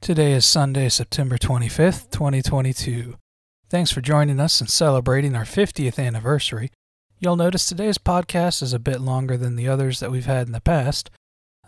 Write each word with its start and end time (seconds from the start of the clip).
Today 0.00 0.32
is 0.32 0.46
Sunday, 0.46 0.88
September 0.88 1.36
25th, 1.36 2.10
2022. 2.10 3.16
Thanks 3.68 3.90
for 3.90 4.00
joining 4.00 4.40
us 4.40 4.58
and 4.58 4.70
celebrating 4.70 5.36
our 5.36 5.44
50th 5.44 5.98
anniversary. 5.98 6.70
You'll 7.18 7.36
notice 7.36 7.66
today's 7.68 7.98
podcast 7.98 8.62
is 8.62 8.72
a 8.72 8.78
bit 8.78 9.02
longer 9.02 9.36
than 9.36 9.56
the 9.56 9.68
others 9.68 10.00
that 10.00 10.10
we've 10.10 10.24
had 10.24 10.46
in 10.46 10.54
the 10.54 10.60
past. 10.62 11.10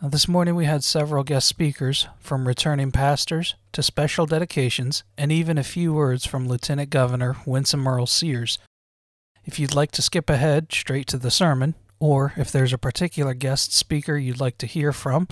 Uh, 0.02 0.08
this 0.08 0.28
morning 0.28 0.54
we 0.54 0.64
had 0.64 0.82
several 0.82 1.24
guest 1.24 1.46
speakers, 1.46 2.08
from 2.18 2.48
returning 2.48 2.90
pastors 2.90 3.54
to 3.72 3.82
special 3.82 4.24
dedications, 4.24 5.04
and 5.18 5.30
even 5.30 5.58
a 5.58 5.62
few 5.62 5.92
words 5.92 6.24
from 6.24 6.48
Lieutenant 6.48 6.88
Governor 6.88 7.36
Winsome 7.44 7.86
Earle-Sears. 7.86 8.58
If 9.44 9.58
you'd 9.58 9.74
like 9.74 9.92
to 9.92 10.02
skip 10.02 10.30
ahead 10.30 10.72
straight 10.72 11.06
to 11.08 11.18
the 11.18 11.30
sermon, 11.30 11.74
or 12.00 12.32
if 12.38 12.50
there's 12.50 12.72
a 12.72 12.78
particular 12.78 13.34
guest 13.34 13.74
speaker 13.74 14.16
you'd 14.16 14.40
like 14.40 14.56
to 14.56 14.66
hear 14.66 14.90
from, 14.90 15.28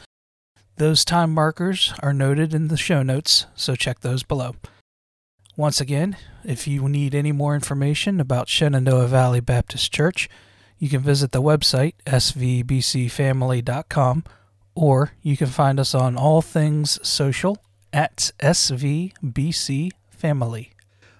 those 0.76 1.04
time 1.04 1.32
markers 1.32 1.92
are 2.00 2.12
noted 2.12 2.54
in 2.54 2.68
the 2.68 2.76
show 2.76 3.02
notes, 3.02 3.46
so 3.54 3.74
check 3.76 4.00
those 4.00 4.22
below. 4.22 4.54
Once 5.56 5.80
again, 5.80 6.16
if 6.44 6.66
you 6.66 6.86
need 6.88 7.14
any 7.14 7.32
more 7.32 7.54
information 7.54 8.20
about 8.20 8.48
Shenandoah 8.48 9.08
Valley 9.08 9.40
Baptist 9.40 9.92
Church, 9.92 10.28
you 10.78 10.88
can 10.88 11.00
visit 11.00 11.32
the 11.32 11.42
website 11.42 11.94
svbcfamily.com 12.06 14.24
or 14.74 15.12
you 15.20 15.36
can 15.36 15.48
find 15.48 15.78
us 15.78 15.94
on 15.94 16.16
all 16.16 16.40
things 16.40 16.98
social 17.06 17.58
at 17.92 18.30
SVBC 18.40 19.90
Family. 20.08 20.72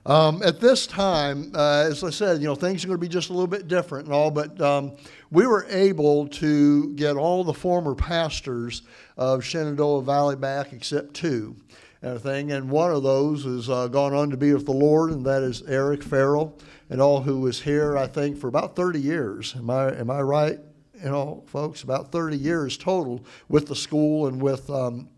Um, 0.07 0.43
at 0.43 0.61
this 0.61 0.87
time, 0.87 1.53
uh, 1.55 1.85
as 1.87 2.03
I 2.03 2.11
said, 2.11 2.41
you 2.41 2.47
know, 2.47 2.55
things 2.55 2.85
are 2.85 2.89
going 2.89 2.99
to 2.99 3.01
be 3.01 3.09
just 3.09 3.29
a 3.29 3.33
little 3.33 3.47
bit 3.47 3.69
different 3.69 4.07
and 4.07 4.15
all, 4.15 4.31
but 4.31 4.59
um, 4.61 4.93
we 5.31 5.47
were 5.47 5.67
able 5.69 6.27
to 6.29 6.95
get 6.95 7.17
all 7.17 7.45
the 7.45 7.53
former 7.53 7.95
pastors 7.95 8.83
of 9.19 9.45
Shenandoah 9.45 10.03
Valley 10.03 10.37
back 10.37 10.73
except 10.73 11.13
two. 11.15 11.55
And 12.01 12.13
everything, 12.13 12.53
and 12.53 12.71
one 12.71 12.93
of 12.93 13.03
those 13.03 13.45
has 13.45 13.69
uh, 13.69 13.89
gone 13.89 14.15
on 14.15 14.31
to 14.31 14.37
be 14.39 14.55
with 14.55 14.65
the 14.65 14.73
Lord, 14.73 15.11
and 15.11 15.25
that 15.27 15.43
is 15.43 15.63
Eric 15.65 16.03
Farrell, 16.03 16.57
and 16.89 16.99
all 16.99 17.21
who 17.21 17.41
was 17.41 17.61
here, 17.61 17.99
I 17.99 18.07
think, 18.07 18.39
for 18.39 18.49
about 18.49 18.75
30 18.75 18.99
years. 18.99 19.55
Am 19.55 19.69
I 19.69 19.95
am 19.95 20.11
I 20.11 20.23
right? 20.23 20.59
You 20.95 21.11
know, 21.11 21.45
folks, 21.47 21.83
about 21.83 22.11
30 22.11 22.39
years 22.39 22.79
total 22.79 23.23
with 23.51 23.67
the 23.67 23.77
school 23.77 24.29
and 24.29 24.41
with 24.41 24.71
um, 24.71 25.11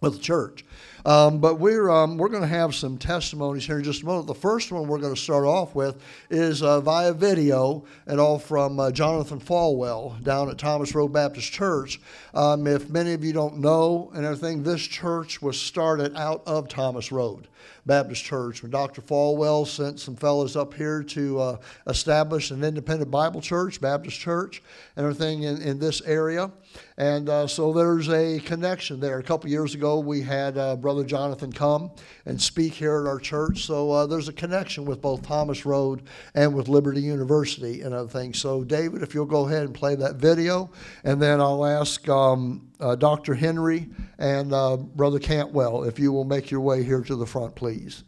with 0.00 0.14
the 0.14 0.20
church. 0.20 0.64
Um, 1.08 1.38
but 1.38 1.58
we're, 1.58 1.88
um, 1.88 2.18
we're 2.18 2.28
going 2.28 2.42
to 2.42 2.46
have 2.46 2.74
some 2.74 2.98
testimonies 2.98 3.64
here 3.64 3.78
in 3.78 3.84
just 3.84 4.02
a 4.02 4.04
moment. 4.04 4.26
The 4.26 4.34
first 4.34 4.70
one 4.70 4.86
we're 4.86 4.98
going 4.98 5.14
to 5.14 5.18
start 5.18 5.46
off 5.46 5.74
with 5.74 5.96
is 6.28 6.62
uh, 6.62 6.82
via 6.82 7.14
video 7.14 7.86
and 8.06 8.20
all 8.20 8.38
from 8.38 8.78
uh, 8.78 8.90
Jonathan 8.90 9.40
Falwell 9.40 10.22
down 10.22 10.50
at 10.50 10.58
Thomas 10.58 10.94
Road 10.94 11.08
Baptist 11.08 11.50
Church. 11.50 11.98
Um, 12.34 12.66
if 12.66 12.90
many 12.90 13.14
of 13.14 13.24
you 13.24 13.32
don't 13.32 13.56
know 13.56 14.10
and 14.12 14.26
everything, 14.26 14.62
this 14.62 14.82
church 14.82 15.40
was 15.40 15.58
started 15.58 16.14
out 16.14 16.42
of 16.44 16.68
Thomas 16.68 17.10
Road. 17.10 17.48
Baptist 17.86 18.24
Church. 18.24 18.62
When 18.62 18.70
Dr. 18.70 19.02
Falwell 19.02 19.66
sent 19.66 20.00
some 20.00 20.16
fellows 20.16 20.56
up 20.56 20.74
here 20.74 21.02
to 21.02 21.40
uh, 21.40 21.56
establish 21.86 22.50
an 22.50 22.64
independent 22.64 23.10
Bible 23.10 23.40
church, 23.40 23.80
Baptist 23.80 24.18
church, 24.18 24.62
and 24.96 25.04
everything 25.04 25.44
in, 25.44 25.60
in 25.62 25.78
this 25.78 26.00
area. 26.02 26.50
And 26.96 27.28
uh, 27.28 27.46
so 27.46 27.72
there's 27.72 28.08
a 28.08 28.40
connection 28.40 29.00
there. 29.00 29.18
A 29.18 29.22
couple 29.22 29.50
years 29.50 29.74
ago, 29.74 29.98
we 30.00 30.20
had 30.20 30.58
uh, 30.58 30.76
Brother 30.76 31.04
Jonathan 31.04 31.52
come 31.52 31.90
and 32.26 32.40
speak 32.40 32.74
here 32.74 33.00
at 33.00 33.08
our 33.08 33.18
church. 33.18 33.64
So 33.64 33.90
uh, 33.90 34.06
there's 34.06 34.28
a 34.28 34.32
connection 34.32 34.84
with 34.84 35.00
both 35.00 35.22
Thomas 35.22 35.64
Road 35.64 36.02
and 36.34 36.54
with 36.54 36.68
Liberty 36.68 37.00
University 37.00 37.82
and 37.82 37.94
other 37.94 38.08
things. 38.08 38.38
So, 38.38 38.64
David, 38.64 39.02
if 39.02 39.14
you'll 39.14 39.26
go 39.26 39.46
ahead 39.46 39.62
and 39.62 39.74
play 39.74 39.94
that 39.94 40.16
video, 40.16 40.70
and 41.04 41.20
then 41.20 41.40
I'll 41.40 41.64
ask 41.64 42.08
um, 42.08 42.67
uh, 42.80 42.96
Dr. 42.96 43.34
Henry 43.34 43.88
and 44.18 44.52
uh, 44.52 44.76
Brother 44.76 45.18
Cantwell 45.18 45.84
if 45.84 45.98
you 45.98 46.12
will 46.12 46.24
make 46.24 46.50
your 46.50 46.60
way 46.60 46.82
here 46.82 47.02
to 47.02 47.16
the 47.16 47.26
front, 47.26 47.54
please. 47.54 48.04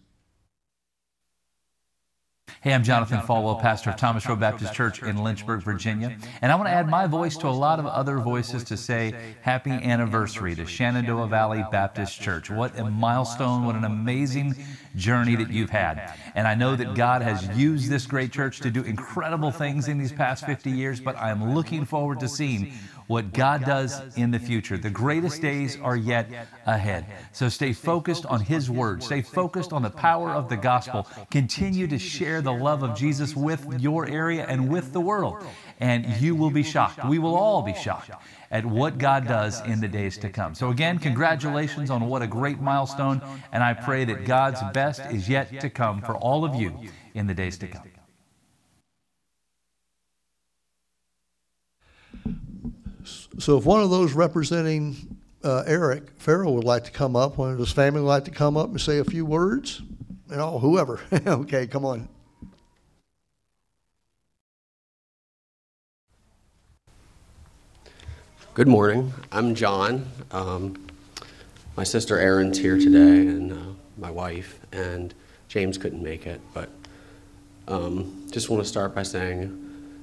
Hey, 2.63 2.75
I'm 2.75 2.85
Jonathan 2.85 3.21
Falwell, 3.21 3.59
pastor 3.59 3.89
of 3.89 3.97
Thomas 3.97 4.29
Road 4.29 4.39
Baptist 4.41 4.75
Church 4.75 5.03
in 5.03 5.23
Lynchburg, 5.23 5.63
Virginia. 5.63 6.15
And 6.43 6.53
I 6.53 6.57
want 6.57 6.69
to 6.69 6.73
add 6.73 6.91
my 6.91 7.07
voice 7.07 7.39
to 7.39 7.49
a 7.49 7.49
lot 7.49 7.79
of 7.79 7.87
other 7.87 8.19
voices 8.19 8.65
to 8.65 8.77
say 8.77 9.15
happy 9.41 9.71
anniversary 9.71 10.55
to 10.57 10.67
Shenandoah 10.67 11.29
Valley 11.29 11.65
Baptist 11.73 12.21
Church. 12.21 12.51
What 12.51 12.79
a 12.79 12.85
milestone, 12.85 13.65
what 13.65 13.77
an 13.77 13.85
amazing 13.85 14.57
journey 14.95 15.37
that 15.37 15.51
you've 15.51 15.71
had. 15.71 16.13
And 16.35 16.47
I 16.47 16.55
know 16.55 16.77
that 16.77 16.95
God 16.95 17.23
has 17.23 17.49
used 17.57 17.89
this 17.89 18.05
great 18.05 18.31
church 18.31 18.61
to 18.61 18.71
do 18.71 18.83
incredible 18.83 19.53
things 19.53 19.89
in 19.89 19.97
these 19.97 20.13
past 20.13 20.45
50 20.45 20.71
years, 20.71 21.01
but 21.01 21.17
I'm 21.17 21.55
looking 21.55 21.87
forward 21.87 22.21
to 22.21 22.29
seeing 22.29 22.75
what 23.11 23.33
God 23.33 23.65
does 23.65 24.01
in 24.17 24.31
the 24.31 24.39
future. 24.39 24.79
The 24.79 24.89
greatest 24.89 25.43
days 25.43 25.77
are 25.83 25.97
yet 25.97 26.31
ahead. 26.65 27.07
So 27.33 27.49
stay 27.49 27.73
focused 27.73 28.25
on 28.25 28.41
His 28.41 28.71
Word, 28.71 29.03
stay 29.03 29.21
focused 29.21 29.73
on 29.73 29.83
the 29.83 29.91
power 29.91 30.31
of 30.31 30.49
the 30.49 30.57
gospel. 30.57 31.09
Continue 31.29 31.89
to 31.89 31.99
share 31.99 32.41
the 32.41 32.53
love 32.53 32.85
of 32.85 32.97
Jesus 32.97 33.35
with 33.35 33.67
your 33.81 34.07
area 34.07 34.47
and 34.47 34.69
with 34.69 34.93
the 34.93 35.01
world. 35.01 35.45
And 35.81 36.07
you 36.21 36.37
will 36.37 36.53
be 36.53 36.63
shocked. 36.63 37.05
We 37.05 37.19
will 37.19 37.35
all 37.35 37.63
be 37.63 37.75
shocked 37.75 38.13
at 38.53 38.65
what 38.65 38.97
God 38.99 39.27
does 39.27 39.61
in 39.67 39.81
the 39.81 39.89
days 39.89 40.17
to 40.19 40.29
come. 40.29 40.55
So, 40.55 40.71
again, 40.71 41.01
congratulations 41.01 41.91
on 41.91 42.07
what 42.07 42.23
a 42.23 42.29
great 42.29 42.61
milestone. 42.61 43.21
And 43.51 43.65
I 43.65 43.75
pray 43.75 44.05
that 44.05 44.25
God's 44.25 44.61
best 44.73 45.01
is 45.11 45.29
yet 45.29 45.61
to 45.61 45.69
come 45.69 46.01
for 46.01 46.15
all 46.15 46.45
of 46.45 46.55
you 46.55 46.79
in 47.15 47.27
the 47.27 47.35
days 47.35 47.59
to 47.59 47.67
come. 47.67 47.83
So 53.39 53.57
if 53.57 53.65
one 53.65 53.83
of 53.83 53.91
those 53.91 54.13
representing 54.13 55.17
uh, 55.45 55.63
Eric 55.67 56.11
Farrell 56.19 56.55
would 56.57 56.65
like 56.65 56.85
to 56.85 56.91
come 56.91 57.17
up, 57.17 57.39
one 57.39 57.53
of 57.53 57.59
his 57.59 57.73
family 57.73 58.01
would 58.01 58.09
like 58.09 58.25
to 58.25 58.31
come 58.31 58.57
up 58.57 58.69
and 58.71 58.81
say 58.81 58.99
a 58.99 59.05
few 59.05 59.25
words, 59.25 59.81
you 60.29 60.37
know, 60.37 60.59
whoever. 60.59 61.01
okay, 61.27 61.67
come 61.67 61.85
on. 61.85 62.09
Good 68.53 68.69
morning. 68.69 69.13
I'm 69.31 69.55
John. 69.55 70.07
Um, 70.33 70.87
my 71.77 71.85
sister 71.85 72.19
Erin's 72.19 72.59
here 72.59 72.77
today, 72.77 73.29
and 73.29 73.53
uh, 73.53 73.57
my 73.97 74.11
wife, 74.11 74.59
and 74.73 75.15
James 75.49 75.79
couldn't 75.79 76.03
make 76.03 76.27
it. 76.27 76.41
But 76.53 76.69
um, 77.69 78.27
just 78.33 78.51
want 78.51 78.63
to 78.63 78.69
start 78.69 78.95
by 78.95 79.05
saying, 79.05 79.57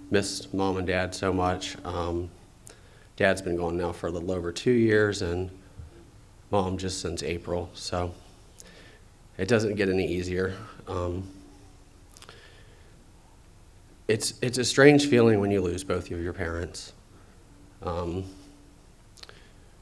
miss 0.10 0.52
mom 0.54 0.78
and 0.78 0.88
dad 0.88 1.14
so 1.14 1.34
much. 1.34 1.76
Um, 1.84 2.30
Dad's 3.18 3.42
been 3.42 3.58
gone 3.58 3.76
now 3.78 3.92
for 3.92 4.08
a 4.08 4.12
little 4.12 4.32
over 4.32 4.52
two 4.52 4.72
years, 4.72 5.24
and 5.24 5.50
mom 6.52 6.78
just 6.78 7.02
since 7.02 7.24
April. 7.24 7.70
So 7.74 8.14
it 9.40 9.48
doesn't 9.48 9.76
get 9.76 9.90
any 9.90 10.08
easier. 10.08 10.56
Um, 10.88 11.28
it's 14.08 14.36
it's 14.42 14.60
a 14.60 14.64
strange 14.64 15.08
feeling 15.08 15.40
when 15.40 15.50
you 15.50 15.62
lose 15.62 15.84
both 15.84 16.12
of 16.12 16.22
your 16.22 16.32
parents. 16.32 16.94
Um, 17.82 18.24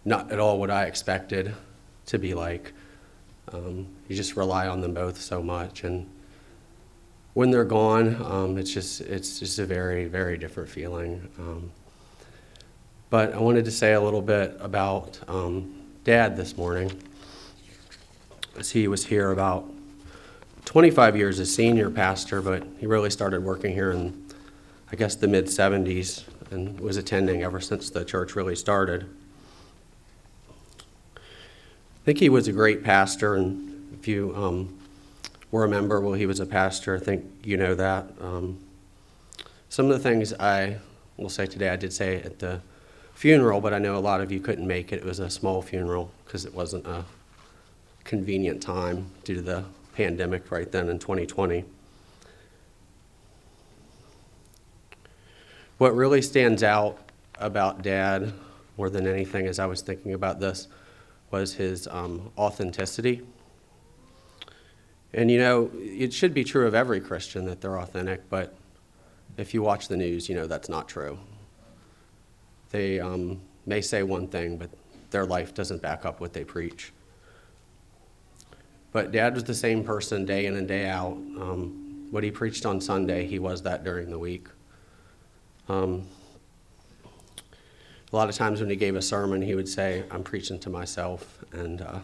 not 0.06 0.31
at 0.31 0.40
all 0.40 0.57
what 0.57 0.72
I 0.72 0.85
expected 0.85 1.53
to 2.07 2.18
be 2.18 2.34
like. 2.34 2.72
Um, 3.51 3.88
you 4.07 4.16
just 4.16 4.38
rely 4.38 4.68
on 4.68 4.79
them 4.79 4.94
both 4.94 5.19
so 5.19 5.44
much, 5.44 5.84
and 5.84 6.09
when 7.34 7.51
they're 7.51 7.66
gone, 7.66 8.16
um, 8.24 8.57
it's 8.57 8.74
just 8.74 9.01
it's 9.01 9.40
just 9.40 9.59
a 9.59 9.66
very 9.66 10.06
very 10.06 10.38
different 10.38 10.69
feeling. 10.69 11.28
But 13.15 13.33
I 13.33 13.39
wanted 13.39 13.63
to 13.63 13.71
say 13.71 13.93
a 13.93 14.01
little 14.01 14.21
bit 14.21 14.57
about 14.59 15.17
um, 15.29 15.73
Dad 16.03 16.35
this 16.35 16.57
morning. 16.57 16.91
As 18.57 18.71
he 18.71 18.89
was 18.89 19.05
here 19.05 19.31
about 19.31 19.71
25 20.65 21.15
years 21.15 21.39
as 21.39 21.55
senior 21.55 21.89
pastor, 21.89 22.41
but 22.41 22.67
he 22.77 22.85
really 22.85 23.09
started 23.09 23.41
working 23.41 23.73
here 23.73 23.93
in, 23.93 24.21
I 24.91 24.97
guess, 24.97 25.15
the 25.15 25.29
mid 25.29 25.45
70s 25.45 26.25
and 26.51 26.77
was 26.77 26.97
attending 26.97 27.41
ever 27.41 27.61
since 27.61 27.89
the 27.89 28.03
church 28.03 28.35
really 28.35 28.53
started. 28.53 29.07
I 31.15 31.19
think 32.03 32.19
he 32.19 32.27
was 32.27 32.49
a 32.49 32.51
great 32.51 32.83
pastor, 32.83 33.35
and 33.35 33.97
if 33.97 34.09
you 34.09 34.35
um, 34.35 34.77
were 35.51 35.63
a 35.63 35.69
member 35.69 36.01
while 36.01 36.15
he 36.15 36.25
was 36.25 36.41
a 36.41 36.45
pastor, 36.45 36.97
I 36.97 37.00
think 37.00 37.23
you 37.45 37.56
know 37.56 37.75
that. 37.75 38.09
Um, 38.19 38.59
some 39.69 39.89
of 39.89 39.94
the 39.94 40.03
things 40.03 40.33
I 40.33 40.79
will 41.15 41.29
say 41.29 41.45
today, 41.45 41.69
I 41.69 41.77
did 41.77 41.94
say 41.94 42.18
at 42.21 42.39
the 42.39 42.59
funeral, 43.15 43.62
but 43.62 43.73
I 43.73 43.79
know 43.79 43.97
a 43.97 44.00
lot 44.00 44.21
of 44.21 44.31
you 44.31 44.39
couldn't 44.39 44.67
make 44.67 44.94
it. 44.94 44.97
It 44.97 45.06
was 45.06 45.19
a 45.19 45.29
small 45.29 45.62
funeral 45.62 46.12
because 46.25 46.45
it 46.45 46.53
wasn't 46.53 46.85
a 46.85 47.06
convenient 48.03 48.62
time 48.62 49.09
due 49.23 49.35
to 49.35 49.41
the 49.41 49.63
pandemic 49.95 50.51
right 50.51 50.71
then 50.71 50.89
in 50.89 51.00
2020. 51.00 51.65
What 55.77 55.95
really 55.95 56.21
stands 56.21 56.62
out 56.62 57.00
about 57.39 57.81
Dad 57.81 58.33
more 58.77 58.89
than 58.89 59.07
anything 59.07 59.47
as 59.47 59.59
I 59.59 59.65
was 59.65 59.81
thinking 59.81 60.13
about 60.13 60.39
this 60.39 60.68
was 61.31 61.53
his 61.53 61.88
um, 61.88 62.31
authenticity. 62.38 63.21
And 65.13 65.31
you 65.31 65.39
know, 65.39 65.71
it 65.73 66.13
should 66.13 66.33
be 66.33 66.44
true 66.44 66.68
of 66.68 66.75
every 66.75 67.00
Christian 67.00 67.45
that 67.45 67.61
they're 67.61 67.79
authentic, 67.79 68.29
but 68.29 68.53
if 69.38 69.53
you 69.53 69.61
watch 69.61 69.88
the 69.88 69.97
news, 69.97 70.29
you 70.29 70.35
know 70.35 70.47
that's 70.47 70.69
not 70.69 70.88
true. 70.88 71.18
They 72.75 73.00
um, 73.00 73.39
may 73.66 73.80
say 73.80 74.04
one 74.04 74.27
thing, 74.27 74.57
but 74.57 74.69
their 75.10 75.25
life 75.25 75.54
doesn't 75.54 75.81
back 75.81 76.04
up 76.04 76.19
what 76.19 76.33
they 76.33 76.44
preach. 76.44 76.92
But 78.92 79.13
Dad 79.13 79.33
was 79.33 79.45
the 79.45 79.54
same 79.54 79.81
person 79.81 80.25
day 80.25 80.45
in 80.45 80.57
and 80.57 80.68
day 80.68 80.89
out. 80.89 81.13
Um, 81.13 82.10
what 82.12 82.25
he 82.25 82.31
preached 82.31 82.66
on 82.66 82.81
Sunday, 82.81 83.27
he 83.27 83.39
was 83.39 83.62
that 83.62 83.86
during 83.86 84.10
the 84.10 84.19
week. 84.19 84.50
Um, 85.69 86.06
a 88.12 88.13
lot 88.13 88.27
of 88.27 88.36
times 88.36 88.60
when 88.60 88.69
he 88.69 88.75
gave 88.75 88.98
a 88.98 89.01
sermon, 89.01 89.42
he 89.42 89.56
would 89.56 89.69
say, 89.69 90.04
I'm 90.12 90.21
preaching 90.21 90.60
to 90.60 90.69
myself. 90.69 91.45
And 91.54 91.81
uh, 91.81 92.00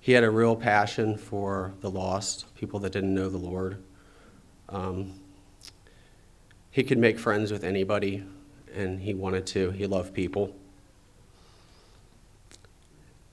he 0.00 0.12
had 0.12 0.24
a 0.24 0.30
real 0.30 0.56
passion 0.56 1.18
for 1.18 1.74
the 1.82 1.90
lost, 1.90 2.46
people 2.54 2.80
that 2.80 2.92
didn't 2.94 3.14
know 3.14 3.28
the 3.28 3.36
Lord. 3.36 3.82
Um, 4.70 5.20
he 6.74 6.82
could 6.82 6.98
make 6.98 7.20
friends 7.20 7.52
with 7.52 7.62
anybody, 7.62 8.24
and 8.74 9.00
he 9.00 9.14
wanted 9.14 9.46
to. 9.46 9.70
He 9.70 9.86
loved 9.86 10.12
people. 10.12 10.52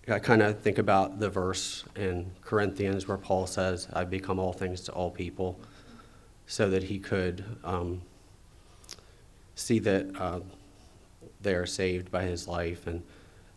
I 0.08 0.20
kind 0.20 0.44
of 0.44 0.60
think 0.60 0.78
about 0.78 1.20
the 1.20 1.28
verse 1.28 1.84
in 1.96 2.30
Corinthians 2.42 3.08
where 3.08 3.18
Paul 3.18 3.48
says, 3.48 3.88
I've 3.94 4.12
become 4.12 4.38
all 4.38 4.54
things 4.54 4.82
to 4.82 4.92
all 4.92 5.10
people, 5.10 5.60
so 6.46 6.70
that 6.70 6.84
he 6.84 7.00
could 7.00 7.44
um, 7.64 8.04
see 9.56 9.80
that 9.80 10.06
uh, 10.20 10.42
they 11.42 11.56
are 11.56 11.66
saved 11.66 12.12
by 12.12 12.22
his 12.22 12.48
life. 12.48 12.86
And 12.86 13.02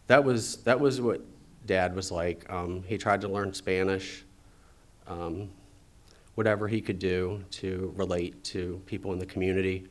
that 0.07 0.25
was, 0.25 0.57
that 0.63 0.81
was 0.81 1.03
what 1.03 1.21
dad 1.67 1.95
was 1.95 2.11
like. 2.11 2.51
Um, 2.51 2.85
he 2.87 2.97
tried 2.97 3.21
to 3.21 3.29
learn 3.29 3.53
Spanish, 3.53 4.25
um, 5.07 5.51
whatever 6.35 6.67
he 6.69 6.81
could 6.81 6.99
do 6.99 7.45
to 7.51 7.93
relate 7.97 8.43
to 8.45 8.81
people 8.87 9.13
in 9.13 9.19
the 9.19 9.27
community. 9.27 9.87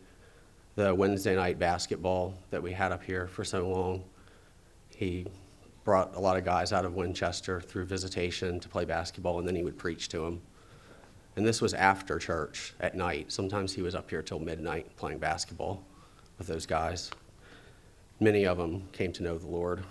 The 0.76 0.94
Wednesday 0.94 1.36
night 1.36 1.60
basketball 1.60 2.34
that 2.50 2.62
we 2.62 2.72
had 2.72 2.92
up 2.92 3.04
here 3.04 3.28
for 3.28 3.44
so 3.44 3.70
long, 3.70 4.04
he 4.90 5.26
brought 5.84 6.16
a 6.16 6.20
lot 6.20 6.38
of 6.38 6.46
guys 6.46 6.74
out 6.74 6.86
of 6.86 6.96
Winchester 6.96 7.62
through 7.62 7.86
visitation 7.86 8.60
to 8.60 8.70
play 8.70 8.86
basketball, 8.86 9.40
and 9.40 9.48
then 9.48 9.56
he 9.56 9.64
would 9.64 9.78
preach 9.78 10.10
to 10.10 10.20
them. 10.20 10.42
And 11.36 11.46
this 11.46 11.62
was 11.62 11.74
after 11.74 12.20
church 12.20 12.74
at 12.80 12.96
night. 12.96 13.32
Sometimes 13.32 13.74
he 13.74 13.82
was 13.82 13.96
up 13.96 14.10
here 14.10 14.22
till 14.22 14.40
midnight 14.40 14.96
playing 14.96 15.20
basketball 15.20 15.84
with 16.38 16.48
those 16.48 16.66
guys. 16.66 17.12
Many 18.20 18.46
of 18.46 18.58
them 18.58 18.88
came 18.92 19.12
to 19.14 19.24
know 19.24 19.38
the 19.38 19.48
Lord. 19.48 19.84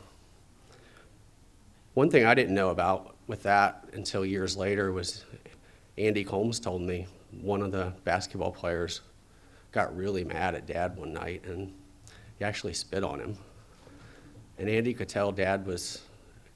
One 1.95 2.11
thing 2.11 2.25
I 2.25 2.35
didn't 2.35 2.55
know 2.55 2.71
about 2.71 3.17
with 3.27 3.43
that 3.43 3.85
until 3.93 4.25
years 4.25 4.57
later 4.57 4.93
was 4.93 5.25
Andy 5.99 6.25
Combs 6.25 6.59
told 6.59 6.83
me 6.83 7.07
one 7.41 7.63
of 7.63 7.73
the 7.73 7.93
basketball 8.05 8.51
players 8.51 9.01
got 9.73 9.95
really 9.97 10.25
mad 10.25 10.55
at 10.55 10.67
dad 10.67 10.97
one 10.97 11.13
night 11.13 11.45
and 11.45 11.73
he 12.39 12.45
actually 12.45 12.75
spit 12.75 13.05
on 13.05 13.21
him. 13.21 13.37
And 14.59 14.69
Andy 14.69 14.95
could 14.95 15.09
tell 15.09 15.33
dad 15.33 15.67
was 15.67 16.03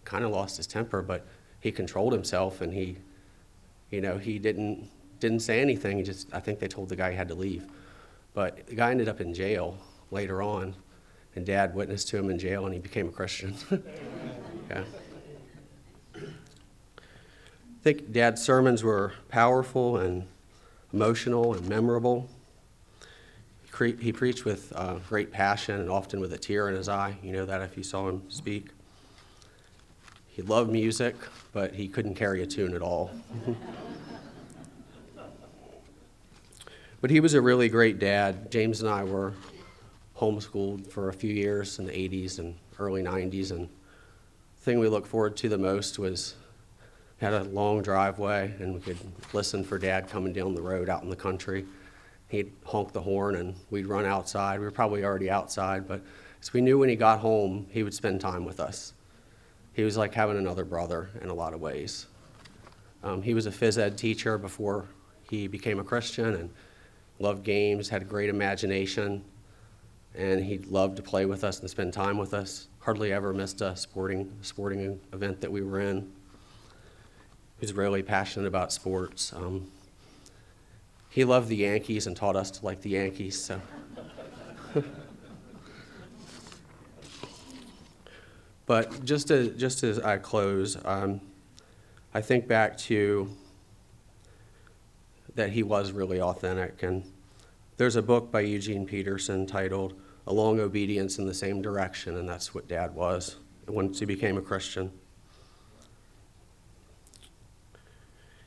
kind 0.05 0.25
of 0.25 0.31
lost 0.31 0.57
his 0.57 0.67
temper, 0.67 1.03
but 1.03 1.27
he 1.61 1.73
controlled 1.73 2.13
himself 2.13 2.61
and 2.61 2.73
he, 2.73 2.97
you 3.91 4.01
know, 4.01 4.19
he 4.19 4.39
didn't 4.39 4.89
didn't 5.19 5.41
say 5.41 5.61
anything. 5.61 5.97
He 5.97 6.03
just 6.03 6.33
I 6.33 6.41
think 6.41 6.59
they 6.59 6.69
told 6.69 6.89
the 6.89 6.97
guy 6.97 7.11
he 7.11 7.17
had 7.17 7.29
to 7.29 7.35
leave. 7.35 7.67
But 8.35 8.67
the 8.67 8.75
guy 8.75 8.91
ended 8.91 9.09
up 9.09 9.21
in 9.21 9.33
jail 9.33 9.79
later 10.11 10.43
on, 10.43 10.75
and 11.35 11.47
dad 11.47 11.75
witnessed 11.75 12.09
to 12.09 12.19
him 12.19 12.31
in 12.31 12.39
jail 12.39 12.67
and 12.67 12.75
he 12.75 12.81
became 12.81 13.09
a 13.09 13.13
Christian. 13.13 13.55
yeah. 14.71 14.85
I 17.87 17.95
think 17.95 18.11
dad's 18.11 18.43
sermons 18.43 18.83
were 18.83 19.13
powerful 19.29 19.99
and 19.99 20.27
emotional 20.93 21.55
and 21.55 21.69
memorable. 21.69 22.29
He 23.79 24.11
preached 24.11 24.45
with 24.45 24.73
uh, 24.75 24.95
great 25.09 25.31
passion 25.31 25.79
and 25.79 25.89
often 25.89 26.19
with 26.19 26.33
a 26.33 26.37
tear 26.37 26.69
in 26.69 26.75
his 26.75 26.89
eye. 26.89 27.17
You 27.23 27.31
know 27.31 27.47
that 27.47 27.63
if 27.63 27.77
you 27.77 27.85
saw 27.85 28.09
him 28.09 28.29
speak. 28.29 28.71
He 30.27 30.43
loved 30.43 30.73
music, 30.73 31.15
but 31.53 31.75
he 31.75 31.87
couldn't 31.87 32.17
carry 32.17 32.43
a 32.43 32.47
tune 32.47 32.75
at 32.75 32.83
all. 32.83 33.13
but 37.01 37.11
he 37.11 37.21
was 37.21 37.35
a 37.35 37.41
really 37.41 37.69
great 37.69 38.01
dad. 38.01 38.51
James 38.51 38.81
and 38.81 38.91
I 38.91 39.05
were 39.05 39.33
homeschooled 40.17 40.91
for 40.91 41.09
a 41.09 41.13
few 41.13 41.33
years 41.33 41.79
in 41.79 41.87
the 41.87 41.93
80s 41.93 42.41
and 42.41 42.57
early 42.81 43.05
90s, 43.05 43.53
and 43.53 43.69
the 44.57 44.63
thing 44.63 44.81
we 44.81 44.89
looked 44.89 45.07
forward 45.07 45.37
to 45.37 45.49
the 45.49 45.57
most 45.57 46.01
was 46.01 46.35
had 47.19 47.33
a 47.33 47.45
long 47.45 47.83
driveway, 47.83 48.55
and 48.59 48.75
we 48.75 48.81
could 48.81 48.99
listen 49.33 49.65
for 49.65 49.79
Dad 49.79 50.09
coming 50.09 50.33
down 50.33 50.55
the 50.55 50.63
road 50.63 50.89
out 50.89 51.03
in 51.03 51.11
the 51.11 51.17
country 51.17 51.67
he'd 52.29 52.53
honk 52.65 52.93
the 52.93 53.01
horn 53.01 53.37
and 53.37 53.55
we'd 53.71 53.87
run 53.87 54.05
outside. 54.05 54.59
We 54.59 54.65
were 54.65 54.73
probably 54.73 55.05
already 55.05 55.31
outside, 55.31 55.87
but 55.87 56.03
we 56.53 56.61
knew 56.61 56.79
when 56.79 56.89
he 56.89 56.97
got 56.97 57.21
home, 57.21 57.67
he 57.71 57.83
would 57.83 57.95
spend 57.95 58.21
time 58.21 58.45
with 58.45 58.61
us. 58.61 58.93
He 59.73 59.83
was 59.83 59.97
like 59.97 60.15
having 60.15 60.39
another 60.39 60.65
brother 60.65 61.11
in 61.21 61.29
a 61.29 61.35
lot 61.35 61.55
of 61.55 61.61
ways. 61.61 62.07
Um, 63.03 63.21
he 63.21 63.35
was 63.35 63.47
a 63.47 63.51
phys 63.51 63.79
ed 63.79 63.99
teacher 63.99 64.39
before 64.39 64.87
he 65.29 65.49
became 65.49 65.81
a 65.81 65.85
Christian 65.85 66.35
and 66.35 66.51
loved 67.19 67.43
games, 67.43 67.89
had 67.89 68.03
a 68.03 68.05
great 68.05 68.31
imagination, 68.31 69.25
and 70.15 70.43
he 70.43 70.59
loved 70.59 70.97
to 70.97 71.03
play 71.03 71.27
with 71.27 71.45
us 71.45 71.61
and 71.61 71.69
spend 71.69 71.93
time 71.93 72.17
with 72.17 72.33
us. 72.33 72.69
Hardly 72.79 73.13
ever 73.13 73.33
missed 73.33 73.61
a 73.61 73.77
sporting, 73.77 74.33
sporting 74.43 75.01
event 75.13 75.41
that 75.41 75.51
we 75.51 75.63
were 75.63 75.81
in. 75.81 76.11
Was 77.61 77.73
really 77.73 78.03
passionate 78.03 78.47
about 78.47 78.73
sports. 78.73 79.33
Um, 79.33 79.71
he 81.09 81.25
loved 81.25 81.49
the 81.49 81.57
Yankees 81.57 82.07
and 82.07 82.15
taught 82.15 82.37
us 82.37 82.51
to 82.53 82.65
like 82.65 82.83
the 82.83 82.91
Yankees. 82.91 83.43
So. 83.43 83.61
but 88.67 89.03
just 89.05 89.31
as, 89.31 89.57
just 89.57 89.83
as 89.83 89.99
I 89.99 90.19
close, 90.19 90.77
um, 90.85 91.23
I 92.13 92.21
think 92.21 92.47
back 92.47 92.77
to 92.79 93.31
that 95.37 95.51
he 95.51 95.63
was 95.63 95.93
really 95.93 96.21
authentic. 96.21 96.83
And 96.83 97.05
there's 97.79 97.97
a 97.97 98.03
book 98.03 98.31
by 98.31 98.41
Eugene 98.41 98.87
Peterson 98.87 99.47
titled 99.47 99.95
A 100.27 100.33
Long 100.33 100.61
Obedience 100.61 101.19
in 101.19 101.27
the 101.27 101.35
Same 101.35 101.63
Direction, 101.63 102.17
and 102.17 102.29
that's 102.29 102.55
what 102.55 102.69
dad 102.69 102.95
was 102.95 103.37
once 103.69 103.99
he 103.99 104.05
became 104.05 104.37
a 104.37 104.43
Christian. 104.43 104.93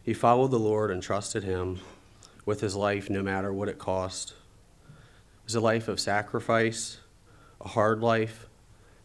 He 0.10 0.16
followed 0.16 0.50
the 0.50 0.58
Lord 0.58 0.90
and 0.90 1.04
trusted 1.04 1.44
him 1.44 1.82
with 2.44 2.62
his 2.62 2.76
life 2.76 3.12
no 3.12 3.22
matter 3.22 3.54
what 3.54 3.70
it 3.70 3.78
cost. 3.78 4.32
It 4.32 5.44
was 5.46 5.54
a 5.54 5.60
life 5.60 5.88
of 5.88 6.00
sacrifice, 6.00 6.98
a 7.62 7.68
hard 7.68 8.02
life, 8.02 8.48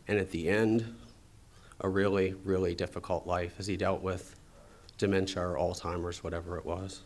and 0.09 0.19
at 0.19 0.31
the 0.31 0.49
end, 0.49 0.95
a 1.79 1.91
really, 1.91 2.33
really 2.43 2.75
difficult 2.75 3.27
life 3.27 3.57
as 3.59 3.67
he 3.67 3.77
dealt 3.77 4.01
with 4.01 4.35
dementia 4.97 5.47
or 5.47 5.59
Alzheimer's, 5.59 6.25
whatever 6.25 6.57
it 6.57 6.65
was. 6.65 7.03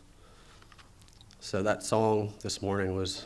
So 1.41 1.61
that 1.63 1.83
song 1.83 2.33
this 2.41 2.61
morning 2.61 2.95
was 2.95 3.25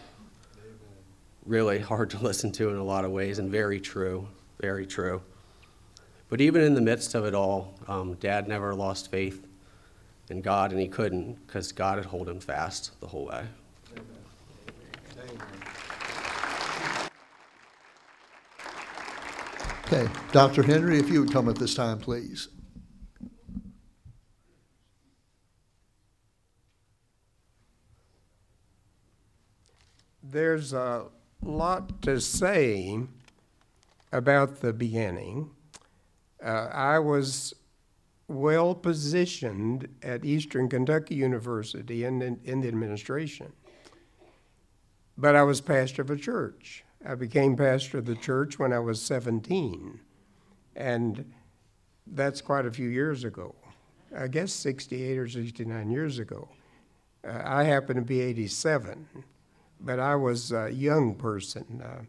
really 1.46 1.78
hard 1.78 2.10
to 2.10 2.18
listen 2.24 2.52
to 2.54 2.72
in 2.72 2.78
a 2.78 2.84
lot 2.84 3.06
of 3.06 3.12
ways 3.12 3.38
and 3.38 3.52
very 3.52 3.80
true, 3.80 4.28
very 4.60 4.88
true. 4.88 5.22
But 6.30 6.42
even 6.42 6.64
in 6.64 6.74
the 6.74 6.82
midst 6.82 7.14
of 7.14 7.26
it 7.26 7.36
all, 7.36 7.76
um, 7.88 8.16
Dad 8.16 8.48
never 8.48 8.74
lost 8.74 9.12
faith 9.12 9.46
in 10.30 10.42
God, 10.42 10.72
and 10.72 10.80
he 10.80 10.88
couldn't 10.88 11.46
because 11.46 11.72
God 11.72 11.98
had 11.98 12.08
held 12.08 12.30
him 12.30 12.40
fast 12.40 13.00
the 13.00 13.08
whole 13.08 13.26
way. 13.26 13.46
Okay, 19.86 20.10
Dr. 20.32 20.64
Henry, 20.64 20.98
if 20.98 21.10
you 21.10 21.20
would 21.20 21.32
come 21.32 21.48
at 21.50 21.56
this 21.56 21.76
time, 21.76 22.00
please. 22.00 22.48
There's 30.24 30.74
a 30.74 31.06
lot 31.44 32.02
to 32.04 32.20
say 32.20 33.02
about 34.12 34.62
the 34.62 34.74
beginning. 34.74 35.52
Uh, 36.44 36.70
I 36.72 36.98
was 36.98 37.54
well 38.28 38.74
positioned 38.74 39.88
at 40.02 40.26
Eastern 40.26 40.70
Kentucky 40.70 41.16
University 41.16 42.06
in, 42.06 42.22
in, 42.22 42.40
in, 42.44 42.62
the 42.62 42.68
administration. 42.68 43.52
But 45.18 45.36
I 45.36 45.44
was 45.44 45.62
pastor 45.62 46.02
of 46.02 46.10
a 46.10 46.16
church. 46.16 46.84
I 47.06 47.16
became 47.16 47.56
pastor 47.56 48.00
of 48.00 48.06
the 48.06 48.16
church 48.16 48.58
when 48.58 48.72
I 48.72 48.80
was 48.80 49.02
17. 49.02 50.00
And 50.76 51.34
that's 52.08 52.42
quite 52.42 52.66
a 52.66 52.72
few 52.72 52.88
years 52.88 53.24
ago. 53.24 53.56
I 54.16 54.28
guess 54.28 54.54
68 54.54 55.18
or 55.18 55.28
69 55.28 55.92
years 55.92 56.20
ago. 56.20 56.50
Uh, 57.28 57.42
I 57.44 57.64
happen 57.64 57.96
to 57.96 58.02
be 58.02 58.22
87, 58.22 59.08
but 59.80 60.00
I 60.00 60.16
was 60.16 60.52
a 60.52 60.70
young 60.72 61.16
person 61.16 61.82
uh, 61.84 62.04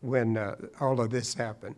when 0.00 0.36
uh, 0.36 0.56
all 0.80 1.00
of 1.00 1.10
this 1.10 1.34
happened. 1.34 1.76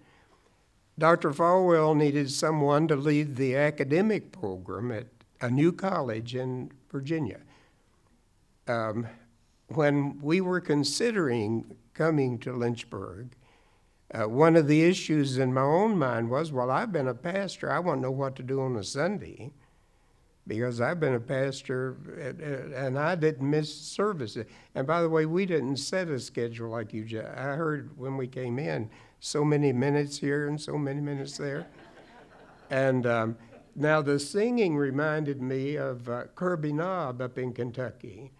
Dr. 1.00 1.30
Falwell 1.30 1.96
needed 1.96 2.30
someone 2.30 2.86
to 2.88 2.94
lead 2.94 3.36
the 3.36 3.56
academic 3.56 4.32
program 4.32 4.92
at 4.92 5.06
a 5.40 5.50
new 5.50 5.72
college 5.72 6.34
in 6.34 6.70
Virginia. 6.92 7.40
Um, 8.68 9.06
when 9.68 10.20
we 10.20 10.42
were 10.42 10.60
considering 10.60 11.74
coming 11.94 12.38
to 12.40 12.52
Lynchburg, 12.52 13.34
Uh, 14.12 14.28
one 14.28 14.56
of 14.56 14.66
the 14.66 14.82
issues 14.82 15.38
in 15.38 15.54
my 15.54 15.62
own 15.62 15.96
mind 15.96 16.28
was, 16.28 16.50
well, 16.50 16.68
I've 16.68 16.90
been 16.90 17.06
a 17.06 17.14
pastor. 17.14 17.70
I 17.70 17.78
want 17.78 17.98
to 17.98 18.02
know 18.02 18.10
what 18.10 18.34
to 18.36 18.42
do 18.42 18.60
on 18.60 18.74
a 18.76 18.82
Sunday 18.82 19.52
because 20.48 20.80
I've 20.80 20.98
been 20.98 21.14
a 21.14 21.20
pastor 21.20 21.96
and 22.74 22.98
I 22.98 23.14
didn't 23.14 23.48
miss 23.48 23.72
services. 23.72 24.46
And 24.74 24.84
by 24.84 25.00
the 25.00 25.08
way, 25.08 25.26
we 25.26 25.46
didn't 25.46 25.76
set 25.76 26.08
a 26.08 26.18
schedule 26.18 26.70
like 26.70 26.92
you 26.92 27.04
just. 27.04 27.28
I 27.28 27.54
heard 27.54 27.96
when 27.96 28.16
we 28.16 28.26
came 28.26 28.58
in 28.58 28.90
so 29.20 29.44
many 29.44 29.72
minutes 29.72 30.18
here 30.18 30.48
and 30.48 30.60
so 30.60 30.76
many 30.76 31.00
minutes 31.00 31.36
there. 31.36 31.66
and 32.70 33.06
um, 33.06 33.36
now 33.76 34.02
the 34.02 34.18
singing 34.18 34.76
reminded 34.76 35.40
me 35.40 35.76
of 35.76 36.08
uh, 36.08 36.24
Kirby 36.34 36.72
Knob 36.72 37.20
up 37.20 37.38
in 37.38 37.52
Kentucky. 37.52 38.32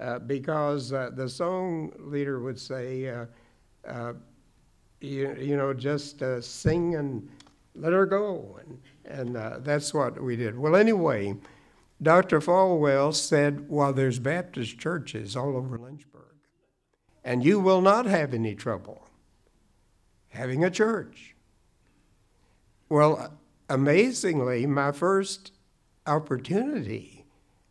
Uh, 0.00 0.18
because 0.18 0.94
uh, 0.94 1.10
the 1.14 1.28
song 1.28 1.92
leader 1.98 2.40
would 2.40 2.58
say, 2.58 3.06
uh, 3.06 3.26
uh, 3.86 4.14
you, 5.02 5.36
you 5.38 5.58
know, 5.58 5.74
just 5.74 6.22
uh, 6.22 6.40
sing 6.40 6.94
and 6.94 7.28
let 7.74 7.92
her 7.92 8.06
go. 8.06 8.58
And, 9.04 9.36
and 9.36 9.62
that's 9.62 9.92
what 9.92 10.18
we 10.22 10.36
did. 10.36 10.58
Well, 10.58 10.74
anyway, 10.74 11.36
Dr. 12.00 12.40
Falwell 12.40 13.14
said, 13.14 13.68
well, 13.68 13.92
there's 13.92 14.18
Baptist 14.18 14.78
churches 14.78 15.36
all 15.36 15.54
over 15.54 15.76
Lynchburg, 15.76 16.36
and 17.22 17.44
you 17.44 17.60
will 17.60 17.82
not 17.82 18.06
have 18.06 18.32
any 18.32 18.54
trouble 18.54 19.09
having 20.30 20.64
a 20.64 20.70
church. 20.70 21.34
Well, 22.88 23.34
amazingly, 23.68 24.66
my 24.66 24.92
first 24.92 25.52
opportunity 26.06 27.24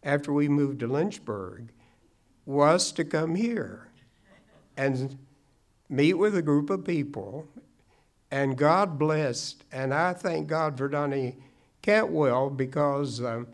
after 0.03 0.31
we 0.31 0.47
moved 0.47 0.79
to 0.79 0.87
Lynchburg 0.87 1.71
was 2.45 2.91
to 2.93 3.03
come 3.03 3.35
here 3.35 3.89
and 4.77 5.17
meet 5.89 6.13
with 6.13 6.35
a 6.35 6.41
group 6.41 6.69
of 6.69 6.85
people 6.85 7.47
and 8.31 8.57
God 8.57 8.99
blessed, 8.99 9.63
and 9.71 9.93
I 9.93 10.13
thank 10.13 10.47
God 10.47 10.77
for 10.77 10.87
Donnie 10.87 11.37
Cantwell 11.81 12.49
because 12.49 13.23
um, 13.23 13.47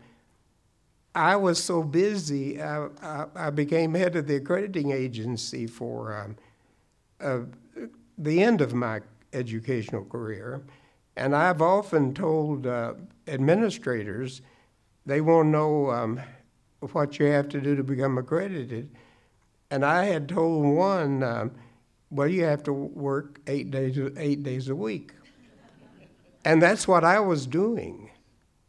I 1.14 1.36
was 1.36 1.62
so 1.62 1.82
busy. 1.82 2.60
I, 2.60 2.88
I, 3.00 3.26
I, 3.34 3.50
became 3.50 3.94
head 3.94 4.16
of 4.16 4.26
the 4.26 4.36
accrediting 4.36 4.90
agency 4.90 5.66
for 5.66 6.14
um, 6.14 6.36
uh, 7.20 7.46
the 8.18 8.42
end 8.42 8.60
of 8.60 8.74
my 8.74 9.00
educational 9.32 10.04
career, 10.04 10.62
and 11.16 11.34
I've 11.34 11.62
often 11.62 12.14
told 12.14 12.66
uh, 12.66 12.94
administrators 13.26 14.42
they 15.04 15.20
won't 15.20 15.48
know 15.48 15.90
um, 15.90 16.20
what 16.80 17.18
you 17.18 17.26
have 17.26 17.48
to 17.50 17.60
do 17.60 17.74
to 17.76 17.82
become 17.82 18.18
accredited. 18.18 18.90
And 19.70 19.84
I 19.84 20.04
had 20.04 20.28
told 20.28 20.64
one, 20.64 21.22
um, 21.22 21.52
well, 22.10 22.28
you 22.28 22.44
have 22.44 22.62
to 22.64 22.72
work 22.72 23.40
eight 23.46 23.70
days, 23.70 23.98
eight 24.16 24.42
days 24.42 24.68
a 24.68 24.76
week. 24.76 25.12
And 26.44 26.62
that's 26.62 26.86
what 26.86 27.02
I 27.02 27.18
was 27.18 27.46
doing. 27.46 28.10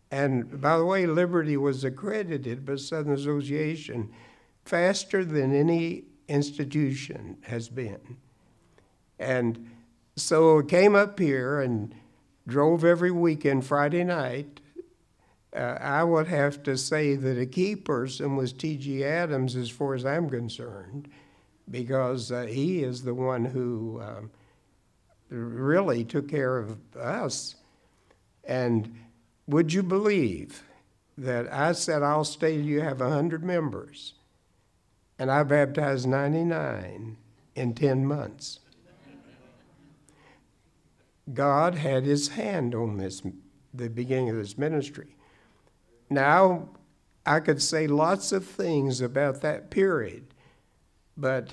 And 0.10 0.60
by 0.62 0.78
the 0.78 0.86
way, 0.86 1.06
Liberty 1.06 1.58
was 1.58 1.84
accredited 1.84 2.66
by 2.66 2.78
Southern 2.78 3.14
Association 3.14 4.12
faster 4.66 5.24
than 5.24 5.54
any 5.54 6.06
institution 6.28 7.38
has 7.42 7.70
been. 7.70 8.18
And 9.20 9.70
so 10.16 10.62
came 10.62 10.96
up 10.96 11.20
here 11.20 11.62
and 11.62 11.94
drove 12.48 12.84
every 12.84 13.12
weekend 13.12 13.66
Friday 13.66 14.04
night. 14.04 14.60
Uh, 15.56 15.78
I 15.80 16.04
would 16.04 16.28
have 16.28 16.64
to 16.64 16.78
say 16.78 17.16
that 17.16 17.40
a 17.40 17.46
key 17.46 17.76
person 17.76 18.36
was 18.36 18.54
T.G. 18.54 19.04
Adams 19.04 19.56
as 19.56 19.70
far 19.70 19.96
as 19.96 20.06
I'm 20.06 20.30
concerned 20.30 21.10
because 21.70 22.32
uh, 22.32 22.44
he 22.44 22.84
is 22.84 23.04
the 23.04 23.14
one 23.14 23.46
who 23.46 24.02
um, 24.02 24.32
really 25.30 26.04
took 26.04 26.30
care 26.30 26.58
of 26.58 26.78
us. 26.96 27.56
And 28.44 28.96
would 29.48 29.74
you 29.74 29.84
believe 29.84 30.64
that 31.18 31.52
I 31.52 31.74
said, 31.74 32.04
I'll 32.04 32.24
stay 32.24 32.58
till 32.58 32.66
you 32.66 32.82
have 32.82 33.00
100 33.00 33.44
members? 33.44 34.14
And 35.20 35.32
I 35.32 35.44
baptized 35.44 36.08
99 36.08 37.18
in 37.56 37.74
10 37.74 38.06
months. 38.06 38.60
God 41.34 41.76
had 41.76 42.06
his 42.06 42.30
hand 42.30 42.74
on 42.74 42.98
this, 42.98 43.22
the 43.74 43.90
beginning 43.90 44.30
of 44.30 44.38
this 44.38 44.58
ministry. 44.58 45.16
Now, 46.10 46.70
I 47.26 47.42
could 47.42 47.62
say 47.62 47.88
lots 47.88 48.32
of 48.32 48.46
things 48.46 49.02
about 49.02 49.42
that 49.42 49.70
period 49.70 50.34
but 51.18 51.52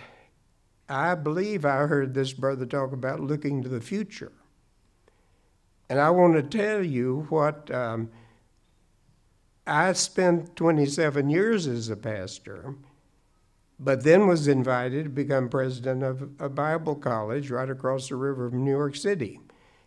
I 0.89 1.15
believe 1.15 1.65
I 1.65 1.87
heard 1.87 2.13
this 2.13 2.35
brother 2.35 2.67
talk 2.67 2.93
about 2.93 3.21
looking 3.21 3.63
to 3.63 3.69
the 3.69 3.81
future. 3.81 4.33
And 5.89 5.99
I 5.99 6.11
want 6.11 6.35
to 6.35 6.59
tell 6.59 6.85
you 6.85 7.27
what 7.31 7.71
um, 7.71 8.11
I 9.67 9.93
spent 9.95 10.55
27 10.57 11.31
years 11.31 11.67
as 11.67 11.89
a 11.89 11.97
pastor, 11.97 12.75
but 13.79 14.05
then 14.05 14.27
was 14.27 14.47
invited 14.47 15.05
to 15.05 15.11
become 15.11 15.49
president 15.49 16.03
of 16.03 16.31
a 16.39 16.49
Bible 16.49 16.95
college 16.95 17.51
right 17.51 17.69
across 17.69 18.09
the 18.09 18.17
river 18.17 18.51
from 18.51 18.65
New 18.65 18.71
York 18.71 18.97
City, 18.97 19.41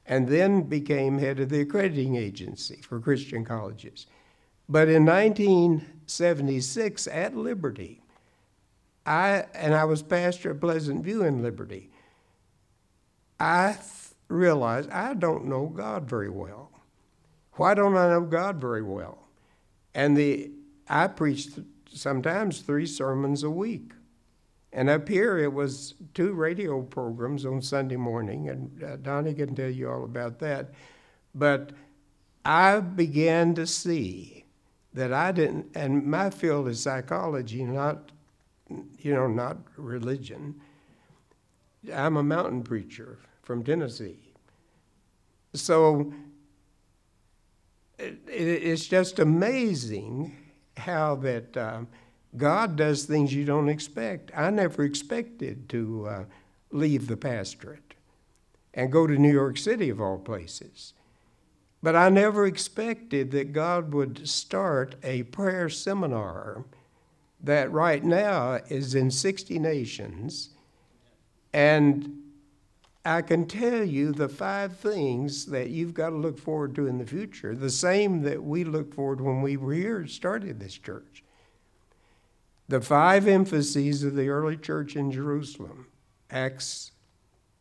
and 0.08 0.28
then 0.28 0.64
became 0.64 1.20
head 1.20 1.40
of 1.40 1.50
the 1.50 1.62
accrediting 1.62 2.16
agency 2.16 2.82
for 2.82 3.00
Christian 3.00 3.44
colleges. 3.44 4.08
But 4.70 4.88
in 4.88 5.06
1976 5.06 7.08
at 7.08 7.36
Liberty, 7.36 8.02
I 9.06 9.46
and 9.54 9.74
I 9.74 9.86
was 9.86 10.02
pastor 10.02 10.52
of 10.52 10.62
Pleasant 10.62 11.04
View 11.04 11.24
in 11.24 11.42
Liberty. 11.42 11.90
I 13.40 13.74
th- 13.74 13.84
realized 14.28 14.90
I 14.90 15.14
don't 15.14 15.46
know 15.46 15.68
God 15.68 16.10
very 16.10 16.30
well. 16.30 16.72
Why 17.54 17.74
don't 17.74 17.96
I 17.96 18.10
know 18.10 18.22
God 18.22 18.60
very 18.60 18.84
well? 18.84 19.28
And 19.94 20.18
the 20.18 20.52
I 20.90 21.08
preached 21.08 21.60
sometimes 21.92 22.62
three 22.62 22.86
sermons 22.86 23.44
a 23.44 23.50
week. 23.50 23.92
And 24.77 24.91
up 24.91 25.10
here, 25.10 25.39
it 25.39 25.51
was 25.51 25.96
two 26.13 26.34
radio 26.34 26.84
programs 26.84 27.48
on 27.48 27.63
Sunday 27.63 27.96
morning, 27.96 28.50
and 28.50 28.84
uh, 28.84 28.98
Donnie 28.98 29.34
can 29.34 29.55
tell 29.55 29.72
you 29.72 29.89
all 29.89 30.03
about 30.03 30.38
that. 30.38 30.69
But 31.34 31.72
I 32.46 32.79
began 32.81 33.55
to 33.55 33.65
see 33.65 34.46
that 34.93 35.12
I 35.12 35.31
didn't, 35.31 35.75
and 35.75 36.05
my 36.05 36.29
field 36.29 36.67
is 36.67 36.79
psychology, 36.79 37.63
not 37.63 38.12
you 39.00 39.15
know, 39.15 39.25
not 39.25 39.57
religion. 39.77 40.62
I'm 41.91 42.17
a 42.17 42.24
mountain 42.24 42.62
preacher 42.62 43.17
from 43.41 43.63
Tennessee. 43.63 44.31
So 45.55 46.13
it, 47.98 48.19
it's 48.27 48.86
just 48.86 49.17
amazing 49.17 50.36
how 50.75 51.15
that 51.15 51.57
um, 51.57 51.88
God 52.36 52.75
does 52.75 53.05
things 53.05 53.34
you 53.34 53.46
don't 53.46 53.69
expect. 53.69 54.31
I 54.36 54.50
never 54.50 54.84
expected 54.84 55.69
to 55.69 56.07
uh, 56.07 56.24
leave 56.72 57.07
the 57.07 57.17
pastorate 57.17 57.93
and 58.74 58.91
go 58.91 59.07
to 59.07 59.17
New 59.17 59.31
York 59.31 59.57
City, 59.57 59.89
of 59.89 60.01
all 60.01 60.19
places. 60.19 60.93
But 61.81 61.96
I 61.96 62.10
never 62.10 62.46
expected 62.46 63.31
that 63.31 63.53
God 63.53 63.93
would 63.93 64.27
start 64.27 64.96
a 65.03 65.24
prayer 65.24 65.69
seminar 65.69 66.65
that 67.41 67.72
right 67.72 68.03
now 68.03 68.60
is 68.67 68.96
in 68.96 69.12
60 69.12 69.60
nations. 69.60 70.50
And 71.53 72.24
I 73.05 73.22
can 73.22 73.46
tell 73.46 73.84
you 73.84 74.12
the 74.12 74.27
five 74.27 74.77
things 74.77 75.46
that 75.46 75.69
you've 75.69 75.93
got 75.93 76.10
to 76.10 76.15
look 76.17 76.38
forward 76.38 76.75
to 76.75 76.88
in 76.88 76.98
the 76.98 77.05
future, 77.05 77.55
the 77.55 77.69
same 77.69 78.24
that 78.24 78.43
we 78.43 78.63
looked 78.63 78.93
forward 78.93 79.22
when 79.22 79.41
we 79.41 79.55
were 79.55 79.74
here 79.74 80.07
started 80.07 80.60
this 80.60 80.77
church. 80.77 81.24
The 82.70 82.82
five 82.82 83.28
emphases 83.28 84.04
of 84.04 84.16
the 84.16 84.28
early 84.28 84.58
church 84.58 84.96
in 84.96 85.12
Jerusalem, 85.12 85.88
Acts 86.30 86.92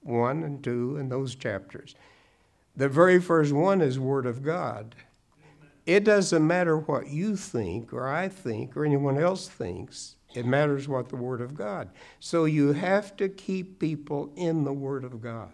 1 0.01 0.43
and 0.43 0.63
2, 0.65 0.97
and 0.97 1.11
those 1.11 1.35
chapters. 1.35 1.95
The 2.77 2.89
very 2.89 3.21
first 3.21 3.53
one 3.53 3.81
is 3.81 3.99
Word 3.99 4.27
of 4.27 4.43
God. 4.43 4.95
It 5.87 6.03
doesn't 6.03 6.45
matter 6.45 6.77
what 6.77 7.09
you 7.09 7.37
think 7.37 7.93
or 7.93 8.09
I 8.09 8.29
think 8.29 8.77
or 8.77 8.85
anyone 8.85 9.19
else 9.19 9.49
thinks. 9.49 10.17
It 10.35 10.45
matters 10.45 10.89
what 10.89 11.09
the 11.09 11.17
Word 11.17 11.41
of 11.41 11.55
God. 11.55 11.91
So 12.19 12.45
you 12.45 12.73
have 12.73 13.17
to 13.17 13.29
keep 13.29 13.79
people 13.79 14.33
in 14.37 14.65
the 14.65 14.73
Word 14.73 15.05
of 15.05 15.23
God. 15.23 15.53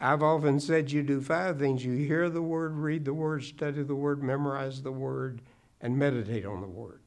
I've 0.00 0.22
often 0.22 0.60
said 0.60 0.92
you 0.92 1.02
do 1.02 1.20
five 1.20 1.58
things 1.58 1.84
you 1.84 1.94
hear 1.94 2.30
the 2.30 2.42
Word, 2.42 2.74
read 2.76 3.04
the 3.04 3.14
Word, 3.14 3.42
study 3.42 3.82
the 3.82 3.94
Word, 3.94 4.22
memorize 4.22 4.82
the 4.82 4.92
Word, 4.92 5.42
and 5.80 5.98
meditate 5.98 6.46
on 6.46 6.60
the 6.60 6.66
Word. 6.66 7.05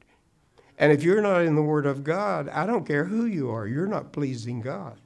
And 0.80 0.90
if 0.90 1.02
you're 1.02 1.20
not 1.20 1.42
in 1.42 1.54
the 1.54 1.62
Word 1.62 1.84
of 1.84 2.02
God, 2.02 2.48
I 2.48 2.64
don't 2.64 2.86
care 2.86 3.04
who 3.04 3.26
you 3.26 3.50
are, 3.50 3.66
you're 3.68 3.86
not 3.86 4.12
pleasing 4.12 4.62
God. 4.62 4.98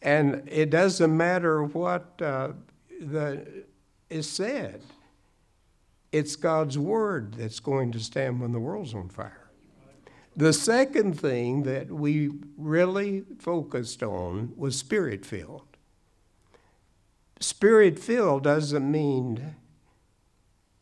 And 0.00 0.48
it 0.50 0.70
doesn't 0.70 1.14
matter 1.14 1.62
what 1.62 2.20
uh, 2.22 2.52
the 3.00 3.64
is 4.08 4.28
said. 4.28 4.80
It's 6.10 6.36
God's 6.36 6.78
word 6.78 7.34
that's 7.34 7.60
going 7.60 7.92
to 7.92 8.00
stand 8.00 8.40
when 8.40 8.52
the 8.52 8.58
world's 8.58 8.94
on 8.94 9.10
fire. 9.10 9.50
The 10.36 10.52
second 10.52 11.20
thing 11.20 11.64
that 11.64 11.90
we 11.90 12.30
really 12.56 13.24
focused 13.38 14.02
on 14.02 14.54
was 14.56 14.76
spirit 14.76 15.24
filled. 15.26 15.76
Spirit 17.40 17.98
filled 17.98 18.44
doesn't 18.44 18.90
mean 18.90 19.54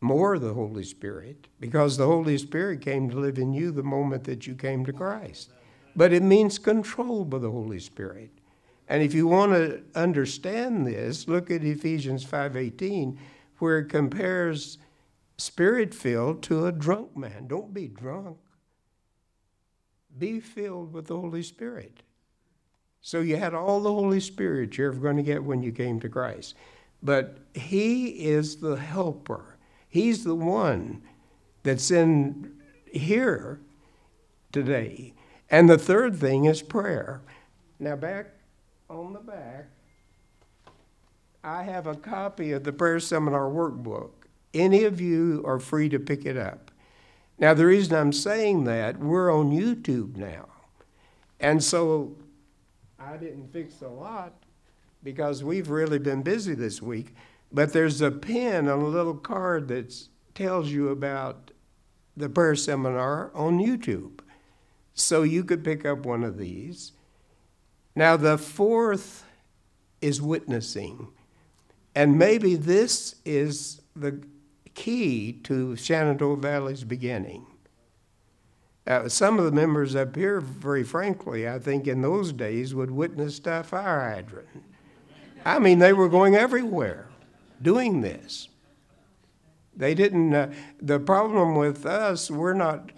more 0.01 0.39
the 0.39 0.53
Holy 0.53 0.83
Spirit, 0.83 1.47
because 1.59 1.97
the 1.97 2.05
Holy 2.05 2.37
Spirit 2.37 2.81
came 2.81 3.09
to 3.09 3.19
live 3.19 3.37
in 3.37 3.53
you 3.53 3.71
the 3.71 3.83
moment 3.83 4.23
that 4.25 4.47
you 4.47 4.55
came 4.55 4.85
to 4.85 4.93
Christ. 4.93 5.51
But 5.95 6.13
it 6.13 6.23
means 6.23 6.57
controlled 6.57 7.29
by 7.29 7.39
the 7.39 7.51
Holy 7.51 7.79
Spirit. 7.79 8.31
And 8.87 9.03
if 9.03 9.13
you 9.13 9.27
want 9.27 9.51
to 9.51 9.83
understand 9.95 10.87
this, 10.87 11.27
look 11.27 11.51
at 11.51 11.63
Ephesians 11.63 12.23
5:18, 12.23 13.19
where 13.59 13.79
it 13.79 13.89
compares 13.89 14.77
spirit 15.37 15.93
filled 15.93 16.41
to 16.43 16.65
a 16.65 16.71
drunk 16.71 17.15
man. 17.15 17.47
Don't 17.47 17.73
be 17.73 17.87
drunk. 17.87 18.37
Be 20.17 20.39
filled 20.39 20.91
with 20.91 21.07
the 21.07 21.17
Holy 21.17 21.43
Spirit. 21.43 22.03
So 23.01 23.21
you 23.21 23.37
had 23.37 23.53
all 23.53 23.79
the 23.79 23.93
Holy 23.93 24.19
Spirit 24.19 24.77
you're 24.77 24.91
ever 24.91 24.99
going 24.99 25.17
to 25.17 25.23
get 25.23 25.43
when 25.43 25.61
you 25.61 25.71
came 25.71 25.99
to 25.99 26.09
Christ. 26.09 26.55
But 27.01 27.37
He 27.53 28.07
is 28.25 28.57
the 28.57 28.75
helper. 28.75 29.58
He's 29.89 30.23
the 30.23 30.35
one 30.35 31.01
that's 31.63 31.91
in 31.91 32.53
here 32.85 33.59
today. 34.51 35.13
And 35.49 35.67
the 35.67 35.77
third 35.77 36.15
thing 36.15 36.45
is 36.45 36.61
prayer. 36.61 37.21
Now, 37.79 37.95
back 37.95 38.27
on 38.89 39.13
the 39.13 39.19
back, 39.19 39.67
I 41.43 41.63
have 41.63 41.87
a 41.87 41.95
copy 41.95 42.51
of 42.51 42.63
the 42.63 42.73
prayer 42.73 42.99
seminar 42.99 43.49
workbook. 43.49 44.11
Any 44.53 44.83
of 44.83 45.01
you 45.01 45.43
are 45.45 45.59
free 45.59 45.89
to 45.89 45.99
pick 45.99 46.25
it 46.25 46.37
up. 46.37 46.71
Now, 47.39 47.53
the 47.53 47.65
reason 47.65 47.95
I'm 47.95 48.13
saying 48.13 48.65
that, 48.65 48.99
we're 48.99 49.33
on 49.33 49.51
YouTube 49.51 50.17
now. 50.17 50.49
And 51.39 51.63
so 51.63 52.15
I 52.99 53.15
didn't 53.17 53.51
fix 53.53 53.81
a 53.81 53.87
lot 53.87 54.33
because 55.03 55.43
we've 55.43 55.69
really 55.69 55.99
been 55.99 56.21
busy 56.21 56.53
this 56.53 56.81
week. 56.81 57.15
But 57.51 57.73
there's 57.73 58.01
a 58.01 58.11
pin 58.11 58.67
on 58.67 58.79
a 58.79 58.87
little 58.87 59.15
card 59.15 59.67
that 59.69 59.95
tells 60.35 60.69
you 60.69 60.89
about 60.89 61.51
the 62.15 62.29
prayer 62.29 62.55
seminar 62.55 63.31
on 63.33 63.59
YouTube. 63.59 64.19
So 64.93 65.23
you 65.23 65.43
could 65.43 65.63
pick 65.63 65.85
up 65.85 66.05
one 66.05 66.23
of 66.23 66.37
these. 66.37 66.91
Now, 67.95 68.17
the 68.17 68.37
fourth 68.37 69.25
is 70.01 70.21
witnessing. 70.21 71.07
And 71.95 72.19
maybe 72.19 72.55
this 72.55 73.15
is 73.25 73.81
the 73.95 74.21
key 74.75 75.33
to 75.43 75.75
Shenandoah 75.75 76.37
Valley's 76.37 76.83
beginning. 76.83 77.45
Uh, 78.85 79.09
some 79.09 79.37
of 79.37 79.45
the 79.45 79.51
members 79.51 79.95
up 79.95 80.15
here, 80.15 80.39
very 80.39 80.83
frankly, 80.83 81.47
I 81.47 81.59
think 81.59 81.87
in 81.87 82.01
those 82.01 82.31
days 82.31 82.73
would 82.73 82.91
witness 82.91 83.39
to 83.39 83.59
a 83.59 83.63
fire 83.63 84.13
hydrant. 84.13 84.47
I 85.45 85.59
mean, 85.59 85.79
they 85.79 85.93
were 85.93 86.09
going 86.09 86.35
everywhere 86.35 87.09
doing 87.61 88.01
this. 88.01 88.49
They 89.75 89.93
didn't, 89.93 90.33
uh, 90.33 90.51
the 90.81 90.99
problem 90.99 91.55
with 91.55 91.85
us, 91.85 92.29
we're 92.29 92.53
not 92.53 92.91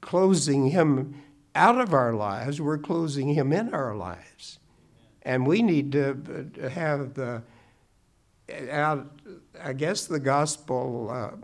closing 0.00 0.70
him 0.70 1.22
out 1.54 1.80
of 1.80 1.94
our 1.94 2.14
lives, 2.14 2.60
we're 2.60 2.78
closing 2.78 3.34
him 3.34 3.52
in 3.52 3.72
our 3.74 3.96
lives. 3.96 4.58
And 5.22 5.46
we 5.46 5.62
need 5.62 5.92
to 5.92 6.50
uh, 6.62 6.68
have 6.68 7.14
the, 7.14 7.42
out, 8.70 9.10
I 9.62 9.72
guess, 9.72 10.06
the 10.06 10.20
gospel 10.20 11.10
uh, 11.10 11.36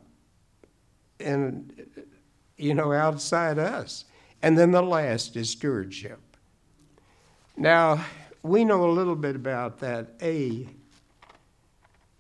and 1.21 1.73
you 2.57 2.75
know, 2.75 2.93
outside 2.93 3.59
us. 3.59 4.05
And 4.43 4.59
then 4.59 4.71
the 4.71 4.83
last 4.83 5.37
is 5.37 5.51
stewardship. 5.51 6.21
Now, 7.57 8.05
we 8.43 8.65
know 8.65 8.89
a 8.89 8.93
little 8.93 9.17
bit 9.17 9.37
about 9.37 9.79
that 9.79 10.09
A, 10.23 10.69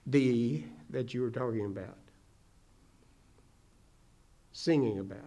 D 0.09 0.67
that 0.91 1.15
you 1.15 1.23
were 1.23 1.31
talking 1.31 1.67
about, 1.67 1.99
singing 4.53 4.99
about. 4.99 5.21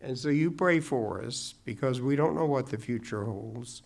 And 0.00 0.18
so 0.18 0.28
you 0.28 0.50
pray 0.50 0.80
for 0.80 1.22
us 1.22 1.54
because 1.64 2.00
we 2.00 2.14
don't 2.14 2.34
know 2.34 2.44
what 2.44 2.66
the 2.66 2.76
future 2.76 3.24
holds. 3.24 3.82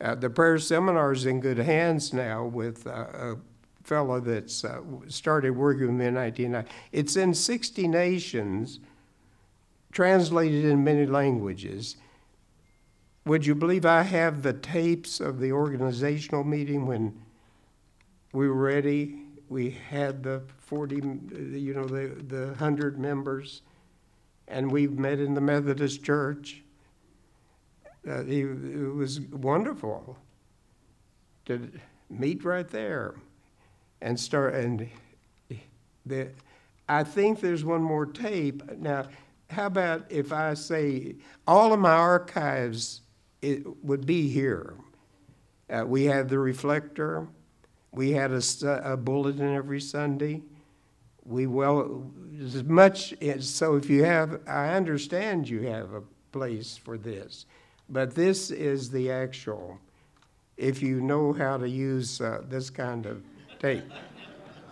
Uh, 0.00 0.14
the 0.14 0.30
prayer 0.30 0.58
seminar 0.58 1.12
is 1.12 1.26
in 1.26 1.40
good 1.40 1.58
hands 1.58 2.12
now 2.12 2.44
with 2.44 2.86
uh, 2.86 2.90
a 2.90 3.36
fellow 3.84 4.20
that's 4.20 4.64
uh, 4.64 4.80
started 5.08 5.50
working 5.50 5.88
with 5.88 5.96
me 5.96 6.06
in 6.06 6.14
1990. 6.14 6.70
It's 6.92 7.16
in 7.16 7.34
60 7.34 7.86
nations 7.88 8.80
translated 9.92 10.64
in 10.64 10.82
many 10.82 11.06
languages. 11.06 11.96
Would 13.26 13.46
you 13.46 13.54
believe 13.54 13.86
I 13.86 14.02
have 14.02 14.42
the 14.42 14.52
tapes 14.52 15.20
of 15.20 15.38
the 15.38 15.52
organizational 15.52 16.44
meeting 16.44 16.86
when 16.86 17.22
we 18.34 18.48
were 18.48 18.54
ready? 18.54 19.20
We 19.48 19.70
had 19.70 20.22
the 20.22 20.42
40, 20.58 20.96
you 20.96 21.74
know, 21.74 21.84
the, 21.84 22.14
the 22.26 22.46
100 22.46 22.98
members, 22.98 23.62
and 24.48 24.70
we 24.70 24.88
met 24.88 25.20
in 25.20 25.34
the 25.34 25.40
Methodist 25.40 26.02
Church. 26.02 26.62
Uh, 28.06 28.24
it, 28.24 28.44
it 28.44 28.94
was 28.94 29.20
wonderful 29.20 30.18
to 31.46 31.70
meet 32.10 32.44
right 32.44 32.68
there 32.68 33.14
and 34.02 34.18
start. 34.18 34.54
And 34.54 34.88
the, 36.04 36.28
I 36.88 37.04
think 37.04 37.40
there's 37.40 37.64
one 37.64 37.82
more 37.82 38.04
tape. 38.04 38.62
Now, 38.78 39.06
how 39.48 39.66
about 39.66 40.10
if 40.10 40.32
I 40.32 40.54
say 40.54 41.16
all 41.46 41.72
of 41.72 41.78
my 41.80 41.92
archives 41.92 43.02
it 43.40 43.84
would 43.84 44.06
be 44.06 44.28
here? 44.28 44.74
Uh, 45.70 45.84
we 45.86 46.04
have 46.04 46.28
the 46.28 46.38
reflector. 46.38 47.28
We 47.94 48.10
had 48.10 48.32
a, 48.32 48.42
a, 48.92 48.96
bulletin 48.96 49.54
every 49.54 49.80
Sunday. 49.80 50.42
We 51.24 51.46
well 51.46 52.10
as 52.42 52.64
much 52.64 53.14
so 53.38 53.76
if 53.76 53.88
you 53.88 54.04
have 54.04 54.40
I 54.48 54.74
understand 54.74 55.48
you 55.48 55.62
have 55.68 55.94
a 55.94 56.02
place 56.32 56.76
for 56.76 56.98
this, 56.98 57.46
but 57.88 58.14
this 58.14 58.50
is 58.50 58.90
the 58.90 59.10
actual. 59.12 59.78
If 60.56 60.82
you 60.82 61.00
know 61.00 61.32
how 61.32 61.56
to 61.56 61.68
use 61.68 62.20
uh, 62.20 62.42
this 62.48 62.68
kind 62.68 63.06
of 63.06 63.22
tape, 63.60 63.84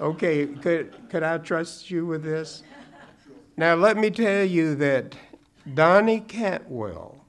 okay. 0.00 0.46
Could 0.46 0.92
could 1.08 1.22
I 1.22 1.38
trust 1.38 1.90
you 1.90 2.04
with 2.04 2.24
this? 2.24 2.64
Now, 3.56 3.74
let 3.74 3.96
me 3.96 4.10
tell 4.10 4.44
you 4.44 4.74
that 4.76 5.14
Donnie 5.74 6.20
Cantwell 6.20 7.24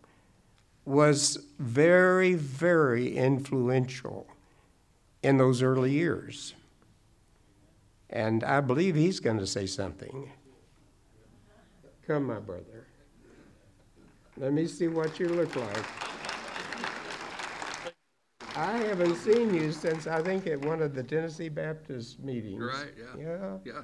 was 0.85 1.37
very, 1.59 2.33
very 2.33 3.15
influential 3.15 4.27
in 5.23 5.37
those 5.37 5.61
early 5.63 5.91
years. 5.91 6.53
And 8.09 8.43
I 8.43 8.61
believe 8.61 8.93
he's 8.95 9.19
going 9.19 9.39
to 9.39 9.47
say 9.47 9.65
something. 9.65 10.31
Come, 12.05 12.25
my 12.25 12.39
brother. 12.39 12.85
Let 14.37 14.53
me 14.53 14.67
see 14.67 14.87
what 14.87 15.19
you 15.19 15.29
look 15.29 15.55
like. 15.55 15.85
I 18.55 18.77
haven't 18.77 19.15
seen 19.15 19.53
you 19.53 19.71
since 19.71 20.05
I 20.05 20.21
think 20.21 20.45
at 20.45 20.63
one 20.63 20.81
of 20.81 20.93
the 20.93 21.01
Tennessee 21.01 21.49
Baptist 21.49 22.19
meetings. 22.19 22.61
Right, 22.61 22.93
yeah. 22.97 23.23
Yeah. 23.23 23.57
Yeah. 23.65 23.81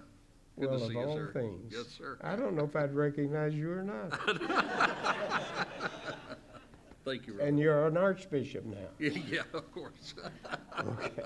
Good 0.60 0.70
well, 0.70 0.78
to 0.80 0.86
of 0.86 0.92
see 0.92 0.98
you, 0.98 1.04
all 1.04 1.16
sir. 1.16 1.32
things. 1.34 1.74
Yes, 1.76 1.88
sir. 1.88 2.20
I 2.22 2.36
don't 2.36 2.56
know 2.56 2.66
if 2.66 2.76
I'd 2.76 2.94
recognize 2.94 3.56
you 3.56 3.72
or 3.72 3.82
not. 3.82 4.20
Thank 7.06 7.28
you, 7.28 7.34
Robert. 7.34 7.48
and 7.48 7.60
you're 7.60 7.88
an 7.88 7.98
archbishop 7.98 8.66
now. 8.66 8.78
Yeah, 9.00 9.42
of 9.54 9.72
course. 9.72 10.14
Okay. 10.80 11.24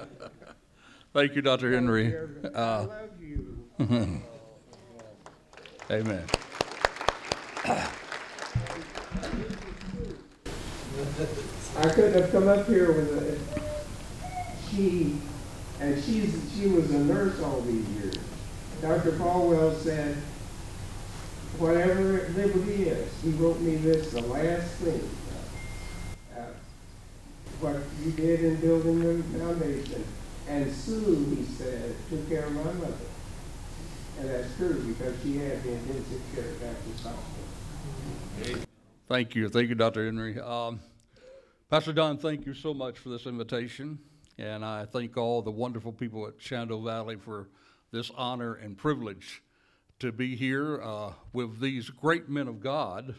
Thank 1.13 1.35
you, 1.35 1.41
Dr. 1.41 1.71
Henry. 1.73 2.15
I 2.15 2.47
Uh, 2.47 2.85
love 2.87 3.21
you. 3.21 3.59
Amen. 5.91 6.25
I 11.77 11.89
couldn't 11.89 12.13
have 12.21 12.31
come 12.31 12.47
up 12.47 12.67
here 12.67 12.91
with 12.91 13.11
a, 13.17 14.69
she, 14.69 15.17
and 15.79 16.01
she's, 16.03 16.51
she 16.55 16.67
was 16.67 16.89
a 16.91 16.99
nurse 16.99 17.39
all 17.41 17.61
these 17.61 17.87
years. 17.89 18.15
Dr. 18.81 19.11
Falwell 19.13 19.75
said, 19.81 20.15
whatever 21.57 22.27
liberty 22.35 22.83
is, 22.89 23.09
he 23.23 23.31
wrote 23.31 23.59
me 23.61 23.75
this, 23.77 24.11
the 24.11 24.21
last 24.21 24.67
thing. 24.75 25.01
What 27.59 27.77
you 28.03 28.11
did 28.11 28.43
in 28.43 28.55
building 28.57 28.99
the 28.99 29.39
foundation. 29.39 30.03
And 30.47 30.71
Sue, 30.71 31.35
he 31.35 31.45
said, 31.45 31.95
took 32.09 32.27
care 32.27 32.45
of 32.45 32.53
my 32.53 32.63
mother. 32.73 32.93
And 34.19 34.29
that's 34.29 34.55
true 34.57 34.81
because 34.83 35.15
she 35.23 35.37
had 35.37 35.63
the 35.63 35.71
intensive 35.71 36.21
care 36.35 36.43
at 36.43 36.59
Baptist 36.59 37.03
Hospital. 37.03 38.65
Thank 39.07 39.35
you. 39.35 39.49
Thank 39.49 39.69
you, 39.69 39.75
Dr. 39.75 40.05
Henry. 40.05 40.39
Um, 40.39 40.79
Pastor 41.69 41.93
Don, 41.93 42.17
thank 42.17 42.45
you 42.45 42.53
so 42.53 42.73
much 42.73 42.99
for 42.99 43.09
this 43.09 43.25
invitation. 43.25 43.99
And 44.37 44.65
I 44.65 44.85
thank 44.85 45.17
all 45.17 45.41
the 45.41 45.51
wonderful 45.51 45.91
people 45.91 46.27
at 46.27 46.33
Shenandoah 46.37 46.83
Valley 46.83 47.15
for 47.15 47.49
this 47.91 48.11
honor 48.15 48.55
and 48.55 48.77
privilege 48.77 49.41
to 49.99 50.11
be 50.11 50.35
here 50.35 50.81
uh, 50.81 51.13
with 51.31 51.59
these 51.59 51.89
great 51.89 52.27
men 52.27 52.47
of 52.47 52.59
God 52.59 53.15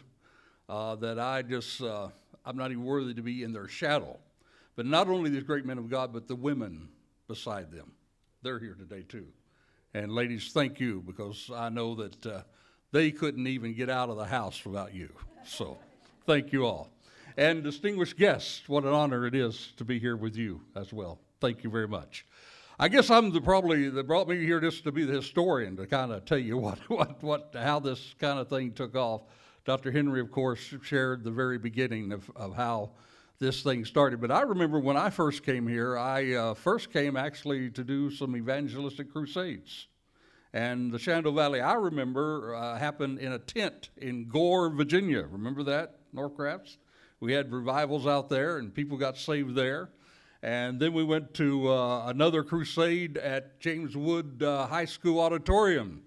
uh, 0.67 0.95
that 0.95 1.19
I 1.19 1.41
just, 1.41 1.81
uh, 1.81 2.09
I'm 2.45 2.57
not 2.57 2.71
even 2.71 2.83
worthy 2.83 3.13
to 3.13 3.21
be 3.21 3.43
in 3.43 3.53
their 3.53 3.67
shadow. 3.67 4.19
But 4.75 4.85
not 4.85 5.07
only 5.07 5.29
these 5.29 5.43
great 5.43 5.65
men 5.65 5.77
of 5.77 5.89
God, 5.89 6.11
but 6.11 6.27
the 6.27 6.35
women 6.35 6.89
beside 7.27 7.71
them. 7.71 7.93
They're 8.41 8.59
here 8.59 8.75
today 8.75 9.03
too. 9.07 9.27
And 9.93 10.11
ladies, 10.11 10.51
thank 10.51 10.79
you 10.79 11.01
because 11.05 11.49
I 11.53 11.69
know 11.69 11.95
that 11.95 12.25
uh, 12.25 12.41
they 12.91 13.11
couldn't 13.11 13.47
even 13.47 13.73
get 13.73 13.89
out 13.89 14.09
of 14.09 14.17
the 14.17 14.25
house 14.25 14.65
without 14.65 14.93
you. 14.93 15.09
So 15.45 15.77
thank 16.25 16.51
you 16.51 16.65
all. 16.65 16.89
And 17.37 17.63
distinguished 17.63 18.17
guests, 18.17 18.67
what 18.67 18.83
an 18.83 18.93
honor 18.93 19.25
it 19.25 19.35
is 19.35 19.73
to 19.77 19.85
be 19.85 19.99
here 19.99 20.15
with 20.15 20.37
you 20.37 20.61
as 20.75 20.93
well. 20.93 21.19
Thank 21.41 21.63
you 21.63 21.69
very 21.69 21.87
much. 21.87 22.25
I 22.77 22.89
guess 22.89 23.09
I'm 23.09 23.31
the 23.31 23.39
probably 23.39 23.89
that 23.89 24.07
brought 24.07 24.27
me 24.27 24.45
here 24.45 24.59
just 24.59 24.83
to 24.83 24.91
be 24.91 25.05
the 25.05 25.13
historian 25.13 25.77
to 25.77 25.87
kind 25.87 26.11
of 26.11 26.25
tell 26.25 26.37
you 26.37 26.57
what, 26.59 26.79
what, 26.89 27.23
what, 27.23 27.55
how 27.57 27.79
this 27.79 28.15
kind 28.19 28.39
of 28.39 28.49
thing 28.49 28.73
took 28.73 28.95
off. 28.95 29.21
Dr. 29.63 29.91
Henry, 29.91 30.19
of 30.19 30.31
course, 30.31 30.73
shared 30.83 31.23
the 31.23 31.31
very 31.31 31.57
beginning 31.57 32.11
of, 32.11 32.29
of 32.35 32.53
how 32.53 32.91
this 33.39 33.63
thing 33.63 33.85
started. 33.85 34.21
But 34.21 34.31
I 34.31 34.41
remember 34.41 34.79
when 34.79 34.97
I 34.97 35.09
first 35.09 35.43
came 35.43 35.67
here, 35.67 35.97
I 35.97 36.33
uh, 36.33 36.53
first 36.53 36.91
came 36.91 37.17
actually 37.17 37.69
to 37.71 37.83
do 37.83 38.09
some 38.09 38.35
evangelistic 38.35 39.11
crusades. 39.11 39.87
And 40.53 40.91
the 40.91 40.97
Shenandoah 40.97 41.33
Valley, 41.33 41.59
I 41.59 41.73
remember, 41.73 42.55
uh, 42.55 42.77
happened 42.77 43.19
in 43.19 43.33
a 43.33 43.39
tent 43.39 43.89
in 43.97 44.29
Gore, 44.29 44.69
Virginia. 44.69 45.27
Remember 45.29 45.63
that, 45.63 45.99
Northcrafts? 46.15 46.77
We 47.19 47.33
had 47.33 47.51
revivals 47.51 48.07
out 48.07 48.29
there, 48.29 48.57
and 48.57 48.73
people 48.73 48.97
got 48.97 49.17
saved 49.17 49.53
there. 49.55 49.89
And 50.41 50.79
then 50.79 50.93
we 50.93 51.03
went 51.03 51.33
to 51.33 51.69
uh, 51.69 52.05
another 52.07 52.41
crusade 52.43 53.17
at 53.17 53.59
James 53.59 53.97
Wood 53.97 54.41
uh, 54.43 54.67
High 54.67 54.85
School 54.85 55.19
Auditorium. 55.19 56.03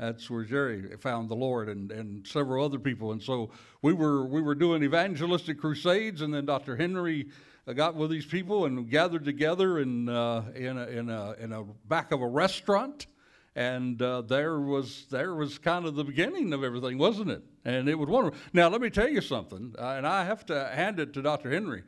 That's 0.00 0.30
where 0.30 0.44
Jerry 0.44 0.96
found 0.96 1.28
the 1.28 1.36
Lord 1.36 1.68
and, 1.68 1.92
and 1.92 2.26
several 2.26 2.64
other 2.64 2.78
people. 2.78 3.12
And 3.12 3.22
so 3.22 3.50
we 3.82 3.92
were, 3.92 4.24
we 4.24 4.40
were 4.40 4.54
doing 4.54 4.82
evangelistic 4.82 5.60
crusades, 5.60 6.22
and 6.22 6.32
then 6.32 6.46
Dr. 6.46 6.74
Henry 6.74 7.28
uh, 7.66 7.74
got 7.74 7.96
with 7.96 8.10
these 8.10 8.24
people 8.24 8.64
and 8.64 8.88
gathered 8.88 9.26
together 9.26 9.78
in, 9.78 10.08
uh, 10.08 10.44
in, 10.54 10.78
a, 10.78 10.86
in, 10.86 11.10
a, 11.10 11.32
in 11.38 11.52
a 11.52 11.64
back 11.86 12.12
of 12.12 12.22
a 12.22 12.26
restaurant. 12.26 13.08
And 13.54 14.00
uh, 14.00 14.22
there 14.22 14.58
was 14.58 15.06
there 15.10 15.34
was 15.34 15.58
kind 15.58 15.84
of 15.84 15.96
the 15.96 16.04
beginning 16.04 16.54
of 16.54 16.64
everything, 16.64 16.96
wasn't 16.96 17.32
it? 17.32 17.42
And 17.64 17.88
it 17.88 17.96
was 17.96 18.08
wonderful. 18.08 18.40
Now 18.54 18.68
let 18.68 18.80
me 18.80 18.88
tell 18.90 19.08
you 19.08 19.20
something, 19.20 19.74
uh, 19.76 19.96
and 19.96 20.06
I 20.06 20.24
have 20.24 20.46
to 20.46 20.70
hand 20.72 21.00
it 21.00 21.12
to 21.14 21.20
Dr. 21.22 21.50
Henry 21.50 21.82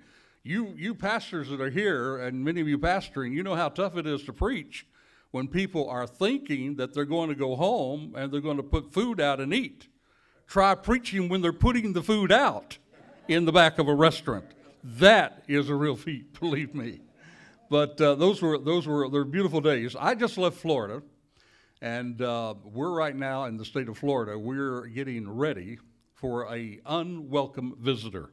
you, 0.44 0.74
you 0.76 0.94
pastors 0.94 1.48
that 1.50 1.60
are 1.60 1.70
here, 1.70 2.18
and 2.18 2.44
many 2.44 2.60
of 2.60 2.68
you 2.68 2.76
pastoring, 2.76 3.32
you 3.32 3.44
know 3.44 3.54
how 3.54 3.68
tough 3.68 3.96
it 3.96 4.06
is 4.06 4.24
to 4.24 4.32
preach 4.32 4.86
when 5.32 5.48
people 5.48 5.88
are 5.88 6.06
thinking 6.06 6.76
that 6.76 6.94
they're 6.94 7.04
going 7.04 7.30
to 7.30 7.34
go 7.34 7.56
home 7.56 8.14
and 8.16 8.30
they're 8.30 8.40
going 8.40 8.58
to 8.58 8.62
put 8.62 8.92
food 8.92 9.20
out 9.20 9.40
and 9.40 9.52
eat. 9.52 9.88
Try 10.46 10.74
preaching 10.74 11.28
when 11.28 11.40
they're 11.40 11.52
putting 11.52 11.94
the 11.94 12.02
food 12.02 12.30
out 12.30 12.78
in 13.26 13.46
the 13.46 13.52
back 13.52 13.78
of 13.78 13.88
a 13.88 13.94
restaurant. 13.94 14.44
That 14.84 15.42
is 15.48 15.68
a 15.68 15.74
real 15.74 15.96
feat, 15.96 16.38
believe 16.40 16.74
me. 16.74 17.00
But 17.70 17.98
uh, 18.00 18.14
those 18.16 18.42
were 18.42 18.58
those 18.58 18.86
were 18.86 19.08
they're 19.08 19.24
beautiful 19.24 19.62
days. 19.62 19.96
I 19.98 20.14
just 20.14 20.36
left 20.36 20.58
Florida, 20.58 21.02
and 21.80 22.20
uh, 22.20 22.54
we're 22.64 22.92
right 22.92 23.16
now 23.16 23.44
in 23.46 23.56
the 23.56 23.64
state 23.64 23.88
of 23.88 23.96
Florida. 23.96 24.38
We're 24.38 24.88
getting 24.88 25.30
ready 25.30 25.78
for 26.14 26.52
a 26.52 26.80
unwelcome 26.84 27.76
visitor. 27.80 28.30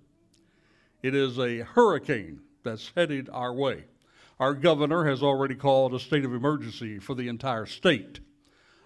It 1.01 1.15
is 1.15 1.39
a 1.39 1.59
hurricane 1.59 2.41
that's 2.63 2.91
headed 2.93 3.29
our 3.31 3.53
way. 3.53 3.85
Our 4.39 4.53
governor 4.53 5.03
has 5.03 5.21
already 5.21 5.55
called 5.55 5.93
a 5.93 5.99
state 5.99 6.23
of 6.23 6.33
emergency 6.33 6.97
for 6.97 7.13
the 7.13 7.27
entire 7.27 7.65
state. 7.65 8.21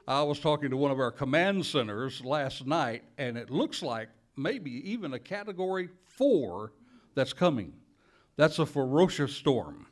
I 0.07 0.23
was 0.23 0.39
talking 0.39 0.71
to 0.71 0.77
one 0.77 0.89
of 0.89 0.99
our 0.99 1.11
command 1.11 1.65
centers 1.67 2.25
last 2.25 2.65
night, 2.65 3.03
and 3.19 3.37
it 3.37 3.51
looks 3.51 3.83
like 3.83 4.09
maybe 4.35 4.71
even 4.91 5.13
a 5.13 5.19
category 5.19 5.89
four 6.05 6.73
that's 7.13 7.33
coming. 7.33 7.73
That's 8.35 8.57
a 8.57 8.65
ferocious 8.65 9.35
storm. 9.35 9.85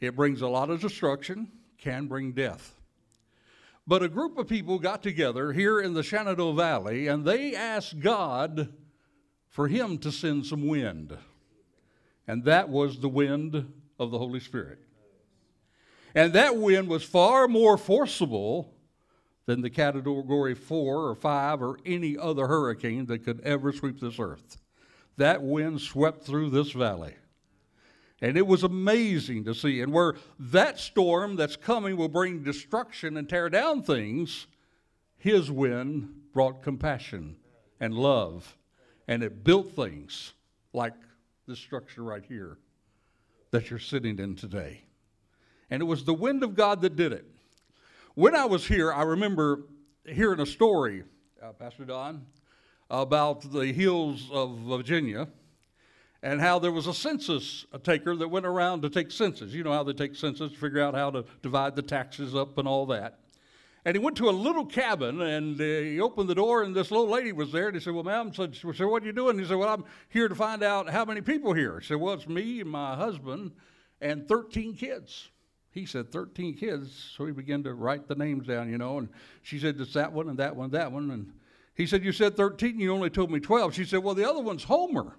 It 0.00 0.14
brings 0.14 0.42
a 0.42 0.48
lot 0.48 0.68
of 0.68 0.82
destruction, 0.82 1.50
can 1.78 2.06
bring 2.06 2.32
death. 2.32 2.74
But 3.86 4.02
a 4.02 4.08
group 4.08 4.36
of 4.36 4.48
people 4.48 4.78
got 4.78 5.02
together 5.02 5.52
here 5.52 5.80
in 5.80 5.94
the 5.94 6.02
Shenandoah 6.02 6.54
Valley 6.54 7.06
and 7.06 7.24
they 7.24 7.54
asked 7.54 8.00
God 8.00 8.74
for 9.48 9.68
Him 9.68 9.96
to 9.98 10.12
send 10.12 10.44
some 10.44 10.66
wind 10.66 11.16
and 12.26 12.44
that 12.44 12.68
was 12.68 13.00
the 13.00 13.08
wind 13.08 13.72
of 13.98 14.10
the 14.10 14.18
Holy 14.18 14.40
Spirit. 14.40 14.78
And 16.14 16.32
that 16.34 16.56
wind 16.56 16.88
was 16.88 17.02
far 17.02 17.48
more 17.48 17.76
forcible 17.76 18.72
than 19.46 19.60
the 19.60 19.70
category 19.70 20.54
four 20.54 21.08
or 21.08 21.14
five 21.14 21.60
or 21.60 21.78
any 21.84 22.16
other 22.16 22.46
hurricane 22.46 23.06
that 23.06 23.24
could 23.24 23.40
ever 23.40 23.72
sweep 23.72 24.00
this 24.00 24.18
earth. 24.18 24.56
That 25.16 25.42
wind 25.42 25.80
swept 25.80 26.24
through 26.24 26.50
this 26.50 26.72
valley. 26.72 27.14
And 28.22 28.38
it 28.38 28.46
was 28.46 28.62
amazing 28.62 29.44
to 29.44 29.54
see. 29.54 29.80
And 29.80 29.92
where 29.92 30.14
that 30.38 30.78
storm 30.78 31.36
that's 31.36 31.56
coming 31.56 31.96
will 31.96 32.08
bring 32.08 32.42
destruction 32.42 33.16
and 33.16 33.28
tear 33.28 33.50
down 33.50 33.82
things, 33.82 34.46
his 35.18 35.50
wind 35.50 36.08
brought 36.32 36.62
compassion 36.62 37.36
and 37.80 37.92
love. 37.92 38.56
And 39.06 39.22
it 39.22 39.44
built 39.44 39.72
things 39.72 40.32
like 40.72 40.94
this 41.46 41.58
structure 41.58 42.02
right 42.02 42.24
here 42.26 42.56
that 43.54 43.70
you're 43.70 43.78
sitting 43.78 44.18
in 44.18 44.34
today. 44.34 44.82
And 45.70 45.80
it 45.80 45.84
was 45.84 46.02
the 46.02 46.12
wind 46.12 46.42
of 46.42 46.56
God 46.56 46.80
that 46.80 46.96
did 46.96 47.12
it. 47.12 47.24
When 48.16 48.34
I 48.34 48.46
was 48.46 48.66
here, 48.66 48.92
I 48.92 49.02
remember 49.02 49.62
hearing 50.04 50.40
a 50.40 50.46
story, 50.46 51.04
uh, 51.40 51.52
Pastor 51.52 51.84
Don, 51.84 52.26
about 52.90 53.52
the 53.52 53.66
hills 53.66 54.28
of 54.32 54.58
Virginia 54.58 55.28
and 56.20 56.40
how 56.40 56.58
there 56.58 56.72
was 56.72 56.88
a 56.88 56.94
census 56.94 57.64
taker 57.84 58.16
that 58.16 58.26
went 58.26 58.44
around 58.44 58.82
to 58.82 58.90
take 58.90 59.12
census. 59.12 59.52
You 59.52 59.62
know 59.62 59.72
how 59.72 59.84
they 59.84 59.92
take 59.92 60.16
census 60.16 60.50
to 60.50 60.58
figure 60.58 60.82
out 60.82 60.94
how 60.94 61.12
to 61.12 61.24
divide 61.40 61.76
the 61.76 61.82
taxes 61.82 62.34
up 62.34 62.58
and 62.58 62.66
all 62.66 62.86
that. 62.86 63.20
And 63.84 63.94
he 63.94 63.98
went 64.02 64.16
to 64.16 64.30
a 64.30 64.32
little 64.32 64.64
cabin 64.64 65.20
and 65.20 65.60
uh, 65.60 65.64
he 65.64 66.00
opened 66.00 66.28
the 66.28 66.34
door 66.34 66.62
and 66.62 66.74
this 66.74 66.90
little 66.90 67.08
lady 67.08 67.32
was 67.32 67.52
there. 67.52 67.66
And 67.66 67.76
he 67.76 67.82
said, 67.82 67.92
Well, 67.92 68.04
ma'am, 68.04 68.32
so, 68.32 68.48
so 68.52 68.88
what 68.88 69.02
are 69.02 69.06
you 69.06 69.12
doing? 69.12 69.38
He 69.38 69.44
said, 69.44 69.58
Well, 69.58 69.68
I'm 69.68 69.84
here 70.08 70.28
to 70.28 70.34
find 70.34 70.62
out 70.62 70.88
how 70.88 71.04
many 71.04 71.20
people 71.20 71.52
here. 71.52 71.80
He 71.80 71.86
said, 71.86 71.98
Well, 71.98 72.14
it's 72.14 72.26
me 72.26 72.60
and 72.60 72.70
my 72.70 72.96
husband 72.96 73.52
and 74.00 74.26
13 74.26 74.74
kids. 74.74 75.28
He 75.70 75.84
said, 75.84 76.10
13 76.12 76.54
kids. 76.54 77.12
So 77.16 77.26
he 77.26 77.32
began 77.32 77.62
to 77.64 77.74
write 77.74 78.08
the 78.08 78.14
names 78.14 78.46
down, 78.46 78.70
you 78.70 78.78
know. 78.78 78.98
And 78.98 79.08
she 79.42 79.58
said, 79.58 79.78
It's 79.78 79.92
that 79.92 80.12
one 80.12 80.30
and 80.30 80.38
that 80.38 80.56
one, 80.56 80.70
that 80.70 80.90
one. 80.90 81.10
And 81.10 81.32
he 81.74 81.86
said, 81.86 82.02
You 82.02 82.12
said 82.12 82.36
13, 82.36 82.80
you 82.80 82.92
only 82.94 83.10
told 83.10 83.30
me 83.30 83.38
12. 83.38 83.74
She 83.74 83.84
said, 83.84 84.02
Well, 84.02 84.14
the 84.14 84.28
other 84.28 84.40
one's 84.40 84.64
Homer. 84.64 85.16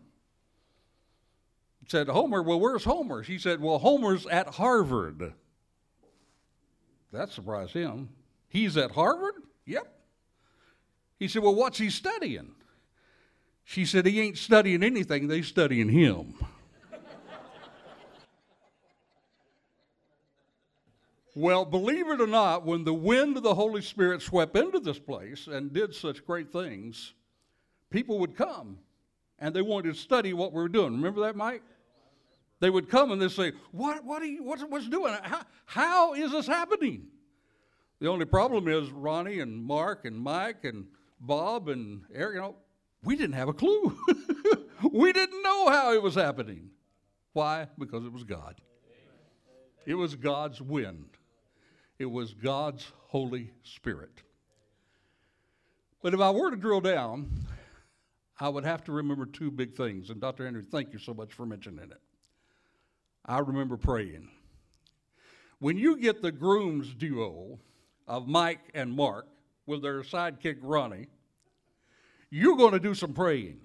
He 1.84 1.90
said, 1.90 2.08
Homer, 2.08 2.42
well, 2.42 2.60
where's 2.60 2.84
Homer? 2.84 3.24
She 3.24 3.38
said, 3.38 3.62
Well, 3.62 3.78
Homer's 3.78 4.26
at 4.26 4.56
Harvard. 4.56 5.34
That 7.12 7.30
surprised 7.32 7.74
him. 7.74 8.10
He's 8.56 8.78
at 8.78 8.92
Harvard? 8.92 9.34
Yep. 9.66 9.86
He 11.20 11.28
said, 11.28 11.44
Well, 11.44 11.56
what's 11.56 11.78
he 11.78 11.90
studying? 11.90 12.56
She 13.66 13.84
said, 13.84 14.06
He 14.06 14.22
ain't 14.22 14.38
studying 14.38 14.82
anything, 14.82 15.28
they 15.28 15.42
studying 15.42 15.90
him. 15.90 16.36
well, 21.36 21.66
believe 21.66 22.08
it 22.08 22.22
or 22.22 22.28
not, 22.28 22.66
when 22.66 22.86
the 22.86 22.94
wind 22.94 23.36
of 23.36 23.44
the 23.44 23.56
Holy 23.56 23.82
Spirit 23.82 24.22
swept 24.22 24.56
into 24.56 24.80
this 24.80 25.00
place 25.00 25.48
and 25.48 25.74
did 25.74 25.94
such 25.94 26.26
great 26.26 26.54
things, 26.54 27.12
people 27.90 28.20
would 28.20 28.38
come 28.38 28.78
and 29.38 29.54
they 29.54 29.62
wanted 29.62 29.94
to 29.94 30.00
study 30.00 30.32
what 30.32 30.54
we 30.54 30.62
were 30.62 30.70
doing. 30.70 30.94
Remember 30.94 31.20
that, 31.24 31.36
Mike? 31.36 31.62
They 32.62 32.70
would 32.70 32.90
come 32.90 33.12
and 33.12 33.22
they'd 33.22 33.32
say, 33.32 33.52
What, 33.74 34.06
what 34.06 34.22
are 34.22 34.28
you, 34.28 34.46
what's, 34.46 34.64
what's 34.64 34.88
doing? 34.88 35.14
How, 35.24 35.42
how 35.66 36.14
is 36.14 36.32
this 36.32 36.48
happening? 36.48 37.08
The 38.06 38.12
only 38.12 38.26
problem 38.26 38.68
is 38.68 38.92
Ronnie 38.92 39.40
and 39.40 39.64
Mark 39.64 40.06
and 40.06 40.16
Mike 40.16 40.64
and 40.64 40.86
Bob 41.20 41.70
and 41.70 42.04
Eric, 42.14 42.36
you 42.36 42.42
know, 42.42 42.56
we 43.04 43.16
didn't 43.16 43.34
have 43.34 43.50
a 43.50 43.54
clue. 43.54 43.98
we 44.92 45.12
didn't 45.12 45.42
know 45.42 45.70
how 45.70 45.92
it 45.92 46.04
was 46.04 46.14
happening. 46.14 46.70
Why? 47.34 47.68
Because 47.80 48.06
it 48.06 48.14
was 48.14 48.24
God. 48.24 48.62
It 49.88 49.96
was 49.96 50.14
God's 50.14 50.62
wind. 50.62 51.18
It 51.98 52.06
was 52.06 52.36
God's 52.36 52.92
Holy 53.08 53.50
Spirit. 53.64 54.22
But 56.04 56.14
if 56.14 56.20
I 56.20 56.30
were 56.30 56.52
to 56.52 56.58
drill 56.58 56.82
down, 56.82 57.32
I 58.40 58.50
would 58.50 58.66
have 58.66 58.84
to 58.84 58.92
remember 58.92 59.26
two 59.26 59.50
big 59.50 59.76
things. 59.76 60.12
And 60.12 60.22
Dr. 60.22 60.46
Henry, 60.46 60.62
thank 60.62 60.94
you 60.94 61.00
so 61.00 61.16
much 61.16 61.34
for 61.34 61.48
mentioning 61.48 61.90
it. 61.90 62.02
I 63.26 63.40
remember 63.40 63.78
praying. 63.78 64.30
When 65.58 65.80
you 65.80 65.98
get 65.98 66.22
the 66.22 66.32
Grooms 66.32 66.94
duo, 66.94 67.58
of 68.08 68.28
Mike 68.28 68.60
and 68.74 68.94
Mark 68.94 69.28
with 69.66 69.82
their 69.82 70.02
sidekick 70.02 70.58
Ronnie, 70.62 71.08
you're 72.30 72.58
going 72.58 72.74
to 72.74 72.80
do 72.80 72.94
some 72.94 73.14
praying. 73.14 73.60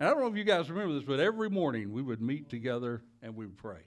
And 0.00 0.08
I 0.08 0.12
don't 0.12 0.20
know 0.22 0.28
if 0.28 0.36
you 0.36 0.44
guys 0.44 0.70
remember 0.70 0.94
this, 0.94 1.04
but 1.04 1.20
every 1.20 1.50
morning 1.50 1.92
we 1.92 2.02
would 2.02 2.22
meet 2.22 2.48
together 2.48 3.02
and 3.22 3.34
we 3.34 3.46
would 3.46 3.56
pray. 3.56 3.80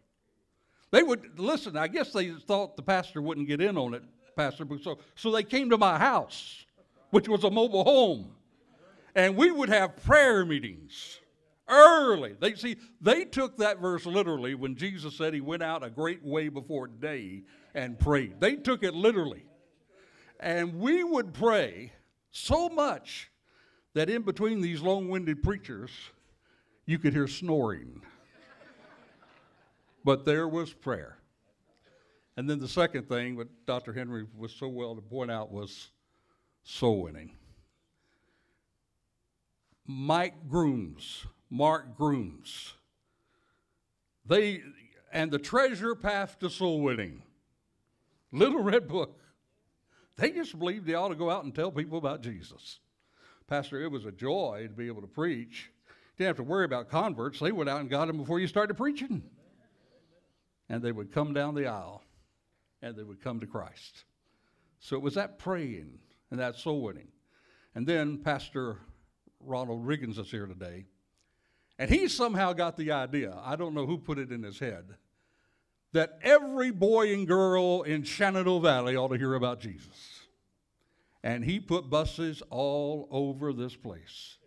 They 0.92 1.04
would 1.04 1.40
listen. 1.40 1.78
I 1.78 1.88
guess 1.88 2.12
they 2.12 2.32
thought 2.32 2.76
the 2.76 2.82
pastor 2.82 3.22
wouldn't 3.22 3.48
get 3.48 3.62
in 3.62 3.78
on 3.78 3.94
it, 3.94 4.04
Pastor. 4.36 4.68
So, 4.84 5.00
so 5.16 5.32
they 5.32 5.44
came 5.44 5.70
to 5.70 5.78
my 5.78 5.98
house, 5.98 6.66
which 7.12 7.30
was 7.30 7.46
a 7.46 7.50
mobile 7.50 7.86
home, 7.86 8.32
And 9.16 9.38
we 9.38 9.52
would 9.52 9.70
have 9.70 9.96
prayer 10.04 10.46
meetings 10.46 11.21
early. 11.72 12.36
They 12.40 12.54
see 12.56 12.76
they 13.00 13.26
took 13.26 13.58
that 13.58 13.80
verse 13.80 14.06
literally 14.06 14.54
when 14.54 14.76
Jesus 14.76 15.16
said 15.16 15.34
he 15.34 15.42
went 15.42 15.64
out 15.64 15.84
a 15.84 15.90
great 15.90 16.24
way 16.24 16.50
before 16.50 16.88
day 16.88 17.44
and 17.74 17.98
prayed. 17.98 18.40
They 18.40 18.56
took 18.58 18.84
it 18.84 18.94
literally. 18.94 19.46
And 20.40 20.80
we 20.80 21.04
would 21.04 21.34
pray 21.34 21.94
so 22.32 22.70
much 22.70 23.32
that 23.94 24.10
in 24.10 24.24
between 24.24 24.62
these 24.62 24.82
long-winded 24.82 25.44
preachers, 25.44 25.92
you 26.86 26.98
could 26.98 27.14
hear 27.14 27.28
snoring. 27.28 28.02
but 30.04 30.26
there 30.26 30.48
was 30.48 30.74
prayer. 30.74 31.18
And 32.38 32.50
then 32.50 32.60
the 32.60 32.68
second 32.68 33.08
thing, 33.08 33.36
what 33.36 33.48
Dr. 33.66 33.94
Henry 33.94 34.26
was 34.38 34.52
so 34.52 34.68
well 34.68 34.96
to 34.96 35.02
point 35.02 35.30
out, 35.30 35.52
was 35.52 35.92
soul 36.64 37.04
winning. 37.04 37.32
Mike 39.86 40.48
Grooms, 40.48 41.26
Mark 41.52 41.98
Grooms, 41.98 42.74
they 44.26 44.62
and 45.12 45.30
the 45.30 45.38
treasure 45.38 45.94
path 45.94 46.40
to 46.40 46.50
soul 46.50 46.82
winning, 46.82 47.24
little 48.32 48.64
red 48.64 48.88
book. 48.88 49.20
They 50.16 50.32
just 50.32 50.58
believed 50.58 50.86
they 50.86 50.94
ought 50.94 51.10
to 51.10 51.16
go 51.16 51.30
out 51.30 51.44
and 51.44 51.54
tell 51.54 51.70
people 51.70 51.98
about 51.98 52.22
Jesus. 52.22 52.80
Pastor, 53.48 53.82
it 53.82 53.92
was 53.92 54.06
a 54.06 54.12
joy 54.14 54.68
to 54.70 54.74
be 54.74 54.88
able 54.88 55.02
to 55.02 55.08
preach. 55.08 55.70
Didn't 56.18 56.28
have 56.28 56.36
to 56.38 56.44
worry 56.44 56.64
about 56.64 56.90
converts. 56.90 57.40
They 57.40 57.52
went 57.52 57.70
out 57.70 57.82
and 57.82 57.90
got 57.90 58.08
them 58.08 58.18
before 58.18 58.40
you 58.40 58.48
started 58.48 58.76
preaching. 58.76 59.24
And 60.70 60.82
they 60.82 60.94
would 60.94 61.12
come 61.12 61.34
down 61.34 61.56
the 61.56 61.68
aisle 61.68 62.02
and 62.82 62.96
they 62.96 63.04
would 63.04 63.22
come 63.22 63.42
to 63.42 63.48
Christ. 63.48 64.06
So 64.80 64.96
it 64.96 65.02
was 65.02 65.16
that 65.16 65.38
praying 65.38 66.00
and 66.30 66.40
that 66.40 66.56
soul 66.56 66.82
winning. 66.82 67.10
And 67.76 67.86
then 67.86 68.20
Pastor 68.20 68.78
Ronald 69.42 69.86
Riggins 69.86 70.18
is 70.18 70.32
here 70.32 70.46
today. 70.46 70.86
And 71.82 71.90
he 71.90 72.08
somehow 72.10 72.54
got 72.54 72.78
the 72.78 72.92
idea, 72.92 73.36
I 73.44 73.56
don't 73.56 73.74
know 73.74 73.88
who 73.88 73.98
put 73.98 74.20
it 74.20 74.32
in 74.32 74.44
his 74.44 74.60
head, 74.60 74.86
that 75.94 76.20
every 76.22 76.70
boy 76.70 77.12
and 77.12 77.28
girl 77.28 77.82
in 77.82 78.04
Shenandoah 78.04 78.62
Valley 78.62 78.96
ought 78.96 79.08
to 79.08 79.18
hear 79.18 79.34
about 79.34 79.62
Jesus. 79.62 80.28
And 81.24 81.44
he 81.44 81.60
put 81.60 81.90
buses 81.90 82.44
all 82.52 83.08
over 83.10 83.52
this 83.52 83.76
place. 83.76 84.38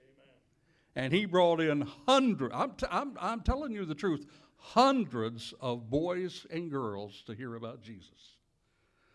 Amen. 0.94 1.06
And 1.06 1.12
he 1.12 1.24
brought 1.24 1.60
in 1.60 1.88
hundreds, 2.06 2.54
I'm, 2.56 2.70
t- 2.74 2.86
I'm, 2.88 3.16
I'm 3.20 3.40
telling 3.40 3.72
you 3.72 3.84
the 3.84 3.96
truth, 3.96 4.26
hundreds 4.56 5.52
of 5.60 5.90
boys 5.90 6.46
and 6.52 6.70
girls 6.70 7.24
to 7.26 7.34
hear 7.34 7.56
about 7.56 7.82
Jesus. 7.82 8.36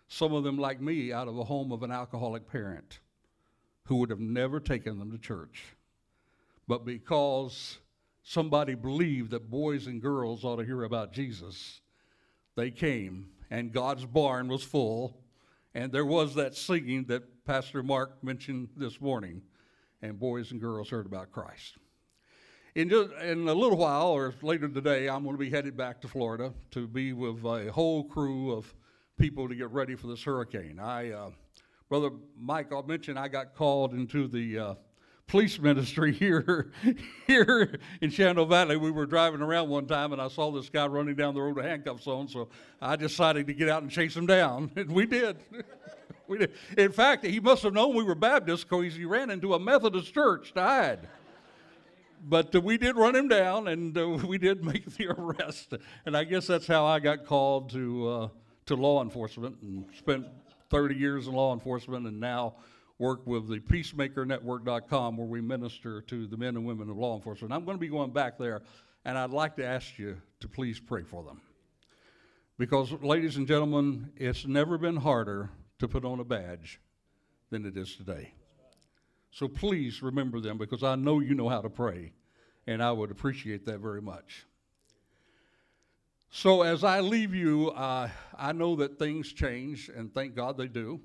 Some 0.09 0.33
of 0.33 0.43
them, 0.43 0.57
like 0.57 0.81
me, 0.81 1.13
out 1.13 1.29
of 1.29 1.35
the 1.35 1.45
home 1.45 1.71
of 1.71 1.83
an 1.83 1.91
alcoholic 1.91 2.51
parent 2.51 2.99
who 3.85 3.95
would 3.95 4.09
have 4.09 4.19
never 4.19 4.59
taken 4.59 4.99
them 4.99 5.09
to 5.09 5.17
church. 5.17 5.63
But 6.67 6.85
because 6.85 7.77
somebody 8.29 8.75
believed 8.75 9.31
that 9.31 9.49
boys 9.49 9.87
and 9.87 10.03
girls 10.03 10.45
ought 10.45 10.57
to 10.57 10.63
hear 10.63 10.83
about 10.83 11.11
Jesus, 11.11 11.81
they 12.55 12.69
came, 12.69 13.27
and 13.49 13.73
God's 13.73 14.05
barn 14.05 14.47
was 14.47 14.61
full, 14.61 15.17
and 15.73 15.91
there 15.91 16.05
was 16.05 16.35
that 16.35 16.55
singing 16.55 17.05
that 17.05 17.43
Pastor 17.43 17.81
Mark 17.81 18.23
mentioned 18.23 18.69
this 18.77 19.01
morning, 19.01 19.41
and 20.03 20.19
boys 20.19 20.51
and 20.51 20.61
girls 20.61 20.91
heard 20.91 21.07
about 21.07 21.31
Christ. 21.31 21.77
In, 22.75 22.87
just, 22.87 23.11
in 23.13 23.47
a 23.47 23.53
little 23.53 23.79
while, 23.79 24.09
or 24.09 24.35
later 24.43 24.67
today, 24.67 25.09
I'm 25.09 25.23
going 25.23 25.33
to 25.33 25.39
be 25.39 25.49
headed 25.49 25.75
back 25.75 25.99
to 26.01 26.07
Florida 26.07 26.53
to 26.69 26.87
be 26.87 27.13
with 27.13 27.43
a 27.45 27.71
whole 27.71 28.03
crew 28.03 28.51
of 28.51 28.71
people 29.17 29.49
to 29.49 29.55
get 29.55 29.71
ready 29.71 29.95
for 29.95 30.05
this 30.05 30.23
hurricane. 30.23 30.79
I, 30.79 31.09
uh, 31.09 31.31
Brother 31.89 32.11
Mike, 32.37 32.71
I'll 32.71 32.83
mention 32.83 33.17
I 33.17 33.27
got 33.27 33.55
called 33.55 33.95
into 33.95 34.27
the 34.27 34.59
uh, 34.59 34.73
police 35.29 35.59
ministry 35.59 36.11
here, 36.19 36.71
here 37.25 37.79
in 38.01 38.09
Shenandoah 38.09 38.47
Valley. 38.47 38.75
We 38.75 38.91
were 38.91 39.05
driving 39.05 39.41
around 39.41 39.69
one 39.69 39.85
time 39.85 40.11
and 40.11 40.21
I 40.21 40.27
saw 40.27 40.51
this 40.51 40.69
guy 40.69 40.87
running 40.87 41.15
down 41.15 41.35
the 41.35 41.41
road 41.41 41.55
with 41.55 41.65
handcuffs 41.65 42.07
on, 42.07 42.27
so 42.27 42.49
I 42.81 42.97
decided 42.97 43.47
to 43.47 43.53
get 43.53 43.69
out 43.69 43.81
and 43.81 43.89
chase 43.89 44.15
him 44.15 44.25
down, 44.25 44.71
and 44.75 44.91
we 44.91 45.05
did. 45.05 45.37
we 46.27 46.39
did. 46.39 46.51
In 46.77 46.91
fact, 46.91 47.25
he 47.25 47.39
must 47.39 47.63
have 47.63 47.73
known 47.73 47.95
we 47.95 48.03
were 48.03 48.15
Baptists 48.15 48.65
because 48.65 48.95
he 48.95 49.05
ran 49.05 49.29
into 49.29 49.53
a 49.53 49.59
Methodist 49.59 50.13
church 50.13 50.53
to 50.53 50.61
hide 50.61 51.07
but 52.21 52.53
uh, 52.53 52.59
we 52.59 52.77
did 52.77 52.97
run 52.97 53.15
him 53.15 53.29
down 53.29 53.69
and 53.69 53.97
uh, 53.97 54.09
we 54.27 54.37
did 54.37 54.61
make 54.61 54.85
the 54.97 55.07
arrest. 55.07 55.73
And 56.05 56.17
I 56.17 56.25
guess 56.25 56.47
that's 56.47 56.67
how 56.67 56.85
I 56.85 56.99
got 56.99 57.25
called 57.25 57.69
to, 57.69 58.09
uh, 58.09 58.27
to 58.65 58.75
law 58.75 59.01
enforcement 59.01 59.55
and 59.61 59.85
spent 59.97 60.25
30 60.69 60.95
years 60.95 61.27
in 61.27 61.33
law 61.33 61.53
enforcement 61.53 62.07
and 62.07 62.19
now 62.19 62.55
work 62.99 63.25
with 63.25 63.47
the 63.47 63.59
peacemakernetwork.com 63.59 65.17
where 65.17 65.27
we 65.27 65.41
minister 65.41 66.01
to 66.01 66.27
the 66.27 66.37
men 66.37 66.55
and 66.55 66.65
women 66.65 66.89
of 66.89 66.97
law 66.97 67.15
enforcement. 67.15 67.53
I'm 67.53 67.65
going 67.65 67.77
to 67.77 67.81
be 67.81 67.87
going 67.87 68.11
back 68.11 68.37
there 68.37 68.61
and 69.05 69.17
I'd 69.17 69.31
like 69.31 69.55
to 69.55 69.65
ask 69.65 69.97
you 69.97 70.21
to 70.41 70.47
please 70.47 70.79
pray 70.79 71.03
for 71.03 71.23
them. 71.23 71.41
Because, 72.57 72.91
ladies 72.91 73.37
and 73.37 73.47
gentlemen, 73.47 74.11
it's 74.17 74.45
never 74.45 74.77
been 74.77 74.97
harder 74.97 75.49
to 75.79 75.87
put 75.87 76.03
on 76.03 76.19
a 76.19 76.25
badge 76.25 76.81
than 77.49 77.65
it 77.65 77.77
is 77.77 77.95
today. 77.95 78.33
So 79.31 79.47
please 79.47 80.03
remember 80.03 80.41
them 80.41 80.57
because 80.57 80.83
I 80.83 80.95
know 80.95 81.21
you 81.21 81.35
know 81.35 81.47
how 81.47 81.61
to 81.61 81.69
pray, 81.69 82.11
and 82.67 82.83
I 82.83 82.91
would 82.91 83.11
appreciate 83.11 83.65
that 83.65 83.79
very 83.79 84.01
much. 84.01 84.45
So 86.31 86.63
as 86.63 86.83
I 86.83 86.99
leave 86.99 87.33
you, 87.33 87.69
uh, 87.69 88.09
I 88.37 88.51
know 88.51 88.75
that 88.75 88.99
things 88.99 89.31
change, 89.31 89.89
and 89.95 90.13
thank 90.13 90.35
God 90.35 90.57
they 90.57 90.67
do. 90.67 90.99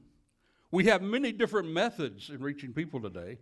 We 0.74 0.86
have 0.86 1.02
many 1.02 1.30
different 1.30 1.68
methods 1.70 2.30
in 2.30 2.42
reaching 2.42 2.72
people 2.72 3.00
today. 3.00 3.38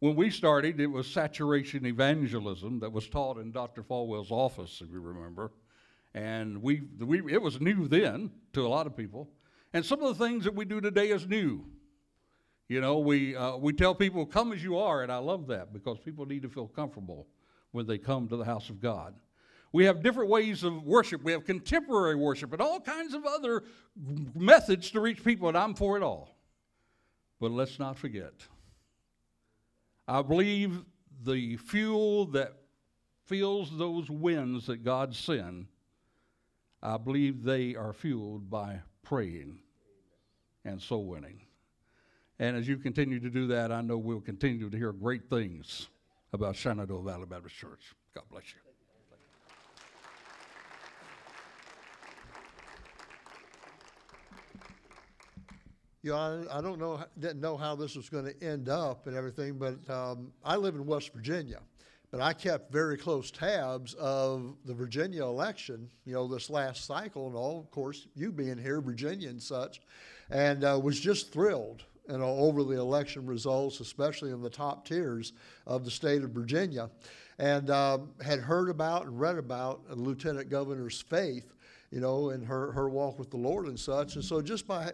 When 0.00 0.16
we 0.16 0.28
started, 0.28 0.80
it 0.80 0.88
was 0.88 1.06
saturation 1.06 1.86
evangelism 1.86 2.80
that 2.80 2.90
was 2.90 3.08
taught 3.08 3.38
in 3.38 3.52
Dr. 3.52 3.84
Falwell's 3.84 4.32
office, 4.32 4.82
if 4.84 4.90
you 4.90 5.00
remember. 5.00 5.52
And 6.14 6.60
we, 6.60 6.82
we, 6.98 7.32
it 7.32 7.40
was 7.40 7.60
new 7.60 7.86
then 7.86 8.32
to 8.54 8.66
a 8.66 8.68
lot 8.68 8.88
of 8.88 8.96
people. 8.96 9.28
And 9.72 9.86
some 9.86 10.02
of 10.02 10.18
the 10.18 10.26
things 10.26 10.42
that 10.42 10.56
we 10.56 10.64
do 10.64 10.80
today 10.80 11.10
is 11.10 11.28
new. 11.28 11.64
You 12.68 12.80
know, 12.80 12.98
we, 12.98 13.36
uh, 13.36 13.56
we 13.58 13.72
tell 13.72 13.94
people, 13.94 14.26
come 14.26 14.52
as 14.52 14.64
you 14.64 14.78
are, 14.78 15.04
and 15.04 15.12
I 15.12 15.18
love 15.18 15.46
that 15.46 15.72
because 15.72 16.00
people 16.00 16.26
need 16.26 16.42
to 16.42 16.48
feel 16.48 16.66
comfortable 16.66 17.28
when 17.70 17.86
they 17.86 17.98
come 17.98 18.26
to 18.26 18.36
the 18.36 18.44
house 18.44 18.68
of 18.68 18.80
God. 18.80 19.14
We 19.72 19.86
have 19.86 20.02
different 20.02 20.28
ways 20.28 20.64
of 20.64 20.84
worship. 20.84 21.22
We 21.22 21.32
have 21.32 21.44
contemporary 21.44 22.14
worship 22.14 22.52
and 22.52 22.60
all 22.60 22.78
kinds 22.78 23.14
of 23.14 23.24
other 23.24 23.64
methods 24.34 24.90
to 24.90 25.00
reach 25.00 25.24
people, 25.24 25.48
and 25.48 25.56
I'm 25.56 25.74
for 25.74 25.96
it 25.96 26.02
all. 26.02 26.36
But 27.40 27.50
let's 27.50 27.78
not 27.78 27.98
forget. 27.98 28.34
I 30.06 30.20
believe 30.22 30.84
the 31.24 31.56
fuel 31.56 32.26
that 32.26 32.52
fuels 33.24 33.76
those 33.76 34.10
winds 34.10 34.66
that 34.66 34.84
God 34.84 35.14
sends, 35.14 35.68
I 36.82 36.98
believe 36.98 37.42
they 37.42 37.74
are 37.74 37.92
fueled 37.92 38.50
by 38.50 38.80
praying 39.02 39.60
and 40.64 40.80
soul 40.82 41.06
winning. 41.06 41.40
And 42.38 42.56
as 42.56 42.66
you 42.66 42.76
continue 42.76 43.20
to 43.20 43.30
do 43.30 43.46
that, 43.48 43.70
I 43.70 43.80
know 43.80 43.96
we'll 43.96 44.20
continue 44.20 44.68
to 44.68 44.76
hear 44.76 44.92
great 44.92 45.30
things 45.30 45.88
about 46.32 46.56
Shenandoah 46.56 47.02
Valley 47.02 47.26
Baptist 47.26 47.56
Church. 47.56 47.94
God 48.14 48.24
bless 48.30 48.44
you. 48.52 48.71
You 56.02 56.10
know, 56.10 56.16
I, 56.50 56.58
I 56.58 56.60
don't 56.60 56.80
know, 56.80 57.04
didn't 57.18 57.40
know 57.40 57.56
how 57.56 57.76
this 57.76 57.94
was 57.94 58.08
going 58.08 58.24
to 58.24 58.44
end 58.44 58.68
up 58.68 59.06
and 59.06 59.16
everything, 59.16 59.54
but 59.54 59.88
um, 59.88 60.32
I 60.44 60.56
live 60.56 60.74
in 60.74 60.84
West 60.84 61.12
Virginia. 61.12 61.60
But 62.10 62.20
I 62.20 62.32
kept 62.32 62.72
very 62.72 62.98
close 62.98 63.30
tabs 63.30 63.94
of 63.94 64.56
the 64.66 64.74
Virginia 64.74 65.22
election, 65.22 65.88
you 66.04 66.12
know, 66.12 66.26
this 66.26 66.50
last 66.50 66.84
cycle 66.84 67.28
and 67.28 67.36
all, 67.36 67.60
of 67.60 67.70
course, 67.70 68.08
you 68.14 68.32
being 68.32 68.58
here, 68.58 68.80
Virginia 68.80 69.30
and 69.30 69.40
such, 69.40 69.80
and 70.28 70.64
uh, 70.64 70.78
was 70.82 70.98
just 71.00 71.32
thrilled 71.32 71.84
you 72.10 72.18
know, 72.18 72.26
over 72.26 72.64
the 72.64 72.78
election 72.78 73.24
results, 73.24 73.80
especially 73.80 74.30
in 74.30 74.42
the 74.42 74.50
top 74.50 74.84
tiers 74.84 75.32
of 75.66 75.84
the 75.84 75.90
state 75.90 76.22
of 76.22 76.30
Virginia, 76.30 76.90
and 77.38 77.70
um, 77.70 78.10
had 78.22 78.40
heard 78.40 78.68
about 78.68 79.06
and 79.06 79.18
read 79.18 79.38
about 79.38 79.80
lieutenant 79.96 80.50
governor's 80.50 81.00
faith, 81.00 81.54
you 81.90 82.00
know, 82.00 82.30
and 82.30 82.44
her, 82.44 82.72
her 82.72 82.88
walk 82.88 83.18
with 83.18 83.30
the 83.30 83.36
Lord 83.36 83.66
and 83.66 83.78
such. 83.78 84.16
And 84.16 84.24
so 84.24 84.42
just 84.42 84.66
by 84.66 84.92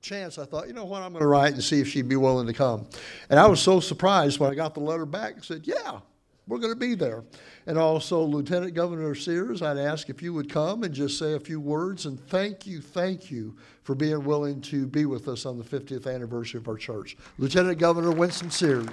chance, 0.00 0.38
I 0.38 0.44
thought, 0.44 0.68
you 0.68 0.74
know 0.74 0.84
what, 0.84 1.02
I'm 1.02 1.12
going 1.12 1.22
to 1.22 1.26
write 1.26 1.54
and 1.54 1.62
see 1.62 1.80
if 1.80 1.88
she'd 1.88 2.08
be 2.08 2.16
willing 2.16 2.46
to 2.46 2.52
come. 2.52 2.86
And 3.30 3.38
I 3.38 3.46
was 3.46 3.60
so 3.60 3.80
surprised 3.80 4.38
when 4.38 4.50
I 4.50 4.54
got 4.54 4.74
the 4.74 4.80
letter 4.80 5.06
back 5.06 5.34
and 5.34 5.44
said, 5.44 5.62
yeah, 5.64 6.00
we're 6.46 6.58
going 6.58 6.72
to 6.72 6.78
be 6.78 6.94
there. 6.94 7.24
And 7.66 7.76
also, 7.76 8.22
Lieutenant 8.22 8.74
Governor 8.74 9.14
Sears, 9.14 9.60
I'd 9.60 9.76
ask 9.76 10.08
if 10.08 10.22
you 10.22 10.32
would 10.32 10.48
come 10.48 10.82
and 10.82 10.94
just 10.94 11.18
say 11.18 11.34
a 11.34 11.40
few 11.40 11.60
words 11.60 12.06
and 12.06 12.18
thank 12.28 12.66
you, 12.66 12.80
thank 12.80 13.30
you 13.30 13.56
for 13.82 13.94
being 13.94 14.24
willing 14.24 14.60
to 14.62 14.86
be 14.86 15.04
with 15.04 15.28
us 15.28 15.44
on 15.44 15.58
the 15.58 15.64
50th 15.64 16.12
anniversary 16.12 16.58
of 16.58 16.68
our 16.68 16.76
church. 16.76 17.16
Lieutenant 17.36 17.78
Governor 17.78 18.12
Winsome 18.12 18.50
Sears. 18.50 18.88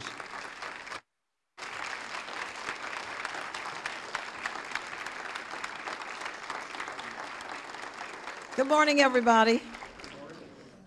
Good 8.56 8.68
morning, 8.68 9.02
everybody. 9.02 9.62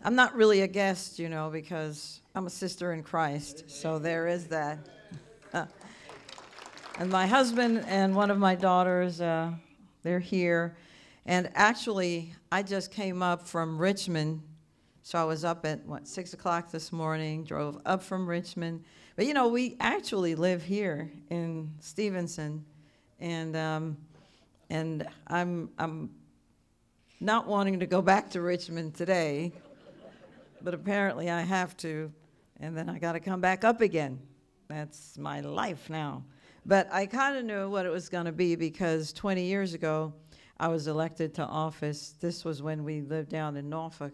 I'm 0.05 0.15
not 0.15 0.35
really 0.35 0.61
a 0.61 0.69
guest, 0.69 1.19
you 1.19 1.29
know, 1.29 1.51
because 1.51 2.21
I'm 2.35 2.47
a 2.47 2.51
sister 2.51 2.93
in 2.93 3.03
Christ. 3.03 3.65
So 3.69 3.99
there 3.99 4.29
is 4.29 4.47
that. 4.49 4.79
And 7.01 7.11
my 7.11 7.29
husband 7.29 7.85
and 7.87 8.17
one 8.17 8.29
of 8.29 8.39
my 8.39 8.57
daughters, 8.57 9.21
uh, 9.21 9.53
they're 10.03 10.19
here. 10.19 10.77
And 11.27 11.49
actually, 11.55 12.35
I 12.51 12.65
just 12.65 12.91
came 12.91 13.23
up 13.23 13.47
from 13.47 13.79
Richmond. 13.79 14.43
So 15.05 15.17
I 15.17 15.23
was 15.23 15.45
up 15.45 15.65
at, 15.65 15.87
what, 15.87 16.09
6 16.09 16.33
o'clock 16.33 16.73
this 16.73 16.91
morning, 16.91 17.45
drove 17.45 17.81
up 17.87 18.03
from 18.03 18.27
Richmond. 18.27 18.83
But 19.15 19.27
you 19.27 19.33
know, 19.33 19.47
we 19.47 19.77
actually 19.79 20.35
live 20.35 20.61
here 20.61 21.13
in 21.31 21.73
Stephenson. 21.79 22.65
And, 23.21 23.57
um, 23.57 23.97
and 24.69 25.07
I'm, 25.29 25.71
I'm 25.79 26.11
not 27.21 27.47
wanting 27.47 27.79
to 27.79 27.87
go 27.87 28.03
back 28.03 28.29
to 28.31 28.41
Richmond 28.41 28.97
today, 28.97 29.53
but 30.63 30.75
apparently 30.75 31.31
I 31.31 31.43
have 31.43 31.77
to. 31.79 32.13
And 32.61 32.77
then 32.77 32.89
I 32.89 32.99
got 32.99 33.13
to 33.13 33.21
come 33.21 33.41
back 33.41 33.65
up 33.65 33.81
again. 33.81 34.19
That's 34.69 35.17
my 35.17 35.41
life 35.41 35.89
now. 35.89 36.25
But 36.67 36.89
I 36.93 37.07
kind 37.07 37.37
of 37.37 37.45
knew 37.45 37.71
what 37.71 37.87
it 37.87 37.91
was 37.91 38.09
going 38.09 38.27
to 38.27 38.33
be 38.33 38.57
because 38.57 39.13
20 39.13 39.43
years 39.43 39.75
ago, 39.75 40.13
I 40.61 40.69
was 40.69 40.87
elected 40.89 41.35
to 41.35 41.45
office. 41.45 42.15
This 42.21 42.45
was 42.45 42.63
when 42.63 42.85
we 42.85 43.01
lived 43.01 43.31
down 43.31 43.57
in 43.57 43.69
Norfolk, 43.69 44.13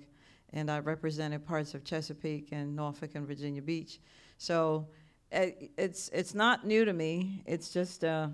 and 0.52 0.70
I 0.70 0.78
represented 0.78 1.44
parts 1.44 1.74
of 1.74 1.84
Chesapeake 1.84 2.50
and 2.52 2.76
Norfolk 2.76 3.12
and 3.14 3.26
Virginia 3.26 3.62
Beach. 3.62 3.98
So 4.36 4.86
it, 5.32 5.72
it's, 5.78 6.10
it's 6.10 6.34
not 6.34 6.66
new 6.66 6.84
to 6.84 6.92
me, 6.92 7.42
it's 7.46 7.70
just 7.70 8.04
a 8.04 8.30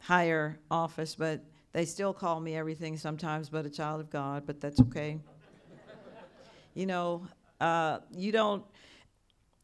higher 0.00 0.58
office, 0.70 1.14
but 1.14 1.44
they 1.72 1.84
still 1.84 2.12
call 2.12 2.40
me 2.40 2.56
everything 2.56 2.96
sometimes 2.96 3.48
but 3.48 3.66
a 3.66 3.70
child 3.70 4.00
of 4.00 4.10
God, 4.10 4.44
but 4.46 4.60
that's 4.60 4.80
okay. 4.80 5.20
you 6.74 6.86
know, 6.86 7.26
uh, 7.62 8.00
you 8.10 8.32
don't 8.32 8.64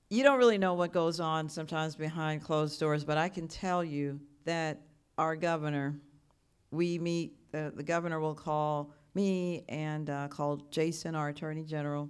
you 0.08 0.22
don't 0.22 0.38
really 0.38 0.56
know 0.56 0.72
what 0.74 0.92
goes 0.92 1.20
on 1.20 1.48
sometimes 1.50 1.96
behind 1.96 2.42
closed 2.42 2.78
doors, 2.80 3.04
but 3.04 3.18
I 3.18 3.28
can 3.28 3.46
tell 3.46 3.84
you 3.84 4.18
that 4.44 4.80
our 5.18 5.36
governor, 5.36 6.00
we 6.70 6.98
meet, 6.98 7.34
the 7.52 7.82
governor 7.84 8.18
will 8.20 8.34
call 8.34 8.94
me 9.14 9.64
and 9.68 10.08
uh, 10.08 10.28
call 10.28 10.56
Jason, 10.70 11.14
our 11.14 11.28
attorney 11.28 11.64
general, 11.64 12.08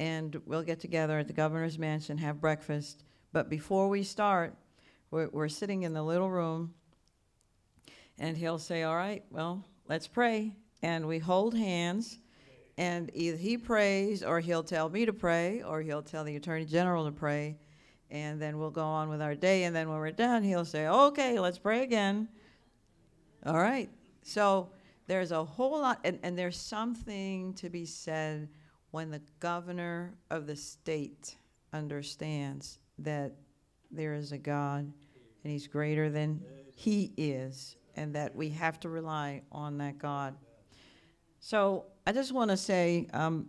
and 0.00 0.38
we'll 0.44 0.62
get 0.62 0.80
together 0.80 1.18
at 1.18 1.28
the 1.28 1.32
governor's 1.32 1.78
mansion, 1.78 2.18
have 2.18 2.40
breakfast. 2.40 3.04
But 3.32 3.48
before 3.48 3.88
we 3.88 4.02
start, 4.02 4.54
we're, 5.10 5.28
we're 5.28 5.48
sitting 5.48 5.84
in 5.84 5.94
the 5.94 6.02
little 6.02 6.28
room, 6.28 6.74
and 8.18 8.36
he'll 8.36 8.58
say, 8.58 8.82
All 8.82 8.96
right, 8.96 9.24
well, 9.30 9.64
let's 9.88 10.08
pray. 10.08 10.52
And 10.82 11.06
we 11.06 11.20
hold 11.20 11.54
hands 11.54 12.18
and 12.78 13.10
either 13.14 13.36
he 13.36 13.58
prays, 13.58 14.22
or 14.22 14.40
he'll 14.40 14.62
tell 14.62 14.88
me 14.88 15.04
to 15.04 15.12
pray, 15.12 15.62
or 15.62 15.82
he'll 15.82 16.02
tell 16.02 16.24
the 16.24 16.36
attorney 16.36 16.64
general 16.64 17.04
to 17.04 17.12
pray. 17.12 17.58
And 18.10 18.40
then 18.40 18.58
we'll 18.58 18.70
go 18.70 18.84
on 18.84 19.08
with 19.08 19.22
our 19.22 19.34
day. 19.34 19.64
And 19.64 19.76
then 19.76 19.88
when 19.88 19.98
we're 19.98 20.10
done, 20.10 20.42
he'll 20.42 20.64
say, 20.64 20.88
okay, 20.88 21.38
let's 21.38 21.58
pray 21.58 21.82
again. 21.82 22.28
All 23.46 23.58
right. 23.58 23.88
So 24.22 24.70
there's 25.06 25.32
a 25.32 25.44
whole 25.44 25.80
lot, 25.80 26.00
and, 26.04 26.18
and 26.22 26.38
there's 26.38 26.56
something 26.56 27.54
to 27.54 27.68
be 27.68 27.84
said 27.84 28.48
when 28.90 29.10
the 29.10 29.22
governor 29.38 30.14
of 30.30 30.46
the 30.46 30.56
state 30.56 31.36
understands 31.72 32.80
that 32.98 33.32
there 33.90 34.14
is 34.14 34.32
a 34.32 34.38
God 34.38 34.92
and 35.42 35.52
he's 35.52 35.66
greater 35.66 36.10
than 36.10 36.42
he 36.74 37.12
is, 37.16 37.76
and 37.96 38.14
that 38.14 38.34
we 38.34 38.48
have 38.50 38.80
to 38.80 38.88
rely 38.88 39.42
on 39.52 39.78
that 39.78 39.98
God. 39.98 40.34
So 41.40 41.86
I 42.10 42.12
just 42.12 42.32
want 42.32 42.50
to 42.50 42.56
say, 42.56 43.06
um, 43.12 43.46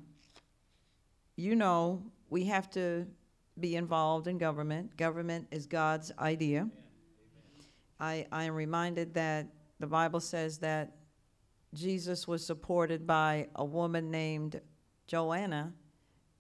you 1.36 1.56
know, 1.56 2.04
we 2.30 2.44
have 2.44 2.70
to 2.74 3.08
be 3.60 3.76
involved 3.76 4.28
in 4.28 4.38
government. 4.38 4.96
Government 4.98 5.48
is 5.50 5.66
God's 5.66 6.12
idea. 6.20 6.70
I, 8.00 8.28
I 8.32 8.44
am 8.44 8.54
reminded 8.54 9.16
that 9.16 9.48
the 9.80 9.88
Bible 9.88 10.20
says 10.20 10.60
that 10.60 10.96
Jesus 11.74 12.28
was 12.28 12.46
supported 12.46 13.08
by 13.08 13.48
a 13.56 13.66
woman 13.66 14.12
named 14.12 14.62
Joanna, 15.08 15.74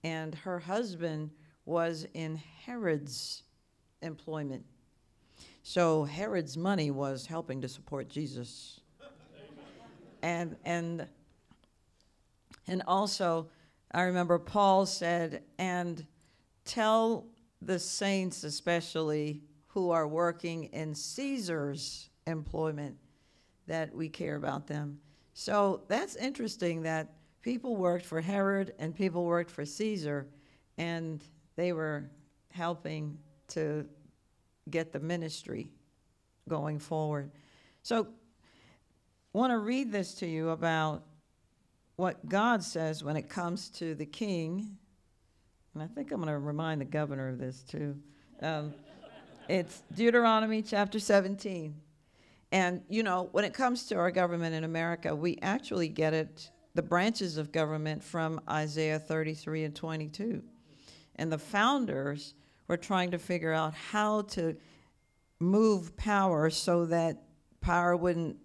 and 0.03 0.36
her 0.36 0.60
husband 0.60 1.31
was 1.65 2.05
in 2.13 2.36
Herod's 2.36 3.41
employment. 4.03 4.63
So 5.63 6.03
Herod's 6.03 6.55
money 6.55 6.91
was 6.91 7.25
helping 7.25 7.62
to 7.62 7.67
support 7.67 8.10
Jesus. 8.10 8.79
and, 10.21 10.55
and 10.65 11.07
and 12.71 12.81
also, 12.88 13.49
I 13.91 14.03
remember 14.03 14.39
Paul 14.39 14.86
said, 14.86 15.43
and 15.60 16.05
tell 16.63 17.27
the 17.62 17.77
saints, 17.77 18.45
especially 18.45 19.41
who 19.67 19.91
are 19.91 20.07
working 20.07 20.63
in 20.65 20.95
Caesar's 20.95 22.10
employment, 22.27 22.95
that 23.67 23.93
we 23.93 24.07
care 24.07 24.38
about 24.38 24.67
them. 24.67 25.01
So 25.34 25.81
that's 25.89 26.15
interesting 26.15 26.84
that 26.84 27.12
people 27.41 27.75
worked 27.75 28.05
for 28.05 28.21
Herod 28.21 28.73
and 28.79 28.95
people 28.95 29.25
worked 29.25 29.51
for 29.51 29.65
Caesar, 29.65 30.27
and 30.77 31.21
they 31.57 31.73
were 31.73 32.10
helping 32.51 33.17
to 33.49 33.86
get 34.69 34.93
the 34.93 34.99
ministry 35.01 35.69
going 36.47 36.79
forward. 36.79 37.31
So 37.84 38.07
I 39.36 39.38
want 39.38 39.51
to 39.51 39.57
read 39.57 39.91
this 39.91 40.13
to 40.15 40.25
you 40.25 40.51
about 40.51 41.03
what 42.01 42.27
God 42.27 42.63
says 42.63 43.03
when 43.03 43.15
it 43.15 43.29
comes 43.29 43.69
to 43.69 43.93
the 43.93 44.07
king, 44.07 44.75
and 45.75 45.83
I 45.83 45.85
think 45.85 46.11
I'm 46.11 46.17
going 46.17 46.33
to 46.33 46.39
remind 46.39 46.81
the 46.81 46.85
governor 46.85 47.29
of 47.29 47.37
this 47.37 47.61
too. 47.61 47.95
Um, 48.41 48.73
it's 49.47 49.83
Deuteronomy 49.93 50.63
chapter 50.63 50.99
17. 50.99 51.75
And, 52.51 52.81
you 52.89 53.03
know, 53.03 53.29
when 53.33 53.45
it 53.45 53.53
comes 53.53 53.85
to 53.85 53.97
our 53.97 54.09
government 54.09 54.55
in 54.55 54.63
America, 54.63 55.15
we 55.15 55.37
actually 55.43 55.89
get 55.89 56.15
it, 56.15 56.49
the 56.73 56.81
branches 56.81 57.37
of 57.37 57.51
government, 57.51 58.03
from 58.03 58.41
Isaiah 58.49 58.97
33 58.97 59.65
and 59.65 59.75
22. 59.75 60.41
And 61.17 61.31
the 61.31 61.37
founders 61.37 62.33
were 62.67 62.77
trying 62.77 63.11
to 63.11 63.19
figure 63.19 63.53
out 63.53 63.75
how 63.75 64.23
to 64.23 64.57
move 65.39 65.95
power 65.97 66.49
so 66.49 66.87
that 66.87 67.21
power 67.61 67.95
wouldn't 67.95 68.37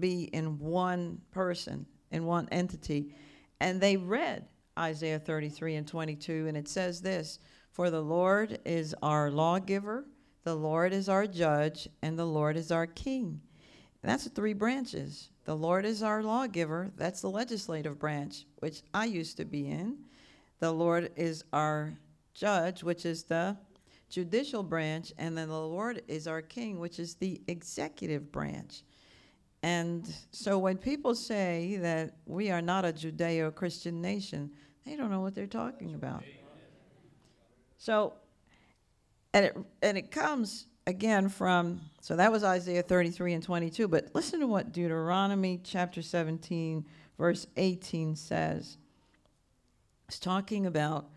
be 0.00 0.24
in 0.24 0.58
one 0.58 1.20
person 1.30 1.86
in 2.14 2.24
one 2.24 2.48
entity. 2.50 3.12
And 3.60 3.80
they 3.80 3.96
read 3.96 4.46
Isaiah 4.78 5.18
33 5.18 5.74
and 5.74 5.86
22, 5.86 6.46
and 6.46 6.56
it 6.56 6.68
says 6.68 7.02
this 7.02 7.40
For 7.72 7.90
the 7.90 8.00
Lord 8.00 8.60
is 8.64 8.94
our 9.02 9.30
lawgiver, 9.30 10.06
the 10.44 10.54
Lord 10.54 10.92
is 10.92 11.08
our 11.08 11.26
judge, 11.26 11.88
and 12.02 12.18
the 12.18 12.24
Lord 12.24 12.56
is 12.56 12.70
our 12.70 12.86
king. 12.86 13.40
And 14.02 14.10
that's 14.10 14.24
the 14.24 14.30
three 14.30 14.52
branches. 14.52 15.30
The 15.44 15.56
Lord 15.56 15.84
is 15.84 16.02
our 16.02 16.22
lawgiver, 16.22 16.90
that's 16.96 17.20
the 17.20 17.30
legislative 17.30 17.98
branch, 17.98 18.46
which 18.60 18.82
I 18.94 19.06
used 19.06 19.36
to 19.38 19.44
be 19.44 19.68
in. 19.68 19.98
The 20.60 20.72
Lord 20.72 21.10
is 21.16 21.44
our 21.52 21.98
judge, 22.32 22.82
which 22.82 23.04
is 23.04 23.24
the 23.24 23.56
judicial 24.08 24.62
branch, 24.62 25.12
and 25.18 25.36
then 25.36 25.48
the 25.48 25.58
Lord 25.58 26.02
is 26.08 26.26
our 26.26 26.40
king, 26.40 26.78
which 26.78 26.98
is 26.98 27.16
the 27.16 27.42
executive 27.48 28.30
branch. 28.30 28.82
And 29.64 30.06
so 30.30 30.58
when 30.58 30.76
people 30.76 31.14
say 31.14 31.78
that 31.80 32.16
we 32.26 32.50
are 32.50 32.60
not 32.60 32.84
a 32.84 32.92
Judeo 32.92 33.54
Christian 33.54 34.02
nation, 34.02 34.50
they 34.84 34.94
don't 34.94 35.10
know 35.10 35.22
what 35.22 35.34
they're 35.34 35.46
talking 35.46 35.94
about. 35.94 36.22
So, 37.78 38.12
and 39.32 39.46
it, 39.46 39.56
and 39.80 39.96
it 39.96 40.10
comes 40.10 40.66
again 40.86 41.30
from, 41.30 41.80
so 42.02 42.14
that 42.14 42.30
was 42.30 42.44
Isaiah 42.44 42.82
33 42.82 43.32
and 43.32 43.42
22, 43.42 43.88
but 43.88 44.10
listen 44.12 44.38
to 44.40 44.46
what 44.46 44.70
Deuteronomy 44.70 45.58
chapter 45.64 46.02
17, 46.02 46.84
verse 47.16 47.46
18 47.56 48.16
says. 48.16 48.76
It's 50.08 50.18
talking 50.18 50.66
about 50.66 51.08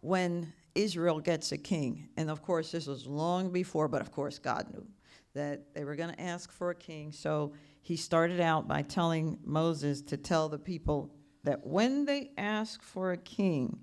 when 0.00 0.52
Israel 0.76 1.18
gets 1.18 1.50
a 1.50 1.58
king. 1.58 2.08
And 2.16 2.30
of 2.30 2.40
course, 2.40 2.70
this 2.70 2.86
was 2.86 3.04
long 3.04 3.50
before, 3.50 3.88
but 3.88 4.00
of 4.00 4.12
course, 4.12 4.38
God 4.38 4.68
knew 4.72 4.86
that 5.34 5.74
they 5.74 5.82
were 5.82 5.96
going 5.96 6.14
to 6.14 6.20
ask 6.20 6.52
for 6.52 6.70
a 6.70 6.74
king. 6.74 7.10
So 7.10 7.52
he 7.86 7.94
started 7.94 8.40
out 8.40 8.66
by 8.66 8.82
telling 8.82 9.38
Moses 9.44 10.02
to 10.02 10.16
tell 10.16 10.48
the 10.48 10.58
people 10.58 11.14
that 11.44 11.64
when 11.64 12.04
they 12.04 12.32
ask 12.36 12.82
for 12.82 13.12
a 13.12 13.16
king, 13.16 13.78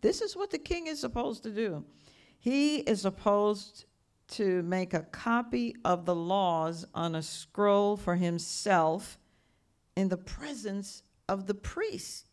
this 0.00 0.20
is 0.20 0.36
what 0.36 0.52
the 0.52 0.60
king 0.60 0.86
is 0.86 1.00
supposed 1.00 1.42
to 1.42 1.50
do. 1.50 1.84
He 2.38 2.76
is 2.76 3.00
supposed 3.00 3.86
to 4.28 4.62
make 4.62 4.94
a 4.94 5.00
copy 5.00 5.74
of 5.84 6.04
the 6.04 6.14
laws 6.14 6.84
on 6.94 7.16
a 7.16 7.22
scroll 7.22 7.96
for 7.96 8.14
himself 8.14 9.18
in 9.96 10.08
the 10.08 10.16
presence 10.16 11.02
of 11.28 11.48
the 11.48 11.54
priests. 11.54 12.26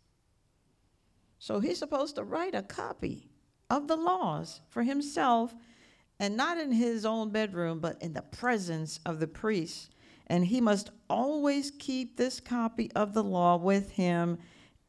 So 1.40 1.60
he's 1.60 1.80
supposed 1.80 2.18
to 2.18 2.24
write 2.24 2.54
a 2.54 2.62
copy 2.62 3.32
of 3.72 3.88
the 3.88 3.98
laws 3.98 4.62
for 4.70 4.84
himself 4.84 5.56
and 6.20 6.38
not 6.38 6.60
in 6.60 6.72
his 6.72 7.04
own 7.04 7.32
bedroom, 7.32 7.80
but 7.80 8.00
in 8.00 8.14
the 8.14 8.22
presence 8.22 9.00
of 9.08 9.20
the 9.20 9.28
priest 9.28 9.90
and 10.28 10.46
he 10.46 10.62
must 10.62 10.92
always 11.10 11.72
keep 11.78 12.18
this 12.18 12.40
copy 12.40 12.92
of 12.96 13.14
the 13.14 13.24
law 13.24 13.58
with 13.58 13.92
him 13.92 14.38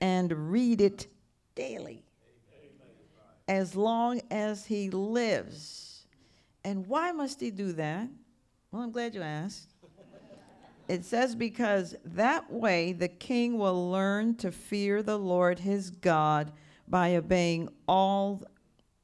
and 0.01 0.51
read 0.51 0.81
it 0.81 1.07
daily. 1.55 2.03
as 3.49 3.77
long 3.77 4.21
as 4.31 4.65
he 4.67 4.91
lives. 4.91 6.07
And 6.65 6.87
why 6.87 7.13
must 7.13 7.41
he 7.41 7.51
do 7.51 7.73
that? 7.73 8.09
Well, 8.73 8.83
I'm 8.83 8.91
glad 8.91 9.15
you 9.15 9.23
asked. 9.23 9.73
It 10.89 11.05
says, 11.05 11.35
because 11.35 11.97
that 12.05 12.53
way 12.53 12.93
the 12.93 13.09
king 13.09 13.59
will 13.59 13.91
learn 13.91 14.37
to 14.37 14.53
fear 14.53 15.03
the 15.03 15.19
Lord 15.19 15.59
his 15.59 15.91
God 15.91 16.53
by 16.89 17.17
obeying 17.17 17.69
all 17.89 18.43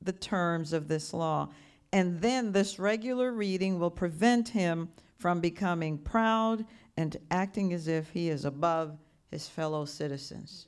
the 0.00 0.12
terms 0.12 0.72
of 0.72 0.88
this 0.88 1.12
law. 1.12 1.48
And 1.92 2.20
then 2.20 2.52
this 2.52 2.78
regular 2.78 3.32
reading 3.32 3.78
will 3.78 3.90
prevent 3.90 4.48
him 4.48 4.90
from 5.22 5.40
becoming 5.40 5.96
proud 5.96 6.66
and 6.96 7.16
acting 7.30 7.72
as 7.72 7.86
if 7.86 8.10
he 8.10 8.28
is 8.28 8.44
above 8.44 8.98
his 9.30 9.46
fellow 9.46 9.84
citizens. 9.84 10.66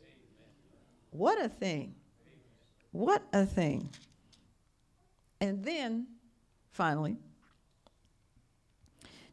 What 1.11 1.45
a 1.45 1.49
thing! 1.49 1.97
What 2.93 3.25
a 3.33 3.45
thing. 3.45 3.91
And 5.41 5.65
then, 5.65 6.07
finally, 6.71 7.17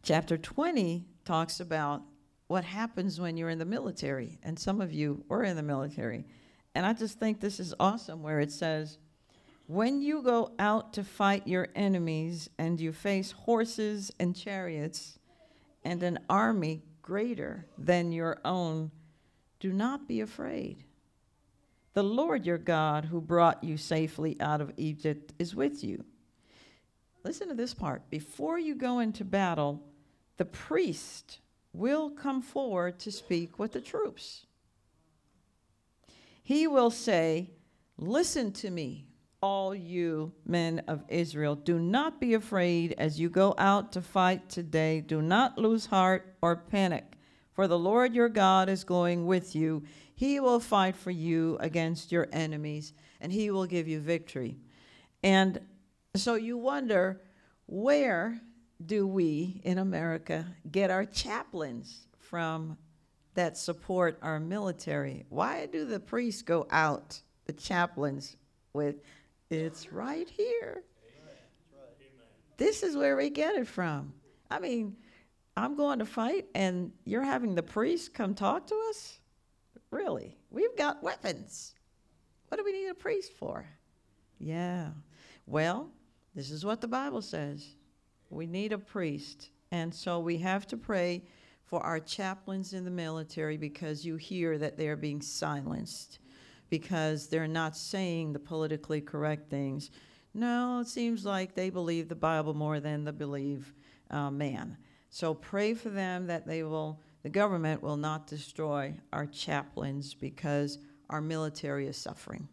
chapter 0.02 0.40
20 0.40 1.06
talks 1.24 1.60
about 1.60 2.02
what 2.48 2.64
happens 2.64 3.22
when 3.22 3.38
you're 3.38 3.52
in 3.52 3.60
the 3.60 3.66
military. 3.66 4.40
And 4.42 4.58
some 4.58 4.82
of 4.82 4.92
you 4.92 5.24
were 5.30 5.44
in 5.44 5.56
the 5.56 5.62
military. 5.62 6.26
And 6.74 6.84
I 6.84 6.94
just 6.94 7.20
think 7.20 7.40
this 7.40 7.60
is 7.60 7.76
awesome 7.80 8.24
where 8.24 8.40
it 8.40 8.52
says, 8.52 8.98
when 9.72 10.02
you 10.02 10.22
go 10.22 10.52
out 10.60 10.92
to 10.92 11.02
fight 11.02 11.48
your 11.48 11.70
enemies 11.76 12.50
and 12.58 12.78
you 12.82 12.92
face 12.92 13.32
horses 13.32 14.12
and 14.20 14.36
chariots 14.36 15.18
and 15.86 16.04
an 16.04 16.20
army 16.30 16.84
greater 17.02 17.66
than 17.78 18.12
your 18.12 18.38
own, 18.44 18.92
do 19.62 19.72
not 19.72 20.10
be 20.10 20.20
afraid. 20.20 20.84
The 21.94 22.04
Lord 22.04 22.46
your 22.46 22.58
God, 22.58 23.06
who 23.06 23.22
brought 23.22 23.64
you 23.64 23.78
safely 23.78 24.36
out 24.42 24.60
of 24.60 24.74
Egypt, 24.76 25.32
is 25.40 25.56
with 25.56 25.86
you. 25.86 26.04
Listen 27.24 27.48
to 27.48 27.54
this 27.54 27.74
part. 27.74 28.10
Before 28.10 28.60
you 28.60 28.76
go 28.76 29.00
into 29.00 29.24
battle, 29.24 29.82
the 30.36 30.44
priest 30.44 31.40
will 31.72 32.10
come 32.10 32.42
forward 32.42 33.00
to 33.00 33.12
speak 33.12 33.58
with 33.58 33.72
the 33.72 33.80
troops. 33.80 34.46
He 36.44 36.68
will 36.68 36.92
say, 36.92 37.52
Listen 37.98 38.52
to 38.54 38.70
me, 38.70 39.06
all 39.42 39.74
you 39.74 40.32
men 40.46 40.84
of 40.88 41.04
Israel. 41.08 41.56
Do 41.56 41.80
not 41.80 42.20
be 42.20 42.34
afraid 42.34 42.94
as 42.98 43.20
you 43.20 43.30
go 43.30 43.56
out 43.58 43.92
to 43.94 44.02
fight 44.02 44.50
today. 44.50 45.02
Do 45.02 45.22
not 45.22 45.58
lose 45.58 45.88
heart 45.88 46.36
or 46.42 46.56
panic, 46.56 47.14
for 47.54 47.68
the 47.68 47.80
Lord 47.80 48.14
your 48.14 48.30
God 48.30 48.70
is 48.70 48.84
going 48.84 49.26
with 49.26 49.56
you. 49.56 49.84
He 50.14 50.40
will 50.40 50.60
fight 50.60 50.96
for 50.96 51.12
you 51.12 51.58
against 51.60 52.12
your 52.12 52.28
enemies, 52.32 52.94
and 53.20 53.32
he 53.32 53.50
will 53.50 53.66
give 53.66 53.88
you 53.88 54.00
victory. 54.00 54.58
And 55.24 55.60
so 56.16 56.36
you 56.36 56.58
wonder 56.58 57.22
where 57.66 58.40
do 58.86 59.08
we 59.08 59.62
in 59.64 59.78
America 59.78 60.46
get 60.70 60.92
our 60.92 61.06
chaplains 61.06 62.08
from 62.20 62.78
that 63.34 63.58
support 63.58 64.20
our 64.22 64.40
military? 64.40 65.26
Why 65.30 65.66
do 65.66 65.86
the 65.86 66.00
priests 66.00 66.42
go 66.42 66.68
out, 66.70 67.22
the 67.46 67.54
chaplains, 67.54 68.36
with 68.74 68.98
it's 69.52 69.92
right 69.92 70.30
here? 70.30 70.84
This 72.58 72.84
is 72.84 72.96
where 72.96 73.18
we 73.18 73.30
get 73.30 73.56
it 73.56 73.68
from. 73.68 74.14
I 74.50 74.60
mean, 74.60 74.96
I'm 75.58 75.76
going 75.76 76.00
to 76.00 76.06
fight, 76.06 76.46
and 76.54 76.92
you're 77.06 77.24
having 77.24 77.56
the 77.56 77.64
priest 77.64 78.14
come 78.14 78.34
talk 78.34 78.68
to 78.68 78.76
us? 78.90 79.20
Really? 79.90 80.38
We've 80.50 80.76
got 80.78 81.04
weapons. 81.04 81.76
What 82.48 82.58
do 82.58 82.64
we 82.64 82.72
need 82.72 82.90
a 82.90 82.94
priest 82.94 83.34
for? 83.34 83.66
Yeah. 84.40 84.90
Well, 85.46 85.90
this 86.36 86.52
is 86.52 86.64
what 86.64 86.82
the 86.82 86.88
Bible 86.88 87.22
says. 87.22 87.76
We 88.30 88.48
need 88.48 88.74
a 88.74 88.78
priest. 88.78 89.50
And 89.72 89.94
so 89.94 90.20
we 90.20 90.38
have 90.38 90.68
to 90.68 90.78
pray 90.78 91.24
for 91.64 91.82
our 91.82 92.00
chaplains 92.00 92.74
in 92.74 92.84
the 92.84 92.92
military 92.92 93.58
because 93.58 94.06
you 94.06 94.18
hear 94.18 94.58
that 94.58 94.78
they're 94.78 94.98
being 94.98 95.22
silenced 95.22 96.20
because 96.72 97.28
they're 97.28 97.48
not 97.48 97.76
saying 97.76 98.32
the 98.32 98.40
politically 98.40 99.02
correct 99.02 99.50
things. 99.50 99.92
No, 100.34 100.80
it 100.80 100.88
seems 100.88 101.26
like 101.26 101.54
they 101.54 101.70
believe 101.70 102.08
the 102.08 102.16
Bible 102.16 102.54
more 102.54 102.80
than 102.80 103.04
they 103.04 103.12
believe 103.12 103.74
uh, 104.10 104.32
man. 104.32 104.78
So 105.10 105.34
pray 105.34 105.74
for 105.74 105.90
them 105.90 106.28
that 106.28 106.48
they 106.48 106.64
will, 106.64 107.02
the 107.24 107.30
government 107.30 107.84
will 107.84 107.98
not 107.98 108.26
destroy 108.26 108.96
our 109.12 109.26
chaplains 109.26 110.14
because 110.14 110.80
our 111.10 111.20
military 111.20 111.88
is 111.88 111.98
suffering. 111.98 112.48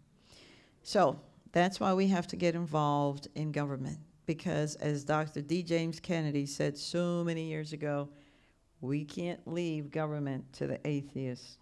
So 0.82 1.20
that's 1.52 1.78
why 1.78 1.94
we 1.94 2.08
have 2.08 2.26
to 2.26 2.36
get 2.36 2.56
involved 2.56 3.28
in 3.36 3.52
government 3.52 3.98
because, 4.26 4.74
as 4.76 5.04
Dr. 5.04 5.42
D. 5.42 5.62
James 5.62 6.00
Kennedy 6.00 6.44
said 6.44 6.76
so 6.76 7.22
many 7.22 7.44
years 7.44 7.72
ago, 7.72 8.08
we 8.80 9.04
can't 9.04 9.46
leave 9.46 9.92
government 9.92 10.52
to 10.54 10.66
the 10.66 10.84
atheists 10.84 11.58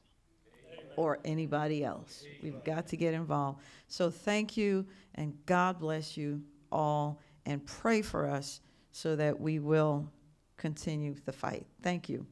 or 0.96 1.18
anybody 1.24 1.84
else. 1.84 2.24
We've 2.42 2.62
got 2.64 2.86
to 2.88 2.96
get 2.96 3.14
involved. 3.14 3.60
So 3.88 4.10
thank 4.10 4.56
you, 4.56 4.86
and 5.14 5.34
God 5.46 5.78
bless 5.78 6.16
you 6.16 6.42
all, 6.72 7.20
and 7.44 7.64
pray 7.64 8.02
for 8.02 8.28
us 8.28 8.60
so 8.92 9.14
that 9.16 9.38
we 9.38 9.58
will 9.58 10.10
continue 10.56 11.14
the 11.24 11.32
fight. 11.32 11.66
Thank 11.82 12.08
you. 12.08 12.26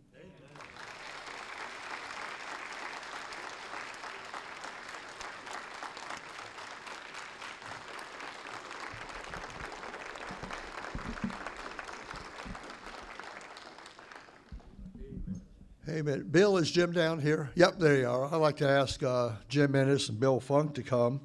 Bill, 16.05 16.59
is 16.59 16.71
Jim 16.71 16.93
down 16.93 17.19
here? 17.19 17.51
Yep, 17.55 17.79
there 17.79 17.97
you 17.97 18.09
are. 18.09 18.27
I'd 18.27 18.37
like 18.37 18.59
to 18.59 18.69
ask 18.69 19.03
uh, 19.03 19.31
Jim 19.49 19.75
Ennis 19.75 20.11
and 20.11 20.21
Bill 20.21 20.39
Funk 20.39 20.75
to 20.75 20.83
come 20.83 21.23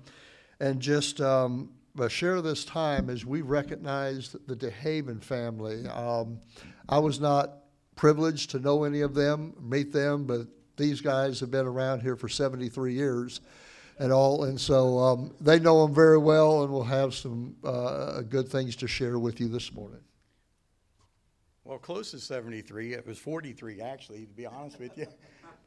and 0.62 0.80
just 0.80 1.20
um, 1.20 1.72
uh, 2.00 2.08
share 2.08 2.42
this 2.42 2.64
time 2.64 3.10
as 3.10 3.26
we 3.26 3.42
recognize 3.42 4.38
the 4.48 4.56
DeHaven 4.56 5.22
family. 5.22 5.86
Um, 5.88 6.40
I 6.88 6.98
was 7.00 7.20
not 7.20 7.58
privileged 7.98 8.52
to 8.52 8.60
know 8.60 8.86
any 8.86 9.02
of 9.02 9.14
them, 9.14 9.54
meet 9.60 9.92
them, 9.92 10.24
but 10.24 10.48
these 10.78 11.02
guys 11.02 11.42
have 11.42 11.52
been 11.52 11.66
around 11.66 12.02
here 12.02 12.16
for 12.16 12.30
73 12.30 12.94
years 12.94 13.42
and 14.00 14.14
all, 14.14 14.46
and 14.46 14.60
so 14.60 14.98
um, 14.98 15.36
they 15.42 15.60
know 15.60 15.86
them 15.86 15.94
very 15.94 16.18
well 16.18 16.64
and 16.64 16.72
will 16.72 16.86
have 16.86 17.14
some 17.14 17.58
uh, 17.66 18.22
good 18.22 18.48
things 18.48 18.78
to 18.78 18.88
share 18.88 19.20
with 19.20 19.42
you 19.42 19.50
this 19.50 19.74
morning. 19.74 20.00
Well, 21.70 21.78
close 21.78 22.09
to 22.11 22.20
73. 22.20 22.93
It 22.93 23.05
was 23.05 23.20
43, 23.20 23.80
actually, 23.80 24.26
to 24.26 24.34
be 24.34 24.47
honest 24.47 24.80
with 24.80 24.97
you. 24.97 25.05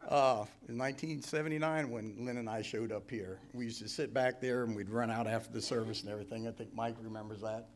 Uh, 0.09 0.45
in 0.69 0.77
1979, 0.77 1.89
when 1.89 2.17
Lynn 2.19 2.39
and 2.39 2.51
I 2.51 2.61
showed 2.61 2.91
up 2.91 3.09
here, 3.09 3.39
we 3.55 3.67
used 3.67 3.81
to 3.83 3.89
sit 3.89 4.13
back 4.13 4.41
there 4.41 4.65
and 4.65 4.75
we'd 4.75 4.91
run 4.91 5.13
out 5.13 5.29
after 5.29 5.53
the 5.53 5.63
service 5.63 6.03
and 6.03 6.11
everything. 6.11 6.49
I 6.49 6.51
think 6.51 6.75
Mike 6.75 6.97
remembers 7.01 7.41
that. 7.43 7.69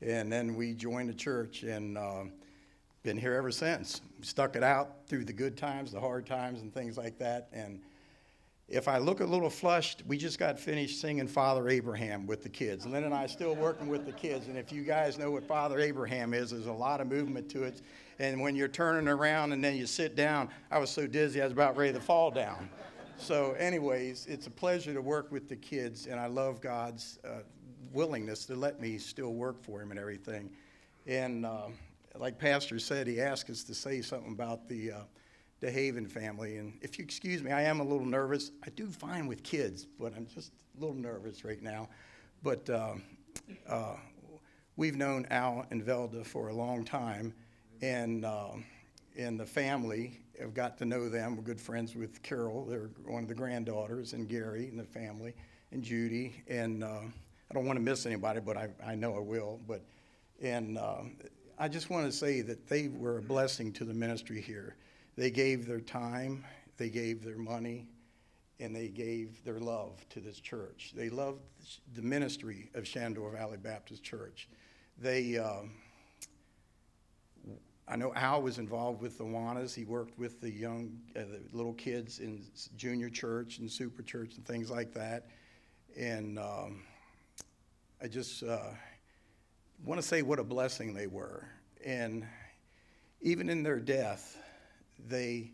And 0.00 0.32
then 0.32 0.54
we 0.54 0.72
joined 0.72 1.10
the 1.10 1.14
church 1.14 1.64
and 1.64 1.98
uh, 1.98 2.24
been 3.02 3.18
here 3.18 3.34
ever 3.34 3.50
since. 3.50 4.00
Stuck 4.22 4.56
it 4.56 4.62
out 4.62 5.06
through 5.06 5.26
the 5.26 5.34
good 5.34 5.58
times, 5.58 5.92
the 5.92 6.00
hard 6.00 6.24
times, 6.24 6.62
and 6.62 6.72
things 6.72 6.96
like 6.96 7.18
that. 7.18 7.50
And 7.52 7.82
if 8.68 8.88
I 8.88 8.98
look 8.98 9.20
a 9.20 9.24
little 9.24 9.48
flushed, 9.48 10.02
we 10.08 10.18
just 10.18 10.40
got 10.40 10.58
finished 10.58 11.00
singing 11.00 11.28
Father 11.28 11.68
Abraham 11.68 12.26
with 12.26 12.42
the 12.42 12.48
kids. 12.48 12.84
Lynn 12.84 13.04
and 13.04 13.14
I 13.14 13.28
still 13.28 13.54
working 13.54 13.86
with 13.86 14.04
the 14.04 14.12
kids. 14.12 14.48
And 14.48 14.58
if 14.58 14.72
you 14.72 14.82
guys 14.82 15.18
know 15.18 15.30
what 15.30 15.44
Father 15.44 15.78
Abraham 15.78 16.34
is, 16.34 16.50
there's 16.50 16.66
a 16.66 16.72
lot 16.72 17.00
of 17.00 17.06
movement 17.06 17.48
to 17.50 17.62
it. 17.62 17.82
And 18.18 18.40
when 18.40 18.56
you're 18.56 18.66
turning 18.66 19.06
around 19.06 19.52
and 19.52 19.62
then 19.62 19.76
you 19.76 19.86
sit 19.86 20.16
down, 20.16 20.48
I 20.68 20.78
was 20.78 20.90
so 20.90 21.06
dizzy 21.06 21.40
I 21.40 21.44
was 21.44 21.52
about 21.52 21.76
ready 21.76 21.92
to 21.92 22.00
fall 22.00 22.32
down. 22.32 22.68
So, 23.18 23.52
anyways, 23.52 24.26
it's 24.26 24.48
a 24.48 24.50
pleasure 24.50 24.92
to 24.92 25.00
work 25.00 25.30
with 25.30 25.48
the 25.48 25.56
kids, 25.56 26.06
and 26.06 26.20
I 26.20 26.26
love 26.26 26.60
God's 26.60 27.18
uh, 27.24 27.42
willingness 27.92 28.44
to 28.46 28.56
let 28.56 28.78
me 28.80 28.98
still 28.98 29.32
work 29.32 29.62
for 29.62 29.80
Him 29.80 29.90
and 29.90 29.98
everything. 29.98 30.50
And 31.06 31.46
uh, 31.46 31.68
like 32.18 32.38
Pastor 32.38 32.78
said, 32.78 33.06
he 33.06 33.20
asked 33.20 33.48
us 33.48 33.62
to 33.64 33.74
say 33.74 34.02
something 34.02 34.32
about 34.32 34.68
the. 34.68 34.90
Uh, 34.90 35.00
DeHaven 35.62 36.10
family. 36.10 36.58
And 36.58 36.78
if 36.82 36.98
you 36.98 37.04
excuse 37.04 37.42
me, 37.42 37.50
I 37.50 37.62
am 37.62 37.80
a 37.80 37.84
little 37.84 38.06
nervous. 38.06 38.50
I 38.64 38.70
do 38.70 38.86
fine 38.86 39.26
with 39.26 39.42
kids, 39.42 39.86
but 39.98 40.12
I'm 40.14 40.26
just 40.26 40.52
a 40.76 40.80
little 40.80 40.96
nervous 40.96 41.44
right 41.44 41.62
now. 41.62 41.88
But 42.42 42.68
uh, 42.68 42.94
uh, 43.68 43.96
we've 44.76 44.96
known 44.96 45.26
Al 45.30 45.66
and 45.70 45.82
Velda 45.82 46.24
for 46.24 46.48
a 46.48 46.54
long 46.54 46.84
time, 46.84 47.32
and 47.80 48.24
uh, 48.24 48.52
and 49.16 49.40
the 49.40 49.46
family 49.46 50.20
have 50.38 50.52
got 50.52 50.76
to 50.78 50.84
know 50.84 51.08
them. 51.08 51.36
We're 51.36 51.42
good 51.42 51.60
friends 51.60 51.96
with 51.96 52.22
Carol, 52.22 52.66
they're 52.66 52.90
one 53.06 53.22
of 53.22 53.28
the 53.28 53.34
granddaughters, 53.34 54.12
and 54.12 54.28
Gary 54.28 54.68
and 54.68 54.78
the 54.78 54.84
family, 54.84 55.34
and 55.72 55.82
Judy. 55.82 56.44
And 56.48 56.84
uh, 56.84 57.00
I 57.50 57.54
don't 57.54 57.64
want 57.64 57.78
to 57.78 57.82
miss 57.82 58.04
anybody, 58.04 58.40
but 58.40 58.58
I, 58.58 58.68
I 58.84 58.94
know 58.94 59.16
I 59.16 59.20
will. 59.20 59.60
But 59.66 59.82
and 60.42 60.76
uh, 60.76 61.02
I 61.58 61.68
just 61.68 61.88
want 61.88 62.04
to 62.04 62.12
say 62.12 62.42
that 62.42 62.68
they 62.68 62.88
were 62.88 63.18
a 63.18 63.22
blessing 63.22 63.72
to 63.74 63.84
the 63.84 63.94
ministry 63.94 64.42
here 64.42 64.76
they 65.16 65.30
gave 65.30 65.66
their 65.66 65.80
time, 65.80 66.44
they 66.76 66.90
gave 66.90 67.24
their 67.24 67.38
money, 67.38 67.88
and 68.60 68.74
they 68.74 68.88
gave 68.88 69.42
their 69.44 69.58
love 69.58 70.06
to 70.10 70.20
this 70.20 70.40
church. 70.40 70.92
They 70.94 71.10
loved 71.10 71.40
the 71.94 72.02
ministry 72.02 72.70
of 72.74 72.86
Shenandoah 72.86 73.32
Valley 73.32 73.58
Baptist 73.58 74.02
Church. 74.02 74.48
They, 74.98 75.36
um, 75.36 75.72
I 77.86 77.96
know 77.96 78.14
Al 78.14 78.42
was 78.42 78.58
involved 78.58 79.02
with 79.02 79.18
the 79.18 79.24
Awanas. 79.24 79.74
He 79.74 79.84
worked 79.84 80.18
with 80.18 80.40
the 80.40 80.50
young, 80.50 80.98
uh, 81.14 81.20
the 81.20 81.40
little 81.52 81.74
kids 81.74 82.18
in 82.18 82.44
junior 82.76 83.10
church 83.10 83.58
and 83.58 83.70
super 83.70 84.02
church 84.02 84.36
and 84.36 84.46
things 84.46 84.70
like 84.70 84.92
that. 84.94 85.26
And 85.98 86.38
um, 86.38 86.82
I 88.02 88.08
just 88.08 88.42
uh, 88.42 88.70
want 89.84 90.00
to 90.00 90.06
say 90.06 90.22
what 90.22 90.38
a 90.38 90.44
blessing 90.44 90.94
they 90.94 91.06
were. 91.06 91.46
And 91.84 92.26
even 93.20 93.48
in 93.50 93.62
their 93.62 93.78
death, 93.78 94.38
they 95.08 95.52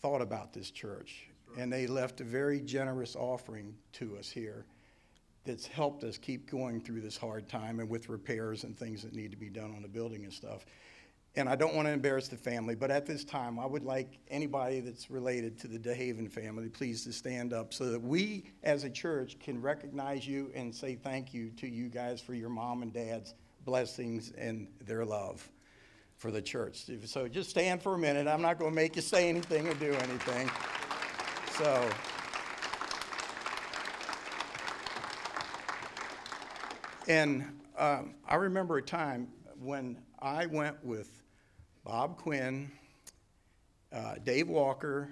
thought 0.00 0.22
about 0.22 0.52
this 0.52 0.70
church. 0.70 1.28
And 1.56 1.72
they 1.72 1.86
left 1.86 2.20
a 2.20 2.24
very 2.24 2.60
generous 2.60 3.16
offering 3.16 3.74
to 3.94 4.16
us 4.18 4.30
here 4.30 4.66
that's 5.44 5.66
helped 5.66 6.04
us 6.04 6.18
keep 6.18 6.50
going 6.50 6.80
through 6.80 7.00
this 7.00 7.16
hard 7.16 7.48
time 7.48 7.80
and 7.80 7.88
with 7.88 8.08
repairs 8.08 8.64
and 8.64 8.78
things 8.78 9.02
that 9.02 9.14
need 9.14 9.30
to 9.30 9.36
be 9.36 9.48
done 9.48 9.74
on 9.74 9.82
the 9.82 9.88
building 9.88 10.24
and 10.24 10.32
stuff. 10.32 10.66
And 11.36 11.48
I 11.48 11.56
don't 11.56 11.74
want 11.74 11.86
to 11.86 11.92
embarrass 11.92 12.28
the 12.28 12.36
family, 12.36 12.74
but 12.74 12.90
at 12.90 13.06
this 13.06 13.24
time, 13.24 13.58
I 13.58 13.66
would 13.66 13.84
like 13.84 14.18
anybody 14.28 14.80
that's 14.80 15.10
related 15.10 15.58
to 15.60 15.68
the 15.68 15.78
DeHaven 15.78 16.30
family, 16.30 16.68
please 16.68 17.04
to 17.04 17.12
stand 17.12 17.52
up 17.52 17.72
so 17.72 17.90
that 17.90 18.02
we 18.02 18.44
as 18.62 18.84
a 18.84 18.90
church 18.90 19.38
can 19.38 19.60
recognize 19.60 20.26
you 20.26 20.50
and 20.54 20.74
say 20.74 20.96
thank 20.96 21.32
you 21.32 21.50
to 21.56 21.68
you 21.68 21.88
guys 21.88 22.20
for 22.20 22.34
your 22.34 22.48
mom 22.50 22.82
and 22.82 22.92
dad's 22.92 23.34
blessings 23.64 24.32
and 24.36 24.68
their 24.84 25.04
love 25.04 25.48
for 26.18 26.30
the 26.30 26.42
church. 26.42 26.84
So 27.06 27.28
just 27.28 27.48
stand 27.48 27.80
for 27.80 27.94
a 27.94 27.98
minute. 27.98 28.26
I'm 28.26 28.42
not 28.42 28.58
going 28.58 28.72
to 28.72 28.74
make 28.74 28.96
you 28.96 29.02
say 29.02 29.28
anything 29.28 29.66
or 29.68 29.74
do 29.74 29.92
anything. 29.92 30.50
So. 31.52 31.88
And 37.06 37.58
um, 37.78 38.14
I 38.28 38.34
remember 38.34 38.76
a 38.76 38.82
time 38.82 39.28
when 39.58 39.96
I 40.20 40.46
went 40.46 40.84
with 40.84 41.22
Bob 41.84 42.18
Quinn, 42.18 42.70
uh, 43.92 44.16
Dave 44.24 44.48
Walker, 44.48 45.08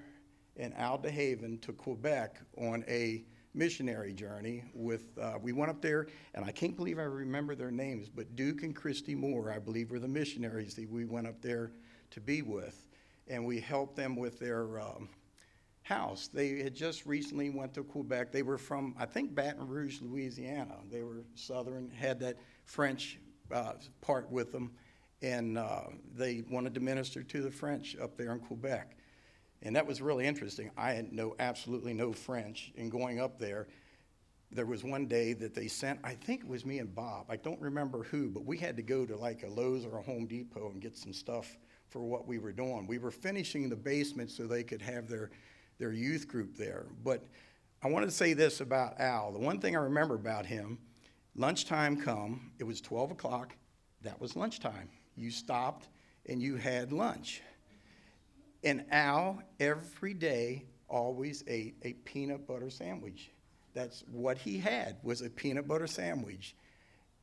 and 0.56 0.74
Al 0.74 0.98
DeHaven 0.98 1.60
to 1.62 1.72
Quebec 1.72 2.40
on 2.58 2.84
a 2.88 3.24
missionary 3.56 4.12
journey 4.12 4.62
with 4.74 5.18
uh, 5.20 5.34
we 5.40 5.52
went 5.52 5.70
up 5.70 5.80
there 5.80 6.06
and 6.34 6.44
i 6.44 6.50
can't 6.50 6.76
believe 6.76 6.98
i 6.98 7.02
remember 7.02 7.54
their 7.54 7.70
names 7.70 8.08
but 8.08 8.36
duke 8.36 8.62
and 8.62 8.76
christy 8.76 9.14
moore 9.14 9.50
i 9.50 9.58
believe 9.58 9.90
were 9.90 9.98
the 9.98 10.08
missionaries 10.08 10.74
that 10.74 10.90
we 10.90 11.04
went 11.04 11.26
up 11.26 11.40
there 11.40 11.72
to 12.10 12.20
be 12.20 12.42
with 12.42 12.86
and 13.28 13.44
we 13.44 13.58
helped 13.60 13.96
them 13.96 14.14
with 14.14 14.38
their 14.38 14.80
um, 14.80 15.08
house. 15.86 16.28
They 16.28 16.62
had 16.62 16.74
just 16.74 17.06
recently 17.06 17.50
went 17.50 17.74
to 17.74 17.84
quebec. 17.84 18.32
They 18.32 18.42
were 18.42 18.58
from 18.58 18.94
i 18.98 19.06
think 19.06 19.34
baton 19.34 19.68
rouge 19.68 20.00
louisiana. 20.02 20.76
They 20.90 21.02
were 21.02 21.22
southern 21.34 21.90
had 21.90 22.20
that 22.20 22.36
french 22.64 23.18
uh, 23.52 23.74
part 24.00 24.30
with 24.30 24.52
them 24.52 24.72
and 25.22 25.56
uh, 25.56 25.84
they 26.14 26.42
wanted 26.50 26.74
to 26.74 26.80
minister 26.80 27.22
to 27.22 27.42
the 27.42 27.50
french 27.50 27.96
up 28.02 28.16
there 28.16 28.32
in 28.32 28.40
quebec 28.40 28.95
and 29.62 29.74
that 29.76 29.86
was 29.86 30.02
really 30.02 30.26
interesting. 30.26 30.70
I 30.76 30.92
had 30.92 31.12
no, 31.12 31.34
absolutely 31.38 31.94
no 31.94 32.12
French. 32.12 32.72
And 32.76 32.90
going 32.90 33.20
up 33.20 33.38
there, 33.38 33.66
there 34.52 34.66
was 34.66 34.84
one 34.84 35.06
day 35.06 35.32
that 35.34 35.54
they 35.54 35.66
sent, 35.66 35.98
I 36.04 36.14
think 36.14 36.42
it 36.42 36.48
was 36.48 36.64
me 36.64 36.78
and 36.78 36.94
Bob, 36.94 37.26
I 37.28 37.36
don't 37.36 37.60
remember 37.60 38.04
who, 38.04 38.30
but 38.30 38.44
we 38.44 38.58
had 38.58 38.76
to 38.76 38.82
go 38.82 39.04
to 39.04 39.16
like 39.16 39.42
a 39.42 39.48
Lowe's 39.48 39.84
or 39.84 39.98
a 39.98 40.02
Home 40.02 40.26
Depot 40.26 40.70
and 40.70 40.80
get 40.80 40.96
some 40.96 41.12
stuff 41.12 41.56
for 41.88 42.00
what 42.00 42.26
we 42.26 42.38
were 42.38 42.52
doing. 42.52 42.86
We 42.86 42.98
were 42.98 43.10
finishing 43.10 43.68
the 43.68 43.76
basement 43.76 44.30
so 44.30 44.46
they 44.46 44.62
could 44.62 44.82
have 44.82 45.08
their, 45.08 45.30
their 45.78 45.92
youth 45.92 46.28
group 46.28 46.56
there. 46.56 46.86
But 47.04 47.24
I 47.82 47.88
wanted 47.88 48.06
to 48.06 48.12
say 48.12 48.34
this 48.34 48.60
about 48.60 49.00
Al. 49.00 49.32
The 49.32 49.38
one 49.38 49.60
thing 49.60 49.76
I 49.76 49.80
remember 49.80 50.14
about 50.14 50.46
him, 50.46 50.78
lunchtime 51.34 52.00
come, 52.00 52.52
it 52.58 52.64
was 52.64 52.80
12 52.80 53.12
o'clock, 53.12 53.54
that 54.02 54.20
was 54.20 54.36
lunchtime. 54.36 54.88
You 55.16 55.30
stopped 55.30 55.88
and 56.26 56.40
you 56.40 56.56
had 56.56 56.92
lunch. 56.92 57.42
And 58.66 58.84
Al, 58.90 59.40
every 59.60 60.12
day, 60.12 60.64
always 60.88 61.44
ate 61.46 61.76
a 61.82 61.92
peanut 61.92 62.48
butter 62.48 62.68
sandwich. 62.68 63.30
That's 63.74 64.02
what 64.10 64.38
he 64.38 64.58
had, 64.58 64.96
was 65.04 65.22
a 65.22 65.30
peanut 65.30 65.68
butter 65.68 65.86
sandwich. 65.86 66.56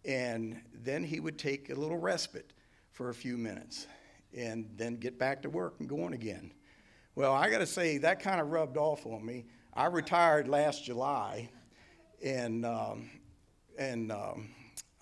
And 0.05 0.61
then 0.73 1.03
he 1.03 1.19
would 1.19 1.37
take 1.37 1.69
a 1.69 1.75
little 1.75 1.97
respite 1.97 2.53
for 2.93 3.09
a 3.09 3.13
few 3.13 3.37
minutes 3.37 3.87
and 4.33 4.69
then 4.77 4.95
get 4.95 5.19
back 5.19 5.41
to 5.41 5.49
work 5.49 5.75
and 5.79 5.89
go 5.89 6.05
on 6.05 6.13
again. 6.13 6.49
Well, 7.13 7.33
I 7.33 7.49
got 7.49 7.57
to 7.57 7.65
say, 7.65 7.97
that 7.97 8.21
kind 8.21 8.39
of 8.39 8.47
rubbed 8.47 8.77
off 8.77 9.05
on 9.05 9.25
me. 9.25 9.43
I 9.73 9.87
retired 9.87 10.47
last 10.47 10.85
July, 10.85 11.49
and, 12.23 12.65
um, 12.65 13.09
and 13.77 14.13
um, 14.13 14.47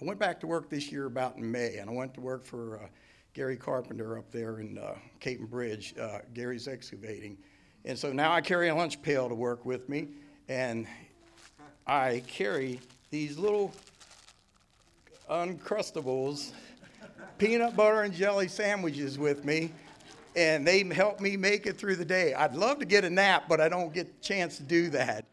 I 0.02 0.06
went 0.06 0.20
back 0.20 0.40
to 0.40 0.48
work 0.48 0.72
this 0.72 0.92
year 0.92 1.06
about 1.06 1.38
in 1.38 1.52
May, 1.52 1.78
and 1.78 1.88
I 1.88 1.94
went 1.94 2.16
to 2.16 2.22
work 2.22 2.46
for 2.46 2.82
uh, 2.82 2.88
Gary 3.34 3.56
Carpenter 3.56 4.18
up 4.18 4.30
there 4.32 4.60
in 4.60 4.78
uh, 4.78 4.96
Caton 5.20 5.46
Bridge. 5.46 5.96
Uh, 6.00 6.20
Gary's 6.34 6.68
excavating. 6.68 7.38
And 7.86 7.98
so 7.98 8.12
now 8.12 8.34
I 8.34 8.42
carry 8.42 8.68
a 8.68 8.76
lunch 8.76 9.02
pail 9.02 9.30
to 9.30 9.36
work 9.36 9.66
with 9.66 9.88
me, 9.88 10.10
and 10.50 10.86
I 11.88 12.24
carry 12.28 12.80
these 13.10 13.38
little 13.38 13.74
Uncrustables 15.30 16.52
peanut 17.38 17.76
butter 17.76 18.02
and 18.02 18.14
jelly 18.14 18.48
sandwiches 18.48 19.18
with 19.18 19.46
me, 19.46 19.72
and 20.36 20.68
they 20.68 20.84
help 20.84 21.20
me 21.20 21.38
make 21.38 21.66
it 21.66 21.78
through 21.78 21.96
the 21.96 22.06
day. 22.06 22.34
I'd 22.34 22.54
love 22.54 22.80
to 22.80 22.86
get 22.86 23.04
a 23.06 23.10
nap, 23.10 23.46
but 23.48 23.60
I 23.60 23.70
don't 23.70 23.94
get 23.94 24.08
a 24.08 24.22
chance 24.22 24.58
to 24.58 24.64
do 24.64 24.90
that. 24.90 25.26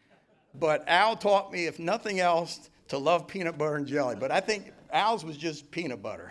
But 0.54 0.88
Al 0.88 1.16
taught 1.16 1.52
me, 1.52 1.66
if 1.66 1.78
nothing 1.78 2.20
else, 2.20 2.70
to 2.88 2.96
love 2.96 3.26
peanut 3.26 3.58
butter 3.58 3.76
and 3.76 3.86
jelly. 3.86 4.16
But 4.18 4.30
I 4.30 4.40
think 4.40 4.72
Al's 4.92 5.24
was 5.24 5.36
just 5.36 5.70
peanut 5.70 6.02
butter. 6.02 6.30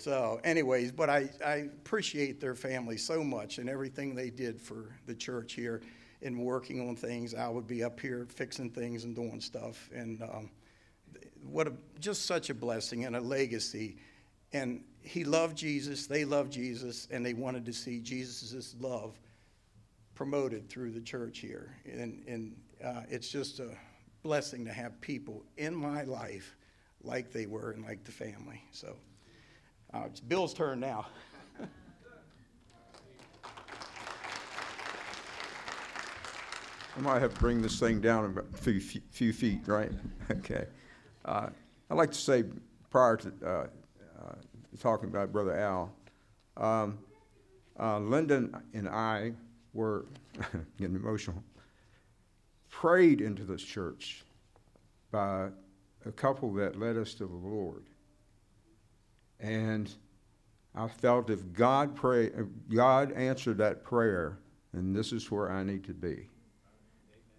So, 0.00 0.40
anyways, 0.44 0.92
but 0.92 1.10
I, 1.10 1.28
I 1.44 1.56
appreciate 1.56 2.40
their 2.40 2.54
family 2.54 2.96
so 2.96 3.22
much 3.22 3.58
and 3.58 3.68
everything 3.68 4.14
they 4.14 4.30
did 4.30 4.58
for 4.58 4.96
the 5.04 5.14
church 5.14 5.52
here 5.52 5.82
in 6.22 6.38
working 6.38 6.88
on 6.88 6.96
things. 6.96 7.34
I 7.34 7.50
would 7.50 7.66
be 7.66 7.84
up 7.84 8.00
here 8.00 8.26
fixing 8.30 8.70
things 8.70 9.04
and 9.04 9.14
doing 9.14 9.42
stuff. 9.42 9.90
And 9.94 10.22
um, 10.22 10.50
what 11.42 11.66
a, 11.66 11.74
just 11.98 12.24
such 12.24 12.48
a 12.48 12.54
blessing 12.54 13.04
and 13.04 13.14
a 13.14 13.20
legacy. 13.20 13.98
And 14.54 14.82
he 15.02 15.22
loved 15.24 15.58
Jesus, 15.58 16.06
they 16.06 16.24
loved 16.24 16.50
Jesus, 16.50 17.06
and 17.10 17.24
they 17.24 17.34
wanted 17.34 17.66
to 17.66 17.72
see 17.74 18.00
Jesus' 18.00 18.74
love 18.80 19.20
promoted 20.14 20.70
through 20.70 20.92
the 20.92 21.02
church 21.02 21.40
here. 21.40 21.76
And, 21.84 22.22
and 22.26 22.56
uh, 22.82 23.02
it's 23.10 23.28
just 23.28 23.60
a 23.60 23.76
blessing 24.22 24.64
to 24.64 24.72
have 24.72 24.98
people 25.02 25.44
in 25.58 25.74
my 25.74 26.04
life 26.04 26.56
like 27.02 27.32
they 27.32 27.44
were 27.44 27.72
and 27.72 27.84
like 27.84 28.02
the 28.04 28.12
family. 28.12 28.62
So. 28.72 28.96
Uh, 29.92 30.02
it's 30.06 30.20
Bill's 30.20 30.54
turn 30.54 30.78
now. 30.78 31.06
I 36.96 37.00
might 37.00 37.22
have 37.22 37.34
to 37.34 37.40
bring 37.40 37.62
this 37.62 37.78
thing 37.78 38.00
down 38.00 38.36
a 38.36 38.56
few, 38.56 38.80
few 38.80 39.32
feet, 39.32 39.60
right? 39.66 39.90
okay. 40.30 40.66
Uh, 41.24 41.48
I'd 41.88 41.94
like 41.94 42.10
to 42.10 42.18
say, 42.18 42.44
prior 42.90 43.16
to 43.16 43.32
uh, 43.44 43.48
uh, 43.48 44.34
talking 44.80 45.08
about 45.08 45.32
Brother 45.32 45.56
Al, 45.56 45.92
um, 46.56 46.98
uh, 47.78 47.98
Lyndon 47.98 48.54
and 48.74 48.88
I 48.88 49.32
were 49.72 50.06
getting 50.78 50.96
emotional. 50.96 51.42
Prayed 52.68 53.20
into 53.20 53.44
this 53.44 53.62
church 53.62 54.24
by 55.10 55.48
a 56.06 56.12
couple 56.12 56.52
that 56.54 56.78
led 56.78 56.96
us 56.96 57.14
to 57.14 57.26
the 57.26 57.34
Lord. 57.34 57.84
And 59.40 59.92
I 60.74 60.88
felt 60.88 61.30
if 61.30 61.52
God 61.52 61.96
pray, 61.96 62.26
if 62.26 62.46
God 62.72 63.12
answered 63.12 63.58
that 63.58 63.82
prayer, 63.82 64.38
then 64.72 64.92
this 64.92 65.12
is 65.12 65.30
where 65.30 65.50
I 65.50 65.62
need 65.64 65.84
to 65.84 65.94
be. 65.94 66.28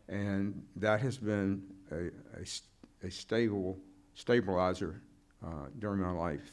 And 0.10 0.64
that 0.76 0.99
has 0.99 1.18
been 1.18 1.64
a, 1.91 2.08
a, 2.39 3.08
a 3.08 3.12
stable 3.12 3.78
stabilizer 4.16 5.02
uh, 5.45 5.68
during 5.80 6.02
my 6.02 6.12
life 6.12 6.52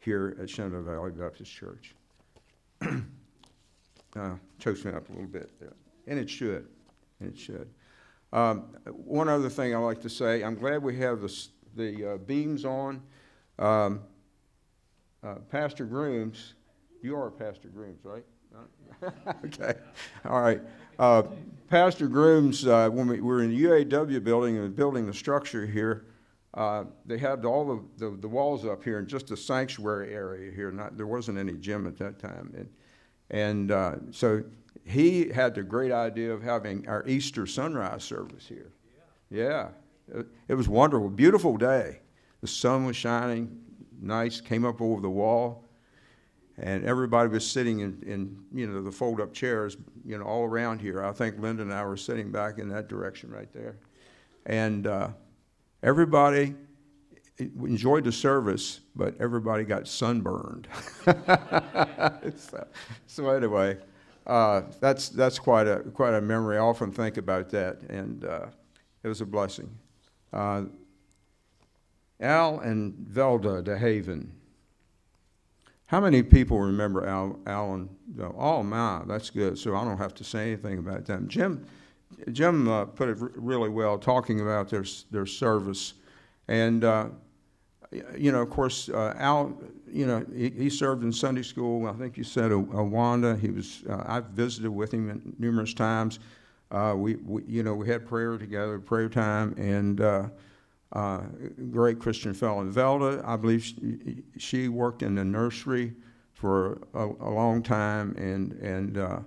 here 0.00 0.36
at 0.40 0.48
Shenandoah 0.48 0.82
Valley 0.82 1.10
Baptist 1.10 1.52
Church. 1.52 1.94
uh, 2.82 4.34
chokes 4.58 4.84
me 4.84 4.92
up 4.92 5.08
a 5.08 5.12
little 5.12 5.26
bit 5.26 5.50
there. 5.60 5.74
And 6.06 6.18
it 6.18 6.30
should. 6.30 6.66
And 7.20 7.30
it 7.32 7.38
should. 7.38 7.68
Um, 8.32 8.74
one 8.86 9.28
other 9.28 9.48
thing 9.48 9.74
I'd 9.74 9.78
like 9.78 10.00
to 10.02 10.10
say 10.10 10.42
I'm 10.42 10.56
glad 10.56 10.82
we 10.82 10.96
have 10.98 11.20
the, 11.20 11.46
the 11.76 12.12
uh, 12.12 12.16
beams 12.18 12.64
on. 12.64 13.02
Um, 13.58 14.00
uh, 15.24 15.34
Pastor 15.50 15.84
Grooms, 15.84 16.54
you 17.02 17.16
are 17.16 17.30
Pastor 17.30 17.68
Grooms, 17.68 18.00
right? 18.04 18.24
okay, 19.44 19.74
all 20.24 20.40
right. 20.40 20.60
Uh, 20.98 21.22
Pastor 21.68 22.06
Grooms, 22.06 22.66
uh, 22.66 22.88
when 22.90 23.08
we 23.08 23.20
were 23.20 23.42
in 23.42 23.50
the 23.50 23.64
UAW 23.64 24.22
building 24.22 24.58
and 24.58 24.76
building 24.76 25.06
the 25.06 25.14
structure 25.14 25.66
here, 25.66 26.06
uh, 26.54 26.84
they 27.04 27.18
had 27.18 27.44
all 27.44 27.64
the, 27.64 28.04
the, 28.04 28.16
the, 28.18 28.28
walls 28.28 28.64
up 28.64 28.84
here 28.84 29.00
in 29.00 29.08
just 29.08 29.32
a 29.32 29.36
sanctuary 29.36 30.14
area 30.14 30.52
here. 30.52 30.70
Not, 30.70 30.96
there 30.96 31.08
wasn't 31.08 31.36
any 31.36 31.54
gym 31.54 31.86
at 31.88 31.98
that 31.98 32.20
time. 32.20 32.52
And, 32.56 32.68
And 33.30 33.70
uh, 33.72 33.96
so 34.12 34.44
he 34.84 35.28
had 35.30 35.56
the 35.56 35.64
great 35.64 35.90
idea 35.90 36.32
of 36.32 36.42
having 36.42 36.86
our 36.86 37.04
Easter 37.08 37.44
sunrise 37.46 38.04
service 38.04 38.46
here. 38.46 38.70
Yeah. 39.30 39.70
yeah. 40.14 40.22
It 40.46 40.54
was 40.54 40.68
wonderful. 40.68 41.08
Beautiful 41.08 41.56
day. 41.56 41.98
The 42.40 42.46
sun 42.46 42.84
was 42.84 42.94
shining, 42.94 43.63
nice, 44.04 44.40
came 44.40 44.64
up 44.64 44.80
over 44.80 45.00
the 45.00 45.10
wall, 45.10 45.64
and 46.58 46.84
everybody 46.84 47.28
was 47.28 47.48
sitting 47.48 47.80
in, 47.80 48.02
in 48.06 48.44
you 48.52 48.66
know, 48.66 48.82
the 48.82 48.92
fold 48.92 49.20
up 49.20 49.32
chairs, 49.32 49.76
you 50.04 50.18
know, 50.18 50.24
all 50.24 50.44
around 50.44 50.80
here. 50.80 51.02
I 51.02 51.12
think 51.12 51.38
Linda 51.38 51.62
and 51.62 51.72
I 51.72 51.84
were 51.84 51.96
sitting 51.96 52.30
back 52.30 52.58
in 52.58 52.68
that 52.68 52.88
direction 52.88 53.30
right 53.30 53.52
there. 53.52 53.76
And 54.46 54.86
uh, 54.86 55.08
everybody 55.82 56.54
enjoyed 57.38 58.04
the 58.04 58.12
service, 58.12 58.80
but 58.94 59.14
everybody 59.20 59.64
got 59.64 59.88
sunburned. 59.88 60.68
so, 62.36 62.66
so, 63.06 63.30
anyway, 63.30 63.76
uh, 64.26 64.62
that's 64.80 65.08
that's 65.08 65.38
quite 65.38 65.66
a 65.66 65.80
quite 65.94 66.14
a 66.14 66.20
memory. 66.20 66.56
I 66.56 66.60
often 66.60 66.92
think 66.92 67.16
about 67.16 67.50
that, 67.50 67.80
and 67.88 68.24
uh, 68.24 68.46
it 69.02 69.08
was 69.08 69.20
a 69.20 69.26
blessing. 69.26 69.68
Uh, 72.24 72.26
Al 72.26 72.60
and 72.60 72.94
Velda 72.94 73.62
DeHaven. 73.62 74.28
How 75.86 76.00
many 76.00 76.22
people 76.22 76.58
remember 76.58 77.06
Al, 77.06 77.38
Al 77.46 77.74
and 77.74 77.88
Oh 78.36 78.62
my, 78.62 79.02
that's 79.06 79.30
good. 79.30 79.58
So 79.58 79.76
I 79.76 79.84
don't 79.84 79.98
have 79.98 80.14
to 80.14 80.24
say 80.24 80.52
anything 80.52 80.78
about 80.78 81.04
them. 81.04 81.28
Jim, 81.28 81.66
Jim 82.32 82.68
uh, 82.68 82.86
put 82.86 83.08
it 83.08 83.18
r- 83.20 83.30
really 83.34 83.68
well, 83.68 83.98
talking 83.98 84.40
about 84.40 84.70
their 84.70 84.84
their 85.10 85.26
service, 85.26 85.94
and 86.48 86.84
uh, 86.84 87.08
you 88.16 88.32
know, 88.32 88.40
of 88.40 88.50
course, 88.50 88.88
uh, 88.88 89.14
Al, 89.18 89.56
you 89.86 90.06
know, 90.06 90.24
he, 90.34 90.50
he, 90.50 90.70
served 90.70 91.04
in 91.04 91.12
Sunday 91.12 91.42
school. 91.42 91.86
I 91.86 91.92
think 91.92 92.16
you 92.16 92.24
said 92.24 92.50
Awana. 92.50 93.38
He 93.38 93.50
was. 93.50 93.84
Uh, 93.88 94.02
I've 94.06 94.26
visited 94.26 94.70
with 94.70 94.92
him 94.92 95.34
numerous 95.38 95.74
times. 95.74 96.18
Uh, 96.70 96.94
we, 96.96 97.16
we, 97.16 97.42
you 97.46 97.62
know, 97.62 97.74
we 97.74 97.86
had 97.88 98.06
prayer 98.06 98.36
together, 98.38 98.78
prayer 98.80 99.08
time, 99.08 99.54
and 99.58 100.00
uh, 100.94 100.98
uh, 100.98 101.22
great 101.70 101.98
Christian 101.98 102.34
fellow. 102.34 102.60
And 102.60 102.72
Velda, 102.72 103.22
I 103.24 103.36
believe 103.36 103.64
she, 103.64 104.22
she, 104.38 104.68
worked 104.68 105.02
in 105.02 105.14
the 105.14 105.24
nursery 105.24 105.94
for 106.32 106.80
a, 106.94 107.04
a 107.04 107.30
long 107.30 107.62
time, 107.62 108.14
and 108.16 108.52
and. 108.52 108.98
Uh, 108.98 109.18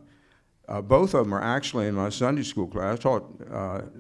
both 0.82 1.13
of 1.13 1.24
them 1.24 1.34
are 1.34 1.41
actually 1.41 1.88
in 1.88 1.95
my 1.95 2.09
Sunday 2.09 2.43
school 2.43 2.68
class. 2.68 2.99
I 2.99 3.01
taught 3.01 3.24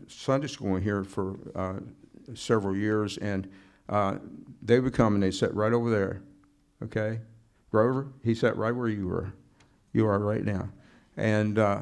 Sunday 0.09 0.47
school 0.47 0.75
in 0.75 0.83
here 0.83 1.05
for 1.05 1.37
several 2.33 2.75
years, 2.75 3.17
and 3.19 3.47
uh, 3.89 4.17
they 4.61 4.79
would 4.79 4.93
come 4.93 5.13
and 5.13 5.23
they 5.23 5.31
sat 5.31 5.53
right 5.53 5.73
over 5.73 5.89
there. 5.89 6.21
Okay? 6.83 7.19
Grover, 7.71 8.07
he 8.23 8.33
sat 8.35 8.57
right 8.57 8.75
where 8.75 8.87
you 8.87 9.07
were. 9.07 9.33
You 9.93 10.07
are 10.07 10.19
right 10.19 10.43
now. 10.43 10.69
And, 11.15 11.57
uh, 11.57 11.81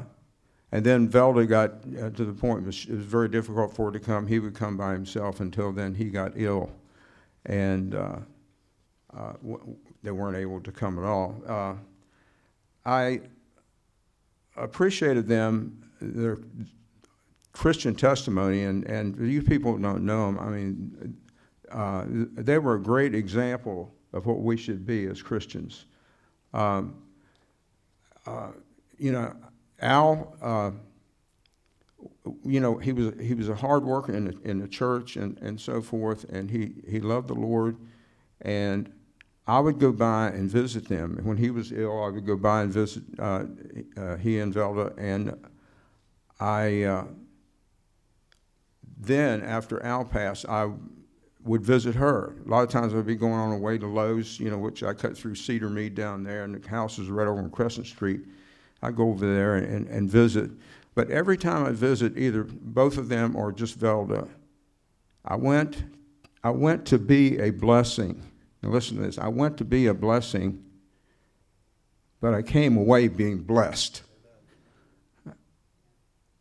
and 0.76 0.84
then 0.84 1.08
Velda 1.08 1.48
got 1.48 1.70
uh, 1.98 2.10
to 2.10 2.24
the 2.26 2.34
point 2.34 2.64
it 2.64 2.66
was, 2.66 2.84
it 2.84 2.96
was 2.96 3.04
very 3.06 3.30
difficult 3.30 3.74
for 3.74 3.86
her 3.86 3.92
to 3.92 3.98
come. 3.98 4.26
He 4.26 4.38
would 4.38 4.54
come 4.54 4.76
by 4.76 4.92
himself 4.92 5.40
until 5.40 5.72
then 5.72 5.94
he 5.94 6.10
got 6.10 6.32
ill. 6.36 6.70
And 7.46 7.94
uh, 7.94 8.18
uh, 9.16 9.32
w- 9.42 9.74
they 10.02 10.10
weren't 10.10 10.36
able 10.36 10.60
to 10.60 10.70
come 10.70 10.98
at 10.98 11.04
all. 11.06 11.42
Uh, 11.48 11.76
I 12.84 13.22
appreciated 14.54 15.26
them, 15.26 15.82
their 15.98 16.36
Christian 17.52 17.94
testimony, 17.94 18.64
and, 18.64 18.84
and 18.84 19.18
you 19.26 19.40
people 19.40 19.78
don't 19.78 20.04
know 20.04 20.26
them. 20.26 20.38
I 20.38 20.48
mean, 20.50 21.16
uh, 21.72 22.04
they 22.06 22.58
were 22.58 22.74
a 22.74 22.82
great 22.82 23.14
example 23.14 23.94
of 24.12 24.26
what 24.26 24.40
we 24.40 24.58
should 24.58 24.84
be 24.84 25.06
as 25.06 25.22
Christians. 25.22 25.86
Um, 26.52 26.96
uh, 28.26 28.50
you 28.98 29.12
know, 29.12 29.34
Al, 29.80 30.36
uh, 30.40 30.70
you 32.44 32.60
know, 32.60 32.78
he 32.78 32.92
was 32.92 33.12
he 33.20 33.34
was 33.34 33.48
a 33.48 33.54
hard 33.54 33.84
worker 33.84 34.14
in 34.14 34.24
the, 34.24 34.38
in 34.42 34.58
the 34.58 34.68
church 34.68 35.16
and, 35.16 35.38
and 35.38 35.60
so 35.60 35.80
forth, 35.80 36.24
and 36.24 36.50
he, 36.50 36.74
he 36.88 37.00
loved 37.00 37.28
the 37.28 37.34
Lord. 37.34 37.76
And 38.40 38.92
I 39.46 39.60
would 39.60 39.78
go 39.78 39.92
by 39.92 40.28
and 40.28 40.50
visit 40.50 40.88
them. 40.88 41.20
When 41.22 41.36
he 41.36 41.50
was 41.50 41.72
ill, 41.72 42.02
I 42.02 42.08
would 42.08 42.26
go 42.26 42.36
by 42.36 42.62
and 42.62 42.72
visit 42.72 43.04
uh, 43.18 43.44
uh, 43.96 44.16
he 44.16 44.40
and 44.40 44.52
Velda, 44.52 44.94
and 44.98 45.46
I. 46.40 46.82
Uh, 46.82 47.04
then, 48.98 49.42
after 49.42 49.82
Al 49.82 50.06
passed, 50.06 50.46
I 50.48 50.70
would 51.44 51.62
visit 51.62 51.94
her. 51.94 52.34
A 52.44 52.48
lot 52.48 52.62
of 52.62 52.70
times 52.70 52.94
I'd 52.94 53.06
be 53.06 53.14
going 53.14 53.34
on 53.34 53.50
the 53.50 53.58
way 53.58 53.78
to 53.78 53.86
Lowe's, 53.86 54.40
you 54.40 54.50
know, 54.50 54.58
which 54.58 54.82
I 54.82 54.94
cut 54.94 55.16
through 55.16 55.34
Cedar 55.34 55.68
Mead 55.68 55.94
down 55.94 56.24
there, 56.24 56.44
and 56.44 56.54
the 56.54 56.68
house 56.68 56.98
is 56.98 57.08
right 57.08 57.28
over 57.28 57.38
on 57.38 57.50
Crescent 57.50 57.86
Street. 57.86 58.22
I 58.82 58.90
go 58.90 59.08
over 59.10 59.26
there 59.26 59.56
and, 59.56 59.86
and 59.88 60.08
visit. 60.10 60.50
But 60.94 61.10
every 61.10 61.36
time 61.36 61.66
I 61.66 61.72
visit 61.72 62.16
either 62.16 62.44
both 62.44 62.96
of 62.98 63.08
them 63.08 63.36
or 63.36 63.52
just 63.52 63.78
Velda, 63.78 64.28
I 65.24 65.36
went, 65.36 65.84
I 66.42 66.50
went 66.50 66.86
to 66.86 66.98
be 66.98 67.38
a 67.38 67.50
blessing. 67.50 68.22
Now 68.62 68.70
listen 68.70 68.96
to 68.96 69.02
this. 69.02 69.18
I 69.18 69.28
went 69.28 69.58
to 69.58 69.64
be 69.64 69.86
a 69.86 69.94
blessing, 69.94 70.64
but 72.20 72.32
I 72.32 72.42
came 72.42 72.76
away 72.76 73.08
being 73.08 73.38
blessed. 73.38 74.02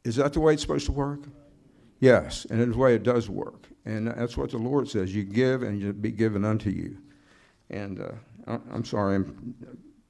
Is 0.04 0.16
that 0.18 0.34
the 0.34 0.40
way 0.40 0.54
it's 0.54 0.62
supposed 0.62 0.86
to 0.86 0.92
work? 0.92 1.22
Yes, 2.00 2.46
and 2.46 2.62
it's 2.62 2.74
the 2.74 2.78
way 2.78 2.96
it 2.96 3.04
does 3.04 3.30
work. 3.30 3.68
And 3.86 4.08
that's 4.08 4.38
what 4.38 4.52
the 4.52 4.58
Lord 4.58 4.88
says. 4.88 5.14
You 5.14 5.24
give 5.24 5.64
and 5.64 5.82
you'll 5.82 5.94
be 5.94 6.12
given 6.12 6.46
unto 6.46 6.70
you. 6.70 6.98
And 7.70 8.00
uh, 8.00 8.58
I'm 8.72 8.86
sorry, 8.86 9.16
I'm 9.16 9.56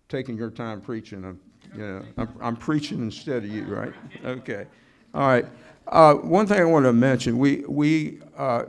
taking 0.09 0.37
your 0.37 0.51
time 0.51 0.81
preaching. 0.81 1.23
I'm, 1.23 1.39
know, 1.77 2.05
I'm, 2.17 2.29
I'm 2.41 2.55
preaching 2.55 2.99
instead 2.99 3.43
of 3.43 3.49
you, 3.49 3.65
right? 3.65 3.93
Okay. 4.23 4.65
All 5.13 5.27
right. 5.27 5.45
Uh, 5.87 6.15
one 6.15 6.47
thing 6.47 6.59
I 6.59 6.65
want 6.65 6.85
to 6.85 6.93
mention, 6.93 7.37
we, 7.37 7.63
we 7.67 8.19
uh, 8.37 8.63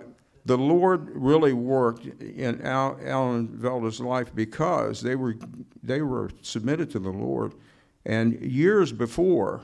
the 0.45 0.59
Lord 0.59 1.11
really 1.15 1.53
worked 1.53 2.07
in 2.21 2.61
Al, 2.63 2.99
Alan 3.03 3.49
Velda's 3.49 4.01
life 4.01 4.35
because 4.35 5.01
they 5.01 5.17
were, 5.17 5.37
they 5.83 6.03
were 6.03 6.31
submitted 6.43 6.91
to 6.91 6.99
the 6.99 7.11
Lord. 7.11 7.55
And 8.05 8.41
years 8.41 8.93
before, 8.93 9.63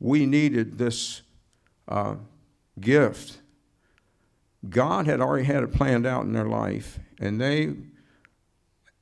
we 0.00 0.26
needed 0.26 0.78
this 0.78 1.22
uh, 1.86 2.16
gift 2.80 3.40
God 4.68 5.06
had 5.06 5.20
already 5.20 5.44
had 5.44 5.62
it 5.62 5.72
planned 5.72 6.06
out 6.06 6.24
in 6.24 6.32
their 6.32 6.46
life, 6.46 6.98
and 7.18 7.40
they 7.40 7.74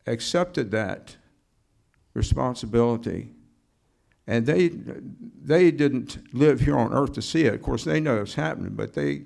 accepted 0.06 0.70
that 0.70 1.16
responsibility. 2.18 3.30
And 4.26 4.44
they, 4.44 4.68
they 4.68 5.70
didn't 5.70 6.18
live 6.34 6.60
here 6.60 6.76
on 6.76 6.92
earth 6.92 7.14
to 7.14 7.22
see 7.22 7.46
it. 7.46 7.54
Of 7.54 7.62
course, 7.62 7.84
they 7.84 7.98
know 7.98 8.20
it's 8.20 8.34
happening, 8.34 8.74
but 8.74 8.92
they, 8.92 9.22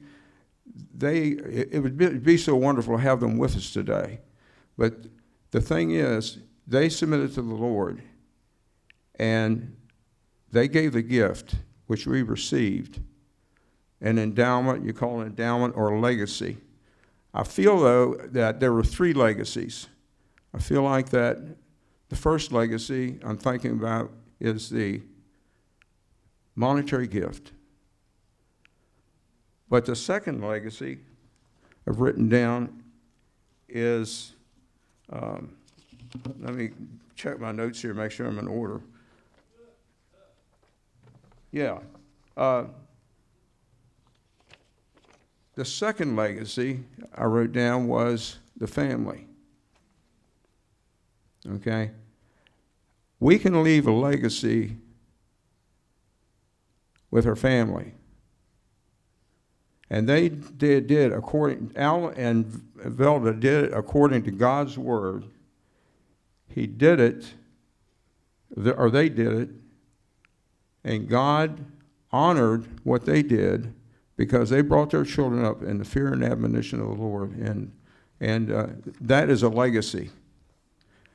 they, 0.94 1.30
it 1.30 1.82
would 1.82 2.22
be, 2.22 2.36
so 2.36 2.54
wonderful 2.54 2.96
to 2.96 3.02
have 3.02 3.18
them 3.18 3.36
with 3.36 3.56
us 3.56 3.72
today. 3.72 4.20
But 4.78 5.06
the 5.50 5.60
thing 5.60 5.90
is, 5.90 6.38
they 6.68 6.88
submitted 6.88 7.34
to 7.34 7.42
the 7.42 7.54
Lord, 7.54 8.00
and 9.16 9.76
they 10.52 10.68
gave 10.68 10.92
the 10.92 11.02
gift 11.02 11.56
which 11.88 12.06
we 12.06 12.22
received 12.22 13.00
an 14.00 14.18
endowment, 14.18 14.84
you 14.84 14.92
call 14.92 15.20
it 15.20 15.26
endowment 15.26 15.76
or 15.76 15.88
a 15.88 16.00
legacy. 16.00 16.58
I 17.34 17.44
feel, 17.44 17.80
though, 17.80 18.14
that 18.26 18.60
there 18.60 18.72
were 18.72 18.84
three 18.84 19.14
legacies. 19.14 19.88
I 20.54 20.58
feel 20.58 20.82
like 20.82 21.10
that 21.10 21.38
the 22.12 22.18
first 22.18 22.52
legacy 22.52 23.18
I'm 23.24 23.38
thinking 23.38 23.70
about 23.70 24.10
is 24.38 24.68
the 24.68 25.00
monetary 26.54 27.06
gift. 27.06 27.52
But 29.70 29.86
the 29.86 29.96
second 29.96 30.46
legacy 30.46 30.98
I've 31.88 32.00
written 32.00 32.28
down 32.28 32.82
is 33.66 34.34
um, 35.08 35.56
let 36.38 36.54
me 36.54 36.72
check 37.16 37.40
my 37.40 37.50
notes 37.50 37.80
here, 37.80 37.94
make 37.94 38.10
sure 38.10 38.26
I'm 38.26 38.38
in 38.38 38.46
order. 38.46 38.82
Yeah. 41.50 41.78
Uh, 42.36 42.64
the 45.54 45.64
second 45.64 46.14
legacy 46.14 46.84
I 47.16 47.24
wrote 47.24 47.52
down 47.52 47.88
was 47.88 48.36
the 48.58 48.66
family. 48.66 49.26
Okay? 51.48 51.90
We 53.22 53.38
can 53.38 53.62
leave 53.62 53.86
a 53.86 53.92
legacy 53.92 54.78
with 57.08 57.24
her 57.24 57.36
family. 57.36 57.94
And 59.88 60.08
they 60.08 60.28
did, 60.28 60.88
did 60.88 61.12
according, 61.12 61.70
Al 61.76 62.08
and 62.08 62.46
Velda 62.76 63.38
did 63.38 63.66
it 63.66 63.72
according 63.72 64.24
to 64.24 64.32
God's 64.32 64.76
word. 64.76 65.26
He 66.48 66.66
did 66.66 66.98
it, 66.98 67.34
or 68.56 68.90
they 68.90 69.08
did 69.08 69.32
it, 69.34 69.50
and 70.82 71.08
God 71.08 71.64
honored 72.10 72.66
what 72.82 73.04
they 73.04 73.22
did 73.22 73.72
because 74.16 74.50
they 74.50 74.62
brought 74.62 74.90
their 74.90 75.04
children 75.04 75.44
up 75.44 75.62
in 75.62 75.78
the 75.78 75.84
fear 75.84 76.12
and 76.12 76.24
admonition 76.24 76.80
of 76.80 76.88
the 76.88 76.94
Lord. 76.94 77.36
And, 77.36 77.70
and 78.18 78.50
uh, 78.50 78.66
that 79.00 79.30
is 79.30 79.44
a 79.44 79.48
legacy. 79.48 80.10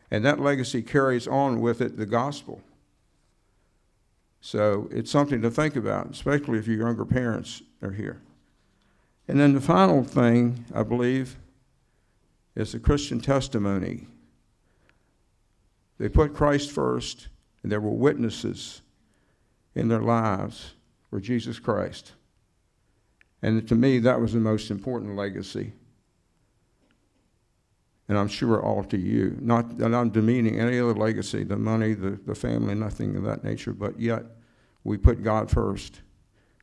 And 0.09 0.23
that 0.25 0.39
legacy 0.39 0.81
carries 0.81 1.27
on 1.27 1.59
with 1.59 1.81
it 1.81 1.97
the 1.97 2.05
gospel. 2.05 2.61
So 4.39 4.87
it's 4.91 5.11
something 5.11 5.41
to 5.41 5.51
think 5.51 5.75
about, 5.75 6.11
especially 6.11 6.59
if 6.59 6.67
your 6.67 6.87
younger 6.87 7.05
parents 7.05 7.61
are 7.81 7.91
here. 7.91 8.21
And 9.27 9.39
then 9.39 9.53
the 9.53 9.61
final 9.61 10.03
thing, 10.03 10.65
I 10.73 10.83
believe, 10.83 11.37
is 12.55 12.71
the 12.71 12.79
Christian 12.79 13.19
testimony. 13.19 14.07
They 15.97 16.07
put 16.07 16.33
Christ 16.33 16.71
first, 16.71 17.27
and 17.61 17.71
there 17.71 17.81
were 17.81 17.91
witnesses 17.91 18.81
in 19.75 19.89
their 19.89 20.01
lives 20.01 20.73
for 21.09 21.19
Jesus 21.19 21.59
Christ. 21.59 22.13
And 23.41 23.67
to 23.67 23.75
me, 23.75 23.99
that 23.99 24.21
was 24.21 24.33
the 24.33 24.39
most 24.39 24.71
important 24.71 25.15
legacy. 25.15 25.73
And 28.09 28.17
I'm 28.17 28.27
sure 28.27 28.63
all 28.63 28.83
to 28.85 28.97
you. 28.97 29.37
Not 29.41 29.77
that 29.79 29.93
I'm 29.93 30.09
demeaning 30.09 30.59
any 30.59 30.79
other 30.79 30.93
legacy, 30.93 31.43
the 31.43 31.57
money, 31.57 31.93
the, 31.93 32.11
the 32.25 32.35
family, 32.35 32.73
nothing 32.73 33.15
of 33.15 33.23
that 33.23 33.43
nature, 33.43 33.73
but 33.73 33.99
yet 33.99 34.23
we 34.83 34.97
put 34.97 35.23
God 35.23 35.51
first. 35.51 36.01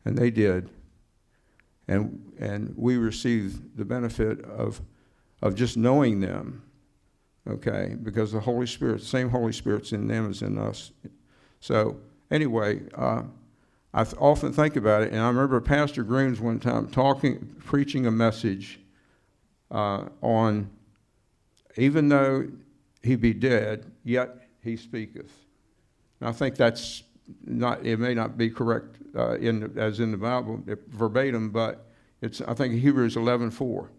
And 0.04 0.16
they 0.16 0.30
did. 0.30 0.70
And, 1.86 2.32
and 2.38 2.72
we 2.76 2.96
received 2.96 3.76
the 3.76 3.84
benefit 3.84 4.42
of, 4.44 4.80
of 5.42 5.54
just 5.54 5.76
knowing 5.76 6.20
them, 6.20 6.62
okay? 7.46 7.96
Because 8.02 8.32
the 8.32 8.40
Holy 8.40 8.66
Spirit, 8.66 9.00
the 9.00 9.06
same 9.06 9.28
Holy 9.28 9.52
Spirit's 9.52 9.92
in 9.92 10.08
them 10.08 10.30
as 10.30 10.40
in 10.40 10.56
us. 10.56 10.92
So, 11.60 11.98
anyway, 12.30 12.80
uh, 12.94 13.24
I 13.92 14.02
often 14.18 14.52
think 14.52 14.76
about 14.76 15.02
it, 15.02 15.12
and 15.12 15.20
I 15.20 15.28
remember 15.28 15.60
Pastor 15.60 16.02
Grooms 16.02 16.40
one 16.40 16.58
time 16.58 16.88
talking, 16.88 17.54
preaching 17.64 18.06
a 18.06 18.10
message 18.10 18.80
uh, 19.70 20.06
on, 20.20 20.70
even 21.76 22.08
though 22.08 22.48
he 23.02 23.16
be 23.16 23.32
dead, 23.32 23.90
yet 24.04 24.48
he 24.62 24.76
speaketh. 24.76 25.32
And 26.20 26.28
I 26.28 26.32
think 26.32 26.56
that's 26.56 27.02
not, 27.44 27.84
it 27.84 27.98
may 27.98 28.14
not 28.14 28.36
be 28.36 28.50
correct 28.50 28.96
uh, 29.16 29.36
in, 29.36 29.76
as 29.78 30.00
in 30.00 30.10
the 30.10 30.16
Bible 30.16 30.62
verbatim, 30.88 31.50
but 31.50 31.86
it's, 32.20 32.40
I 32.40 32.54
think 32.54 32.74
Hebrews 32.74 33.16
11 33.16 33.50
4. 33.50 33.90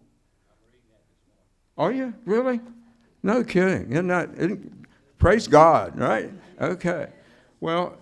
Are 1.78 1.92
you? 1.92 2.14
Really? 2.24 2.60
No 3.22 3.44
kidding. 3.44 3.92
Isn't 3.92 4.08
that, 4.08 4.30
isn't, 4.36 4.86
praise 5.18 5.46
God, 5.46 5.98
right? 5.98 6.30
Okay. 6.60 7.08
Well, 7.60 7.98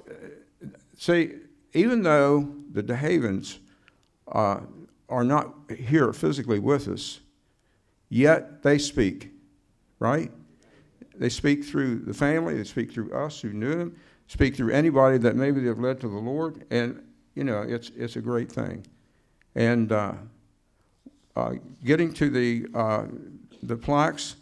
see, 0.97 1.35
even 1.73 2.03
though 2.03 2.55
the 2.73 2.83
DeHavens 2.83 3.59
uh, 4.31 4.61
are 5.09 5.25
not 5.25 5.55
here 5.77 6.13
physically 6.13 6.59
with 6.59 6.89
us, 6.89 7.21
yet 8.09 8.63
they 8.63 8.79
speak, 8.79 9.34
right? 9.99 10.31
They 11.17 11.29
speak 11.29 11.65
through 11.65 12.01
the 12.01 12.15
family, 12.15 12.57
they 12.57 12.65
speak 12.65 12.93
through 12.93 13.13
us 13.13 13.41
who 13.41 13.53
knew 13.53 13.75
them, 13.75 13.97
speak 14.27 14.57
through 14.57 14.73
anybody 14.73 15.19
that 15.19 15.37
maybe 15.37 15.61
they've 15.61 15.79
led 15.79 16.01
to 16.01 16.09
the 16.09 16.19
Lord, 16.19 16.65
and 16.71 17.03
you 17.35 17.45
know, 17.45 17.63
it's, 17.63 17.91
it's 17.97 18.17
a 18.17 18.21
great 18.21 18.51
thing. 18.51 18.87
And 19.55 19.93
uh, 19.93 20.15
uh, 21.37 21.55
getting 21.85 22.13
to 22.15 22.31
the, 22.31 22.67
uh, 22.75 23.07
the 23.63 23.77
plaques, 23.77 24.37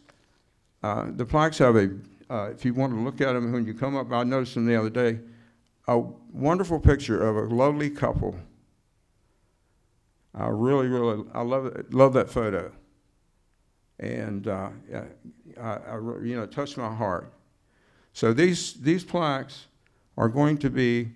uh, 0.82 1.06
the 1.08 1.24
plaques 1.24 1.58
have 1.58 1.76
a, 1.76 1.90
uh, 2.30 2.50
if 2.50 2.64
you 2.64 2.74
want 2.74 2.92
to 2.92 3.00
look 3.00 3.20
at 3.20 3.32
them 3.32 3.52
when 3.52 3.66
you 3.66 3.74
come 3.74 3.96
up, 3.96 4.12
I 4.12 4.24
noticed 4.24 4.54
them 4.54 4.66
the 4.66 4.76
other 4.76 4.90
day 4.90 5.20
a 5.88 5.98
wonderful 5.98 6.78
picture 6.78 7.22
of 7.26 7.36
a 7.36 7.54
lovely 7.54 7.90
couple. 7.90 8.36
I 10.34 10.48
really, 10.48 10.86
really, 10.86 11.24
I 11.34 11.42
love 11.42 11.70
love 11.90 12.14
that 12.14 12.30
photo, 12.30 12.72
and 14.02 14.48
uh, 14.48 14.68
I, 15.60 15.62
I, 15.62 15.94
you 16.22 16.34
know, 16.36 16.42
it 16.42 16.50
touched 16.50 16.76
my 16.76 16.92
heart. 16.92 17.32
So 18.12 18.32
these 18.32 18.74
these 18.74 19.04
plaques 19.04 19.66
are 20.16 20.28
going 20.28 20.58
to 20.58 20.70
be 20.70 21.12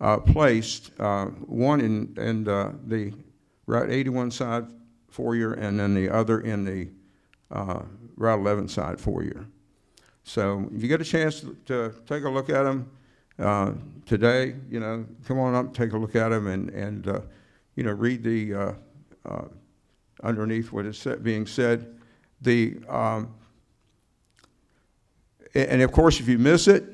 uh, 0.00 0.18
placed 0.18 0.92
uh, 1.00 1.26
one 1.26 1.80
in 1.80 2.14
in 2.16 2.44
the, 2.44 3.12
Route 3.66 3.90
81 3.90 4.32
side 4.32 4.66
foyer, 5.08 5.52
and 5.52 5.78
then 5.78 5.94
the 5.94 6.08
other 6.08 6.40
in 6.40 6.64
the 6.64 6.88
uh, 7.52 7.82
Route 8.16 8.40
11 8.40 8.66
side 8.66 8.98
foyer. 8.98 9.46
So 10.24 10.68
if 10.74 10.82
you 10.82 10.88
get 10.88 11.00
a 11.00 11.04
chance 11.04 11.40
to, 11.40 11.56
to 11.66 11.94
take 12.04 12.24
a 12.24 12.28
look 12.28 12.50
at 12.50 12.64
them 12.64 12.90
uh, 13.38 13.72
today, 14.06 14.56
you 14.68 14.80
know, 14.80 15.06
come 15.24 15.38
on 15.38 15.54
up, 15.54 15.72
take 15.72 15.92
a 15.92 15.98
look 15.98 16.16
at 16.16 16.30
them, 16.30 16.48
and, 16.48 16.70
and 16.70 17.06
uh, 17.06 17.20
you 17.76 17.84
know, 17.84 17.92
read 17.92 18.24
the 18.24 18.74
underneath 20.24 20.72
what 20.72 20.84
is 20.84 21.06
being 21.22 21.46
said. 21.46 21.99
The 22.40 22.78
um, 22.88 23.34
and 25.54 25.82
of 25.82 25.92
course, 25.92 26.20
if 26.20 26.28
you 26.28 26.38
miss 26.38 26.68
it, 26.68 26.84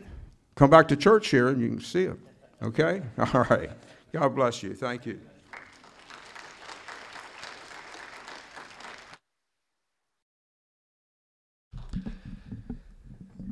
come 0.54 0.70
back 0.70 0.88
to 0.88 0.96
church 0.96 1.28
here 1.28 1.48
and 1.48 1.60
you 1.60 1.68
can 1.68 1.80
see 1.80 2.04
it. 2.04 2.18
Okay? 2.62 3.02
All 3.18 3.46
right. 3.50 3.70
God 4.12 4.34
bless 4.34 4.62
you. 4.62 4.74
Thank 4.74 5.06
you. 5.06 5.20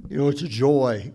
You 0.08 0.20
know, 0.20 0.28
it's 0.28 0.42
a 0.42 0.48
joy 0.48 1.12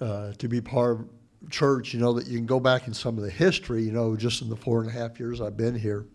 uh, 0.00 0.32
to 0.38 0.48
be 0.48 0.60
part 0.60 0.92
of 0.92 1.08
church, 1.50 1.92
you 1.92 2.00
know, 2.00 2.14
that 2.14 2.26
you 2.26 2.38
can 2.38 2.46
go 2.46 2.58
back 2.58 2.88
in 2.88 2.94
some 2.94 3.18
of 3.18 3.24
the 3.24 3.30
history, 3.30 3.82
you 3.82 3.92
know, 3.92 4.16
just 4.16 4.42
in 4.42 4.48
the 4.48 4.56
four 4.56 4.80
and 4.80 4.88
a 4.88 4.92
half 4.92 5.20
years 5.20 5.40
I've 5.40 5.56
been 5.56 5.74
here. 5.74 6.06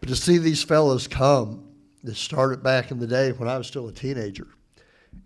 But 0.00 0.08
to 0.10 0.16
see 0.16 0.38
these 0.38 0.62
fellows 0.62 1.08
come 1.08 1.66
that 2.06 2.16
started 2.16 2.62
back 2.62 2.90
in 2.90 2.98
the 2.98 3.06
day 3.06 3.32
when 3.32 3.48
I 3.48 3.58
was 3.58 3.66
still 3.66 3.88
a 3.88 3.92
teenager, 3.92 4.48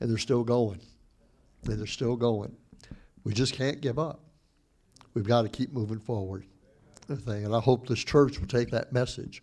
and 0.00 0.10
they're 0.10 0.18
still 0.18 0.44
going, 0.44 0.80
and 1.64 1.78
they're 1.78 1.86
still 1.86 2.16
going. 2.16 2.56
We 3.24 3.32
just 3.32 3.54
can't 3.54 3.80
give 3.80 3.98
up. 3.98 4.20
We've 5.14 5.26
got 5.26 5.42
to 5.42 5.48
keep 5.48 5.72
moving 5.72 6.00
forward. 6.00 6.44
Thing. 7.08 7.44
And 7.44 7.56
I 7.56 7.58
hope 7.58 7.88
this 7.88 8.04
church 8.04 8.38
will 8.38 8.46
take 8.46 8.70
that 8.70 8.92
message. 8.92 9.42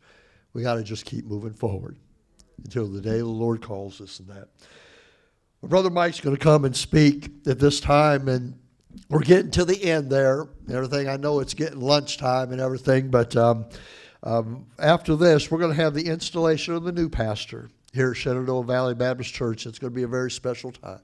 We 0.54 0.64
got 0.64 0.76
to 0.76 0.84
just 0.84 1.04
keep 1.04 1.26
moving 1.26 1.52
forward 1.52 1.98
until 2.64 2.88
the 2.88 3.02
day 3.02 3.18
the 3.18 3.26
Lord 3.26 3.62
calls 3.62 4.00
us 4.00 4.22
and 4.22 4.30
that. 4.30 4.48
Brother 5.62 5.90
Mike's 5.90 6.22
going 6.22 6.34
to 6.34 6.42
come 6.42 6.64
and 6.64 6.74
speak 6.74 7.30
at 7.46 7.60
this 7.60 7.82
time, 7.82 8.30
and 8.30 8.58
we're 9.10 9.20
getting 9.20 9.52
to 9.52 9.66
the 9.66 9.84
end 9.84 10.10
there. 10.10 10.48
And 10.66 10.76
everything 10.76 11.10
I 11.10 11.18
know 11.18 11.42
it's 11.42 11.54
getting 11.54 11.82
lunchtime 11.82 12.54
and 12.54 12.62
everything, 12.62 13.10
but 13.10 13.36
um, 13.36 13.66
um, 14.28 14.66
after 14.78 15.16
this, 15.16 15.50
we're 15.50 15.58
going 15.58 15.74
to 15.74 15.82
have 15.82 15.94
the 15.94 16.08
installation 16.08 16.74
of 16.74 16.84
the 16.84 16.92
new 16.92 17.08
pastor 17.08 17.70
here 17.94 18.12
at 18.12 18.18
Shenandoah 18.18 18.66
Valley 18.66 18.94
Baptist 18.94 19.34
Church. 19.34 19.66
It's 19.66 19.80
going 19.80 19.94
to 19.94 19.96
be 19.96 20.04
a 20.04 20.08
very 20.08 20.30
special 20.30 20.74
time, 20.74 21.00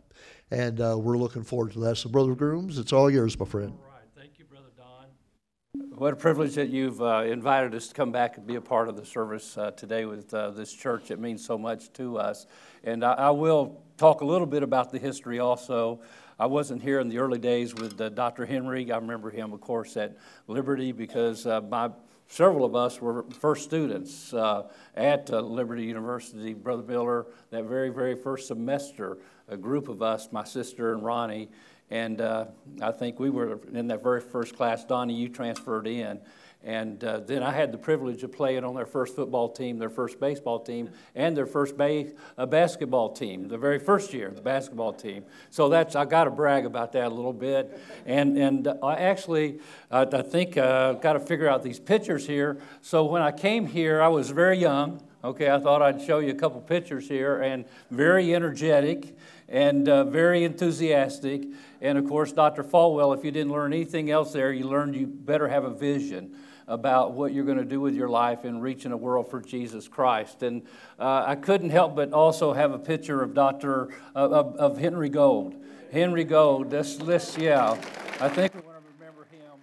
and 0.51 0.81
uh, 0.81 0.97
we're 0.99 1.17
looking 1.17 1.41
forward 1.41 1.71
to 1.71 1.79
that. 1.79 1.95
So, 1.95 2.09
Brother 2.09 2.35
Grooms, 2.35 2.77
it's 2.77 2.91
all 2.91 3.09
yours, 3.09 3.39
my 3.39 3.45
friend. 3.45 3.69
All 3.69 3.91
right. 3.93 4.03
Thank 4.13 4.39
you, 4.39 4.43
Brother 4.43 4.67
Don. 4.75 5.97
What 5.97 6.11
a 6.11 6.17
privilege 6.17 6.55
that 6.55 6.67
you've 6.67 7.01
uh, 7.01 7.23
invited 7.25 7.73
us 7.73 7.87
to 7.87 7.93
come 7.93 8.11
back 8.11 8.35
and 8.35 8.45
be 8.45 8.55
a 8.55 8.61
part 8.61 8.89
of 8.89 8.97
the 8.97 9.05
service 9.05 9.57
uh, 9.57 9.71
today 9.71 10.03
with 10.03 10.33
uh, 10.33 10.51
this 10.51 10.73
church. 10.73 11.09
It 11.09 11.19
means 11.21 11.45
so 11.45 11.57
much 11.57 11.93
to 11.93 12.17
us. 12.17 12.45
And 12.83 13.05
I, 13.05 13.13
I 13.13 13.29
will 13.29 13.83
talk 13.95 14.19
a 14.19 14.25
little 14.25 14.47
bit 14.47 14.63
about 14.63 14.91
the 14.91 14.99
history 14.99 15.39
also. 15.39 16.01
I 16.37 16.47
wasn't 16.47 16.81
here 16.81 16.99
in 16.99 17.07
the 17.07 17.19
early 17.19 17.39
days 17.39 17.73
with 17.73 18.01
uh, 18.01 18.09
Dr. 18.09 18.45
Henry. 18.45 18.91
I 18.91 18.97
remember 18.97 19.29
him, 19.29 19.53
of 19.53 19.61
course, 19.61 19.95
at 19.95 20.17
Liberty 20.47 20.91
because 20.91 21.45
uh, 21.45 21.61
my 21.61 21.89
several 22.27 22.65
of 22.65 22.75
us 22.75 23.01
were 23.01 23.25
first 23.39 23.63
students 23.63 24.33
uh, 24.33 24.63
at 24.95 25.31
uh, 25.31 25.39
Liberty 25.41 25.83
University. 25.83 26.53
Brother 26.53 26.83
Miller, 26.83 27.27
that 27.51 27.65
very, 27.65 27.89
very 27.89 28.15
first 28.15 28.47
semester, 28.47 29.17
a 29.47 29.57
group 29.57 29.87
of 29.89 30.01
us, 30.01 30.29
my 30.31 30.43
sister 30.43 30.93
and 30.93 31.03
Ronnie, 31.03 31.49
and 31.89 32.21
uh, 32.21 32.45
I 32.81 32.91
think 32.91 33.19
we 33.19 33.29
were 33.29 33.59
in 33.73 33.87
that 33.87 34.01
very 34.01 34.21
first 34.21 34.55
class. 34.55 34.83
Donnie, 34.83 35.13
you 35.13 35.29
transferred 35.29 35.85
in. 35.85 36.19
And 36.65 37.03
uh, 37.03 37.19
then 37.19 37.43
I 37.43 37.51
had 37.51 37.73
the 37.73 37.77
privilege 37.77 38.23
of 38.23 38.31
playing 38.31 38.63
on 38.63 38.73
their 38.73 38.85
first 38.85 39.17
football 39.17 39.49
team, 39.49 39.77
their 39.79 39.89
first 39.89 40.17
baseball 40.17 40.61
team, 40.61 40.91
and 41.13 41.35
their 41.35 41.45
first 41.45 41.77
ba- 41.77 42.11
uh, 42.37 42.45
basketball 42.45 43.11
team, 43.11 43.49
the 43.49 43.57
very 43.57 43.79
first 43.79 44.13
year, 44.13 44.31
the 44.33 44.41
basketball 44.41 44.93
team. 44.93 45.25
So 45.49 45.67
that's 45.67 45.93
I 45.95 46.05
got 46.05 46.23
to 46.23 46.29
brag 46.31 46.65
about 46.65 46.93
that 46.93 47.07
a 47.07 47.13
little 47.13 47.33
bit. 47.33 47.77
And 48.05 48.37
and 48.37 48.67
I 48.81 48.95
actually 48.95 49.59
uh, 49.91 50.05
I 50.13 50.21
think 50.21 50.57
uh, 50.57 50.93
got 50.93 51.13
to 51.13 51.19
figure 51.19 51.49
out 51.49 51.63
these 51.63 51.79
pictures 51.81 52.25
here. 52.25 52.57
So 52.81 53.03
when 53.03 53.21
I 53.21 53.31
came 53.31 53.65
here, 53.65 54.01
I 54.01 54.07
was 54.07 54.29
very 54.29 54.57
young. 54.57 55.01
Okay, 55.21 55.49
I 55.49 55.59
thought 55.59 55.81
I'd 55.81 56.01
show 56.01 56.19
you 56.19 56.31
a 56.31 56.35
couple 56.35 56.61
pictures 56.61 57.07
here, 57.07 57.41
and 57.41 57.65
very 57.91 58.33
energetic 58.33 59.17
and 59.49 59.87
uh, 59.87 60.05
very 60.05 60.45
enthusiastic. 60.45 61.45
And 61.81 61.97
of 61.97 62.07
course, 62.07 62.31
Dr. 62.31 62.63
Falwell, 62.63 63.17
if 63.17 63.25
you 63.25 63.31
didn't 63.31 63.51
learn 63.51 63.73
anything 63.73 64.09
else 64.09 64.31
there, 64.31 64.53
you 64.53 64.67
learned 64.67 64.95
you 64.95 65.07
better 65.07 65.49
have 65.49 65.65
a 65.65 65.69
vision 65.69 66.35
about 66.67 67.13
what 67.13 67.33
you're 67.33 67.45
going 67.45 67.57
to 67.57 67.65
do 67.65 67.81
with 67.81 67.95
your 67.95 68.09
life 68.09 68.45
in 68.45 68.59
reaching 68.59 68.91
a 68.91 68.97
world 68.97 69.29
for 69.29 69.41
Jesus 69.41 69.87
Christ. 69.87 70.43
And 70.43 70.63
uh, 70.99 71.23
I 71.25 71.35
couldn't 71.35 71.69
help 71.69 71.95
but 71.95 72.13
also 72.13 72.53
have 72.53 72.71
a 72.71 72.79
picture 72.79 73.21
of 73.21 73.33
Dr. 73.33 73.89
Uh, 74.15 74.29
of, 74.29 74.55
of, 74.55 74.77
Henry 74.77 75.09
Gold. 75.09 75.55
Henry 75.91 76.23
Gold, 76.23 76.69
this, 76.69 76.95
this, 76.97 77.37
yeah. 77.37 77.71
I 78.19 78.29
think 78.29 78.53
we 78.53 78.61
want 78.61 78.77
to 78.77 78.93
remember 78.97 79.25
him. 79.31 79.59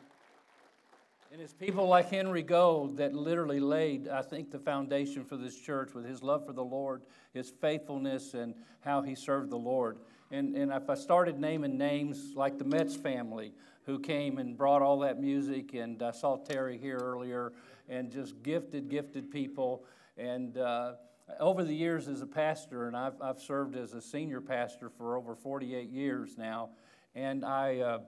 And 1.32 1.40
it's 1.40 1.52
people 1.52 1.88
like 1.88 2.10
Henry 2.10 2.42
Gold 2.42 2.98
that 2.98 3.14
literally 3.14 3.60
laid, 3.60 4.08
I 4.08 4.22
think, 4.22 4.50
the 4.50 4.58
foundation 4.58 5.24
for 5.24 5.36
this 5.36 5.58
church 5.58 5.94
with 5.94 6.04
his 6.04 6.22
love 6.22 6.46
for 6.46 6.52
the 6.52 6.64
Lord, 6.64 7.02
his 7.32 7.50
faithfulness, 7.50 8.34
and 8.34 8.54
how 8.80 9.02
he 9.02 9.14
served 9.14 9.50
the 9.50 9.58
Lord. 9.58 9.98
And, 10.30 10.54
and 10.54 10.70
if 10.70 10.88
I 10.88 10.94
started 10.94 11.40
naming 11.40 11.76
names 11.76 12.34
like 12.36 12.58
the 12.58 12.64
Metz 12.64 12.94
family, 12.94 13.52
who 13.86 13.98
came 13.98 14.38
and 14.38 14.56
brought 14.56 14.82
all 14.82 14.98
that 15.00 15.20
music. 15.20 15.74
And 15.74 16.02
I 16.02 16.10
saw 16.10 16.36
Terry 16.36 16.78
here 16.78 16.98
earlier, 16.98 17.52
and 17.88 18.10
just 18.10 18.42
gifted, 18.42 18.88
gifted 18.88 19.30
people. 19.30 19.84
And 20.16 20.56
uh, 20.58 20.92
over 21.38 21.64
the 21.64 21.74
years 21.74 22.08
as 22.08 22.22
a 22.22 22.26
pastor, 22.26 22.86
and 22.86 22.96
I've, 22.96 23.20
I've 23.20 23.40
served 23.40 23.76
as 23.76 23.94
a 23.94 24.00
senior 24.00 24.40
pastor 24.40 24.90
for 24.90 25.16
over 25.16 25.34
48 25.34 25.90
years 25.90 26.36
now, 26.38 26.70
and 27.14 27.44
I. 27.44 27.78
Uh, 27.78 27.98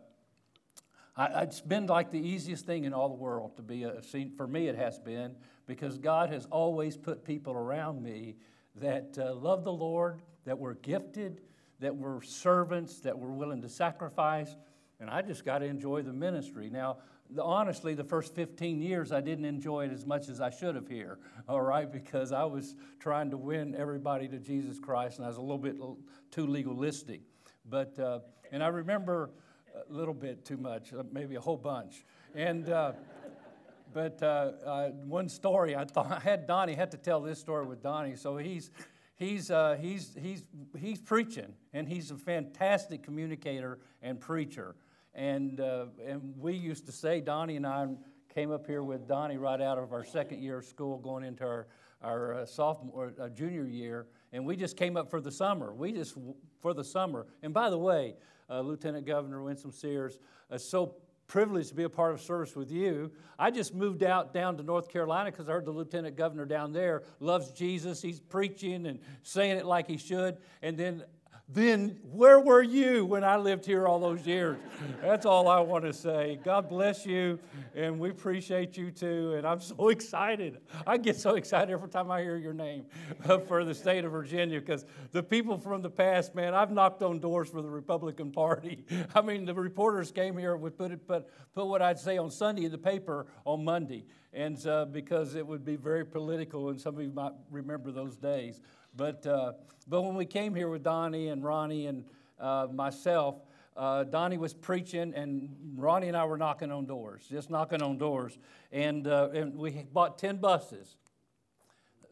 I, 1.15 1.43
it's 1.43 1.61
been 1.61 1.89
like 1.89 2.11
the 2.11 2.27
easiest 2.27 2.65
thing 2.65 2.85
in 2.85 2.95
all 2.95 3.11
the 3.11 3.15
world 3.15 3.57
to 3.57 3.63
be 3.63 3.83
a 3.83 4.01
for 4.35 4.47
me 4.47 4.69
it 4.69 4.77
has 4.77 4.99
been 4.99 5.37
because 5.67 5.99
God 5.99 6.31
has 6.31 6.47
always 6.47 6.97
put 6.97 7.23
people 7.23 7.53
around 7.53 8.03
me 8.03 8.37
that 8.77 9.17
uh, 9.19 9.35
love 9.35 9.65
the 9.65 9.73
Lord, 9.73 10.23
that 10.45 10.59
were 10.59 10.75
gifted, 10.75 11.43
that 11.81 11.95
were 11.95 12.23
servants, 12.23 13.01
that 13.01 13.19
were 13.19 13.33
willing 13.33 13.63
to 13.63 13.69
sacrifice, 13.69 14.57
and 15.03 15.11
I 15.11 15.21
just 15.21 15.45
got 15.45 15.59
to 15.59 15.67
enjoy 15.67 16.03
the 16.03 16.13
ministry. 16.13 16.71
Now, 16.71 16.99
the, 17.29 17.43
honestly, 17.43 17.95
the 17.95 18.05
first 18.05 18.37
15 18.37 18.81
years 18.81 19.11
I 19.11 19.21
didn't 19.21 19.47
enjoy 19.47 19.87
it 19.87 19.93
as 19.93 20.07
much 20.07 20.29
as 20.29 20.41
I 20.41 20.51
should 20.51 20.77
have 20.77 20.87
here, 20.87 21.19
all 21.49 21.61
right, 21.61 21.91
because 21.91 22.31
I 22.31 22.45
was 22.45 22.77
trying 23.01 23.29
to 23.31 23.37
win 23.37 23.75
everybody 23.75 24.29
to 24.29 24.39
Jesus 24.39 24.79
Christ 24.79 25.19
and 25.19 25.25
I 25.25 25.29
was 25.29 25.39
a 25.39 25.41
little 25.41 25.59
bit 25.59 25.77
too 26.31 26.47
legalistic. 26.47 27.21
But, 27.69 27.99
uh, 27.99 28.21
and 28.53 28.63
I 28.63 28.69
remember 28.69 29.31
a 29.75 29.93
little 29.93 30.15
bit 30.15 30.45
too 30.45 30.57
much, 30.57 30.93
uh, 30.93 31.03
maybe 31.11 31.35
a 31.35 31.41
whole 31.41 31.57
bunch. 31.57 32.05
And, 32.37 32.69
uh, 32.71 32.93
but 33.93 34.23
uh, 34.23 34.53
uh, 34.65 34.89
one 34.91 35.29
story, 35.29 35.75
I 35.75 35.85
thought 35.85 36.13
I 36.13 36.21
had 36.21 36.47
Donnie, 36.47 36.75
had 36.75 36.93
to 36.93 36.97
tell 36.97 37.21
this 37.21 37.41
story 37.41 37.67
with 37.67 37.83
Donnie. 37.83 38.15
So 38.15 38.37
he's, 38.37 38.71
he's, 39.17 39.51
uh, 39.51 39.77
he's, 39.81 40.17
he's, 40.21 40.45
he's 40.79 41.01
preaching, 41.01 41.55
and 41.73 41.89
he's 41.89 42.13
a 42.13 42.17
fantastic 42.17 43.03
communicator 43.03 43.81
and 44.01 44.21
preacher. 44.21 44.77
And, 45.15 45.61
uh, 45.61 45.87
and 46.07 46.35
we 46.39 46.55
used 46.55 46.87
to 46.87 46.93
say, 46.93 47.21
Donnie 47.21 47.57
and 47.57 47.67
I 47.67 47.87
came 48.35 48.51
up 48.51 48.67
here 48.67 48.83
with 48.83 49.07
Donnie 49.07 49.37
right 49.37 49.61
out 49.61 49.79
of 49.79 49.93
our 49.93 50.05
second 50.05 50.43
year 50.43 50.59
of 50.59 50.65
school, 50.65 50.99
going 50.99 51.25
into 51.25 51.45
our, 51.45 51.67
our 52.03 52.35
uh, 52.35 52.47
sophomore, 52.47 53.13
uh, 53.21 53.29
junior 53.29 53.67
year, 53.67 54.07
and 54.33 54.47
we 54.47 54.57
just 54.57 54.77
came 54.77 54.97
up 54.97 55.11
for 55.11 55.21
the 55.21 55.31
summer. 55.31 55.75
We 55.75 55.93
just, 55.93 56.17
for 56.61 56.73
the 56.73 56.85
summer. 56.85 57.27
And 57.43 57.53
by 57.53 57.69
the 57.69 57.79
way, 57.79 58.15
uh, 58.49 58.61
Lieutenant 58.61 59.07
Governor 59.07 59.43
Winsome 59.43 59.73
Sears, 59.73 60.19
uh, 60.51 60.57
so 60.57 60.97
privileged 61.27 61.71
to 61.71 61.75
be 61.75 61.85
a 61.85 61.89
part 61.89 62.13
of 62.13 62.21
service 62.21 62.55
with 62.55 62.71
you. 62.71 63.11
I 63.39 63.51
just 63.51 63.75
moved 63.75 64.03
out 64.03 64.35
down 64.35 64.57
to 64.59 64.63
North 64.63 64.89
Carolina 64.89 65.31
because 65.31 65.49
I 65.49 65.53
heard 65.53 65.65
the 65.65 65.71
lieutenant 65.71 66.17
governor 66.17 66.45
down 66.45 66.73
there 66.73 67.05
loves 67.21 67.53
Jesus. 67.53 68.03
He's 68.03 68.21
preaching 68.21 68.87
and 68.87 68.99
saying 69.23 69.57
it 69.57 69.65
like 69.65 69.87
he 69.87 69.97
should. 69.97 70.39
And 70.61 70.77
then 70.77 71.05
then 71.55 71.99
where 72.11 72.41
were 72.41 72.63
you 72.63 73.05
when 73.05 73.25
I 73.25 73.37
lived 73.37 73.67
here 73.67 73.87
all 73.87 73.99
those 73.99 74.27
years? 74.27 74.59
That's 75.03 75.27
all 75.27 75.49
I 75.49 75.61
want 75.61 75.85
to 75.85 75.93
say. 75.93 76.39
God 76.43 76.69
bless 76.69 77.05
you, 77.05 77.39
and 77.75 77.99
we 77.99 78.11
appreciate 78.11 78.77
you 78.77 78.91
too. 78.91 79.35
And 79.37 79.47
I'm 79.47 79.61
so 79.61 79.89
excited. 79.91 80.59
I 80.87 80.97
get 80.97 81.17
so 81.17 81.35
excited 81.35 81.71
every 81.71 81.91
time 81.91 82.11
I 82.11 82.23
hear 82.23 82.37
your 82.37 82.55
name 82.55 82.87
for 83.49 83.65
the 83.65 83.75
state 83.75 84.05
of 84.05 84.13
Virginia 84.13 84.61
because 84.61 84.87
the 85.11 85.23
people 85.23 85.59
from 85.59 85.83
the 85.83 85.91
past, 85.91 86.35
man, 86.35 86.55
I've 86.55 86.71
knocked 86.71 87.03
on 87.03 87.19
doors 87.19 87.51
for 87.51 87.61
the 87.61 87.71
Republican 87.71 88.31
Party. 88.31 88.85
I 89.15 89.21
mean, 89.21 89.45
the 89.45 89.55
reporters 89.55 90.11
came 90.11 90.39
here 90.39 90.57
would 90.57 90.79
put, 90.79 90.91
it, 90.91 91.07
put, 91.07 91.27
put 91.55 91.67
what 91.67 91.83
I'd 91.83 91.99
say 91.99 92.17
on 92.17 92.31
Sunday 92.31 92.65
in 92.65 92.73
the 92.73 92.79
paper 92.79 93.27
on 93.45 93.65
Monday, 93.65 94.07
and 94.33 94.65
uh, 94.67 94.87
because 94.87 95.35
it 95.35 95.47
would 95.47 95.65
be 95.65 95.77
very 95.77 96.07
political, 96.07 96.71
and 96.71 96.81
some 96.81 96.97
of 96.97 97.03
you 97.03 97.11
might 97.11 97.33
remember 97.51 97.91
those 97.91 98.17
days. 98.17 98.61
But, 98.95 99.27
uh, 99.27 99.53
but 99.89 100.03
when 100.03 100.15
we 100.15 100.27
came 100.27 100.55
here 100.55 100.69
with 100.69 100.83
Donnie 100.83 101.29
and 101.29 101.43
Ronnie 101.43 101.87
and 101.87 102.05
uh, 102.39 102.69
myself, 102.73 103.37
uh, 103.77 104.05
Donnie 104.05 104.37
was 104.37 104.53
preaching, 104.53 105.15
and 105.15 105.49
Ronnie 105.77 106.09
and 106.09 106.17
I 106.17 106.27
were 106.27 106.37
knocking 106.37 106.71
on 106.71 106.85
doors, 106.85 107.27
just 107.31 107.49
knocking 107.49 107.81
on 107.81 107.97
doors. 107.97 108.39
And, 108.71 109.07
uh, 109.07 109.31
and 109.33 109.57
we 109.57 109.87
bought 109.93 110.19
10 110.19 110.37
buses. 110.37 110.97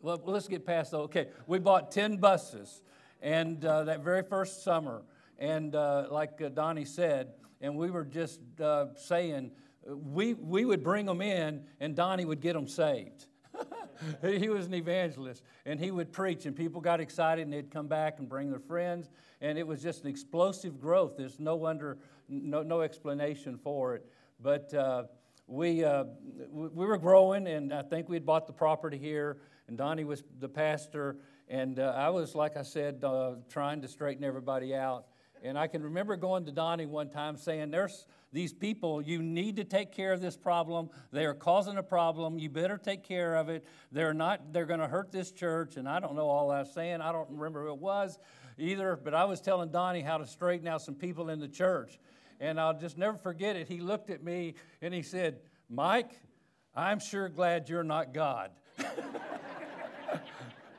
Well, 0.00 0.20
let's 0.24 0.48
get 0.48 0.64
past 0.64 0.92
that. 0.92 0.98
Okay, 0.98 1.28
we 1.46 1.58
bought 1.58 1.90
10 1.90 2.16
buses, 2.16 2.80
and 3.20 3.62
uh, 3.62 3.84
that 3.84 4.02
very 4.02 4.22
first 4.22 4.64
summer. 4.64 5.02
And 5.38 5.74
uh, 5.74 6.06
like 6.10 6.54
Donnie 6.54 6.86
said, 6.86 7.34
and 7.60 7.76
we 7.76 7.90
were 7.90 8.04
just 8.04 8.40
saying, 8.96 9.50
we, 9.86 10.34
we 10.34 10.64
would 10.64 10.82
bring 10.82 11.06
them 11.06 11.20
in, 11.20 11.64
and 11.78 11.94
Donnie 11.94 12.24
would 12.24 12.40
get 12.40 12.54
them 12.54 12.68
saved. 12.68 13.26
he 14.22 14.48
was 14.48 14.66
an 14.66 14.74
evangelist, 14.74 15.42
and 15.66 15.80
he 15.80 15.90
would 15.90 16.12
preach, 16.12 16.46
and 16.46 16.54
people 16.56 16.80
got 16.80 17.00
excited, 17.00 17.42
and 17.42 17.52
they'd 17.52 17.70
come 17.70 17.88
back 17.88 18.18
and 18.18 18.28
bring 18.28 18.50
their 18.50 18.60
friends, 18.60 19.10
and 19.40 19.58
it 19.58 19.66
was 19.66 19.82
just 19.82 20.04
an 20.04 20.10
explosive 20.10 20.80
growth. 20.80 21.16
There's 21.16 21.38
no 21.38 21.56
wonder, 21.56 21.98
no, 22.28 22.62
no 22.62 22.80
explanation 22.80 23.58
for 23.58 23.96
it. 23.96 24.06
But 24.40 24.72
uh, 24.72 25.04
we, 25.46 25.84
uh, 25.84 26.04
we 26.50 26.86
were 26.86 26.98
growing, 26.98 27.46
and 27.46 27.72
I 27.72 27.82
think 27.82 28.08
we 28.08 28.16
had 28.16 28.24
bought 28.24 28.46
the 28.46 28.52
property 28.52 28.98
here, 28.98 29.38
and 29.68 29.76
Donnie 29.76 30.04
was 30.04 30.22
the 30.38 30.48
pastor, 30.48 31.16
and 31.48 31.78
uh, 31.78 31.92
I 31.96 32.08
was, 32.10 32.34
like 32.34 32.56
I 32.56 32.62
said, 32.62 33.04
uh, 33.04 33.34
trying 33.48 33.82
to 33.82 33.88
straighten 33.88 34.24
everybody 34.24 34.74
out. 34.74 35.06
And 35.42 35.58
I 35.58 35.66
can 35.66 35.82
remember 35.82 36.16
going 36.16 36.44
to 36.44 36.52
Donnie 36.52 36.86
one 36.86 37.08
time 37.08 37.36
saying, 37.36 37.70
There's 37.70 38.06
these 38.32 38.52
people, 38.52 39.02
you 39.02 39.22
need 39.22 39.56
to 39.56 39.64
take 39.64 39.92
care 39.92 40.12
of 40.12 40.20
this 40.20 40.36
problem. 40.36 40.90
They 41.12 41.24
are 41.24 41.34
causing 41.34 41.78
a 41.78 41.82
problem. 41.82 42.38
You 42.38 42.48
better 42.48 42.78
take 42.78 43.02
care 43.02 43.34
of 43.34 43.48
it. 43.48 43.64
They're 43.90 44.14
not, 44.14 44.52
they're 44.52 44.66
going 44.66 44.80
to 44.80 44.86
hurt 44.86 45.10
this 45.10 45.32
church. 45.32 45.76
And 45.76 45.88
I 45.88 45.98
don't 45.98 46.14
know 46.14 46.28
all 46.28 46.50
I 46.50 46.60
was 46.60 46.72
saying. 46.72 47.00
I 47.00 47.10
don't 47.10 47.28
remember 47.30 47.64
who 47.64 47.72
it 47.72 47.78
was 47.78 48.18
either, 48.56 48.98
but 49.02 49.14
I 49.14 49.24
was 49.24 49.40
telling 49.40 49.70
Donnie 49.70 50.02
how 50.02 50.18
to 50.18 50.26
straighten 50.26 50.68
out 50.68 50.82
some 50.82 50.94
people 50.94 51.28
in 51.28 51.40
the 51.40 51.48
church. 51.48 51.98
And 52.38 52.60
I'll 52.60 52.78
just 52.78 52.96
never 52.96 53.18
forget 53.18 53.56
it. 53.56 53.68
He 53.68 53.80
looked 53.80 54.10
at 54.10 54.22
me 54.22 54.54
and 54.80 54.94
he 54.94 55.02
said, 55.02 55.40
Mike, 55.68 56.12
I'm 56.74 57.00
sure 57.00 57.28
glad 57.28 57.68
you're 57.68 57.82
not 57.82 58.14
God. 58.14 58.52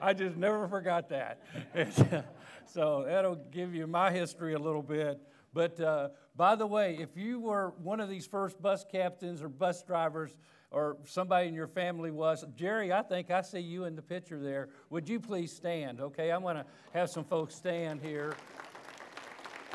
I 0.01 0.13
just 0.13 0.37
never 0.37 0.67
forgot 0.67 1.09
that. 1.09 1.39
so 2.65 3.03
that'll 3.05 3.43
give 3.51 3.75
you 3.75 3.87
my 3.87 4.11
history 4.11 4.53
a 4.53 4.59
little 4.59 4.81
bit. 4.81 5.19
But 5.53 5.79
uh, 5.79 6.09
by 6.35 6.55
the 6.55 6.65
way, 6.65 6.97
if 6.99 7.17
you 7.17 7.39
were 7.39 7.73
one 7.83 7.99
of 7.99 8.09
these 8.09 8.25
first 8.25 8.61
bus 8.61 8.85
captains 8.89 9.41
or 9.41 9.49
bus 9.49 9.83
drivers, 9.83 10.31
or 10.71 10.95
somebody 11.03 11.49
in 11.49 11.53
your 11.53 11.67
family 11.67 12.11
was, 12.11 12.45
Jerry, 12.55 12.93
I 12.93 13.01
think 13.01 13.29
I 13.29 13.41
see 13.41 13.59
you 13.59 13.83
in 13.83 13.95
the 13.95 14.01
picture 14.01 14.39
there. 14.39 14.69
Would 14.89 15.09
you 15.09 15.19
please 15.19 15.51
stand? 15.51 15.99
Okay, 15.99 16.31
I'm 16.31 16.41
going 16.41 16.55
to 16.55 16.65
have 16.93 17.09
some 17.09 17.25
folks 17.25 17.53
stand 17.55 18.01
here. 18.01 18.35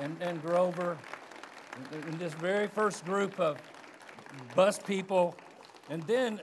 And, 0.01 0.17
and 0.23 0.41
Grover, 0.43 0.97
in 1.93 2.19
this 2.19 2.33
very 2.35 2.67
first 2.67 3.05
group 3.05 3.39
of 3.39 3.59
bus 4.55 4.79
people. 4.79 5.37
And 5.91 6.03
then 6.05 6.41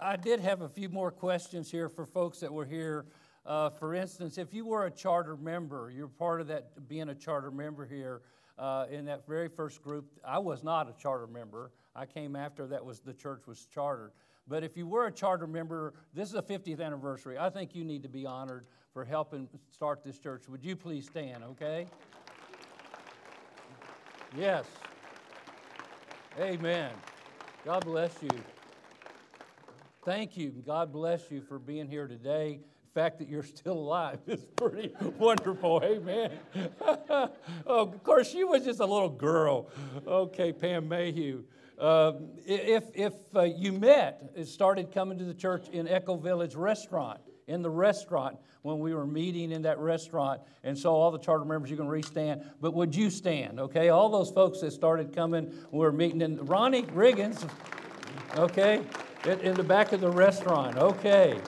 I 0.00 0.16
did 0.16 0.40
have 0.40 0.60
a 0.60 0.68
few 0.68 0.88
more 0.90 1.10
questions 1.10 1.70
here 1.70 1.88
for 1.88 2.04
folks 2.04 2.40
that 2.40 2.52
were 2.52 2.64
here. 2.64 3.06
Uh, 3.46 3.70
for 3.70 3.94
instance, 3.94 4.38
if 4.38 4.54
you 4.54 4.66
were 4.66 4.86
a 4.86 4.90
charter 4.90 5.36
member, 5.36 5.90
you're 5.94 6.08
part 6.08 6.40
of 6.40 6.46
that 6.48 6.88
being 6.88 7.08
a 7.08 7.14
charter 7.14 7.50
member 7.50 7.86
here 7.86 8.20
uh, 8.58 8.86
in 8.90 9.04
that 9.06 9.26
very 9.26 9.48
first 9.48 9.82
group. 9.82 10.06
I 10.24 10.38
was 10.38 10.62
not 10.62 10.88
a 10.88 10.92
charter 11.00 11.26
member. 11.26 11.72
I 11.94 12.06
came 12.06 12.36
after 12.36 12.66
that 12.68 12.84
was 12.84 13.00
the 13.00 13.14
church 13.14 13.42
was 13.46 13.66
chartered. 13.66 14.12
But 14.46 14.62
if 14.62 14.76
you 14.76 14.86
were 14.86 15.06
a 15.06 15.12
charter 15.12 15.46
member, 15.46 15.94
this 16.12 16.28
is 16.28 16.34
a 16.34 16.42
50th 16.42 16.80
anniversary. 16.80 17.38
I 17.38 17.50
think 17.50 17.74
you 17.74 17.84
need 17.84 18.02
to 18.02 18.08
be 18.08 18.26
honored 18.26 18.66
for 18.92 19.04
helping 19.04 19.48
start 19.70 20.04
this 20.04 20.18
church. 20.18 20.48
Would 20.48 20.64
you 20.64 20.76
please 20.76 21.06
stand, 21.06 21.42
okay? 21.44 21.86
Yes. 24.36 24.66
Amen. 26.38 26.90
God 27.64 27.84
bless 27.84 28.22
you. 28.22 28.30
Thank 30.04 30.36
you. 30.36 30.50
God 30.66 30.92
bless 30.92 31.30
you 31.30 31.40
for 31.40 31.58
being 31.58 31.88
here 31.88 32.06
today 32.06 32.60
fact 32.94 33.18
that 33.18 33.28
you're 33.28 33.42
still 33.42 33.74
alive 33.74 34.20
is 34.26 34.44
pretty 34.56 34.92
wonderful. 35.18 35.82
Amen. 35.84 36.30
oh, 36.80 37.30
of 37.66 38.02
course, 38.04 38.30
she 38.30 38.44
was 38.44 38.64
just 38.64 38.80
a 38.80 38.86
little 38.86 39.08
girl. 39.08 39.68
Okay, 40.06 40.52
Pam 40.52 40.88
Mayhew. 40.88 41.42
Uh, 41.76 42.12
if 42.46 42.84
if 42.94 43.12
uh, 43.34 43.42
you 43.42 43.72
met, 43.72 44.30
it 44.36 44.46
started 44.46 44.92
coming 44.92 45.18
to 45.18 45.24
the 45.24 45.34
church 45.34 45.68
in 45.70 45.88
Echo 45.88 46.16
Village 46.16 46.54
Restaurant, 46.54 47.18
in 47.48 47.62
the 47.62 47.70
restaurant 47.70 48.38
when 48.62 48.78
we 48.78 48.94
were 48.94 49.06
meeting 49.06 49.50
in 49.50 49.62
that 49.62 49.78
restaurant. 49.80 50.40
And 50.62 50.78
so 50.78 50.94
all 50.94 51.10
the 51.10 51.18
charter 51.18 51.44
members, 51.44 51.70
you 51.70 51.76
can 51.76 51.88
restand. 51.88 52.44
But 52.60 52.74
would 52.74 52.94
you 52.94 53.10
stand? 53.10 53.58
Okay, 53.58 53.88
all 53.88 54.08
those 54.08 54.30
folks 54.30 54.60
that 54.60 54.72
started 54.72 55.12
coming, 55.12 55.52
we 55.72 55.80
were 55.80 55.92
meeting 55.92 56.20
in 56.20 56.44
Ronnie 56.46 56.84
Riggins. 56.84 57.46
Okay, 58.36 58.82
in 59.26 59.54
the 59.54 59.64
back 59.64 59.92
of 59.92 60.00
the 60.00 60.10
restaurant. 60.10 60.76
Okay. 60.76 61.40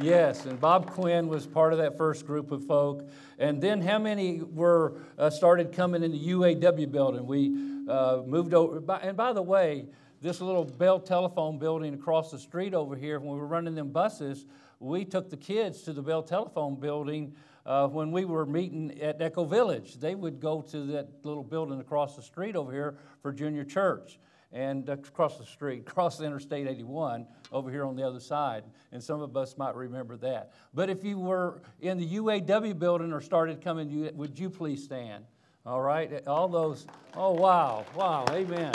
Yes, 0.00 0.46
and 0.46 0.58
Bob 0.58 0.90
Quinn 0.90 1.28
was 1.28 1.46
part 1.46 1.72
of 1.72 1.78
that 1.78 1.98
first 1.98 2.26
group 2.26 2.50
of 2.50 2.64
folk. 2.64 3.08
And 3.38 3.60
then 3.60 3.82
how 3.82 3.98
many 3.98 4.40
were 4.42 4.94
uh, 5.18 5.28
started 5.28 5.72
coming 5.72 6.02
in 6.02 6.12
the 6.12 6.28
UAW 6.28 6.90
building? 6.90 7.26
We 7.26 7.88
uh, 7.88 8.22
moved 8.26 8.54
over. 8.54 8.82
And 9.02 9.16
by 9.16 9.32
the 9.32 9.42
way, 9.42 9.86
this 10.22 10.40
little 10.40 10.64
Bell 10.64 10.98
Telephone 10.98 11.58
building 11.58 11.94
across 11.94 12.30
the 12.30 12.38
street 12.38 12.74
over 12.74 12.96
here, 12.96 13.18
when 13.20 13.34
we 13.34 13.38
were 13.38 13.46
running 13.46 13.74
them 13.74 13.90
buses, 13.90 14.46
we 14.80 15.04
took 15.04 15.28
the 15.28 15.36
kids 15.36 15.82
to 15.82 15.92
the 15.92 16.02
Bell 16.02 16.22
Telephone 16.22 16.76
building 16.76 17.34
uh, 17.66 17.86
when 17.86 18.10
we 18.12 18.24
were 18.24 18.46
meeting 18.46 18.98
at 19.00 19.20
Echo 19.20 19.44
Village. 19.44 19.96
They 19.96 20.14
would 20.14 20.40
go 20.40 20.62
to 20.62 20.86
that 20.86 21.08
little 21.22 21.44
building 21.44 21.80
across 21.80 22.16
the 22.16 22.22
street 22.22 22.56
over 22.56 22.72
here 22.72 22.96
for 23.20 23.32
junior 23.32 23.64
church 23.64 24.18
and 24.52 24.88
uh, 24.88 24.92
across 24.92 25.38
the 25.38 25.46
street, 25.46 25.80
across 25.86 26.20
Interstate 26.20 26.66
81 26.66 27.26
over 27.50 27.70
here 27.70 27.84
on 27.84 27.96
the 27.96 28.06
other 28.06 28.20
side. 28.20 28.64
And 28.92 29.02
some 29.02 29.20
of 29.20 29.36
us 29.36 29.56
might 29.56 29.74
remember 29.74 30.16
that. 30.18 30.52
But 30.74 30.90
if 30.90 31.04
you 31.04 31.18
were 31.18 31.62
in 31.80 31.98
the 31.98 32.06
UAW 32.16 32.78
building 32.78 33.12
or 33.12 33.20
started 33.20 33.62
coming, 33.62 34.10
would 34.16 34.38
you 34.38 34.50
please 34.50 34.84
stand? 34.84 35.24
All 35.64 35.80
right? 35.80 36.26
All 36.26 36.48
those, 36.48 36.86
oh, 37.14 37.32
wow, 37.32 37.84
wow, 37.94 38.24
amen. 38.30 38.74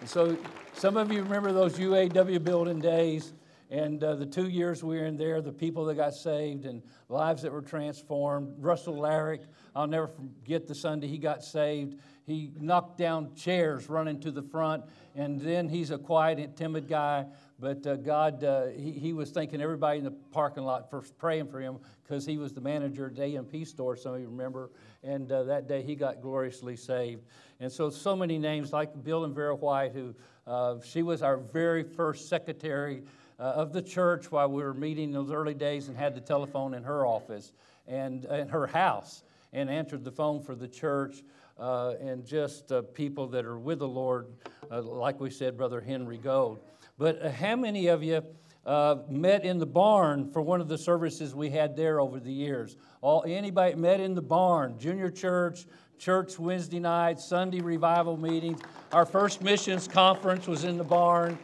And 0.00 0.08
so 0.08 0.36
some 0.72 0.96
of 0.96 1.10
you 1.10 1.22
remember 1.22 1.52
those 1.52 1.78
UAW 1.78 2.42
building 2.42 2.78
days 2.78 3.32
and 3.70 4.02
uh, 4.04 4.14
the 4.14 4.26
two 4.26 4.48
years 4.48 4.84
we 4.84 4.98
were 4.98 5.06
in 5.06 5.16
there, 5.16 5.40
the 5.40 5.52
people 5.52 5.84
that 5.86 5.96
got 5.96 6.14
saved 6.14 6.66
and 6.66 6.82
lives 7.08 7.42
that 7.42 7.50
were 7.50 7.62
transformed. 7.62 8.54
Russell 8.58 8.94
Larrick, 8.94 9.46
I'll 9.74 9.88
never 9.88 10.06
forget 10.06 10.68
the 10.68 10.74
Sunday 10.74 11.08
he 11.08 11.18
got 11.18 11.42
saved. 11.42 11.98
He 12.26 12.50
knocked 12.58 12.98
down 12.98 13.34
chairs 13.36 13.88
running 13.88 14.18
to 14.20 14.32
the 14.32 14.42
front, 14.42 14.82
and 15.14 15.40
then 15.40 15.68
he's 15.68 15.92
a 15.92 15.98
quiet, 15.98 16.40
and 16.40 16.56
timid 16.56 16.88
guy. 16.88 17.24
But 17.60 17.86
uh, 17.86 17.96
God, 17.96 18.42
uh, 18.42 18.66
he, 18.76 18.90
he 18.90 19.12
was 19.12 19.30
thanking 19.30 19.62
everybody 19.62 19.98
in 19.98 20.04
the 20.04 20.10
parking 20.10 20.64
lot 20.64 20.90
for 20.90 21.02
praying 21.18 21.46
for 21.46 21.60
him 21.60 21.78
because 22.02 22.26
he 22.26 22.36
was 22.36 22.52
the 22.52 22.60
manager 22.60 23.06
at 23.06 23.14
the 23.14 23.36
A&P 23.36 23.64
store, 23.64 23.96
some 23.96 24.14
of 24.14 24.20
you 24.20 24.28
remember. 24.28 24.70
And 25.04 25.30
uh, 25.30 25.44
that 25.44 25.68
day 25.68 25.82
he 25.82 25.94
got 25.94 26.20
gloriously 26.20 26.74
saved. 26.74 27.22
And 27.60 27.70
so, 27.70 27.90
so 27.90 28.16
many 28.16 28.38
names 28.38 28.72
like 28.72 29.04
Bill 29.04 29.24
and 29.24 29.34
Vera 29.34 29.54
White, 29.54 29.92
who 29.92 30.12
uh, 30.48 30.76
she 30.84 31.04
was 31.04 31.22
our 31.22 31.36
very 31.36 31.84
first 31.84 32.28
secretary 32.28 33.04
uh, 33.38 33.42
of 33.42 33.72
the 33.72 33.82
church 33.82 34.32
while 34.32 34.48
we 34.50 34.62
were 34.62 34.74
meeting 34.74 35.04
in 35.04 35.12
those 35.12 35.30
early 35.30 35.54
days 35.54 35.88
and 35.88 35.96
had 35.96 36.14
the 36.14 36.20
telephone 36.20 36.74
in 36.74 36.82
her 36.82 37.06
office 37.06 37.52
and 37.86 38.24
in 38.24 38.48
her 38.48 38.66
house 38.66 39.22
and 39.52 39.70
answered 39.70 40.04
the 40.04 40.10
phone 40.10 40.42
for 40.42 40.54
the 40.54 40.68
church. 40.68 41.22
Uh, 41.58 41.94
and 42.02 42.26
just 42.26 42.70
uh, 42.70 42.82
people 42.82 43.26
that 43.28 43.46
are 43.46 43.58
with 43.58 43.78
the 43.78 43.88
Lord, 43.88 44.26
uh, 44.70 44.82
like 44.82 45.18
we 45.18 45.30
said, 45.30 45.56
Brother 45.56 45.80
Henry 45.80 46.18
Gold. 46.18 46.58
But 46.98 47.22
uh, 47.22 47.30
how 47.30 47.56
many 47.56 47.86
of 47.86 48.02
you 48.02 48.22
uh, 48.66 48.96
met 49.08 49.42
in 49.42 49.58
the 49.58 49.66
barn 49.66 50.30
for 50.32 50.42
one 50.42 50.60
of 50.60 50.68
the 50.68 50.76
services 50.76 51.34
we 51.34 51.48
had 51.48 51.74
there 51.74 51.98
over 51.98 52.20
the 52.20 52.32
years? 52.32 52.76
All 53.00 53.24
anybody 53.26 53.74
met 53.74 54.00
in 54.00 54.14
the 54.14 54.20
barn? 54.20 54.78
Junior 54.78 55.08
church, 55.08 55.64
church 55.98 56.38
Wednesday 56.38 56.78
night, 56.78 57.20
Sunday 57.20 57.60
revival 57.60 58.18
meetings. 58.18 58.60
Our 58.92 59.06
first 59.06 59.40
missions 59.40 59.88
conference 59.88 60.46
was 60.46 60.64
in 60.64 60.76
the 60.76 60.84
barn. 60.84 61.38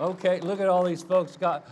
Okay, 0.00 0.38
look 0.40 0.60
at 0.60 0.68
all 0.68 0.84
these 0.84 1.02
folks 1.02 1.36
got. 1.36 1.66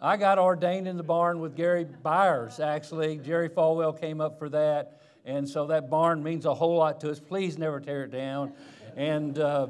I 0.00 0.16
got 0.16 0.38
ordained 0.38 0.86
in 0.86 0.96
the 0.96 1.02
barn 1.02 1.40
with 1.40 1.56
Gary 1.56 1.84
Byers, 1.84 2.60
actually. 2.60 3.16
Jerry 3.16 3.48
Falwell 3.48 3.98
came 3.98 4.20
up 4.20 4.38
for 4.38 4.48
that. 4.50 5.00
And 5.26 5.46
so 5.48 5.66
that 5.66 5.90
barn 5.90 6.22
means 6.22 6.46
a 6.46 6.54
whole 6.54 6.76
lot 6.76 7.00
to 7.00 7.10
us. 7.10 7.18
Please 7.18 7.58
never 7.58 7.80
tear 7.80 8.04
it 8.04 8.12
down. 8.12 8.52
And, 8.96 9.38
uh, 9.38 9.66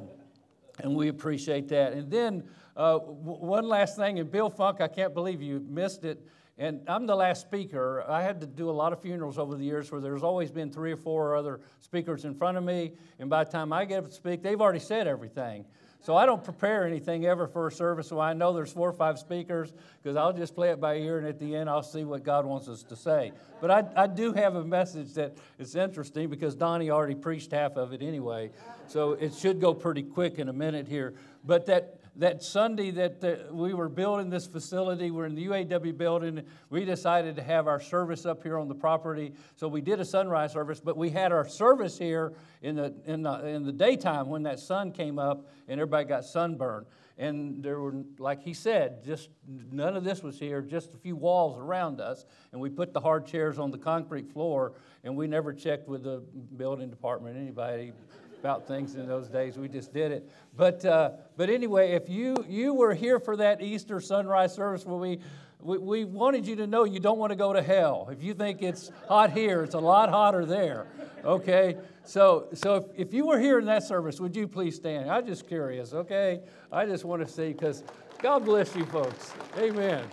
and 0.80 0.94
we 0.94 1.08
appreciate 1.08 1.68
that. 1.68 1.94
And 1.94 2.10
then 2.10 2.44
uh, 2.76 2.98
w- 2.98 3.38
one 3.38 3.66
last 3.66 3.96
thing, 3.96 4.18
and 4.18 4.30
Bill 4.30 4.50
Funk, 4.50 4.82
I 4.82 4.88
can't 4.88 5.14
believe 5.14 5.40
you 5.40 5.64
missed 5.66 6.04
it. 6.04 6.20
And 6.58 6.82
I'm 6.86 7.06
the 7.06 7.16
last 7.16 7.40
speaker. 7.40 8.04
I 8.06 8.22
had 8.22 8.40
to 8.40 8.46
do 8.46 8.68
a 8.68 8.72
lot 8.72 8.92
of 8.92 9.00
funerals 9.00 9.38
over 9.38 9.56
the 9.56 9.64
years 9.64 9.90
where 9.90 10.00
there's 10.00 10.22
always 10.22 10.50
been 10.50 10.70
three 10.70 10.92
or 10.92 10.96
four 10.96 11.36
other 11.36 11.60
speakers 11.80 12.24
in 12.24 12.34
front 12.34 12.58
of 12.58 12.64
me. 12.64 12.92
And 13.18 13.28
by 13.28 13.44
the 13.44 13.50
time 13.50 13.72
I 13.72 13.86
get 13.86 13.98
up 13.98 14.06
to 14.06 14.12
speak, 14.12 14.42
they've 14.42 14.60
already 14.60 14.78
said 14.78 15.06
everything. 15.06 15.64
So 16.00 16.16
I 16.16 16.24
don't 16.26 16.44
prepare 16.44 16.86
anything 16.86 17.26
ever 17.26 17.46
for 17.46 17.66
a 17.66 17.72
service. 17.72 18.08
So 18.08 18.20
I 18.20 18.32
know 18.32 18.52
there's 18.52 18.72
four 18.72 18.88
or 18.88 18.92
five 18.92 19.18
speakers 19.18 19.72
because 20.02 20.16
I'll 20.16 20.32
just 20.32 20.54
play 20.54 20.70
it 20.70 20.80
by 20.80 20.96
ear, 20.96 21.18
and 21.18 21.26
at 21.26 21.38
the 21.38 21.56
end 21.56 21.68
I'll 21.68 21.82
see 21.82 22.04
what 22.04 22.22
God 22.22 22.46
wants 22.46 22.68
us 22.68 22.82
to 22.84 22.96
say. 22.96 23.32
But 23.60 23.70
I, 23.70 23.84
I 23.96 24.06
do 24.06 24.32
have 24.32 24.54
a 24.54 24.64
message 24.64 25.14
that 25.14 25.36
is 25.58 25.74
interesting 25.74 26.28
because 26.28 26.54
Donnie 26.54 26.90
already 26.90 27.14
preached 27.14 27.50
half 27.50 27.76
of 27.76 27.92
it 27.92 28.02
anyway. 28.02 28.50
So 28.86 29.12
it 29.12 29.34
should 29.34 29.60
go 29.60 29.74
pretty 29.74 30.02
quick 30.02 30.38
in 30.38 30.48
a 30.48 30.52
minute 30.52 30.86
here. 30.86 31.14
But 31.44 31.66
that 31.66 31.98
that 32.18 32.42
Sunday 32.42 32.90
that 32.92 33.20
the, 33.20 33.46
we 33.52 33.74
were 33.74 33.88
building 33.88 34.30
this 34.30 34.46
facility, 34.46 35.10
we're 35.10 35.26
in 35.26 35.34
the 35.34 35.46
UAW 35.46 35.96
building, 35.96 36.42
we 36.70 36.84
decided 36.84 37.36
to 37.36 37.42
have 37.42 37.66
our 37.66 37.80
service 37.80 38.24
up 38.24 38.42
here 38.42 38.58
on 38.58 38.68
the 38.68 38.74
property. 38.74 39.34
So 39.56 39.68
we 39.68 39.80
did 39.80 40.00
a 40.00 40.04
sunrise 40.04 40.52
service, 40.52 40.80
but 40.80 40.96
we 40.96 41.10
had 41.10 41.32
our 41.32 41.46
service 41.46 41.98
here 41.98 42.32
in 42.62 42.76
the, 42.76 42.94
in 43.04 43.22
the, 43.22 43.46
in 43.46 43.64
the 43.64 43.72
daytime 43.72 44.28
when 44.28 44.44
that 44.44 44.58
sun 44.58 44.92
came 44.92 45.18
up 45.18 45.46
and 45.68 45.80
everybody 45.80 46.06
got 46.06 46.24
sunburned. 46.24 46.86
And 47.18 47.62
there 47.62 47.80
were, 47.80 48.04
like 48.18 48.42
he 48.42 48.52
said, 48.52 49.02
just 49.02 49.30
none 49.70 49.96
of 49.96 50.04
this 50.04 50.22
was 50.22 50.38
here, 50.38 50.60
just 50.60 50.92
a 50.92 50.98
few 50.98 51.16
walls 51.16 51.58
around 51.58 51.98
us. 51.98 52.26
And 52.52 52.60
we 52.60 52.68
put 52.68 52.92
the 52.92 53.00
hard 53.00 53.26
chairs 53.26 53.58
on 53.58 53.70
the 53.70 53.78
concrete 53.78 54.30
floor, 54.30 54.74
and 55.02 55.16
we 55.16 55.26
never 55.26 55.54
checked 55.54 55.88
with 55.88 56.02
the 56.02 56.22
building 56.56 56.90
department, 56.90 57.38
anybody 57.38 57.92
about 58.38 58.66
things 58.66 58.94
in 58.94 59.06
those 59.06 59.28
days. 59.28 59.58
We 59.58 59.68
just 59.68 59.92
did 59.92 60.12
it. 60.12 60.30
But, 60.56 60.84
uh, 60.84 61.10
but 61.36 61.50
anyway, 61.50 61.92
if 61.92 62.08
you, 62.08 62.36
you 62.48 62.74
were 62.74 62.94
here 62.94 63.18
for 63.18 63.36
that 63.36 63.60
Easter 63.60 64.00
sunrise 64.00 64.54
service 64.54 64.84
we, 64.84 65.18
we, 65.60 65.78
we 65.78 66.04
wanted 66.04 66.46
you 66.46 66.56
to 66.56 66.66
know 66.66 66.84
you 66.84 67.00
don't 67.00 67.18
want 67.18 67.30
to 67.30 67.36
go 67.36 67.52
to 67.52 67.62
hell. 67.62 68.08
If 68.10 68.22
you 68.22 68.34
think 68.34 68.62
it's 68.62 68.90
hot 69.08 69.32
here, 69.32 69.62
it's 69.62 69.74
a 69.74 69.80
lot 69.80 70.10
hotter 70.10 70.44
there. 70.44 70.86
Okay? 71.24 71.76
So, 72.04 72.48
so 72.54 72.76
if, 72.76 73.08
if 73.08 73.14
you 73.14 73.26
were 73.26 73.38
here 73.38 73.58
in 73.58 73.66
that 73.66 73.82
service, 73.82 74.20
would 74.20 74.36
you 74.36 74.46
please 74.46 74.76
stand? 74.76 75.10
I'm 75.10 75.26
just 75.26 75.48
curious, 75.48 75.92
okay? 75.92 76.40
I 76.70 76.86
just 76.86 77.04
want 77.04 77.26
to 77.26 77.32
see 77.32 77.48
because 77.48 77.82
God 78.20 78.44
bless 78.44 78.74
you 78.76 78.84
folks. 78.86 79.32
Amen. 79.58 80.04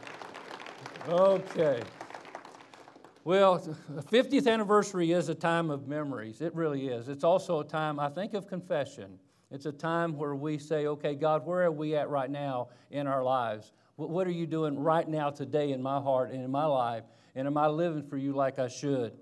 Okay. 1.08 1.84
Well, 3.26 3.58
the 3.88 4.02
50th 4.02 4.52
anniversary 4.52 5.14
is 5.14 5.30
a 5.30 5.36
time 5.36 5.70
of 5.70 5.88
memories. 5.88 6.42
It 6.42 6.54
really 6.54 6.90
is. 6.90 7.08
It's 7.08 7.24
also 7.24 7.62
a 7.62 7.64
time, 7.64 7.98
I 7.98 8.10
think, 8.10 8.34
of 8.34 8.48
confession. 8.48 9.18
It's 9.50 9.66
a 9.66 9.72
time 9.72 10.18
where 10.18 10.36
we 10.36 10.58
say, 10.58 10.88
okay, 10.88 11.16
God, 11.16 11.46
where 11.46 11.64
are 11.64 11.72
we 11.72 11.96
at 11.96 12.10
right 12.10 12.30
now 12.30 12.68
in 12.92 13.08
our 13.08 13.24
lives? 13.24 13.72
What 13.96 14.28
are 14.28 14.32
you 14.32 14.46
doing 14.46 14.78
right 14.78 15.08
now 15.08 15.30
today 15.30 15.72
in 15.72 15.82
my 15.82 16.02
heart 16.02 16.32
and 16.32 16.44
in 16.44 16.52
my 16.52 16.66
life? 16.66 17.06
And 17.34 17.48
am 17.48 17.58
I 17.58 17.68
living 17.68 18.04
for 18.04 18.18
you 18.18 18.34
like 18.34 18.60
I 18.60 18.68
should? 18.68 19.14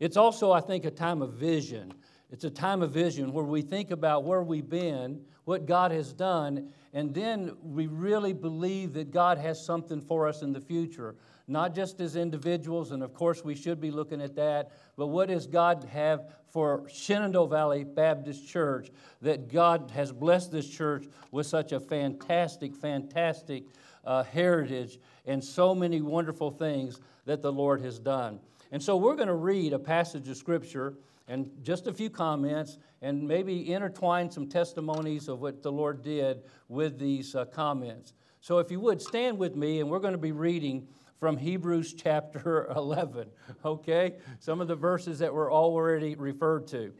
It's 0.00 0.18
also, 0.18 0.52
I 0.52 0.60
think, 0.60 0.84
a 0.84 0.90
time 0.90 1.22
of 1.22 1.32
vision. 1.32 1.94
It's 2.30 2.44
a 2.44 2.50
time 2.50 2.82
of 2.82 2.90
vision 2.90 3.32
where 3.32 3.44
we 3.44 3.62
think 3.62 3.90
about 3.90 4.24
where 4.24 4.42
we've 4.42 4.68
been, 4.68 5.22
what 5.44 5.64
God 5.64 5.92
has 5.92 6.12
done, 6.12 6.68
and 6.92 7.14
then 7.14 7.56
we 7.62 7.86
really 7.86 8.34
believe 8.34 8.92
that 8.94 9.12
God 9.12 9.38
has 9.38 9.64
something 9.64 10.02
for 10.02 10.28
us 10.28 10.42
in 10.42 10.52
the 10.52 10.60
future 10.60 11.14
not 11.48 11.74
just 11.74 12.00
as 12.00 12.16
individuals, 12.16 12.90
and 12.90 13.02
of 13.02 13.14
course 13.14 13.44
we 13.44 13.54
should 13.54 13.80
be 13.80 13.90
looking 13.90 14.20
at 14.20 14.34
that, 14.34 14.72
but 14.96 15.08
what 15.08 15.28
does 15.28 15.46
God 15.46 15.84
have 15.92 16.32
for 16.48 16.88
Shenandoah 16.88 17.48
Valley 17.48 17.84
Baptist 17.84 18.48
Church 18.48 18.90
that 19.22 19.52
God 19.52 19.90
has 19.92 20.10
blessed 20.10 20.50
this 20.50 20.68
church 20.68 21.06
with 21.30 21.46
such 21.46 21.72
a 21.72 21.78
fantastic, 21.78 22.74
fantastic 22.74 23.64
uh, 24.04 24.22
heritage 24.24 24.98
and 25.26 25.42
so 25.42 25.74
many 25.74 26.00
wonderful 26.00 26.50
things 26.50 27.00
that 27.26 27.42
the 27.42 27.52
Lord 27.52 27.80
has 27.80 27.98
done. 27.98 28.40
And 28.72 28.82
so 28.82 28.96
we're 28.96 29.16
going 29.16 29.28
to 29.28 29.34
read 29.34 29.72
a 29.72 29.78
passage 29.78 30.28
of 30.28 30.36
Scripture 30.36 30.94
and 31.28 31.50
just 31.62 31.86
a 31.86 31.92
few 31.92 32.10
comments 32.10 32.78
and 33.02 33.26
maybe 33.26 33.72
intertwine 33.72 34.30
some 34.30 34.48
testimonies 34.48 35.28
of 35.28 35.40
what 35.40 35.62
the 35.62 35.70
Lord 35.72 36.02
did 36.02 36.42
with 36.68 36.98
these 36.98 37.34
uh, 37.34 37.44
comments. 37.44 38.14
So 38.40 38.58
if 38.58 38.70
you 38.70 38.80
would 38.80 39.02
stand 39.02 39.38
with 39.38 39.56
me, 39.56 39.80
and 39.80 39.90
we're 39.90 39.98
going 39.98 40.12
to 40.12 40.18
be 40.18 40.32
reading 40.32 40.86
from 41.18 41.36
Hebrews 41.36 41.94
chapter 41.94 42.66
11, 42.76 43.28
okay? 43.64 44.16
Some 44.38 44.60
of 44.60 44.68
the 44.68 44.76
verses 44.76 45.18
that 45.20 45.32
were 45.32 45.50
already 45.50 46.14
referred 46.14 46.66
to. 46.68 46.92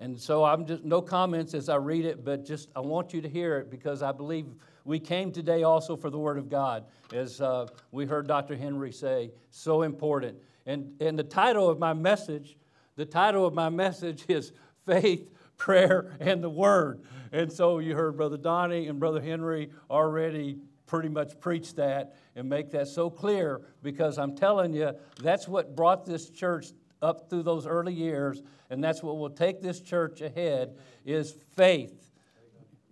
And 0.00 0.20
so 0.20 0.44
I'm 0.44 0.66
just 0.66 0.84
no 0.84 1.00
comments 1.00 1.54
as 1.54 1.68
I 1.68 1.76
read 1.76 2.04
it, 2.04 2.24
but 2.24 2.44
just 2.44 2.68
I 2.74 2.80
want 2.80 3.14
you 3.14 3.20
to 3.22 3.28
hear 3.28 3.58
it 3.58 3.70
because 3.70 4.02
I 4.02 4.12
believe 4.12 4.46
we 4.84 4.98
came 4.98 5.32
today 5.32 5.62
also 5.62 5.96
for 5.96 6.10
the 6.10 6.18
Word 6.18 6.36
of 6.36 6.50
God, 6.50 6.84
as 7.12 7.40
uh, 7.40 7.66
we 7.90 8.04
heard 8.04 8.26
Dr. 8.26 8.56
Henry 8.56 8.92
say, 8.92 9.30
so 9.50 9.82
important. 9.82 10.36
And, 10.66 11.00
and 11.00 11.18
the 11.18 11.24
title 11.24 11.70
of 11.70 11.78
my 11.78 11.94
message, 11.94 12.56
the 12.96 13.06
title 13.06 13.46
of 13.46 13.54
my 13.54 13.70
message 13.70 14.24
is 14.28 14.52
Faith, 14.84 15.30
Prayer, 15.56 16.16
and 16.20 16.42
the 16.42 16.50
Word. 16.50 17.02
And 17.32 17.50
so 17.50 17.78
you 17.78 17.94
heard 17.94 18.16
Brother 18.16 18.36
Donnie 18.36 18.88
and 18.88 19.00
Brother 19.00 19.20
Henry 19.20 19.70
already 19.90 20.58
pretty 20.86 21.08
much 21.08 21.40
preach 21.40 21.74
that 21.76 22.16
and 22.36 22.48
make 22.48 22.70
that 22.72 22.88
so 22.88 23.10
clear 23.10 23.60
because 23.82 24.18
I'm 24.18 24.34
telling 24.36 24.72
you, 24.72 24.92
that's 25.20 25.46
what 25.46 25.76
brought 25.76 26.04
this 26.04 26.30
church 26.30 26.66
up 27.00 27.28
through 27.28 27.42
those 27.42 27.66
early 27.66 27.92
years, 27.92 28.42
and 28.70 28.82
that's 28.82 29.02
what 29.02 29.18
will 29.18 29.30
take 29.30 29.60
this 29.60 29.80
church 29.80 30.20
ahead 30.20 30.76
is 31.04 31.36
faith. 31.54 32.10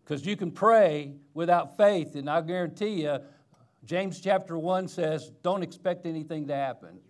Because 0.04 0.26
you 0.26 0.36
can 0.36 0.50
pray 0.50 1.14
without 1.34 1.76
faith, 1.76 2.14
and 2.14 2.28
I 2.28 2.40
guarantee 2.42 3.02
you, 3.02 3.18
James 3.84 4.20
chapter 4.20 4.58
1 4.58 4.88
says, 4.88 5.30
don't 5.42 5.62
expect 5.62 6.06
anything 6.06 6.46
to 6.48 6.54
happen. 6.54 7.00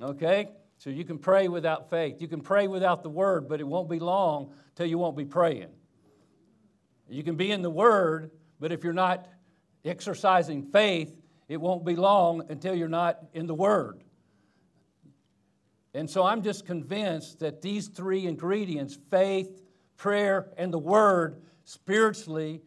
Okay? 0.00 0.48
So 0.78 0.90
you 0.90 1.04
can 1.04 1.18
pray 1.18 1.48
without 1.48 1.90
faith. 1.90 2.20
You 2.20 2.28
can 2.28 2.40
pray 2.40 2.68
without 2.68 3.02
the 3.02 3.10
word, 3.10 3.48
but 3.48 3.60
it 3.60 3.66
won't 3.66 3.90
be 3.90 3.98
long 3.98 4.52
till 4.76 4.86
you 4.86 4.96
won't 4.96 5.16
be 5.16 5.24
praying. 5.24 5.68
You 7.08 7.22
can 7.22 7.36
be 7.36 7.50
in 7.50 7.62
the 7.62 7.70
word, 7.70 8.30
but 8.60 8.70
if 8.70 8.84
you're 8.84 8.92
not 8.92 9.26
exercising 9.88 10.62
faith, 10.62 11.14
it 11.48 11.60
won't 11.60 11.84
be 11.84 11.96
long 11.96 12.42
until 12.50 12.74
you're 12.74 12.88
not 12.88 13.18
in 13.32 13.46
the 13.46 13.54
Word. 13.54 14.02
And 15.94 16.08
so 16.08 16.24
I'm 16.24 16.42
just 16.42 16.66
convinced 16.66 17.40
that 17.40 17.62
these 17.62 17.88
three 17.88 18.26
ingredients 18.26 18.98
faith, 19.10 19.62
prayer, 19.96 20.48
and 20.56 20.72
the 20.72 20.78
Word 20.78 21.42
spiritually 21.64 22.62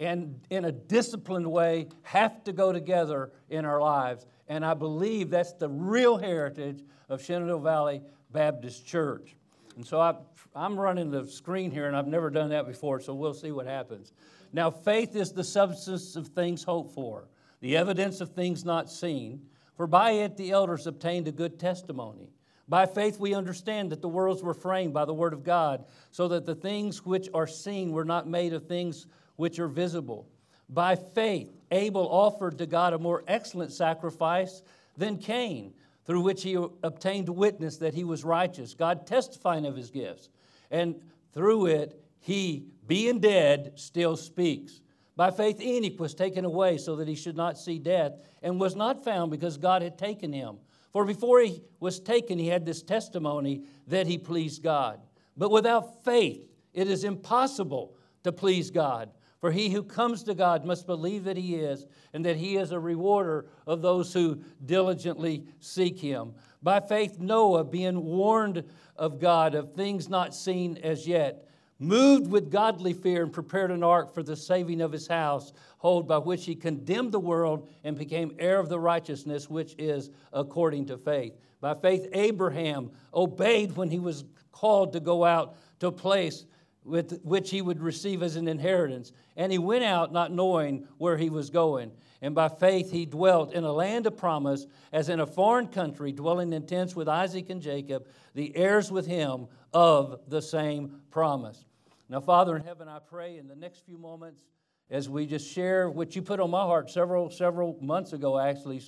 and 0.00 0.40
in 0.50 0.64
a 0.64 0.72
disciplined 0.72 1.50
way 1.50 1.88
have 2.02 2.44
to 2.44 2.52
go 2.52 2.72
together 2.72 3.32
in 3.48 3.64
our 3.64 3.80
lives. 3.80 4.26
And 4.48 4.64
I 4.64 4.74
believe 4.74 5.30
that's 5.30 5.52
the 5.54 5.68
real 5.68 6.16
heritage 6.16 6.82
of 7.08 7.22
Shenandoah 7.22 7.60
Valley 7.60 8.02
Baptist 8.30 8.86
Church. 8.86 9.34
And 9.76 9.86
so 9.86 10.00
I, 10.00 10.14
I'm 10.54 10.78
running 10.78 11.10
the 11.10 11.26
screen 11.26 11.70
here, 11.70 11.86
and 11.86 11.96
I've 11.96 12.06
never 12.06 12.30
done 12.30 12.50
that 12.50 12.66
before, 12.66 13.00
so 13.00 13.14
we'll 13.14 13.34
see 13.34 13.52
what 13.52 13.66
happens. 13.66 14.12
Now, 14.52 14.70
faith 14.70 15.14
is 15.14 15.32
the 15.32 15.44
substance 15.44 16.16
of 16.16 16.28
things 16.28 16.64
hoped 16.64 16.94
for, 16.94 17.28
the 17.60 17.76
evidence 17.76 18.20
of 18.20 18.30
things 18.30 18.64
not 18.64 18.90
seen, 18.90 19.42
for 19.76 19.86
by 19.86 20.12
it 20.12 20.36
the 20.36 20.50
elders 20.50 20.86
obtained 20.86 21.28
a 21.28 21.32
good 21.32 21.58
testimony. 21.58 22.30
By 22.68 22.86
faith, 22.86 23.18
we 23.18 23.34
understand 23.34 23.90
that 23.90 24.02
the 24.02 24.08
worlds 24.08 24.42
were 24.42 24.54
framed 24.54 24.92
by 24.92 25.04
the 25.04 25.14
Word 25.14 25.32
of 25.32 25.44
God, 25.44 25.84
so 26.10 26.28
that 26.28 26.44
the 26.44 26.54
things 26.54 27.04
which 27.04 27.28
are 27.32 27.46
seen 27.46 27.92
were 27.92 28.04
not 28.04 28.28
made 28.28 28.52
of 28.52 28.66
things 28.66 29.06
which 29.36 29.58
are 29.58 29.68
visible. 29.68 30.28
By 30.68 30.96
faith, 30.96 31.50
Abel 31.70 32.06
offered 32.10 32.58
to 32.58 32.66
God 32.66 32.92
a 32.92 32.98
more 32.98 33.24
excellent 33.26 33.72
sacrifice 33.72 34.62
than 34.96 35.18
Cain, 35.18 35.72
through 36.04 36.22
which 36.22 36.42
he 36.42 36.54
obtained 36.54 37.28
witness 37.28 37.78
that 37.78 37.94
he 37.94 38.04
was 38.04 38.24
righteous, 38.24 38.74
God 38.74 39.06
testifying 39.06 39.64
of 39.64 39.76
his 39.76 39.90
gifts. 39.90 40.28
And 40.70 40.96
through 41.32 41.66
it, 41.66 42.02
he, 42.20 42.66
being 42.86 43.20
dead, 43.20 43.72
still 43.76 44.16
speaks. 44.16 44.80
By 45.16 45.30
faith, 45.30 45.60
Enoch 45.60 45.98
was 45.98 46.14
taken 46.14 46.44
away 46.44 46.78
so 46.78 46.96
that 46.96 47.08
he 47.08 47.14
should 47.14 47.36
not 47.36 47.58
see 47.58 47.78
death, 47.78 48.12
and 48.42 48.60
was 48.60 48.76
not 48.76 49.04
found 49.04 49.30
because 49.30 49.56
God 49.56 49.82
had 49.82 49.98
taken 49.98 50.32
him. 50.32 50.58
For 50.92 51.04
before 51.04 51.40
he 51.40 51.62
was 51.80 52.00
taken, 52.00 52.38
he 52.38 52.48
had 52.48 52.64
this 52.64 52.82
testimony 52.82 53.64
that 53.88 54.06
he 54.06 54.16
pleased 54.16 54.62
God. 54.62 55.00
But 55.36 55.50
without 55.50 56.04
faith, 56.04 56.48
it 56.72 56.88
is 56.88 57.04
impossible 57.04 57.96
to 58.24 58.32
please 58.32 58.70
God. 58.70 59.10
For 59.40 59.52
he 59.52 59.70
who 59.70 59.84
comes 59.84 60.24
to 60.24 60.34
God 60.34 60.64
must 60.64 60.86
believe 60.86 61.24
that 61.24 61.36
he 61.36 61.56
is, 61.56 61.86
and 62.12 62.24
that 62.24 62.36
he 62.36 62.56
is 62.56 62.72
a 62.72 62.80
rewarder 62.80 63.46
of 63.66 63.82
those 63.82 64.12
who 64.12 64.42
diligently 64.64 65.44
seek 65.60 65.98
him. 65.98 66.34
By 66.62 66.80
faith, 66.80 67.18
Noah, 67.20 67.64
being 67.64 68.04
warned 68.04 68.64
of 68.96 69.20
God 69.20 69.54
of 69.54 69.74
things 69.74 70.08
not 70.08 70.34
seen 70.34 70.76
as 70.78 71.06
yet, 71.06 71.47
moved 71.78 72.30
with 72.30 72.50
godly 72.50 72.92
fear 72.92 73.22
and 73.22 73.32
prepared 73.32 73.70
an 73.70 73.82
ark 73.82 74.12
for 74.12 74.22
the 74.22 74.36
saving 74.36 74.80
of 74.80 74.92
his 74.92 75.06
house, 75.06 75.52
hold 75.78 76.08
by 76.08 76.18
which 76.18 76.44
he 76.44 76.54
condemned 76.54 77.12
the 77.12 77.20
world 77.20 77.68
and 77.84 77.96
became 77.96 78.34
heir 78.38 78.58
of 78.58 78.68
the 78.68 78.80
righteousness 78.80 79.48
which 79.48 79.74
is 79.78 80.10
according 80.32 80.86
to 80.86 80.98
faith. 80.98 81.34
By 81.60 81.74
faith, 81.74 82.08
Abraham 82.12 82.90
obeyed 83.14 83.76
when 83.76 83.90
he 83.90 83.98
was 83.98 84.24
called 84.52 84.92
to 84.92 85.00
go 85.00 85.24
out 85.24 85.56
to 85.80 85.88
a 85.88 85.92
place 85.92 86.44
with 86.84 87.20
which 87.22 87.50
he 87.50 87.62
would 87.62 87.80
receive 87.80 88.22
as 88.22 88.36
an 88.36 88.48
inheritance. 88.48 89.12
And 89.36 89.52
he 89.52 89.58
went 89.58 89.84
out 89.84 90.12
not 90.12 90.32
knowing 90.32 90.86
where 90.96 91.16
he 91.16 91.30
was 91.30 91.50
going. 91.50 91.92
And 92.22 92.34
by 92.34 92.48
faith 92.48 92.90
he 92.90 93.06
dwelt 93.06 93.52
in 93.52 93.64
a 93.64 93.72
land 93.72 94.06
of 94.06 94.16
promise, 94.16 94.66
as 94.92 95.08
in 95.08 95.20
a 95.20 95.26
foreign 95.26 95.68
country, 95.68 96.12
dwelling 96.12 96.52
in 96.52 96.66
tents 96.66 96.96
with 96.96 97.08
Isaac 97.08 97.50
and 97.50 97.62
Jacob, 97.62 98.06
the 98.34 98.56
heirs 98.56 98.90
with 98.90 99.06
him 99.06 99.46
of 99.72 100.20
the 100.28 100.42
same 100.42 101.02
promise. 101.10 101.64
Now, 102.08 102.20
Father 102.20 102.56
in 102.56 102.62
heaven, 102.62 102.88
I 102.88 102.98
pray 102.98 103.38
in 103.38 103.48
the 103.48 103.56
next 103.56 103.84
few 103.84 103.98
moments, 103.98 104.42
as 104.90 105.08
we 105.08 105.26
just 105.26 105.50
share 105.52 105.90
what 105.90 106.16
you 106.16 106.22
put 106.22 106.40
on 106.40 106.50
my 106.50 106.62
heart 106.62 106.90
several, 106.90 107.30
several 107.30 107.76
months 107.82 108.14
ago, 108.14 108.38
actually, 108.38 108.82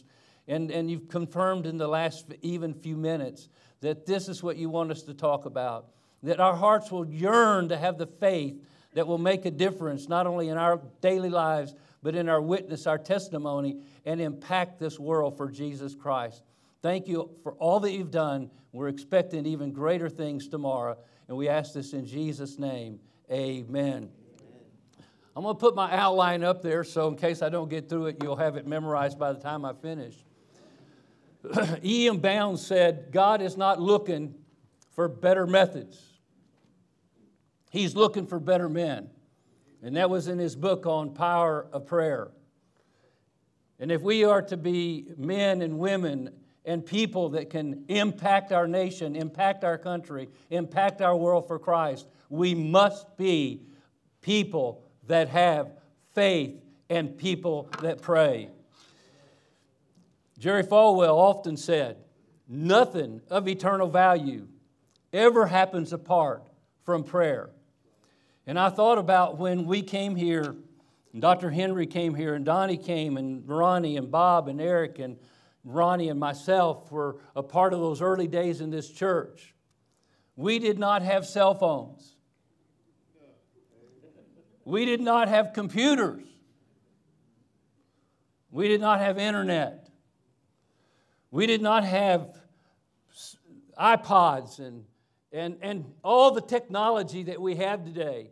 and, 0.48 0.70
and 0.70 0.90
you've 0.90 1.08
confirmed 1.08 1.66
in 1.66 1.76
the 1.76 1.86
last 1.86 2.26
even 2.40 2.72
few 2.72 2.96
minutes 2.96 3.48
that 3.82 4.06
this 4.06 4.28
is 4.28 4.42
what 4.42 4.56
you 4.56 4.70
want 4.70 4.90
us 4.90 5.02
to 5.02 5.14
talk 5.14 5.44
about 5.44 5.90
that 6.22 6.40
our 6.40 6.56
hearts 6.56 6.90
will 6.90 7.06
yearn 7.06 7.68
to 7.68 7.76
have 7.76 7.98
the 7.98 8.06
faith 8.06 8.62
that 8.94 9.06
will 9.06 9.18
make 9.18 9.46
a 9.46 9.50
difference, 9.50 10.08
not 10.08 10.26
only 10.26 10.48
in 10.48 10.58
our 10.58 10.80
daily 11.00 11.30
lives, 11.30 11.74
but 12.02 12.14
in 12.14 12.28
our 12.28 12.40
witness, 12.40 12.86
our 12.86 12.98
testimony, 12.98 13.80
and 14.04 14.20
impact 14.20 14.78
this 14.78 14.98
world 14.98 15.36
for 15.36 15.50
Jesus 15.50 15.94
Christ. 15.94 16.42
Thank 16.82 17.06
you 17.06 17.30
for 17.42 17.52
all 17.54 17.80
that 17.80 17.92
you've 17.92 18.10
done. 18.10 18.50
We're 18.72 18.88
expecting 18.88 19.46
even 19.46 19.72
greater 19.72 20.08
things 20.08 20.48
tomorrow, 20.48 20.98
and 21.28 21.36
we 21.36 21.48
ask 21.48 21.72
this 21.72 21.92
in 21.92 22.06
Jesus' 22.06 22.58
name. 22.58 23.00
Amen. 23.30 24.10
I'm 25.36 25.44
going 25.44 25.54
to 25.54 25.60
put 25.60 25.76
my 25.76 25.94
outline 25.96 26.42
up 26.42 26.62
there 26.62 26.82
so, 26.82 27.06
in 27.08 27.16
case 27.16 27.42
I 27.42 27.48
don't 27.48 27.70
get 27.70 27.88
through 27.88 28.06
it, 28.06 28.16
you'll 28.22 28.36
have 28.36 28.56
it 28.56 28.66
memorized 28.66 29.18
by 29.18 29.32
the 29.32 29.38
time 29.38 29.64
I 29.64 29.72
finish. 29.72 30.16
E.M. 31.84 32.18
Bounds 32.18 32.66
said, 32.66 33.10
God 33.12 33.40
is 33.40 33.56
not 33.56 33.80
looking 33.80 34.34
for 34.90 35.08
better 35.08 35.46
methods. 35.46 35.98
He's 37.70 37.94
looking 37.94 38.26
for 38.26 38.40
better 38.40 38.68
men. 38.68 39.08
And 39.82 39.96
that 39.96 40.10
was 40.10 40.28
in 40.28 40.38
his 40.38 40.56
book 40.56 40.84
on 40.84 41.14
power 41.14 41.66
of 41.72 41.86
prayer. 41.86 42.32
And 43.78 43.90
if 43.90 44.02
we 44.02 44.24
are 44.24 44.42
to 44.42 44.56
be 44.56 45.06
men 45.16 45.62
and 45.62 45.78
women 45.78 46.30
and 46.64 46.84
people 46.84 47.30
that 47.30 47.48
can 47.48 47.84
impact 47.88 48.52
our 48.52 48.68
nation, 48.68 49.16
impact 49.16 49.64
our 49.64 49.78
country, 49.78 50.28
impact 50.50 51.00
our 51.00 51.16
world 51.16 51.46
for 51.46 51.58
Christ, 51.58 52.06
we 52.30 52.54
must 52.54 53.18
be 53.18 53.60
people 54.22 54.82
that 55.08 55.28
have 55.28 55.72
faith 56.14 56.54
and 56.88 57.18
people 57.18 57.68
that 57.82 58.00
pray. 58.00 58.48
Jerry 60.38 60.62
Falwell 60.62 61.16
often 61.16 61.58
said, 61.58 61.98
Nothing 62.48 63.20
of 63.28 63.46
eternal 63.46 63.88
value 63.88 64.48
ever 65.12 65.46
happens 65.46 65.92
apart 65.92 66.48
from 66.84 67.04
prayer. 67.04 67.50
And 68.46 68.58
I 68.58 68.70
thought 68.70 68.98
about 68.98 69.38
when 69.38 69.66
we 69.66 69.82
came 69.82 70.16
here, 70.16 70.56
and 71.12 71.20
Dr. 71.20 71.50
Henry 71.50 71.86
came 71.86 72.14
here, 72.14 72.34
and 72.34 72.44
Donnie 72.44 72.76
came, 72.76 73.16
and 73.16 73.46
Ronnie, 73.46 73.96
and 73.96 74.10
Bob, 74.10 74.48
and 74.48 74.60
Eric, 74.60 74.98
and 74.98 75.16
Ronnie, 75.64 76.08
and 76.08 76.18
myself 76.18 76.90
were 76.90 77.18
a 77.36 77.42
part 77.42 77.72
of 77.72 77.80
those 77.80 78.00
early 78.00 78.26
days 78.26 78.60
in 78.60 78.70
this 78.70 78.90
church. 78.90 79.54
We 80.36 80.58
did 80.58 80.78
not 80.78 81.02
have 81.02 81.26
cell 81.26 81.54
phones, 81.54 82.16
we 84.70 84.84
did 84.84 85.00
not 85.00 85.28
have 85.28 85.52
computers, 85.52 86.22
we 88.50 88.68
did 88.68 88.80
not 88.80 89.00
have 89.00 89.18
internet, 89.18 89.88
we 91.32 91.46
did 91.46 91.60
not 91.60 91.84
have 91.84 92.40
iPods 93.78 94.60
and, 94.60 94.84
and, 95.32 95.56
and 95.60 95.84
all 96.04 96.30
the 96.30 96.40
technology 96.40 97.24
that 97.24 97.40
we 97.40 97.56
have 97.56 97.84
today. 97.84 98.30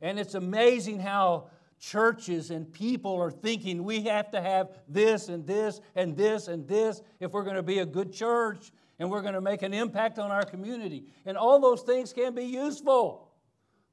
And 0.00 0.18
it's 0.18 0.34
amazing 0.34 1.00
how 1.00 1.50
churches 1.80 2.50
and 2.50 2.70
people 2.72 3.14
are 3.16 3.30
thinking 3.30 3.84
we 3.84 4.02
have 4.02 4.30
to 4.32 4.40
have 4.40 4.70
this 4.88 5.28
and 5.28 5.46
this 5.46 5.80
and 5.94 6.16
this 6.16 6.48
and 6.48 6.66
this 6.68 7.00
if 7.20 7.32
we're 7.32 7.44
going 7.44 7.56
to 7.56 7.62
be 7.62 7.78
a 7.78 7.86
good 7.86 8.12
church 8.12 8.72
and 8.98 9.10
we're 9.10 9.22
going 9.22 9.34
to 9.34 9.40
make 9.40 9.62
an 9.62 9.72
impact 9.72 10.18
on 10.18 10.30
our 10.30 10.44
community. 10.44 11.04
And 11.24 11.36
all 11.36 11.60
those 11.60 11.82
things 11.82 12.12
can 12.12 12.34
be 12.34 12.44
useful. 12.44 13.27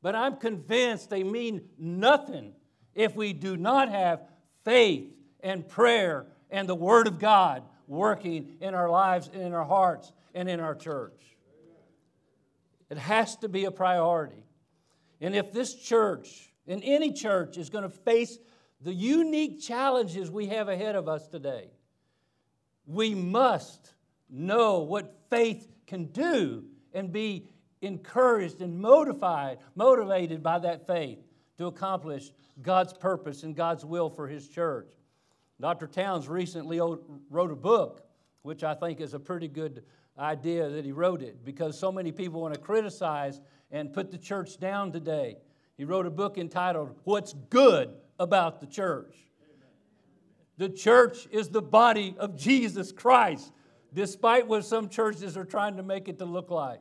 But 0.06 0.14
I'm 0.14 0.36
convinced 0.36 1.10
they 1.10 1.24
mean 1.24 1.64
nothing 1.80 2.54
if 2.94 3.16
we 3.16 3.34
do 3.34 3.58
not 3.58 3.90
have 3.90 4.22
faith 4.64 5.12
and 5.40 5.68
prayer 5.68 6.28
and 6.52 6.70
the 6.70 6.76
Word 6.76 7.08
of 7.08 7.18
God 7.18 7.64
working 7.88 8.58
in 8.62 8.76
our 8.76 8.88
lives 8.88 9.32
and 9.34 9.42
in 9.42 9.52
our 9.52 9.66
hearts 9.66 10.14
and 10.36 10.48
in 10.48 10.60
our 10.60 10.76
church. 10.76 11.20
It 12.92 13.00
has 13.00 13.36
to 13.38 13.50
be 13.50 13.66
a 13.66 13.72
priority. 13.72 14.44
And 15.22 15.36
if 15.36 15.52
this 15.52 15.74
church, 15.74 16.52
and 16.68 16.84
any 16.84 17.12
church, 17.12 17.58
is 17.58 17.72
going 17.72 17.82
to 17.82 17.90
face 17.90 18.38
the 18.82 18.94
unique 18.94 19.60
challenges 19.60 20.30
we 20.30 20.46
have 20.50 20.70
ahead 20.70 20.96
of 20.96 21.10
us 21.10 21.28
today, 21.28 21.72
we 22.86 23.16
must 23.16 23.96
know 24.30 24.82
what 24.82 25.18
faith 25.32 25.68
can 25.88 26.06
do 26.06 26.64
and 26.94 27.12
be 27.12 27.48
encouraged 27.86 28.62
and 28.62 28.80
motivated, 28.80 29.60
motivated 29.76 30.44
by 30.44 30.60
that 30.60 30.86
faith 30.88 31.20
to 31.58 31.68
accomplish 31.68 32.32
God's 32.62 32.94
purpose 32.94 33.44
and 33.44 33.56
God's 33.56 33.86
will 33.86 34.10
for 34.10 34.28
His 34.28 34.50
church. 34.50 34.90
Dr. 35.60 35.88
Towns 35.88 36.28
recently 36.28 36.82
wrote 37.30 37.52
a 37.52 37.56
book, 37.56 38.06
which 38.42 38.64
I 38.64 38.74
think 38.74 39.00
is 39.00 39.14
a 39.14 39.20
pretty 39.20 39.48
good 39.48 39.84
idea 40.18 40.70
that 40.70 40.86
he 40.86 40.92
wrote 40.92 41.22
it 41.22 41.44
because 41.44 41.78
so 41.78 41.92
many 41.92 42.12
people 42.12 42.42
want 42.42 42.54
to 42.54 42.60
criticize 42.60 43.42
and 43.72 43.94
put 43.94 44.12
the 44.12 44.18
church 44.18 44.60
down 44.60 44.92
today. 44.92 45.38
He 45.78 45.84
wrote 45.84 46.06
a 46.06 46.12
book 46.12 46.38
entitled 46.38 46.96
What's 47.04 47.34
Good 47.50 47.94
About 48.20 48.60
the 48.60 48.68
Church. 48.68 49.16
The 50.58 50.70
church 50.70 51.28
is 51.32 51.50
the 51.50 51.62
body 51.62 52.16
of 52.18 52.38
Jesus 52.38 52.94
Christ, 52.94 53.52
despite 53.94 54.48
what 54.48 54.64
some 54.64 54.88
churches 54.88 55.36
are 55.36 55.44
trying 55.44 55.76
to 55.76 55.84
make 55.84 56.08
it 56.08 56.18
to 56.20 56.26
look 56.26 56.50
like. 56.50 56.80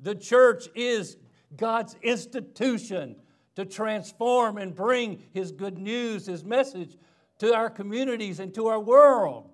The 0.00 0.14
church 0.14 0.68
is 0.74 1.16
God's 1.56 1.96
institution 2.02 3.16
to 3.56 3.64
transform 3.64 4.56
and 4.56 4.74
bring 4.74 5.22
His 5.32 5.52
good 5.52 5.78
news, 5.78 6.26
His 6.26 6.44
message 6.44 6.96
to 7.38 7.54
our 7.54 7.70
communities 7.70 8.40
and 8.40 8.54
to 8.54 8.66
our 8.66 8.80
world. 8.80 9.50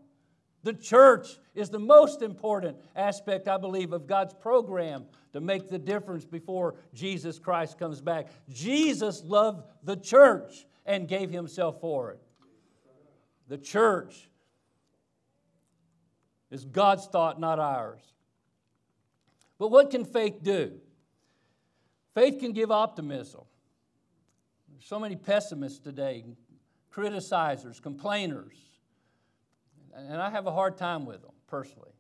The 0.62 0.72
church 0.72 1.28
is 1.54 1.68
the 1.68 1.78
most 1.78 2.22
important 2.22 2.78
aspect, 2.96 3.48
I 3.48 3.58
believe, 3.58 3.92
of 3.92 4.06
God's 4.06 4.32
program 4.32 5.04
to 5.34 5.40
make 5.40 5.68
the 5.68 5.78
difference 5.78 6.24
before 6.24 6.76
Jesus 6.94 7.38
Christ 7.38 7.78
comes 7.78 8.00
back. 8.00 8.28
Jesus 8.48 9.22
loved 9.24 9.64
the 9.82 9.96
church 9.96 10.66
and 10.86 11.06
gave 11.06 11.30
himself 11.30 11.80
for 11.80 12.12
it. 12.12 12.20
The 13.48 13.58
church 13.58 14.30
is 16.50 16.64
God's 16.64 17.06
thought, 17.06 17.38
not 17.38 17.58
ours. 17.58 18.13
But 19.64 19.70
what 19.70 19.90
can 19.90 20.04
faith 20.04 20.42
do? 20.42 20.72
Faith 22.14 22.38
can 22.38 22.52
give 22.52 22.70
optimism. 22.70 23.40
There's 24.68 24.84
so 24.84 24.98
many 24.98 25.16
pessimists 25.16 25.78
today, 25.78 26.22
criticizers, 26.94 27.80
complainers, 27.80 28.58
and 29.94 30.20
I 30.20 30.28
have 30.28 30.46
a 30.46 30.52
hard 30.52 30.76
time 30.76 31.06
with 31.06 31.22
them 31.22 31.30
personally. 31.46 31.92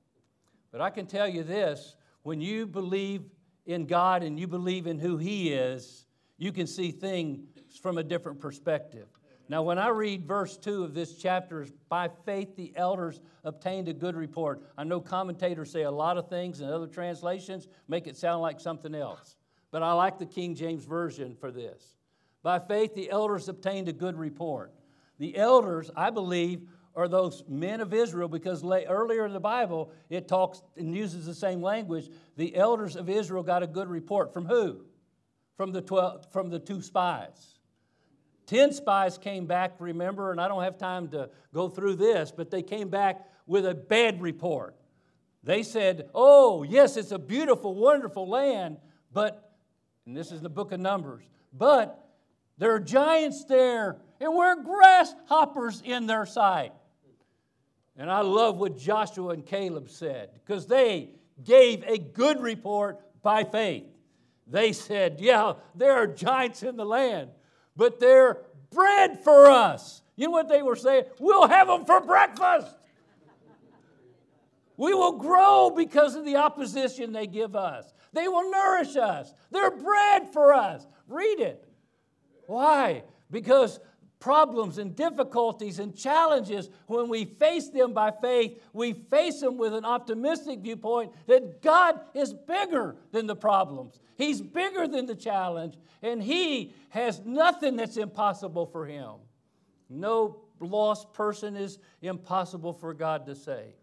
But 0.72 0.82
I 0.82 0.90
can 0.90 1.06
tell 1.06 1.26
you 1.26 1.42
this 1.42 1.96
when 2.22 2.38
you 2.38 2.66
believe 2.66 3.22
in 3.64 3.86
God 3.86 4.22
and 4.22 4.38
you 4.38 4.46
believe 4.46 4.86
in 4.86 4.98
who 4.98 5.16
He 5.16 5.50
is, 5.50 6.04
you 6.36 6.52
can 6.52 6.66
see 6.66 6.90
things 6.90 7.78
from 7.80 7.96
a 7.96 8.02
different 8.02 8.40
perspective. 8.40 9.08
Now, 9.48 9.62
when 9.62 9.78
I 9.78 9.88
read 9.88 10.26
verse 10.26 10.56
2 10.56 10.84
of 10.84 10.94
this 10.94 11.16
chapter, 11.16 11.66
by 11.88 12.08
faith 12.24 12.56
the 12.56 12.72
elders 12.76 13.20
obtained 13.44 13.88
a 13.88 13.92
good 13.92 14.16
report. 14.16 14.62
I 14.78 14.84
know 14.84 15.00
commentators 15.00 15.70
say 15.70 15.82
a 15.82 15.90
lot 15.90 16.16
of 16.16 16.28
things, 16.28 16.60
and 16.60 16.70
other 16.70 16.86
translations 16.86 17.68
make 17.86 18.06
it 18.06 18.16
sound 18.16 18.40
like 18.40 18.58
something 18.58 18.94
else. 18.94 19.36
But 19.70 19.82
I 19.82 19.92
like 19.92 20.18
the 20.18 20.26
King 20.26 20.54
James 20.54 20.84
Version 20.84 21.36
for 21.38 21.50
this. 21.50 21.96
By 22.42 22.58
faith 22.58 22.94
the 22.94 23.10
elders 23.10 23.48
obtained 23.48 23.88
a 23.88 23.92
good 23.92 24.16
report. 24.16 24.72
The 25.18 25.36
elders, 25.36 25.90
I 25.94 26.10
believe, 26.10 26.68
are 26.96 27.08
those 27.08 27.42
men 27.48 27.80
of 27.80 27.92
Israel 27.92 28.28
because 28.28 28.64
earlier 28.64 29.26
in 29.26 29.32
the 29.32 29.40
Bible 29.40 29.92
it 30.08 30.28
talks 30.28 30.62
and 30.76 30.94
uses 30.94 31.26
the 31.26 31.34
same 31.34 31.60
language. 31.60 32.08
The 32.36 32.54
elders 32.54 32.96
of 32.96 33.10
Israel 33.10 33.42
got 33.42 33.62
a 33.62 33.66
good 33.66 33.88
report 33.88 34.32
from 34.32 34.46
who? 34.46 34.84
From 35.56 35.72
the 35.72 35.82
12, 35.82 36.32
from 36.32 36.50
the 36.50 36.58
two 36.58 36.80
spies. 36.80 37.53
Ten 38.46 38.72
spies 38.72 39.16
came 39.16 39.46
back, 39.46 39.76
remember, 39.78 40.30
and 40.30 40.40
I 40.40 40.48
don't 40.48 40.62
have 40.62 40.76
time 40.76 41.08
to 41.08 41.30
go 41.52 41.68
through 41.68 41.96
this, 41.96 42.30
but 42.30 42.50
they 42.50 42.62
came 42.62 42.88
back 42.88 43.26
with 43.46 43.66
a 43.66 43.74
bad 43.74 44.20
report. 44.20 44.74
They 45.42 45.62
said, 45.62 46.10
Oh, 46.14 46.62
yes, 46.62 46.96
it's 46.96 47.12
a 47.12 47.18
beautiful, 47.18 47.74
wonderful 47.74 48.28
land, 48.28 48.78
but, 49.12 49.52
and 50.06 50.16
this 50.16 50.30
is 50.30 50.40
the 50.40 50.50
book 50.50 50.72
of 50.72 50.80
Numbers, 50.80 51.24
but 51.52 52.06
there 52.58 52.74
are 52.74 52.80
giants 52.80 53.44
there, 53.44 53.96
and 54.20 54.34
we're 54.34 54.62
grasshoppers 54.62 55.82
in 55.84 56.06
their 56.06 56.26
sight. 56.26 56.72
And 57.96 58.10
I 58.10 58.20
love 58.20 58.58
what 58.58 58.76
Joshua 58.76 59.30
and 59.30 59.46
Caleb 59.46 59.88
said, 59.88 60.30
because 60.34 60.66
they 60.66 61.10
gave 61.42 61.82
a 61.84 61.98
good 61.98 62.40
report 62.40 63.00
by 63.22 63.44
faith. 63.44 63.84
They 64.46 64.72
said, 64.72 65.16
Yeah, 65.20 65.54
there 65.74 65.92
are 65.92 66.06
giants 66.06 66.62
in 66.62 66.76
the 66.76 66.84
land 66.84 67.30
but 67.76 68.00
they're 68.00 68.38
bread 68.70 69.22
for 69.22 69.46
us. 69.46 70.02
You 70.16 70.26
know 70.26 70.32
what 70.32 70.48
they 70.48 70.62
were 70.62 70.76
saying? 70.76 71.04
We'll 71.18 71.48
have 71.48 71.66
them 71.66 71.84
for 71.84 72.00
breakfast. 72.00 72.76
We 74.76 74.92
will 74.92 75.18
grow 75.18 75.70
because 75.70 76.16
of 76.16 76.24
the 76.24 76.36
opposition 76.36 77.12
they 77.12 77.26
give 77.26 77.54
us. 77.54 77.92
They 78.12 78.28
will 78.28 78.50
nourish 78.50 78.96
us. 78.96 79.32
They're 79.50 79.70
bread 79.70 80.32
for 80.32 80.52
us. 80.52 80.86
Read 81.08 81.40
it. 81.40 81.68
Why? 82.46 83.04
Because 83.30 83.80
problems 84.24 84.78
and 84.78 84.96
difficulties 84.96 85.78
and 85.78 85.94
challenges, 85.94 86.70
when 86.86 87.10
we 87.10 87.26
face 87.26 87.68
them 87.68 87.92
by 87.92 88.10
faith, 88.10 88.58
we 88.72 88.94
face 88.94 89.38
them 89.38 89.58
with 89.58 89.74
an 89.74 89.84
optimistic 89.84 90.60
viewpoint 90.60 91.12
that 91.26 91.60
God 91.60 92.00
is 92.14 92.32
bigger 92.32 92.96
than 93.12 93.26
the 93.26 93.36
problems. 93.36 94.00
He's 94.16 94.40
bigger 94.40 94.88
than 94.88 95.04
the 95.04 95.14
challenge, 95.14 95.76
and 96.00 96.22
He 96.22 96.72
has 96.88 97.20
nothing 97.26 97.76
that's 97.76 97.98
impossible 97.98 98.64
for 98.64 98.86
Him. 98.86 99.16
No 99.90 100.40
lost 100.58 101.12
person 101.12 101.54
is 101.54 101.78
impossible 102.00 102.72
for 102.72 102.94
God 102.94 103.26
to 103.26 103.34
save. 103.34 103.74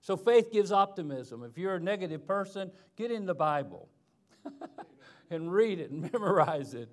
So 0.00 0.16
faith 0.16 0.52
gives 0.52 0.70
optimism. 0.70 1.42
If 1.42 1.58
you're 1.58 1.74
a 1.74 1.80
negative 1.80 2.24
person, 2.24 2.70
get 2.94 3.10
in 3.10 3.26
the 3.26 3.34
Bible 3.34 3.88
and 5.30 5.52
read 5.52 5.80
it 5.80 5.90
and 5.90 6.02
memorize 6.12 6.74
it. 6.74 6.88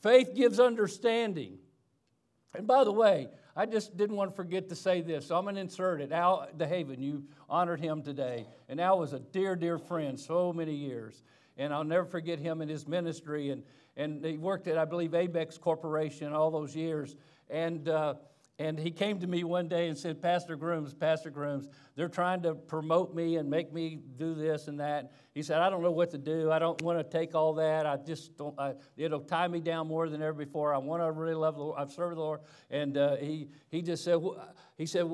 Faith 0.00 0.34
gives 0.34 0.58
understanding. 0.58 1.58
And 2.54 2.66
by 2.66 2.84
the 2.84 2.92
way, 2.92 3.28
I 3.56 3.66
just 3.66 3.96
didn't 3.96 4.16
want 4.16 4.30
to 4.30 4.36
forget 4.36 4.68
to 4.68 4.76
say 4.76 5.00
this, 5.00 5.26
so 5.26 5.36
I'm 5.36 5.44
going 5.44 5.56
to 5.56 5.60
insert 5.60 6.00
it. 6.00 6.12
Al 6.12 6.48
DeHaven, 6.56 7.00
you 7.00 7.24
honored 7.48 7.80
him 7.80 8.02
today. 8.02 8.46
And 8.68 8.80
Al 8.80 8.98
was 8.98 9.12
a 9.12 9.20
dear, 9.20 9.56
dear 9.56 9.78
friend 9.78 10.18
so 10.18 10.52
many 10.52 10.74
years. 10.74 11.22
And 11.56 11.72
I'll 11.72 11.84
never 11.84 12.04
forget 12.04 12.38
him 12.38 12.60
and 12.60 12.70
his 12.70 12.86
ministry. 12.88 13.50
And, 13.50 13.62
and 13.96 14.24
he 14.24 14.36
worked 14.36 14.66
at, 14.66 14.76
I 14.76 14.84
believe, 14.84 15.10
Abex 15.12 15.60
Corporation 15.60 16.32
all 16.32 16.50
those 16.50 16.74
years. 16.74 17.16
And, 17.48 17.88
uh, 17.88 18.14
and 18.58 18.78
he 18.78 18.92
came 18.92 19.18
to 19.18 19.26
me 19.26 19.42
one 19.42 19.66
day 19.66 19.88
and 19.88 19.98
said, 19.98 20.22
Pastor 20.22 20.54
Grooms, 20.54 20.94
Pastor 20.94 21.28
Grooms, 21.28 21.66
they're 21.96 22.08
trying 22.08 22.42
to 22.42 22.54
promote 22.54 23.12
me 23.12 23.36
and 23.36 23.50
make 23.50 23.72
me 23.72 23.98
do 24.16 24.34
this 24.34 24.68
and 24.68 24.78
that. 24.78 25.10
He 25.34 25.42
said, 25.42 25.60
I 25.60 25.68
don't 25.68 25.82
know 25.82 25.90
what 25.90 26.12
to 26.12 26.18
do. 26.18 26.52
I 26.52 26.60
don't 26.60 26.80
want 26.82 26.98
to 26.98 27.04
take 27.04 27.34
all 27.34 27.54
that. 27.54 27.84
I 27.84 27.96
just 27.96 28.36
don't, 28.36 28.58
I, 28.58 28.74
it'll 28.96 29.20
tie 29.20 29.48
me 29.48 29.60
down 29.60 29.88
more 29.88 30.08
than 30.08 30.22
ever 30.22 30.34
before. 30.34 30.72
I 30.72 30.78
want 30.78 31.02
to 31.02 31.10
really 31.10 31.34
love 31.34 31.56
the 31.56 31.62
Lord. 31.62 31.80
I've 31.80 31.90
served 31.90 32.16
the 32.16 32.20
Lord. 32.20 32.40
And 32.70 32.96
uh, 32.96 33.16
he, 33.16 33.48
he 33.70 33.82
just 33.82 34.04
said, 34.04 34.20
he 34.78 34.86
said, 34.86 35.10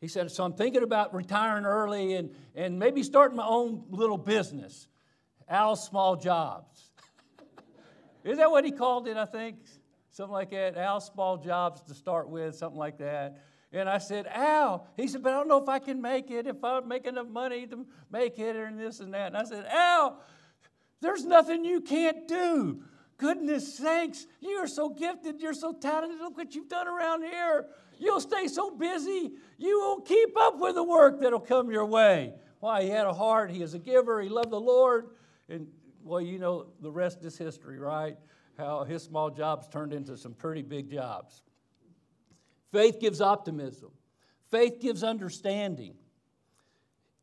he 0.00 0.08
said, 0.08 0.32
so 0.32 0.44
I'm 0.44 0.54
thinking 0.54 0.82
about 0.82 1.14
retiring 1.14 1.66
early 1.66 2.14
and, 2.14 2.34
and 2.56 2.76
maybe 2.80 3.04
starting 3.04 3.36
my 3.36 3.46
own 3.46 3.84
little 3.88 4.18
business, 4.18 4.88
Al's 5.48 5.86
Small 5.86 6.16
Jobs. 6.16 6.90
Is 8.24 8.38
that 8.38 8.50
what 8.50 8.64
he 8.64 8.72
called 8.72 9.06
it, 9.06 9.16
I 9.16 9.26
think? 9.26 9.58
Something 10.14 10.32
like 10.32 10.50
that. 10.50 10.76
Al 10.76 11.00
small 11.00 11.36
jobs 11.36 11.80
to 11.82 11.94
start 11.94 12.28
with, 12.28 12.54
something 12.54 12.78
like 12.78 12.98
that. 12.98 13.42
And 13.72 13.88
I 13.88 13.98
said, 13.98 14.28
Al, 14.28 14.86
he 14.96 15.08
said, 15.08 15.24
but 15.24 15.32
I 15.32 15.36
don't 15.36 15.48
know 15.48 15.60
if 15.60 15.68
I 15.68 15.80
can 15.80 16.00
make 16.00 16.30
it, 16.30 16.46
if 16.46 16.62
I 16.62 16.78
make 16.80 17.06
enough 17.06 17.26
money 17.26 17.66
to 17.66 17.84
make 18.12 18.38
it, 18.38 18.54
and 18.54 18.78
this 18.78 19.00
and 19.00 19.12
that. 19.12 19.26
And 19.28 19.36
I 19.36 19.42
said, 19.42 19.66
Al, 19.66 20.20
there's 21.00 21.24
nothing 21.24 21.64
you 21.64 21.80
can't 21.80 22.28
do. 22.28 22.82
Goodness 23.16 23.76
sakes, 23.76 24.26
you 24.40 24.50
are 24.52 24.68
so 24.68 24.88
gifted, 24.88 25.40
you're 25.40 25.52
so 25.52 25.72
talented. 25.72 26.20
Look 26.20 26.36
what 26.36 26.54
you've 26.54 26.68
done 26.68 26.86
around 26.86 27.22
here. 27.24 27.66
You'll 27.98 28.20
stay 28.20 28.46
so 28.46 28.70
busy, 28.70 29.32
you 29.58 29.80
won't 29.80 30.06
keep 30.06 30.38
up 30.38 30.60
with 30.60 30.76
the 30.76 30.84
work 30.84 31.20
that'll 31.20 31.40
come 31.40 31.70
your 31.70 31.86
way. 31.86 32.34
Why? 32.60 32.82
He 32.84 32.90
had 32.90 33.06
a 33.06 33.12
heart, 33.12 33.50
he 33.50 33.62
is 33.62 33.74
a 33.74 33.78
giver, 33.80 34.20
he 34.20 34.28
loved 34.28 34.50
the 34.50 34.60
Lord. 34.60 35.06
And 35.48 35.66
well, 36.04 36.20
you 36.20 36.38
know, 36.38 36.66
the 36.80 36.90
rest 36.90 37.24
is 37.24 37.36
history, 37.36 37.78
right? 37.78 38.16
How 38.58 38.84
his 38.84 39.02
small 39.02 39.30
jobs 39.30 39.68
turned 39.68 39.92
into 39.92 40.16
some 40.16 40.34
pretty 40.34 40.62
big 40.62 40.90
jobs. 40.90 41.42
Faith 42.72 43.00
gives 43.00 43.20
optimism, 43.20 43.90
faith 44.50 44.80
gives 44.80 45.02
understanding. 45.02 45.94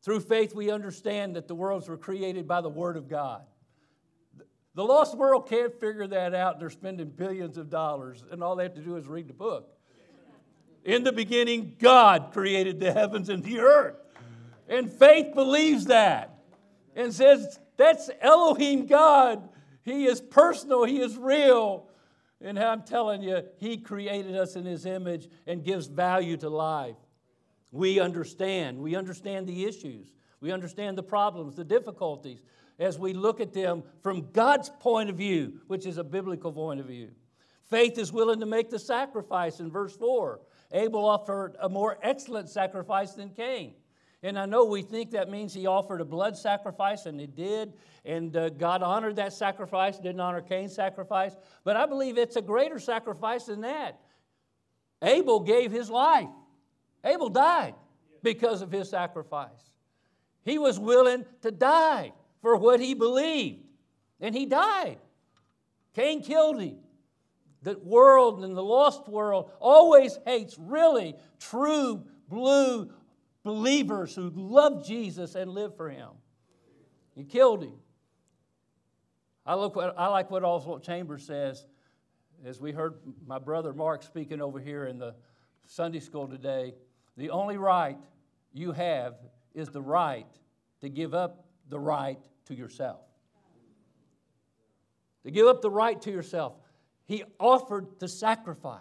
Through 0.02 0.20
faith, 0.20 0.52
we 0.52 0.68
understand 0.68 1.36
that 1.36 1.46
the 1.46 1.54
worlds 1.54 1.88
were 1.88 1.96
created 1.96 2.48
by 2.48 2.60
the 2.60 2.68
Word 2.68 2.96
of 2.96 3.08
God. 3.08 3.42
The 4.74 4.82
lost 4.82 5.16
world 5.16 5.48
can't 5.48 5.72
figure 5.78 6.08
that 6.08 6.34
out. 6.34 6.58
They're 6.58 6.70
spending 6.70 7.08
billions 7.10 7.56
of 7.56 7.70
dollars, 7.70 8.24
and 8.30 8.42
all 8.42 8.56
they 8.56 8.64
have 8.64 8.74
to 8.74 8.80
do 8.80 8.96
is 8.96 9.06
read 9.06 9.28
the 9.28 9.34
book. 9.34 9.68
In 10.84 11.04
the 11.04 11.12
beginning, 11.12 11.76
God 11.78 12.30
created 12.32 12.80
the 12.80 12.92
heavens 12.92 13.28
and 13.28 13.44
the 13.44 13.60
earth. 13.60 13.94
And 14.68 14.90
faith 14.90 15.34
believes 15.34 15.84
that 15.84 16.38
and 16.96 17.12
says, 17.12 17.60
That's 17.76 18.10
Elohim 18.20 18.86
God 18.86 19.48
he 19.84 20.04
is 20.04 20.20
personal, 20.20 20.84
He 20.84 21.00
is 21.00 21.16
real. 21.16 21.88
And 22.40 22.58
I'm 22.58 22.82
telling 22.82 23.22
you, 23.22 23.42
He 23.58 23.76
created 23.76 24.36
us 24.36 24.56
in 24.56 24.64
His 24.64 24.86
image 24.86 25.28
and 25.46 25.64
gives 25.64 25.86
value 25.86 26.36
to 26.38 26.48
life. 26.48 26.96
We 27.70 28.00
understand. 28.00 28.78
We 28.78 28.96
understand 28.96 29.46
the 29.46 29.64
issues. 29.64 30.12
We 30.40 30.52
understand 30.52 30.98
the 30.98 31.02
problems, 31.02 31.56
the 31.56 31.64
difficulties, 31.64 32.42
as 32.78 32.98
we 32.98 33.12
look 33.12 33.40
at 33.40 33.52
them 33.52 33.84
from 34.02 34.32
God's 34.32 34.70
point 34.80 35.08
of 35.08 35.16
view, 35.16 35.60
which 35.68 35.86
is 35.86 35.98
a 35.98 36.04
biblical 36.04 36.52
point 36.52 36.80
of 36.80 36.86
view. 36.86 37.10
Faith 37.64 37.96
is 37.96 38.12
willing 38.12 38.40
to 38.40 38.46
make 38.46 38.70
the 38.70 38.78
sacrifice 38.78 39.60
in 39.60 39.70
verse 39.70 39.96
4. 39.96 40.40
Abel 40.72 41.04
offered 41.04 41.56
a 41.60 41.68
more 41.68 41.98
excellent 42.02 42.48
sacrifice 42.48 43.12
than 43.12 43.30
Cain. 43.30 43.74
And 44.22 44.38
I 44.38 44.46
know 44.46 44.64
we 44.64 44.82
think 44.82 45.10
that 45.12 45.28
means 45.28 45.52
he 45.52 45.66
offered 45.66 46.00
a 46.00 46.04
blood 46.04 46.36
sacrifice, 46.36 47.06
and 47.06 47.18
he 47.18 47.26
did. 47.26 47.72
And 48.04 48.36
uh, 48.36 48.50
God 48.50 48.82
honored 48.82 49.16
that 49.16 49.32
sacrifice, 49.32 49.98
didn't 49.98 50.20
honor 50.20 50.40
Cain's 50.40 50.74
sacrifice. 50.74 51.34
But 51.64 51.76
I 51.76 51.86
believe 51.86 52.18
it's 52.18 52.36
a 52.36 52.42
greater 52.42 52.78
sacrifice 52.78 53.44
than 53.44 53.62
that. 53.62 54.00
Abel 55.02 55.40
gave 55.40 55.72
his 55.72 55.90
life, 55.90 56.28
Abel 57.04 57.28
died 57.28 57.74
because 58.22 58.62
of 58.62 58.70
his 58.70 58.88
sacrifice. 58.88 59.72
He 60.44 60.58
was 60.58 60.78
willing 60.78 61.24
to 61.42 61.50
die 61.50 62.12
for 62.40 62.56
what 62.56 62.78
he 62.78 62.94
believed, 62.94 63.64
and 64.20 64.34
he 64.34 64.46
died. 64.46 64.98
Cain 65.94 66.22
killed 66.22 66.60
him. 66.60 66.78
The 67.62 67.78
world 67.78 68.44
and 68.44 68.56
the 68.56 68.62
lost 68.62 69.08
world 69.08 69.50
always 69.60 70.18
hates 70.26 70.56
really 70.58 71.14
true 71.38 72.04
blue 72.28 72.92
believers 73.44 74.14
who 74.14 74.30
love 74.34 74.86
Jesus 74.86 75.34
and 75.34 75.50
live 75.50 75.76
for 75.76 75.90
him. 75.90 76.10
He 77.14 77.24
killed 77.24 77.64
him. 77.64 77.74
I, 79.44 79.54
look 79.54 79.74
what, 79.74 79.94
I 79.98 80.06
like 80.06 80.30
what 80.30 80.44
Oswald 80.44 80.84
Chambers 80.84 81.24
says, 81.24 81.66
as 82.44 82.60
we 82.60 82.72
heard 82.72 82.94
my 83.26 83.38
brother 83.38 83.72
Mark 83.72 84.02
speaking 84.02 84.40
over 84.40 84.60
here 84.60 84.86
in 84.86 84.98
the 84.98 85.14
Sunday 85.66 86.00
school 86.00 86.28
today. 86.28 86.74
The 87.16 87.30
only 87.30 87.56
right 87.56 87.98
you 88.52 88.72
have 88.72 89.14
is 89.54 89.68
the 89.68 89.82
right 89.82 90.26
to 90.80 90.88
give 90.88 91.14
up 91.14 91.44
the 91.68 91.78
right 91.78 92.18
to 92.46 92.54
yourself. 92.54 93.00
To 95.24 95.30
give 95.30 95.46
up 95.46 95.62
the 95.62 95.70
right 95.70 96.00
to 96.02 96.10
yourself. 96.10 96.54
He 97.06 97.24
offered 97.38 97.86
the 97.98 98.08
sacrifice. 98.08 98.80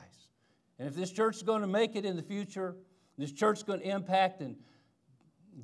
And 0.79 0.87
if 0.87 0.95
this 0.95 1.11
church 1.11 1.37
is 1.37 1.43
going 1.43 1.61
to 1.61 1.67
make 1.67 1.95
it 1.95 2.05
in 2.05 2.15
the 2.15 2.23
future, 2.23 2.75
this 3.21 3.31
church 3.31 3.57
is 3.57 3.63
going 3.63 3.79
to 3.79 3.87
impact 3.87 4.41
and 4.41 4.55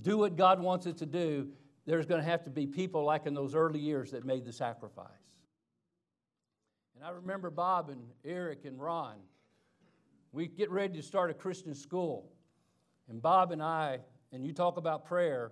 do 0.01 0.17
what 0.17 0.35
God 0.35 0.61
wants 0.61 0.85
it 0.85 0.97
to 0.97 1.05
do, 1.05 1.49
there's 1.85 2.05
going 2.05 2.21
to 2.21 2.29
have 2.29 2.43
to 2.43 2.49
be 2.49 2.67
people 2.67 3.03
like 3.03 3.25
in 3.25 3.33
those 3.33 3.55
early 3.55 3.79
years 3.79 4.11
that 4.11 4.25
made 4.25 4.45
the 4.45 4.51
sacrifice. 4.51 5.07
And 6.95 7.05
I 7.05 7.11
remember 7.11 7.49
Bob 7.49 7.89
and 7.89 8.01
Eric 8.25 8.65
and 8.65 8.81
Ron. 8.81 9.15
We 10.31 10.47
get 10.47 10.69
ready 10.71 10.95
to 10.97 11.03
start 11.03 11.29
a 11.31 11.33
Christian 11.33 11.73
school. 11.73 12.31
And 13.07 13.21
Bob 13.21 13.51
and 13.51 13.63
I, 13.63 13.99
and 14.33 14.45
you 14.45 14.51
talk 14.51 14.77
about 14.77 15.05
prayer, 15.05 15.51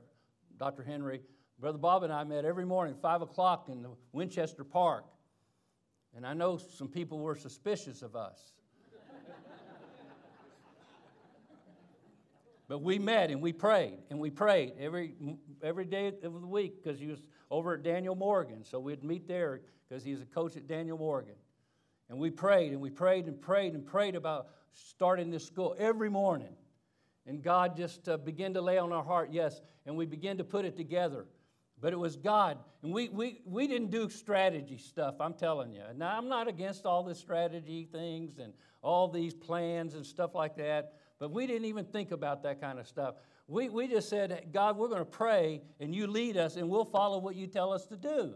Dr. 0.57 0.83
Henry, 0.83 1.21
Brother 1.59 1.77
Bob 1.77 2.03
and 2.03 2.11
I 2.11 2.23
met 2.25 2.43
every 2.43 2.65
morning, 2.65 2.95
5 3.01 3.21
o'clock 3.21 3.69
in 3.69 3.81
the 3.81 3.91
Winchester 4.11 4.63
Park. 4.63 5.05
And 6.15 6.25
I 6.25 6.33
know 6.33 6.57
some 6.57 6.87
people 6.87 7.19
were 7.19 7.35
suspicious 7.35 8.01
of 8.01 8.15
us. 8.15 8.54
But 12.67 12.81
we 12.81 12.97
met 12.97 13.29
and 13.29 13.41
we 13.41 13.53
prayed 13.53 13.99
and 14.09 14.19
we 14.19 14.29
prayed 14.29 14.73
every, 14.79 15.15
every 15.61 15.85
day 15.85 16.07
of 16.07 16.21
the 16.21 16.47
week 16.47 16.83
because 16.83 16.99
he 16.99 17.07
was 17.07 17.27
over 17.51 17.75
at 17.75 17.83
Daniel 17.83 18.15
Morgan. 18.15 18.63
So 18.63 18.79
we'd 18.79 19.03
meet 19.03 19.27
there 19.27 19.61
because 19.87 20.03
he's 20.03 20.21
a 20.21 20.25
coach 20.25 20.57
at 20.57 20.67
Daniel 20.67 20.97
Morgan. 20.97 21.35
And 22.09 22.19
we 22.19 22.29
prayed 22.29 22.71
and 22.71 22.81
we 22.81 22.89
prayed 22.89 23.27
and 23.27 23.39
prayed 23.39 23.73
and 23.73 23.85
prayed 23.85 24.15
about 24.15 24.47
starting 24.73 25.31
this 25.31 25.45
school 25.45 25.75
every 25.77 26.09
morning. 26.09 26.55
And 27.27 27.41
God 27.41 27.75
just 27.75 28.07
uh, 28.07 28.17
began 28.17 28.53
to 28.53 28.61
lay 28.61 28.77
on 28.77 28.91
our 28.91 29.03
heart, 29.03 29.29
yes, 29.31 29.61
and 29.85 29.95
we 29.95 30.05
began 30.05 30.37
to 30.37 30.43
put 30.43 30.65
it 30.65 30.77
together. 30.77 31.25
But 31.81 31.91
it 31.91 31.99
was 31.99 32.15
God. 32.15 32.59
And 32.83 32.93
we, 32.93 33.09
we, 33.09 33.41
we 33.45 33.67
didn't 33.67 33.89
do 33.89 34.09
strategy 34.09 34.77
stuff, 34.77 35.15
I'm 35.19 35.33
telling 35.33 35.71
you. 35.71 35.81
Now, 35.95 36.17
I'm 36.17 36.29
not 36.29 36.47
against 36.47 36.85
all 36.85 37.03
the 37.03 37.15
strategy 37.15 37.87
things 37.91 38.37
and 38.37 38.53
all 38.81 39.07
these 39.07 39.33
plans 39.33 39.95
and 39.95 40.05
stuff 40.05 40.35
like 40.35 40.55
that, 40.57 40.93
but 41.19 41.31
we 41.31 41.47
didn't 41.47 41.65
even 41.65 41.85
think 41.85 42.11
about 42.11 42.43
that 42.43 42.59
kind 42.59 42.79
of 42.79 42.87
stuff. 42.87 43.15
We, 43.47 43.69
we 43.69 43.87
just 43.87 44.09
said, 44.09 44.49
God, 44.51 44.77
we're 44.77 44.87
going 44.87 44.99
to 44.99 45.05
pray 45.05 45.61
and 45.79 45.93
you 45.93 46.07
lead 46.07 46.37
us 46.37 46.55
and 46.55 46.69
we'll 46.69 46.85
follow 46.85 47.19
what 47.19 47.35
you 47.35 47.47
tell 47.47 47.71
us 47.71 47.85
to 47.87 47.95
do. 47.95 48.35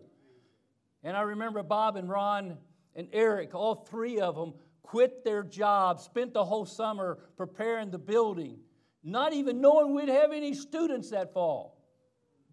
And 1.03 1.15
I 1.15 1.21
remember 1.21 1.63
Bob 1.63 1.95
and 1.95 2.09
Ron 2.09 2.57
and 2.95 3.07
Eric, 3.11 3.55
all 3.55 3.75
three 3.75 4.19
of 4.19 4.35
them, 4.35 4.53
quit 4.83 5.23
their 5.23 5.43
jobs, 5.43 6.03
spent 6.03 6.33
the 6.33 6.43
whole 6.43 6.65
summer 6.65 7.19
preparing 7.37 7.91
the 7.91 7.99
building, 7.99 8.57
not 9.03 9.33
even 9.33 9.61
knowing 9.61 9.93
we'd 9.93 10.09
have 10.09 10.31
any 10.31 10.53
students 10.53 11.09
that 11.11 11.33
fall. 11.33 11.77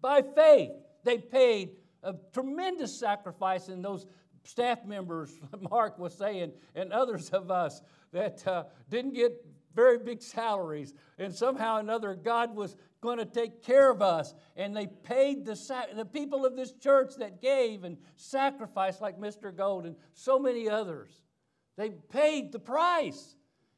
By 0.01 0.21
faith, 0.21 0.71
they 1.03 1.17
paid 1.17 1.71
a 2.03 2.13
tremendous 2.33 2.97
sacrifice, 2.97 3.69
and 3.69 3.83
those 3.83 4.05
staff 4.43 4.85
members, 4.85 5.39
Mark 5.69 5.97
was 5.97 6.13
saying, 6.13 6.53
and 6.75 6.93
others 6.93 7.29
of 7.31 7.51
us 7.51 7.81
that 8.13 8.45
uh, 8.47 8.63
didn't 8.89 9.13
get 9.13 9.33
very 9.77 9.99
big 9.99 10.23
salaries, 10.23 10.95
and 11.19 11.33
somehow 11.33 11.77
or 11.77 11.79
another, 11.81 12.15
God 12.15 12.55
was 12.55 12.75
going 12.99 13.19
to 13.19 13.25
take 13.25 13.61
care 13.63 13.91
of 13.91 14.01
us. 14.01 14.33
And 14.55 14.75
they 14.75 14.87
paid 14.87 15.45
the, 15.45 15.55
the 15.95 16.03
people 16.03 16.47
of 16.47 16.55
this 16.55 16.73
church 16.73 17.13
that 17.19 17.43
gave 17.43 17.83
and 17.83 17.97
sacrificed, 18.15 19.01
like 19.01 19.19
Mr. 19.19 19.55
Gold 19.55 19.85
and 19.85 19.95
so 20.13 20.39
many 20.39 20.67
others. 20.67 21.11
They 21.77 21.91
paid 21.91 22.51
the 22.51 22.59
price. 22.59 23.35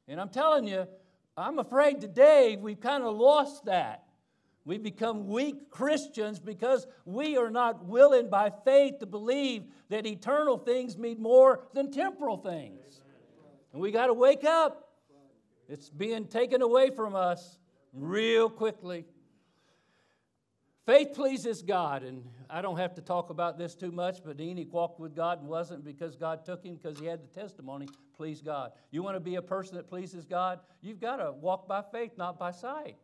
And 0.08 0.22
I'm 0.22 0.30
telling 0.30 0.66
you, 0.66 0.88
I'm 1.36 1.60
afraid 1.60 2.00
today 2.00 2.58
we've 2.60 2.80
kind 2.80 3.04
of 3.04 3.18
lost 3.18 3.66
that. 3.66 4.06
We 4.64 4.78
become 4.78 5.28
weak 5.28 5.70
Christians 5.70 6.40
because 6.40 6.88
we 7.04 7.36
are 7.36 7.50
not 7.50 7.86
willing 7.86 8.30
by 8.30 8.54
faith 8.64 9.00
to 9.00 9.06
believe 9.06 9.64
that 9.90 10.06
eternal 10.06 10.58
things 10.58 10.98
mean 10.98 11.22
more 11.22 11.68
than 11.74 11.92
temporal 11.92 12.38
things. 12.38 13.02
And 13.74 13.82
we 13.82 13.92
got 13.92 14.08
to 14.08 14.14
wake 14.14 14.46
up. 14.46 14.89
It's 15.70 15.90
being 15.90 16.26
taken 16.26 16.62
away 16.62 16.90
from 16.90 17.16
us 17.16 17.60
real 17.94 18.50
quickly. 18.50 19.06
Faith 20.86 21.14
pleases 21.14 21.62
God, 21.62 22.02
and 22.02 22.24
I 22.50 22.64
don't 22.64 22.78
have 22.78 22.96
to 22.96 23.02
talk 23.02 23.30
about 23.30 23.60
this 23.60 23.76
too 23.76 23.92
much, 23.92 24.24
but 24.26 24.42
Enoch 24.42 24.74
walked 24.74 25.00
with 25.00 25.16
God 25.16 25.40
and 25.40 25.48
wasn't 25.48 25.86
because 25.86 26.16
God 26.16 26.44
took 26.44 26.66
him 26.66 26.76
because 26.76 27.00
he 27.00 27.06
had 27.06 27.22
the 27.22 27.28
testimony, 27.28 27.88
please 28.18 28.42
God. 28.42 28.72
You 28.90 29.04
want 29.04 29.16
to 29.16 29.20
be 29.20 29.36
a 29.36 29.42
person 29.42 29.76
that 29.76 29.88
pleases 29.88 30.26
God? 30.26 30.60
You've 30.82 31.00
got 31.00 31.18
to 31.18 31.32
walk 31.32 31.68
by 31.68 31.84
faith, 31.92 32.14
not 32.18 32.40
by 32.40 32.50
sight. 32.50 32.98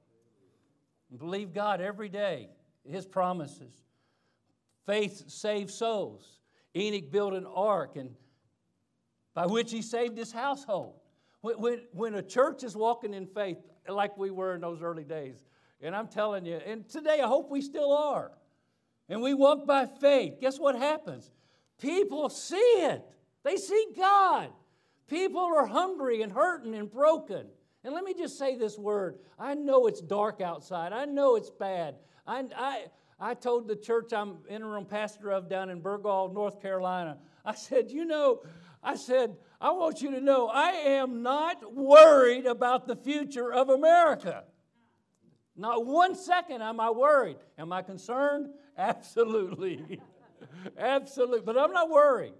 Believe 1.16 1.54
God 1.54 1.80
every 1.80 2.10
day, 2.10 2.50
His 2.84 3.06
promises. 3.06 3.74
Faith 4.88 5.30
saves 5.30 5.74
souls. 5.74 6.40
Enoch 6.76 7.12
built 7.12 7.34
an 7.34 7.46
ark 7.46 7.96
and 7.96 8.16
by 9.36 9.46
which 9.46 9.72
he 9.72 9.82
saved 9.82 10.18
his 10.18 10.32
household. 10.32 10.96
When, 11.46 11.60
when, 11.60 11.82
when 11.92 12.16
a 12.16 12.24
church 12.24 12.64
is 12.64 12.76
walking 12.76 13.14
in 13.14 13.28
faith, 13.28 13.58
like 13.88 14.18
we 14.18 14.32
were 14.32 14.56
in 14.56 14.62
those 14.62 14.82
early 14.82 15.04
days, 15.04 15.46
and 15.80 15.96
I'm 15.96 16.08
telling 16.08 16.44
you, 16.44 16.56
and 16.56 16.90
today 16.90 17.20
I 17.22 17.28
hope 17.28 17.52
we 17.52 17.62
still 17.62 17.96
are, 17.96 18.32
and 19.10 19.22
we 19.22 19.36
walk 19.36 19.68
by 19.68 19.86
faith, 19.86 20.40
guess 20.42 20.60
what 20.60 20.76
happens? 20.76 21.30
People 21.80 22.30
see 22.30 22.56
it. 22.56 23.04
They 23.44 23.58
see 23.58 23.90
God. 23.96 24.50
People 25.08 25.42
are 25.42 25.68
hungry 25.68 26.24
and 26.24 26.32
hurting 26.32 26.74
and 26.74 26.90
broken. 26.90 27.46
And 27.84 27.94
let 27.94 28.04
me 28.04 28.16
just 28.16 28.40
say 28.40 28.56
this 28.56 28.80
word. 28.80 29.20
I 29.38 29.54
know 29.54 29.86
it's 29.86 30.02
dark 30.02 30.42
outside. 30.42 30.94
I 30.94 31.06
know 31.06 31.36
it's 31.36 31.52
bad. 31.52 31.98
I, 32.26 32.46
I, 32.58 32.86
I 33.20 33.36
told 33.36 33.68
the 33.68 33.76
church 33.76 34.14
I'm 34.14 34.38
interim 34.50 34.86
pastor 34.86 35.32
of 35.32 35.48
down 35.48 35.70
in 35.70 35.80
Burgaw, 35.80 36.34
North 36.34 36.60
Carolina, 36.60 37.20
I 37.46 37.54
said, 37.54 37.92
you 37.92 38.06
know, 38.06 38.42
I 38.82 38.96
said, 38.96 39.36
I 39.66 39.72
want 39.72 40.04
you 40.04 40.12
to 40.12 40.22
know 40.22 40.48
I 40.48 40.70
am 40.70 41.24
not 41.24 41.74
worried 41.74 42.46
about 42.46 42.86
the 42.86 42.96
future 42.96 43.52
of 43.52 43.70
America. 43.70 44.44
Not 45.58 45.88
one 45.88 46.14
second 46.14 46.62
am 46.62 46.80
I 46.80 46.92
worried. 46.92 47.38
Am 47.58 47.74
I 47.74 47.82
concerned? 47.82 48.50
Absolutely. 48.78 50.00
Absolutely. 50.78 51.42
But 51.42 51.58
I'm 51.58 51.72
not 51.72 51.90
worried. 51.90 52.36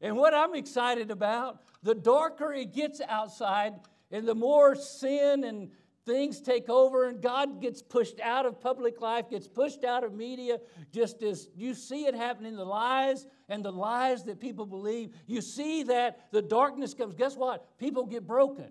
And 0.00 0.16
what 0.16 0.34
I'm 0.34 0.56
excited 0.56 1.12
about, 1.12 1.60
the 1.84 1.94
darker 1.94 2.52
it 2.52 2.74
gets 2.74 3.00
outside, 3.08 3.74
and 4.10 4.26
the 4.26 4.34
more 4.34 4.74
sin 4.74 5.44
and 5.44 5.70
things 6.06 6.40
take 6.40 6.68
over 6.68 7.08
and 7.08 7.20
God 7.20 7.60
gets 7.60 7.82
pushed 7.82 8.20
out 8.20 8.46
of 8.46 8.60
public 8.60 9.00
life, 9.00 9.30
gets 9.30 9.48
pushed 9.48 9.84
out 9.84 10.04
of 10.04 10.12
media, 10.12 10.58
just 10.92 11.22
as 11.22 11.48
you 11.56 11.74
see 11.74 12.04
it 12.04 12.14
happening, 12.14 12.56
the 12.56 12.64
lies 12.64 13.26
and 13.48 13.64
the 13.64 13.72
lies 13.72 14.24
that 14.24 14.40
people 14.40 14.66
believe, 14.66 15.10
you 15.26 15.40
see 15.40 15.84
that 15.84 16.30
the 16.30 16.42
darkness 16.42 16.94
comes. 16.94 17.14
Guess 17.14 17.36
what? 17.36 17.78
People 17.78 18.06
get 18.06 18.26
broken. 18.26 18.68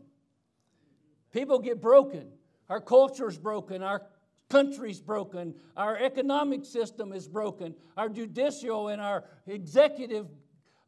People 1.31 1.59
get 1.59 1.81
broken. 1.81 2.27
Our 2.69 2.79
culture 2.79 3.27
is 3.27 3.37
broken. 3.37 3.81
Our 3.81 4.03
country's 4.49 5.01
broken. 5.01 5.55
Our 5.75 5.97
economic 5.97 6.65
system 6.65 7.11
is 7.11 7.27
broken. 7.27 7.73
Our 7.97 8.09
judicial 8.09 8.89
and 8.89 9.01
our 9.01 9.23
executive, 9.47 10.27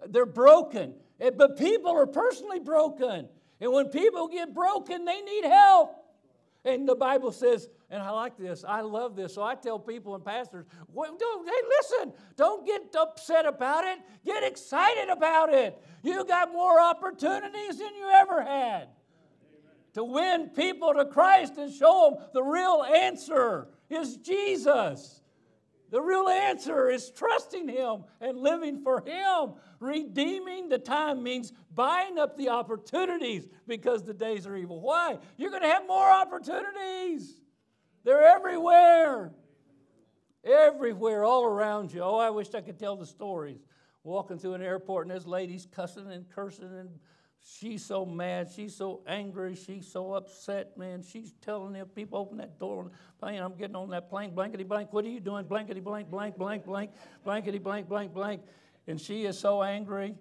they're 0.07 0.25
broken. 0.27 0.93
Eh, 1.19 1.31
but 1.35 1.57
people 1.57 1.91
are 1.91 2.05
personally 2.05 2.59
broken. 2.59 3.27
And 3.59 3.71
when 3.71 3.87
people 3.87 4.27
get 4.27 4.53
broken, 4.53 5.05
they 5.05 5.21
need 5.21 5.45
help. 5.45 6.04
And 6.65 6.89
the 6.89 6.95
Bible 6.95 7.31
says, 7.31 7.69
and 7.91 8.01
I 8.01 8.09
like 8.09 8.37
this, 8.37 8.65
I 8.67 8.81
love 8.81 9.15
this. 9.15 9.35
So 9.35 9.43
I 9.43 9.53
tell 9.53 9.77
people 9.77 10.15
and 10.15 10.25
pastors, 10.25 10.65
well, 10.91 11.15
don't, 11.17 11.47
hey, 11.47 11.61
listen, 11.79 12.13
don't 12.35 12.65
get 12.65 12.93
upset 12.99 13.45
about 13.45 13.85
it. 13.85 13.99
Get 14.25 14.43
excited 14.43 15.09
about 15.09 15.53
it. 15.53 15.79
You 16.03 16.25
got 16.25 16.51
more 16.51 16.81
opportunities 16.81 17.77
than 17.77 17.95
you 17.95 18.09
ever 18.09 18.41
had 18.43 18.87
to 19.93 20.03
win 20.03 20.49
people 20.49 20.93
to 20.93 21.05
Christ 21.05 21.53
and 21.57 21.71
show 21.71 22.17
them 22.17 22.27
the 22.33 22.43
real 22.43 22.83
answer 22.83 23.67
is 23.89 24.17
Jesus. 24.17 25.21
The 25.95 26.01
real 26.01 26.27
answer 26.27 26.89
is 26.89 27.09
trusting 27.09 27.69
Him 27.69 28.03
and 28.19 28.37
living 28.37 28.81
for 28.81 29.01
Him. 29.05 29.53
Redeeming 29.79 30.67
the 30.67 30.77
time 30.77 31.23
means 31.23 31.53
buying 31.73 32.19
up 32.19 32.35
the 32.35 32.49
opportunities 32.49 33.47
because 33.65 34.03
the 34.03 34.13
days 34.13 34.45
are 34.45 34.57
evil. 34.57 34.81
Why? 34.81 35.17
You're 35.37 35.51
going 35.51 35.61
to 35.61 35.69
have 35.69 35.87
more 35.87 36.11
opportunities. 36.11 37.39
They're 38.03 38.25
everywhere. 38.25 39.31
Everywhere, 40.43 41.23
all 41.23 41.45
around 41.45 41.93
you. 41.93 42.01
Oh, 42.01 42.17
I 42.17 42.29
wish 42.29 42.53
I 42.53 42.59
could 42.59 42.77
tell 42.77 42.97
the 42.97 43.05
stories. 43.05 43.61
Walking 44.03 44.37
through 44.37 44.55
an 44.55 44.61
airport 44.61 45.05
and 45.05 45.11
there's 45.11 45.25
ladies 45.25 45.65
cussing 45.73 46.11
and 46.11 46.29
cursing 46.29 46.77
and 46.77 46.89
She's 47.47 47.85
so 47.85 48.07
mad. 48.07 48.49
She's 48.55 48.75
so 48.75 49.01
angry. 49.05 49.53
She's 49.53 49.87
so 49.87 50.13
upset, 50.13 50.75
man. 50.79 51.03
She's 51.03 51.31
telling 51.41 51.73
them 51.73 51.85
people 51.89 52.17
open 52.17 52.37
that 52.37 52.57
door 52.57 52.89
plane. 53.19 53.39
I'm 53.39 53.53
getting 53.53 53.75
on 53.75 53.91
that 53.91 54.09
plane. 54.09 54.33
Blankety 54.33 54.63
blank. 54.63 54.91
What 54.91 55.05
are 55.05 55.09
you 55.09 55.19
doing? 55.19 55.45
Blankety 55.45 55.79
blank, 55.79 56.09
blank, 56.09 56.37
blank, 56.37 56.65
blank, 56.65 56.91
blankety 57.23 57.59
blank, 57.59 57.87
blank, 57.87 58.13
blank. 58.13 58.41
And 58.87 58.99
she 58.99 59.25
is 59.25 59.37
so 59.37 59.61
angry. 59.61 60.15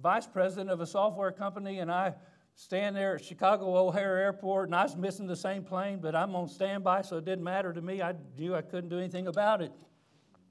Vice 0.00 0.26
president 0.26 0.70
of 0.70 0.80
a 0.80 0.86
software 0.86 1.30
company, 1.30 1.80
and 1.80 1.92
I 1.92 2.14
stand 2.54 2.96
there 2.96 3.16
at 3.16 3.24
Chicago 3.24 3.76
O'Hare 3.76 4.16
Airport, 4.16 4.68
and 4.68 4.74
I 4.74 4.84
was 4.84 4.96
missing 4.96 5.26
the 5.26 5.36
same 5.36 5.62
plane, 5.62 5.98
but 6.00 6.14
I'm 6.14 6.34
on 6.34 6.48
standby, 6.48 7.02
so 7.02 7.18
it 7.18 7.26
didn't 7.26 7.44
matter 7.44 7.72
to 7.72 7.82
me. 7.82 8.00
I 8.00 8.14
knew 8.38 8.54
I 8.54 8.62
couldn't 8.62 8.88
do 8.88 8.98
anything 8.98 9.26
about 9.26 9.60
it. 9.60 9.72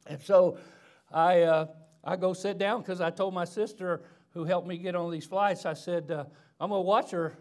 And 0.06 0.22
so 0.22 0.60
I, 1.12 1.42
uh, 1.42 1.66
I 2.04 2.16
go 2.16 2.34
sit 2.34 2.60
down 2.60 2.82
because 2.82 3.02
I 3.02 3.10
told 3.10 3.34
my 3.34 3.46
sister 3.46 4.04
who 4.34 4.44
helped 4.44 4.68
me 4.68 4.78
get 4.78 4.96
on 4.96 5.12
these 5.12 5.26
flights, 5.26 5.66
I 5.66 5.74
said, 5.74 6.12
uh, 6.12 6.26
I'm 6.60 6.70
going 6.70 6.80
to 6.80 6.88
watch 6.88 7.12
her 7.12 7.34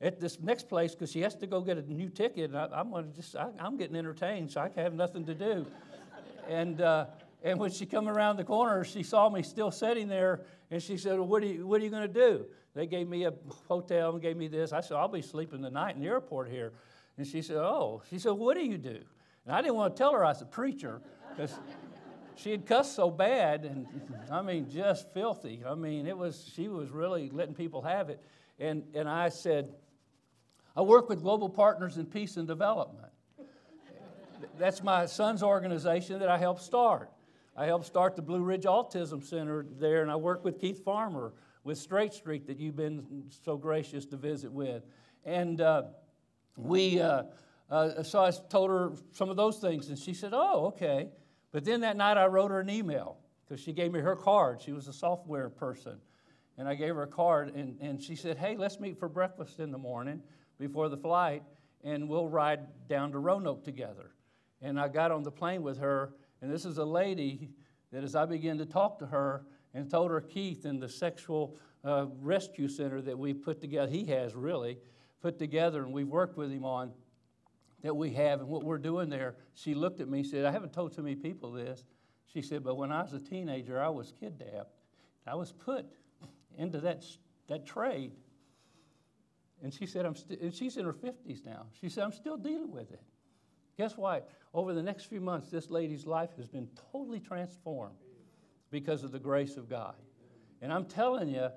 at 0.00 0.20
this 0.20 0.40
next 0.40 0.68
place 0.68 0.94
because 0.94 1.10
she 1.10 1.20
has 1.20 1.34
to 1.36 1.46
go 1.46 1.60
get 1.60 1.78
a 1.78 1.82
new 1.82 2.08
ticket. 2.08 2.50
And 2.50 2.58
I, 2.58 2.80
am 2.80 2.90
going 2.90 3.10
to 3.10 3.16
just, 3.16 3.36
I, 3.36 3.50
am 3.58 3.76
getting 3.76 3.96
entertained, 3.96 4.50
so 4.50 4.60
I 4.60 4.68
can 4.68 4.82
have 4.82 4.94
nothing 4.94 5.24
to 5.26 5.34
do. 5.34 5.66
and, 6.48 6.80
uh, 6.80 7.06
and 7.42 7.58
when 7.58 7.70
she 7.70 7.86
come 7.86 8.08
around 8.08 8.36
the 8.36 8.44
corner, 8.44 8.84
she 8.84 9.02
saw 9.02 9.28
me 9.28 9.42
still 9.42 9.70
sitting 9.70 10.08
there, 10.08 10.40
and 10.70 10.82
she 10.82 10.96
said, 10.96 11.18
well, 11.18 11.26
what 11.26 11.42
are 11.42 11.46
you, 11.46 11.76
you 11.76 11.90
going 11.90 12.02
to 12.02 12.08
do? 12.08 12.46
They 12.74 12.86
gave 12.86 13.08
me 13.08 13.24
a 13.24 13.32
hotel 13.66 14.12
and 14.12 14.22
gave 14.22 14.36
me 14.36 14.48
this. 14.48 14.72
I 14.72 14.80
said, 14.80 14.96
I'll 14.96 15.08
be 15.08 15.22
sleeping 15.22 15.60
the 15.60 15.70
night 15.70 15.96
in 15.96 16.02
the 16.02 16.08
airport 16.08 16.48
here. 16.48 16.72
And 17.16 17.26
she 17.26 17.42
said, 17.42 17.56
oh. 17.56 18.02
She 18.08 18.18
said, 18.18 18.30
what 18.30 18.56
do 18.56 18.64
you 18.64 18.78
do? 18.78 18.98
And 19.44 19.54
I 19.54 19.60
didn't 19.60 19.74
want 19.74 19.96
to 19.96 19.98
tell 19.98 20.12
her 20.12 20.24
I 20.24 20.28
was 20.28 20.42
a 20.42 20.46
preacher 20.46 21.00
because 21.30 21.58
she 22.42 22.50
had 22.50 22.66
cussed 22.66 22.94
so 22.94 23.10
bad, 23.10 23.64
and 23.64 23.86
I 24.30 24.40
mean, 24.42 24.70
just 24.70 25.12
filthy. 25.12 25.62
I 25.66 25.74
mean, 25.74 26.06
it 26.06 26.16
was, 26.16 26.50
she 26.54 26.68
was 26.68 26.90
really 26.90 27.30
letting 27.30 27.54
people 27.54 27.82
have 27.82 28.08
it. 28.08 28.20
And, 28.58 28.84
and 28.94 29.08
I 29.08 29.28
said, 29.28 29.74
I 30.76 30.82
work 30.82 31.08
with 31.08 31.22
Global 31.22 31.48
Partners 31.48 31.98
in 31.98 32.06
Peace 32.06 32.36
and 32.36 32.46
Development. 32.48 33.08
That's 34.58 34.82
my 34.82 35.06
son's 35.06 35.42
organization 35.42 36.18
that 36.20 36.28
I 36.28 36.38
helped 36.38 36.62
start. 36.62 37.10
I 37.56 37.66
helped 37.66 37.84
start 37.84 38.16
the 38.16 38.22
Blue 38.22 38.42
Ridge 38.42 38.64
Autism 38.64 39.22
Center 39.22 39.66
there, 39.78 40.02
and 40.02 40.10
I 40.10 40.16
work 40.16 40.44
with 40.44 40.58
Keith 40.58 40.82
Farmer 40.82 41.32
with 41.64 41.76
Straight 41.76 42.14
Street 42.14 42.46
that 42.46 42.58
you've 42.58 42.76
been 42.76 43.24
so 43.44 43.56
gracious 43.56 44.06
to 44.06 44.16
visit 44.16 44.50
with. 44.50 44.82
And 45.24 45.60
uh, 45.60 45.82
we, 46.56 47.00
uh, 47.00 47.24
uh, 47.70 48.02
so 48.02 48.24
I 48.24 48.30
told 48.30 48.70
her 48.70 48.92
some 49.12 49.28
of 49.28 49.36
those 49.36 49.58
things, 49.58 49.88
and 49.88 49.98
she 49.98 50.14
said, 50.14 50.30
Oh, 50.32 50.66
okay. 50.68 51.10
But 51.52 51.64
then 51.64 51.80
that 51.80 51.96
night 51.96 52.16
I 52.16 52.26
wrote 52.26 52.50
her 52.50 52.60
an 52.60 52.70
email 52.70 53.18
because 53.44 53.62
she 53.62 53.72
gave 53.72 53.92
me 53.92 54.00
her 54.00 54.14
card. 54.14 54.60
She 54.60 54.72
was 54.72 54.88
a 54.88 54.92
software 54.92 55.48
person. 55.48 55.98
And 56.56 56.68
I 56.68 56.74
gave 56.74 56.94
her 56.94 57.02
a 57.02 57.08
card, 57.08 57.54
and, 57.54 57.78
and 57.80 58.02
she 58.02 58.14
said, 58.14 58.36
Hey, 58.36 58.56
let's 58.56 58.78
meet 58.78 58.98
for 58.98 59.08
breakfast 59.08 59.60
in 59.60 59.70
the 59.70 59.78
morning 59.78 60.22
before 60.58 60.88
the 60.88 60.96
flight, 60.96 61.42
and 61.82 62.08
we'll 62.08 62.28
ride 62.28 62.60
down 62.86 63.12
to 63.12 63.18
Roanoke 63.18 63.64
together. 63.64 64.12
And 64.60 64.78
I 64.78 64.88
got 64.88 65.10
on 65.10 65.22
the 65.22 65.30
plane 65.30 65.62
with 65.62 65.78
her, 65.78 66.12
and 66.42 66.52
this 66.52 66.66
is 66.66 66.76
a 66.76 66.84
lady 66.84 67.48
that 67.92 68.04
as 68.04 68.14
I 68.14 68.26
began 68.26 68.58
to 68.58 68.66
talk 68.66 68.98
to 68.98 69.06
her 69.06 69.46
and 69.72 69.90
told 69.90 70.10
her 70.10 70.20
Keith 70.20 70.66
and 70.66 70.82
the 70.82 70.88
sexual 70.88 71.56
uh, 71.82 72.06
rescue 72.20 72.68
center 72.68 73.00
that 73.02 73.18
we 73.18 73.32
put 73.32 73.60
together, 73.60 73.90
he 73.90 74.04
has 74.06 74.34
really 74.34 74.78
put 75.22 75.38
together, 75.38 75.82
and 75.82 75.92
we've 75.92 76.08
worked 76.08 76.36
with 76.36 76.50
him 76.50 76.64
on 76.64 76.92
that 77.82 77.94
we 77.94 78.10
have 78.10 78.40
and 78.40 78.48
what 78.48 78.64
we're 78.64 78.78
doing 78.78 79.08
there, 79.08 79.36
she 79.54 79.74
looked 79.74 80.00
at 80.00 80.08
me 80.08 80.20
and 80.20 80.26
said, 80.26 80.44
I 80.44 80.50
haven't 80.50 80.72
told 80.72 80.94
too 80.94 81.02
many 81.02 81.16
people 81.16 81.52
this. 81.52 81.84
She 82.32 82.42
said, 82.42 82.62
but 82.62 82.76
when 82.76 82.92
I 82.92 83.02
was 83.02 83.12
a 83.12 83.18
teenager, 83.18 83.80
I 83.80 83.88
was 83.88 84.12
kidnapped. 84.20 84.74
I 85.26 85.34
was 85.34 85.52
put 85.52 85.86
into 86.56 86.80
that, 86.80 87.04
that 87.48 87.66
trade. 87.66 88.12
And 89.62 89.72
she 89.72 89.86
said, 89.86 90.06
I'm 90.06 90.14
and 90.40 90.54
she's 90.54 90.76
in 90.76 90.84
her 90.84 90.92
50s 90.92 91.44
now. 91.44 91.66
She 91.80 91.88
said, 91.88 92.04
I'm 92.04 92.12
still 92.12 92.36
dealing 92.36 92.70
with 92.70 92.90
it. 92.92 93.02
Guess 93.76 93.96
what? 93.96 94.30
Over 94.52 94.74
the 94.74 94.82
next 94.82 95.04
few 95.04 95.20
months, 95.20 95.50
this 95.50 95.70
lady's 95.70 96.06
life 96.06 96.30
has 96.36 96.48
been 96.48 96.68
totally 96.92 97.20
transformed 97.20 97.96
because 98.70 99.04
of 99.04 99.12
the 99.12 99.18
grace 99.18 99.56
of 99.56 99.68
God. 99.68 99.94
And 100.62 100.72
I'm 100.72 100.84
telling 100.84 101.28
you, 101.28 101.48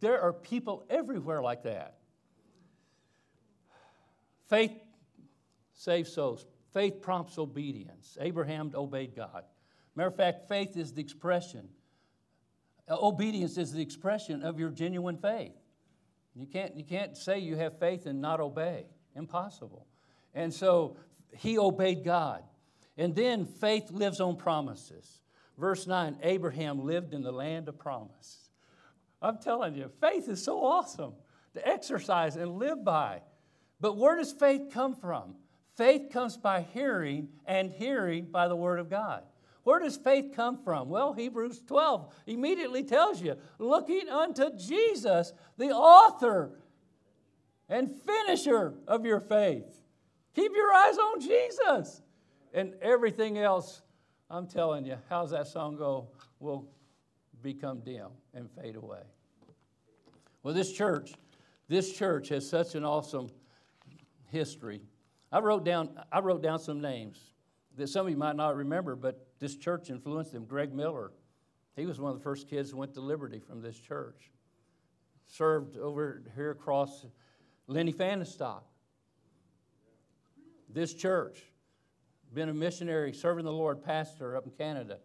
there 0.00 0.20
are 0.20 0.32
people 0.32 0.86
everywhere 0.88 1.42
like 1.42 1.64
that. 1.64 1.98
Faith 4.48 4.72
saves 5.76 6.12
souls. 6.12 6.46
Faith 6.72 7.00
prompts 7.00 7.38
obedience. 7.38 8.18
Abraham 8.20 8.72
obeyed 8.74 9.14
God. 9.14 9.44
Matter 9.94 10.08
of 10.08 10.16
fact, 10.16 10.48
faith 10.48 10.76
is 10.76 10.92
the 10.92 11.00
expression, 11.00 11.68
uh, 12.88 12.96
obedience 13.00 13.56
is 13.56 13.72
the 13.72 13.80
expression 13.80 14.42
of 14.42 14.58
your 14.58 14.70
genuine 14.70 15.16
faith. 15.16 15.54
You 16.34 16.46
can't, 16.46 16.76
you 16.76 16.84
can't 16.84 17.16
say 17.16 17.38
you 17.38 17.56
have 17.56 17.78
faith 17.78 18.06
and 18.06 18.20
not 18.20 18.40
obey. 18.40 18.86
Impossible. 19.14 19.86
And 20.34 20.52
so 20.52 20.96
he 21.34 21.58
obeyed 21.58 22.04
God. 22.04 22.42
And 22.98 23.14
then 23.14 23.46
faith 23.46 23.90
lives 23.90 24.20
on 24.20 24.36
promises. 24.36 25.20
Verse 25.56 25.86
9 25.86 26.18
Abraham 26.22 26.84
lived 26.84 27.14
in 27.14 27.22
the 27.22 27.32
land 27.32 27.68
of 27.68 27.78
promise. 27.78 28.50
I'm 29.22 29.38
telling 29.38 29.74
you, 29.74 29.90
faith 30.00 30.28
is 30.28 30.44
so 30.44 30.62
awesome 30.62 31.14
to 31.54 31.66
exercise 31.66 32.36
and 32.36 32.58
live 32.58 32.84
by. 32.84 33.22
But 33.80 33.96
where 33.96 34.16
does 34.16 34.32
faith 34.32 34.68
come 34.70 34.94
from? 34.94 35.36
Faith 35.76 36.10
comes 36.10 36.36
by 36.36 36.62
hearing, 36.72 37.28
and 37.44 37.70
hearing 37.70 38.24
by 38.24 38.48
the 38.48 38.56
Word 38.56 38.78
of 38.78 38.88
God. 38.88 39.22
Where 39.62 39.80
does 39.80 39.96
faith 39.96 40.32
come 40.34 40.62
from? 40.62 40.88
Well, 40.88 41.12
Hebrews 41.12 41.60
12 41.66 42.14
immediately 42.26 42.84
tells 42.84 43.20
you 43.20 43.36
looking 43.58 44.08
unto 44.08 44.56
Jesus, 44.56 45.32
the 45.58 45.70
author 45.70 46.52
and 47.68 47.90
finisher 47.90 48.74
of 48.86 49.04
your 49.04 49.20
faith. 49.20 49.82
Keep 50.34 50.52
your 50.54 50.72
eyes 50.72 50.96
on 50.96 51.20
Jesus. 51.20 52.02
And 52.54 52.74
everything 52.80 53.38
else, 53.38 53.82
I'm 54.30 54.46
telling 54.46 54.86
you, 54.86 54.96
how's 55.10 55.32
that 55.32 55.48
song 55.48 55.76
go? 55.76 56.08
Will 56.38 56.68
become 57.42 57.80
dim 57.80 58.08
and 58.34 58.48
fade 58.50 58.76
away. 58.76 59.02
Well, 60.42 60.54
this 60.54 60.72
church, 60.72 61.12
this 61.68 61.92
church 61.92 62.28
has 62.28 62.48
such 62.48 62.76
an 62.76 62.84
awesome 62.84 63.28
history. 64.30 64.80
I 65.32 65.40
wrote 65.40 65.64
down, 65.64 65.90
I 66.12 66.20
wrote 66.20 66.42
down 66.42 66.58
some 66.58 66.80
names 66.80 67.18
that 67.76 67.88
some 67.88 68.06
of 68.06 68.10
you 68.10 68.16
might 68.16 68.36
not 68.36 68.56
remember, 68.56 68.96
but 68.96 69.26
this 69.38 69.56
church 69.56 69.90
influenced 69.90 70.32
them. 70.32 70.44
Greg 70.44 70.72
Miller, 70.72 71.12
he 71.74 71.84
was 71.84 72.00
one 72.00 72.12
of 72.12 72.18
the 72.18 72.22
first 72.22 72.48
kids 72.48 72.70
who 72.70 72.78
went 72.78 72.94
to 72.94 73.00
Liberty 73.00 73.38
from 73.38 73.60
this 73.60 73.78
church. 73.78 74.30
Served 75.26 75.76
over 75.76 76.22
here 76.34 76.52
across 76.52 77.04
Lenny 77.66 77.92
Fannestock. 77.92 78.62
This 80.68 80.94
church, 80.94 81.42
been 82.32 82.48
a 82.48 82.54
missionary, 82.54 83.12
serving 83.12 83.44
the 83.44 83.52
Lord, 83.52 83.82
pastor 83.82 84.36
up 84.36 84.44
in 84.46 84.52
Canada. 84.52 84.98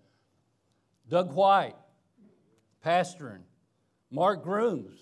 Doug 1.08 1.34
White, 1.34 1.76
pastoring. 2.86 3.42
Mark 4.12 4.44
Grooms 4.44 5.00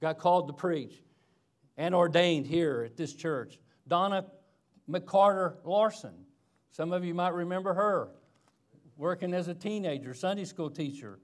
got 0.00 0.18
called 0.18 0.48
to 0.48 0.52
preach 0.52 1.02
and 1.76 1.94
ordained 1.94 2.46
here 2.46 2.82
at 2.84 2.96
this 2.96 3.14
church. 3.14 3.58
Donna 3.88 4.26
McCarter 4.92 5.56
Larson. 5.64 6.14
Some 6.70 6.92
of 6.92 7.04
you 7.04 7.14
might 7.14 7.34
remember 7.34 7.74
her 7.74 8.10
working 8.96 9.34
as 9.34 9.48
a 9.48 9.54
teenager, 9.54 10.14
Sunday 10.14 10.44
school 10.44 10.70
teacher. 10.70 11.18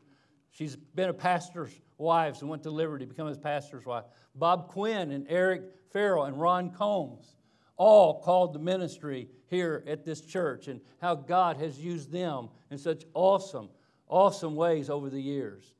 She's 0.51 0.77
been 0.77 1.11
a 1.11 1.15
pastor's 1.15 1.71
wife 1.99 2.41
and 2.41 2.49
went 2.49 2.63
to 2.65 2.71
Liberty, 2.71 3.05
to 3.05 3.09
become 3.09 3.29
his 3.29 3.39
pastor's 3.39 3.85
wife. 3.85 4.05
Bob 4.35 4.69
Quinn 4.69 5.13
and 5.13 5.27
Eric 5.29 5.63
Farrell 5.93 6.25
and 6.25 6.41
Ron 6.41 6.71
Combs, 6.71 7.37
all 7.77 8.21
called 8.21 8.55
the 8.55 8.59
ministry 8.59 9.29
here 9.47 9.85
at 9.87 10.05
this 10.05 10.23
church, 10.23 10.69
and 10.69 10.81
how 11.01 11.15
God 11.15 11.57
has 11.59 11.79
used 11.79 12.11
them 12.11 12.49
in 12.71 12.79
such 12.79 13.05
awesome, 13.15 13.69
awesome 14.09 14.57
ways 14.57 14.91
over 14.91 15.11
the 15.11 15.21
years. 15.21 15.75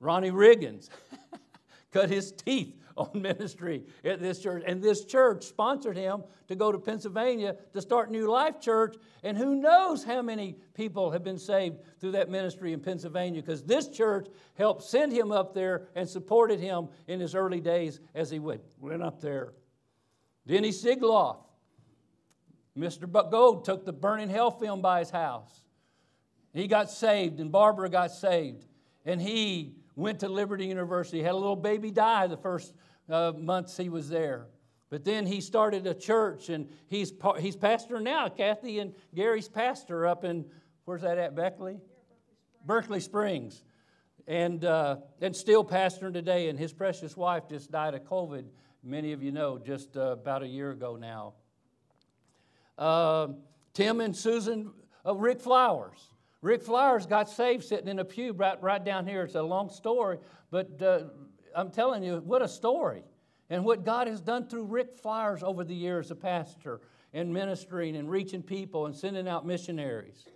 Ronnie 0.00 0.30
Riggins 0.30 0.90
cut 1.92 2.10
his 2.10 2.32
teeth 2.32 2.74
on 2.96 3.10
ministry 3.14 3.84
at 4.04 4.20
this 4.20 4.40
church. 4.40 4.62
And 4.66 4.82
this 4.82 5.04
church 5.04 5.44
sponsored 5.44 5.96
him 5.96 6.24
to 6.48 6.56
go 6.56 6.72
to 6.72 6.78
Pennsylvania 6.78 7.56
to 7.74 7.82
start 7.82 8.10
New 8.10 8.30
Life 8.30 8.60
Church. 8.60 8.96
And 9.22 9.36
who 9.36 9.56
knows 9.56 10.02
how 10.02 10.22
many 10.22 10.56
people 10.74 11.10
have 11.10 11.22
been 11.22 11.38
saved 11.38 11.76
through 12.00 12.12
that 12.12 12.30
ministry 12.30 12.72
in 12.72 12.80
Pennsylvania 12.80 13.42
because 13.42 13.62
this 13.62 13.88
church 13.88 14.28
helped 14.54 14.82
send 14.82 15.12
him 15.12 15.30
up 15.30 15.52
there 15.52 15.88
and 15.94 16.08
supported 16.08 16.58
him 16.58 16.88
in 17.06 17.20
his 17.20 17.34
early 17.34 17.60
days 17.60 18.00
as 18.14 18.30
he 18.30 18.38
went, 18.38 18.62
went 18.80 19.02
up 19.02 19.20
there. 19.20 19.52
Denny 20.46 20.70
Sigloff, 20.70 21.38
Mr. 22.78 23.10
Buck 23.10 23.30
Gold 23.30 23.64
took 23.64 23.84
the 23.84 23.92
Burning 23.92 24.28
Hell 24.28 24.50
film 24.50 24.80
by 24.80 25.00
his 25.00 25.10
house. 25.10 25.62
He 26.52 26.68
got 26.68 26.90
saved, 26.90 27.40
and 27.40 27.52
Barbara 27.52 27.90
got 27.90 28.12
saved. 28.12 28.64
And 29.04 29.20
he 29.20 29.74
went 29.96 30.20
to 30.20 30.28
Liberty 30.28 30.66
University, 30.66 31.22
had 31.22 31.32
a 31.32 31.36
little 31.36 31.56
baby 31.56 31.90
die 31.90 32.28
the 32.28 32.36
first 32.36 32.74
uh, 33.08 33.32
months 33.36 33.76
he 33.76 33.88
was 33.88 34.08
there. 34.08 34.46
But 34.88 35.04
then 35.04 35.26
he 35.26 35.40
started 35.40 35.86
a 35.86 35.94
church, 35.94 36.48
and 36.48 36.68
he's, 36.86 37.12
he's 37.40 37.56
pastor 37.56 37.98
now. 37.98 38.28
Kathy 38.28 38.78
and 38.78 38.94
Gary's 39.14 39.48
pastor 39.48 40.06
up 40.06 40.22
in, 40.22 40.44
where's 40.84 41.02
that 41.02 41.18
at, 41.18 41.34
Beckley? 41.34 41.80
Berkeley 42.64 43.00
Springs. 43.00 43.64
and, 44.26 44.64
uh, 44.64 44.96
and 45.20 45.34
still 45.34 45.64
pastoring 45.64 46.12
today. 46.12 46.48
And 46.48 46.58
his 46.58 46.72
precious 46.72 47.16
wife 47.16 47.48
just 47.48 47.70
died 47.70 47.94
of 47.94 48.02
COVID, 48.02 48.44
many 48.82 49.12
of 49.12 49.22
you 49.22 49.32
know, 49.32 49.58
just 49.58 49.96
uh, 49.96 50.12
about 50.12 50.42
a 50.42 50.48
year 50.48 50.70
ago 50.70 50.96
now. 50.96 51.34
Uh, 52.76 53.28
Tim 53.72 54.00
and 54.00 54.14
Susan 54.14 54.72
uh, 55.04 55.14
Rick 55.14 55.40
Flowers. 55.40 55.98
Rick 56.42 56.62
Flowers 56.62 57.06
got 57.06 57.28
saved 57.28 57.64
sitting 57.64 57.88
in 57.88 57.98
a 57.98 58.04
pew 58.04 58.32
right, 58.32 58.60
right 58.62 58.84
down 58.84 59.06
here. 59.06 59.22
It's 59.22 59.34
a 59.34 59.42
long 59.42 59.70
story, 59.70 60.18
but 60.50 60.80
uh, 60.82 61.04
I'm 61.54 61.70
telling 61.70 62.02
you, 62.02 62.18
what 62.24 62.42
a 62.42 62.48
story. 62.48 63.02
And 63.48 63.64
what 63.64 63.84
God 63.84 64.08
has 64.08 64.20
done 64.20 64.48
through 64.48 64.64
Rick 64.64 64.96
Flowers 64.96 65.42
over 65.42 65.64
the 65.64 65.74
years, 65.74 66.10
a 66.10 66.14
pastor, 66.14 66.80
and 67.12 67.32
ministering 67.32 67.96
and 67.96 68.10
reaching 68.10 68.42
people 68.42 68.86
and 68.86 68.94
sending 68.94 69.28
out 69.28 69.46
missionaries. 69.46 70.26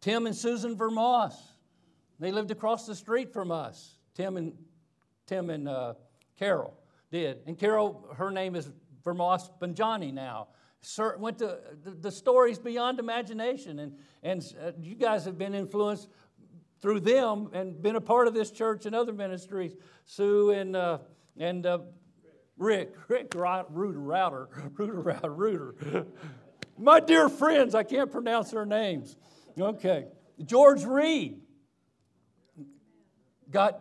Tim 0.00 0.26
and 0.26 0.36
Susan 0.36 0.76
Vermoss, 0.76 1.34
they 2.20 2.30
lived 2.30 2.50
across 2.50 2.86
the 2.86 2.94
street 2.94 3.32
from 3.32 3.50
us. 3.50 3.96
Tim 4.14 4.36
and, 4.36 4.52
Tim 5.26 5.50
and 5.50 5.68
uh, 5.68 5.94
Carol 6.38 6.78
did. 7.10 7.38
And 7.46 7.58
Carol, 7.58 8.06
her 8.16 8.30
name 8.30 8.54
is 8.54 8.70
Vermoss 9.04 9.50
Banjani 9.60 10.12
now. 10.12 10.48
Went 11.18 11.38
to 11.38 11.58
the, 11.84 11.90
the 11.90 12.10
stories 12.10 12.58
beyond 12.58 12.98
imagination. 12.98 13.78
And, 13.78 13.92
and 14.22 14.54
uh, 14.62 14.72
you 14.80 14.94
guys 14.94 15.24
have 15.24 15.36
been 15.36 15.54
influenced 15.54 16.08
through 16.80 17.00
them 17.00 17.50
and 17.52 17.80
been 17.82 17.96
a 17.96 18.00
part 18.00 18.28
of 18.28 18.34
this 18.34 18.50
church 18.50 18.86
and 18.86 18.94
other 18.94 19.12
ministries. 19.12 19.74
Sue 20.04 20.50
and, 20.50 20.76
uh, 20.76 20.98
and 21.36 21.66
uh, 21.66 21.78
Rick, 22.56 22.94
Rick 23.08 23.34
Rooter, 23.34 23.98
Router, 23.98 24.48
Rooter, 24.76 25.00
Router. 25.00 26.06
My 26.78 27.00
dear 27.00 27.28
friends, 27.28 27.74
I 27.74 27.82
can't 27.82 28.10
pronounce 28.10 28.52
their 28.52 28.66
names. 28.66 29.16
Okay. 29.58 30.06
George 30.44 30.84
Reed 30.84 31.40
got 33.50 33.80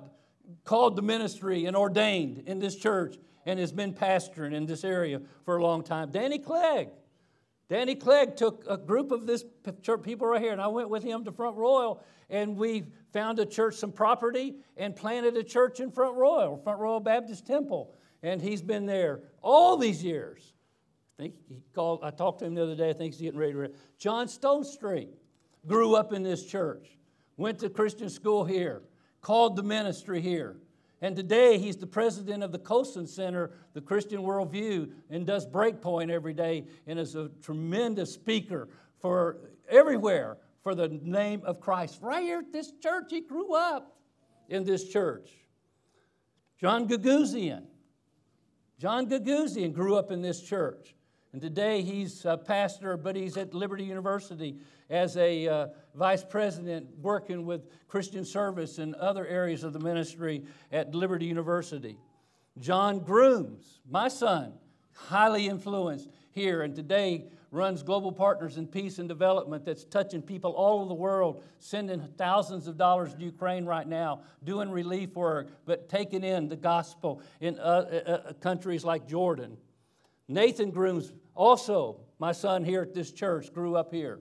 called 0.63 0.95
to 0.95 1.01
ministry 1.01 1.65
and 1.65 1.75
ordained 1.75 2.43
in 2.47 2.59
this 2.59 2.75
church 2.75 3.17
and 3.47 3.57
has 3.59 3.71
been 3.71 3.93
pastoring 3.93 4.53
in 4.53 4.65
this 4.65 4.83
area 4.83 5.21
for 5.45 5.57
a 5.57 5.63
long 5.63 5.81
time. 5.81 6.11
Danny 6.11 6.37
Clegg. 6.37 6.89
Danny 7.69 7.95
Clegg 7.95 8.35
took 8.35 8.65
a 8.69 8.77
group 8.77 9.11
of 9.11 9.25
this 9.25 9.43
church 9.81 10.03
people 10.03 10.27
right 10.27 10.41
here, 10.41 10.51
and 10.51 10.61
I 10.61 10.67
went 10.67 10.89
with 10.89 11.01
him 11.01 11.23
to 11.23 11.31
Front 11.31 11.55
Royal, 11.55 12.03
and 12.29 12.57
we 12.57 12.83
found 13.13 13.39
a 13.39 13.45
church, 13.45 13.75
some 13.75 13.91
property, 13.91 14.55
and 14.75 14.95
planted 14.95 15.37
a 15.37 15.43
church 15.43 15.79
in 15.79 15.91
Front 15.91 16.17
Royal, 16.17 16.57
Front 16.57 16.79
Royal 16.79 16.99
Baptist 16.99 17.47
Temple. 17.47 17.93
And 18.21 18.41
he's 18.41 18.61
been 18.61 18.85
there 18.85 19.21
all 19.41 19.77
these 19.77 20.03
years. 20.03 20.53
I 21.17 21.23
think 21.23 21.35
he 21.47 21.63
called, 21.73 22.01
I 22.03 22.11
talked 22.11 22.39
to 22.39 22.45
him 22.45 22.53
the 22.53 22.63
other 22.63 22.75
day, 22.75 22.89
I 22.89 22.93
think 22.93 23.13
he's 23.13 23.21
getting 23.21 23.39
ready 23.39 23.53
to. 23.53 23.71
John 23.97 24.27
Stonestreet 24.27 25.09
grew 25.65 25.95
up 25.95 26.11
in 26.11 26.21
this 26.21 26.45
church, 26.45 26.97
went 27.37 27.59
to 27.59 27.69
Christian 27.69 28.09
school 28.09 28.43
here, 28.43 28.83
called 29.21 29.55
the 29.55 29.63
ministry 29.63 30.21
here. 30.21 30.57
And 31.01 31.15
today 31.15 31.59
he's 31.59 31.77
the 31.77 31.87
president 31.87 32.43
of 32.43 32.51
the 32.51 32.59
Colson 32.59 33.05
Center, 33.05 33.51
the 33.73 33.81
Christian 33.81 34.21
Worldview, 34.21 34.91
and 35.09 35.27
does 35.27 35.45
Breakpoint 35.45 36.09
every 36.09 36.33
day 36.33 36.65
and 36.87 36.97
is 36.97 37.15
a 37.15 37.29
tremendous 37.41 38.13
speaker 38.13 38.67
for 38.99 39.37
everywhere 39.69 40.37
for 40.63 40.73
the 40.73 40.89
name 41.03 41.41
of 41.45 41.59
Christ. 41.59 41.99
Right 42.01 42.23
here 42.23 42.39
at 42.39 42.51
this 42.51 42.73
church, 42.81 43.05
he 43.11 43.21
grew 43.21 43.53
up 43.53 43.97
in 44.49 44.63
this 44.63 44.89
church. 44.89 45.29
John 46.59 46.87
Gagosian. 46.87 47.63
John 48.79 49.07
Gagosian 49.07 49.73
grew 49.73 49.95
up 49.95 50.11
in 50.11 50.21
this 50.21 50.41
church. 50.41 50.95
And 51.33 51.41
today 51.41 51.81
he's 51.81 52.25
a 52.25 52.37
pastor, 52.37 52.97
but 52.97 53.15
he's 53.15 53.37
at 53.37 53.53
Liberty 53.53 53.83
University 53.83 54.57
as 54.89 55.17
a 55.17 55.47
uh, 55.47 55.67
vice 55.93 56.23
president 56.23 56.87
working 57.01 57.45
with 57.45 57.67
Christian 57.87 58.23
service 58.23 58.77
and 58.77 58.95
other 58.95 59.27
areas 59.27 59.63
of 59.63 59.73
the 59.73 59.79
ministry 59.79 60.43
at 60.71 60.95
Liberty 60.95 61.25
University. 61.25 61.97
John 62.59 62.99
Grooms, 62.99 63.79
my 63.89 64.07
son, 64.07 64.53
highly 64.93 65.47
influenced 65.47 66.09
here, 66.31 66.61
and 66.63 66.75
today 66.75 67.25
runs 67.51 67.83
Global 67.83 68.11
Partners 68.11 68.57
in 68.57 68.67
Peace 68.67 68.99
and 68.99 69.07
Development 69.07 69.63
that's 69.63 69.83
touching 69.83 70.21
people 70.21 70.51
all 70.51 70.79
over 70.79 70.87
the 70.87 70.93
world, 70.93 71.43
sending 71.59 72.01
thousands 72.17 72.67
of 72.67 72.77
dollars 72.77 73.13
to 73.13 73.23
Ukraine 73.23 73.65
right 73.65 73.87
now, 73.87 74.21
doing 74.43 74.69
relief 74.69 75.15
work, 75.15 75.49
but 75.65 75.87
taking 75.89 76.23
in 76.23 76.47
the 76.47 76.55
gospel 76.55 77.21
in 77.39 77.57
uh, 77.59 77.61
uh, 77.61 78.11
uh 78.11 78.33
countries 78.33 78.83
like 78.83 79.07
Jordan. 79.07 79.57
Nathan 80.27 80.71
Grooms, 80.71 81.11
also 81.35 82.01
my 82.19 82.31
son 82.31 82.63
here 82.63 82.81
at 82.81 82.93
this 82.93 83.11
church, 83.11 83.53
grew 83.53 83.75
up 83.75 83.93
here 83.93 84.19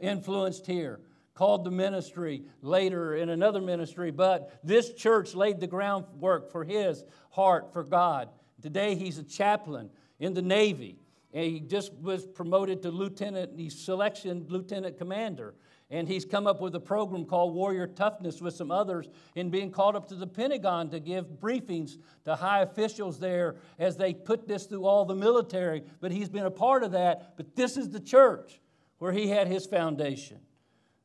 influenced 0.00 0.66
here, 0.66 1.00
called 1.34 1.64
the 1.64 1.70
ministry 1.70 2.44
later 2.62 3.16
in 3.16 3.30
another 3.30 3.60
ministry, 3.60 4.10
but 4.10 4.60
this 4.62 4.92
church 4.92 5.34
laid 5.34 5.60
the 5.60 5.66
groundwork 5.66 6.50
for 6.50 6.64
his 6.64 7.04
heart 7.30 7.72
for 7.72 7.82
God. 7.82 8.28
Today 8.62 8.94
he's 8.94 9.18
a 9.18 9.24
chaplain 9.24 9.90
in 10.20 10.34
the 10.34 10.42
Navy. 10.42 10.98
And 11.32 11.44
he 11.44 11.58
just 11.58 11.92
was 11.94 12.24
promoted 12.24 12.82
to 12.82 12.92
lieutenant, 12.92 13.58
he's 13.58 13.76
selection 13.76 14.46
lieutenant 14.48 14.96
commander. 14.98 15.56
And 15.94 16.08
he's 16.08 16.24
come 16.24 16.48
up 16.48 16.60
with 16.60 16.74
a 16.74 16.80
program 16.80 17.24
called 17.24 17.54
Warrior 17.54 17.86
Toughness 17.86 18.40
with 18.40 18.54
some 18.54 18.72
others 18.72 19.08
in 19.36 19.48
being 19.48 19.70
called 19.70 19.94
up 19.94 20.08
to 20.08 20.16
the 20.16 20.26
Pentagon 20.26 20.90
to 20.90 20.98
give 20.98 21.24
briefings 21.40 21.98
to 22.24 22.34
high 22.34 22.62
officials 22.62 23.20
there 23.20 23.54
as 23.78 23.96
they 23.96 24.12
put 24.12 24.48
this 24.48 24.66
through 24.66 24.86
all 24.86 25.04
the 25.04 25.14
military. 25.14 25.84
But 26.00 26.10
he's 26.10 26.28
been 26.28 26.46
a 26.46 26.50
part 26.50 26.82
of 26.82 26.90
that. 26.92 27.36
But 27.36 27.54
this 27.54 27.76
is 27.76 27.90
the 27.90 28.00
church 28.00 28.60
where 28.98 29.12
he 29.12 29.28
had 29.28 29.46
his 29.46 29.66
foundation. 29.66 30.40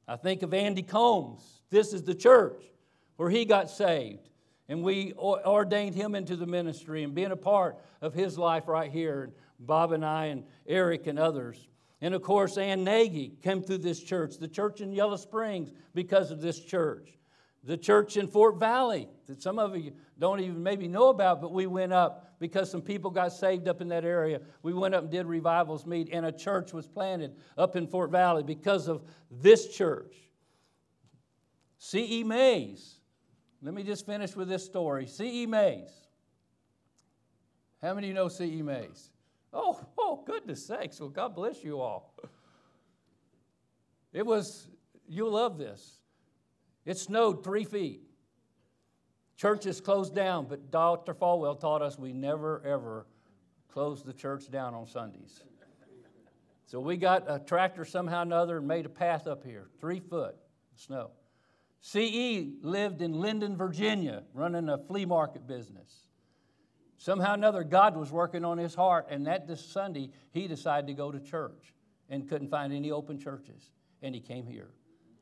I 0.08 0.16
think 0.16 0.42
of 0.42 0.56
Andy 0.56 0.82
Combs. 0.82 1.44
This 1.70 1.94
is 1.94 2.02
the 2.02 2.16
church 2.16 2.64
where 3.18 3.30
he 3.30 3.46
got 3.46 3.70
saved. 3.70 4.28
And 4.70 4.82
we 4.82 5.14
ordained 5.14 5.94
him 5.94 6.16
into 6.16 6.36
the 6.36 6.48
ministry 6.48 7.04
and 7.04 7.14
being 7.14 7.30
a 7.30 7.36
part 7.36 7.78
of 8.02 8.16
his 8.16 8.40
life 8.40 8.68
right 8.68 8.92
here. 8.92 9.26
And 9.26 9.34
Bob 9.60 9.92
and 9.92 10.04
I 10.04 10.26
and 10.26 10.46
Eric 10.66 11.06
and 11.06 11.20
others. 11.20 11.68
And 12.02 12.14
of 12.14 12.22
course, 12.22 12.58
Ann 12.58 12.84
Nagy 12.84 13.34
came 13.42 13.62
through 13.62 13.80
this 13.80 14.02
church, 14.02 14.38
the 14.38 14.48
church 14.48 14.82
in 14.82 14.94
Yellow 14.94 15.18
Springs, 15.18 15.72
because 15.94 16.32
of 16.32 16.42
this 16.42 16.60
church. 16.60 17.10
The 17.66 17.76
church 17.76 18.16
in 18.16 18.28
Fort 18.28 18.58
Valley, 18.58 19.10
that 19.28 19.42
some 19.42 19.60
of 19.60 19.76
you 19.76 19.92
don't 20.18 20.40
even 20.40 20.64
maybe 20.64 20.88
know 20.88 21.10
about, 21.10 21.42
but 21.42 21.52
we 21.52 21.68
went 21.68 21.92
up 21.92 22.40
because 22.40 22.72
some 22.72 22.82
people 22.82 23.12
got 23.12 23.34
saved 23.34 23.68
up 23.68 23.82
in 23.82 23.90
that 23.90 24.06
area. 24.06 24.40
We 24.64 24.74
went 24.74 24.96
up 24.96 25.04
and 25.04 25.12
did 25.12 25.26
revivals 25.26 25.86
meet, 25.86 26.10
and 26.14 26.26
a 26.26 26.32
church 26.32 26.72
was 26.72 26.88
planted 26.88 27.36
up 27.58 27.76
in 27.76 27.86
Fort 27.86 28.12
Valley 28.12 28.44
because 28.44 28.88
of 28.88 29.04
this 29.30 29.76
church. 29.76 30.16
C.E. 31.80 32.24
Mays. 32.24 33.02
Let 33.62 33.74
me 33.74 33.84
just 33.84 34.06
finish 34.06 34.38
with 34.38 34.48
this 34.48 34.64
story. 34.64 35.06
C.E. 35.06 35.46
Mays. 35.46 35.92
How 37.82 37.94
many 37.94 38.08
of 38.08 38.10
you 38.10 38.14
know 38.14 38.30
C.E. 38.30 38.62
Mays? 38.62 39.10
Oh, 39.52 39.80
oh, 39.98 40.24
goodness 40.26 40.66
sakes. 40.66 41.00
Well, 41.00 41.10
God 41.10 41.36
bless 41.36 41.64
you 41.64 41.80
all. 41.80 42.14
It 44.14 44.26
was, 44.26 44.68
you'll 45.08 45.32
love 45.32 45.58
this. 45.58 46.00
It 46.86 46.98
snowed 46.98 47.44
three 47.44 47.64
feet. 47.64 48.02
Churches 49.38 49.80
closed 49.80 50.14
down, 50.14 50.48
but 50.48 50.72
Dr. 50.72 51.14
Falwell 51.14 51.60
taught 51.60 51.82
us 51.82 51.98
we 51.98 52.12
never, 52.12 52.62
ever 52.66 53.06
close 53.72 54.04
the 54.04 54.14
church 54.14 54.50
down 54.52 54.74
on 54.74 54.86
Sundays. 54.86 55.44
So 56.66 56.80
we 56.80 56.98
got 56.98 57.24
a 57.28 57.40
tractor 57.40 57.86
somehow 57.86 58.20
or 58.20 58.24
another 58.24 58.58
and 58.58 58.68
made 58.68 58.86
a 58.86 58.90
path 58.90 59.28
up 59.28 59.44
here, 59.44 59.70
three 59.80 60.00
foot 60.00 60.36
snow. 60.76 61.12
CE 61.82 62.50
lived 62.62 63.02
in 63.02 63.14
Linden, 63.14 63.56
Virginia, 63.56 64.24
running 64.34 64.70
a 64.70 64.78
flea 64.78 65.06
market 65.06 65.48
business. 65.48 66.09
Somehow 67.00 67.32
or 67.32 67.36
another, 67.36 67.64
God 67.64 67.96
was 67.96 68.12
working 68.12 68.44
on 68.44 68.58
his 68.58 68.76
heart, 68.76 69.08
and 69.10 69.26
that 69.26 69.48
this 69.48 69.66
Sunday, 69.66 70.12
he 70.32 70.50
decided 70.50 70.86
to 70.88 70.94
go 70.94 71.12
to 71.14 71.20
church 71.20 71.74
and 72.10 72.28
couldn't 72.28 72.50
find 72.50 72.74
any 72.74 72.92
open 72.92 73.18
churches, 73.18 73.72
and 74.02 74.14
he 74.14 74.20
came 74.20 74.46
here. 74.46 74.70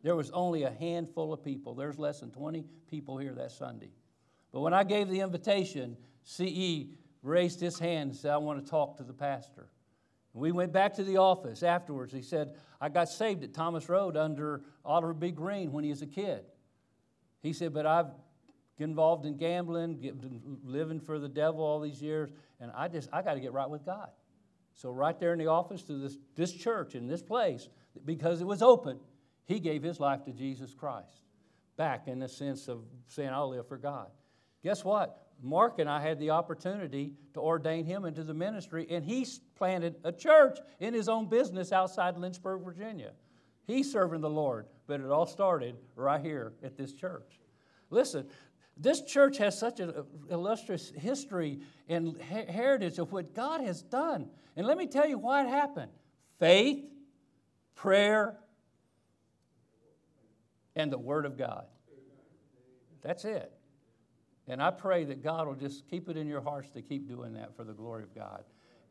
There 0.02 0.16
was 0.16 0.32
only 0.32 0.64
a 0.64 0.72
handful 0.72 1.32
of 1.32 1.44
people. 1.44 1.76
There's 1.76 2.00
less 2.00 2.20
than 2.22 2.32
20 2.32 2.66
people 2.90 3.20
here 3.20 3.36
that 3.36 3.52
Sunday. 3.52 3.92
But 4.52 4.62
when 4.62 4.74
I 4.74 4.84
gave 4.84 5.08
the 5.08 5.20
invitation, 5.20 5.98
CE 6.24 6.88
raised 7.22 7.60
his 7.60 7.78
hand 7.78 8.10
and 8.10 8.20
said, 8.20 8.32
I 8.32 8.38
want 8.38 8.64
to 8.64 8.68
talk 8.68 8.98
to 8.98 9.04
the 9.04 9.14
pastor. 9.14 9.70
We 10.34 10.52
went 10.52 10.74
back 10.74 10.96
to 10.96 11.04
the 11.04 11.18
office 11.18 11.62
afterwards. 11.62 12.12
He 12.12 12.24
said, 12.24 12.56
I 12.82 12.90
got 12.90 13.08
saved 13.08 13.44
at 13.44 13.54
Thomas 13.54 13.88
Road 13.88 14.18
under 14.18 14.64
Oliver 14.84 15.14
B. 15.14 15.30
Greene 15.30 15.72
when 15.72 15.84
he 15.84 15.92
was 15.92 16.02
a 16.02 16.08
kid. 16.08 16.44
He 17.42 17.54
said, 17.54 17.72
but 17.72 17.86
I've 17.86 18.08
been 18.78 18.90
involved 18.90 19.26
in 19.26 19.38
gambling, 19.38 20.60
living 20.64 21.00
for 21.00 21.20
the 21.20 21.28
devil 21.28 21.64
all 21.64 21.80
these 21.80 22.02
years, 22.02 22.30
and 22.60 22.72
I 22.76 22.88
just, 22.88 23.10
I 23.12 23.22
got 23.22 23.34
to 23.34 23.40
get 23.40 23.54
right 23.54 23.70
with 23.70 23.86
God. 23.86 24.10
So 24.74 24.92
right 24.92 25.20
there 25.20 25.34
in 25.34 25.40
the 25.40 25.48
office 25.48 25.82
to 25.84 25.94
this, 25.94 26.18
this 26.36 26.54
church, 26.54 26.94
in 26.94 27.08
this 27.08 27.22
place, 27.22 27.70
because 28.06 28.42
it 28.42 28.48
was 28.48 28.62
open, 28.62 29.00
he 29.46 29.60
gave 29.60 29.82
his 29.82 30.00
life 30.00 30.24
to 30.26 30.32
Jesus 30.32 30.74
Christ. 30.74 31.24
Back 31.78 32.08
in 32.08 32.20
the 32.20 32.28
sense 32.28 32.68
of 32.68 32.84
saying, 33.08 33.30
I'll 33.30 33.50
live 33.50 33.68
for 33.68 33.78
God. 33.78 34.08
Guess 34.64 34.84
what? 34.84 35.24
Mark 35.42 35.80
and 35.80 35.90
I 35.90 36.02
had 36.02 36.20
the 36.20 36.32
opportunity 36.32 37.14
to 37.34 37.40
ordain 37.40 37.86
him 37.86 38.06
into 38.06 38.24
the 38.24 38.34
ministry, 38.34 38.88
and 38.90 39.06
he 39.06 39.26
planted 39.56 39.96
a 40.04 40.12
church 40.12 40.60
in 40.80 40.94
his 40.94 41.08
own 41.08 41.28
business 41.30 41.72
outside 41.72 42.18
Lynchburg, 42.18 42.64
Virginia. 42.64 43.12
He's 43.66 43.92
serving 43.92 44.22
the 44.22 44.30
Lord, 44.30 44.66
but 44.88 45.00
it 45.00 45.08
all 45.08 45.26
started 45.26 45.76
right 45.96 46.22
here 46.22 46.54
at 46.64 46.78
this 46.78 46.94
church. 46.94 47.40
Listen, 47.90 48.28
this 48.80 49.02
church 49.02 49.38
has 49.38 49.58
such 49.58 49.80
an 49.80 49.94
illustrious 50.30 50.92
history 50.96 51.60
and 51.90 52.20
heritage 52.22 53.00
of 53.00 53.12
what 53.12 53.34
God 53.34 53.62
has 53.62 53.82
done. 53.82 54.30
And 54.56 54.68
let 54.68 54.78
me 54.78 54.88
tell 54.88 55.08
you 55.08 55.18
why 55.18 55.44
it 55.44 55.50
happened 55.50 55.92
faith, 56.40 56.86
prayer, 57.76 58.38
and 60.76 60.92
the 60.92 60.98
Word 60.98 61.26
of 61.26 61.38
God. 61.38 61.66
That's 63.02 63.26
it. 63.26 63.52
And 64.48 64.62
I 64.62 64.72
pray 64.72 65.04
that 65.06 65.24
God 65.24 65.48
will 65.48 65.56
just 65.56 65.88
keep 65.90 66.08
it 66.10 66.16
in 66.16 66.28
your 66.28 66.42
hearts 66.42 66.70
to 66.72 66.82
keep 66.82 67.08
doing 67.08 67.34
that 67.34 67.56
for 67.56 67.64
the 67.64 67.74
glory 67.74 68.04
of 68.04 68.16
God. 68.16 68.44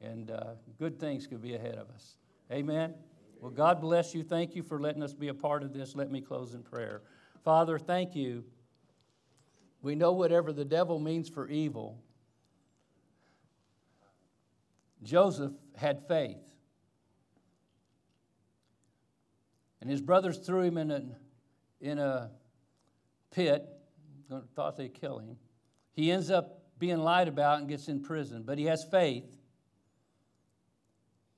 And 0.03 0.31
uh, 0.31 0.55
good 0.79 1.01
things 1.01 1.27
could 1.27 1.41
be 1.41 1.55
ahead 1.55 1.77
of 1.77 1.89
us. 1.91 2.17
Amen. 2.53 2.95
Well, 3.41 3.51
God 3.51 3.81
bless 3.81 4.15
you. 4.15 4.23
Thank 4.23 4.55
you 4.55 4.63
for 4.63 4.81
letting 4.81 5.03
us 5.03 5.15
be 5.15 5.29
a 5.29 5.35
part 5.35 5.63
of 5.63 5.73
this. 5.73 5.95
Let 5.95 6.11
me 6.11 6.21
close 6.21 6.55
in 6.55 6.63
prayer. 6.63 7.03
Father, 7.45 7.79
thank 7.79 8.15
you. 8.15 8.45
We 9.83 9.95
know 9.95 10.13
whatever 10.13 10.53
the 10.53 10.65
devil 10.65 10.99
means 10.99 11.29
for 11.29 11.49
evil, 11.49 12.03
Joseph 15.03 15.53
had 15.77 16.07
faith. 16.09 16.43
And 19.81 19.91
his 19.91 20.01
brothers 20.01 20.39
threw 20.39 20.63
him 20.63 20.79
in 20.79 20.91
a, 20.91 21.03
in 21.81 21.99
a 21.99 22.31
pit, 23.31 23.65
thought 24.55 24.77
they'd 24.77 24.95
kill 24.95 25.19
him. 25.19 25.37
He 25.93 26.11
ends 26.11 26.31
up 26.31 26.63
being 26.79 26.99
lied 26.99 27.29
about 27.29 27.61
and 27.61 27.69
gets 27.69 27.89
in 27.89 28.03
prison, 28.03 28.43
but 28.45 28.59
he 28.59 28.65
has 28.65 28.85
faith. 28.85 29.37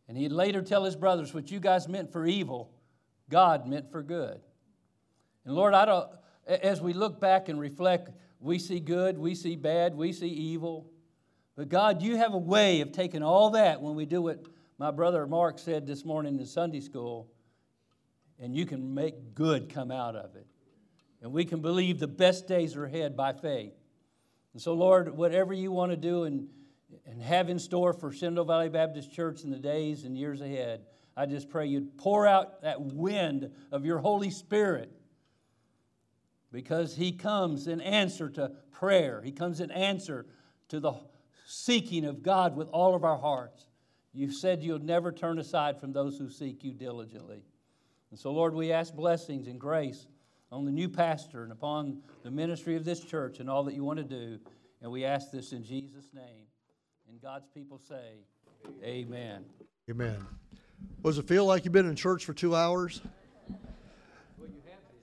And 0.09 0.16
he'd 0.16 0.32
later 0.32 0.62
tell 0.62 0.85
his 0.85 0.97
brothers, 0.97 1.35
What 1.35 1.51
you 1.51 1.60
guys 1.60 1.86
meant 1.86 2.12
for 2.12 2.27
evil, 2.27 2.73
God 3.28 3.66
meant 3.66 3.93
for 3.93 4.02
good. 4.02 4.40
And 5.44 5.55
Lord, 5.55 5.74
I 5.74 5.85
don't, 5.85 6.09
as 6.47 6.81
we 6.81 6.94
look 6.94 7.20
back 7.20 7.48
and 7.48 7.60
reflect, 7.60 8.10
we 8.40 8.59
see 8.59 8.81
good, 8.81 9.19
we 9.19 9.35
see 9.35 9.56
bad, 9.56 9.94
we 9.94 10.12
see 10.12 10.28
evil. 10.28 10.90
But 11.56 11.69
God, 11.69 12.02
you 12.02 12.16
have 12.16 12.35
a 12.35 12.39
way 12.39 12.81
of 12.81 12.93
taking 12.93 13.23
all 13.23 13.51
that 13.51 13.82
when 13.82 13.94
we 13.94 14.06
do 14.06 14.23
what 14.23 14.44
my 14.78 14.93
brother 14.93 15.27
Mark 15.27 15.59
said 15.59 15.86
this 15.86 16.05
morning 16.05 16.39
in 16.39 16.47
Sunday 16.47 16.81
school, 16.81 17.28
and 18.39 18.55
you 18.55 18.65
can 18.65 18.94
make 18.94 19.35
good 19.35 19.69
come 19.69 19.90
out 19.90 20.15
of 20.15 20.36
it. 20.36 20.47
And 21.20 21.32
we 21.32 21.44
can 21.44 21.60
believe 21.60 21.98
the 21.98 22.06
best 22.06 22.47
days 22.47 22.77
are 22.77 22.85
ahead 22.85 23.16
by 23.16 23.32
faith. 23.32 23.74
And 24.52 24.62
so, 24.62 24.74
Lord, 24.74 25.16
whatever 25.16 25.52
you 25.52 25.73
want 25.73 25.90
to 25.90 25.97
do 25.97 26.24
and, 26.24 26.47
and 27.06 27.20
have 27.20 27.48
in 27.48 27.59
store 27.59 27.93
for 27.93 28.12
Shenandoah 28.12 28.44
Valley 28.44 28.69
Baptist 28.69 29.12
Church 29.12 29.43
in 29.43 29.51
the 29.51 29.59
days 29.59 30.05
and 30.05 30.16
years 30.16 30.40
ahead, 30.40 30.82
I 31.16 31.27
just 31.27 31.48
pray 31.48 31.66
you'd 31.66 31.98
pour 31.98 32.27
out 32.27 32.62
that 32.62 32.81
wind 32.81 33.51
of 33.73 33.85
your 33.85 33.98
Holy 33.98 34.31
Spirit 34.31 34.93
because 36.53 36.95
He 36.95 37.12
comes 37.12 37.66
in 37.66 37.81
answer 37.81 38.29
to 38.31 38.53
prayer, 38.73 39.23
He 39.23 39.33
comes 39.33 39.61
in 39.61 39.70
answer 39.70 40.27
to 40.69 40.81
the 40.81 40.95
seeking 41.47 42.05
of 42.05 42.23
God 42.23 42.57
with 42.57 42.69
all 42.69 42.95
of 42.95 43.05
our 43.05 43.19
hearts. 43.19 43.66
You 44.12 44.31
said 44.31 44.62
you'll 44.62 44.79
never 44.79 45.12
turn 45.12 45.39
aside 45.39 45.81
from 45.81 45.93
those 45.93 46.19
who 46.19 46.29
seek 46.29 46.65
you 46.65 46.73
diligently. 46.73 47.43
And 48.11 48.19
so, 48.19 48.33
Lord, 48.33 48.55
we 48.55 48.73
ask 48.73 48.95
blessings 48.95 49.47
and 49.47 49.61
grace 49.61 50.07
on 50.51 50.65
the 50.65 50.73
new 50.73 50.89
pastor 50.89 51.43
and 51.43 51.53
upon 51.53 52.01
the 52.23 52.31
ministry 52.31 52.75
of 52.77 52.85
this 52.85 53.01
church 53.01 53.39
and 53.39 53.51
all 53.51 53.65
that 53.65 53.75
you 53.75 53.85
want 53.85 53.99
to 53.99 54.05
do. 54.05 54.39
And 54.81 54.91
we 54.91 55.05
ask 55.05 55.31
this 55.31 55.53
in 55.53 55.62
Jesus' 55.62 56.11
name. 56.15 56.47
And 57.09 57.20
God's 57.20 57.49
people 57.49 57.79
say, 57.79 58.25
Amen. 58.83 59.45
Amen. 59.91 60.27
Does 61.03 61.19
it 61.19 61.27
feel 61.27 61.45
like 61.45 61.65
you've 61.65 61.73
been 61.73 61.89
in 61.89 61.97
church 61.97 62.25
for 62.25 62.33
two 62.33 62.55
hours? 62.55 63.01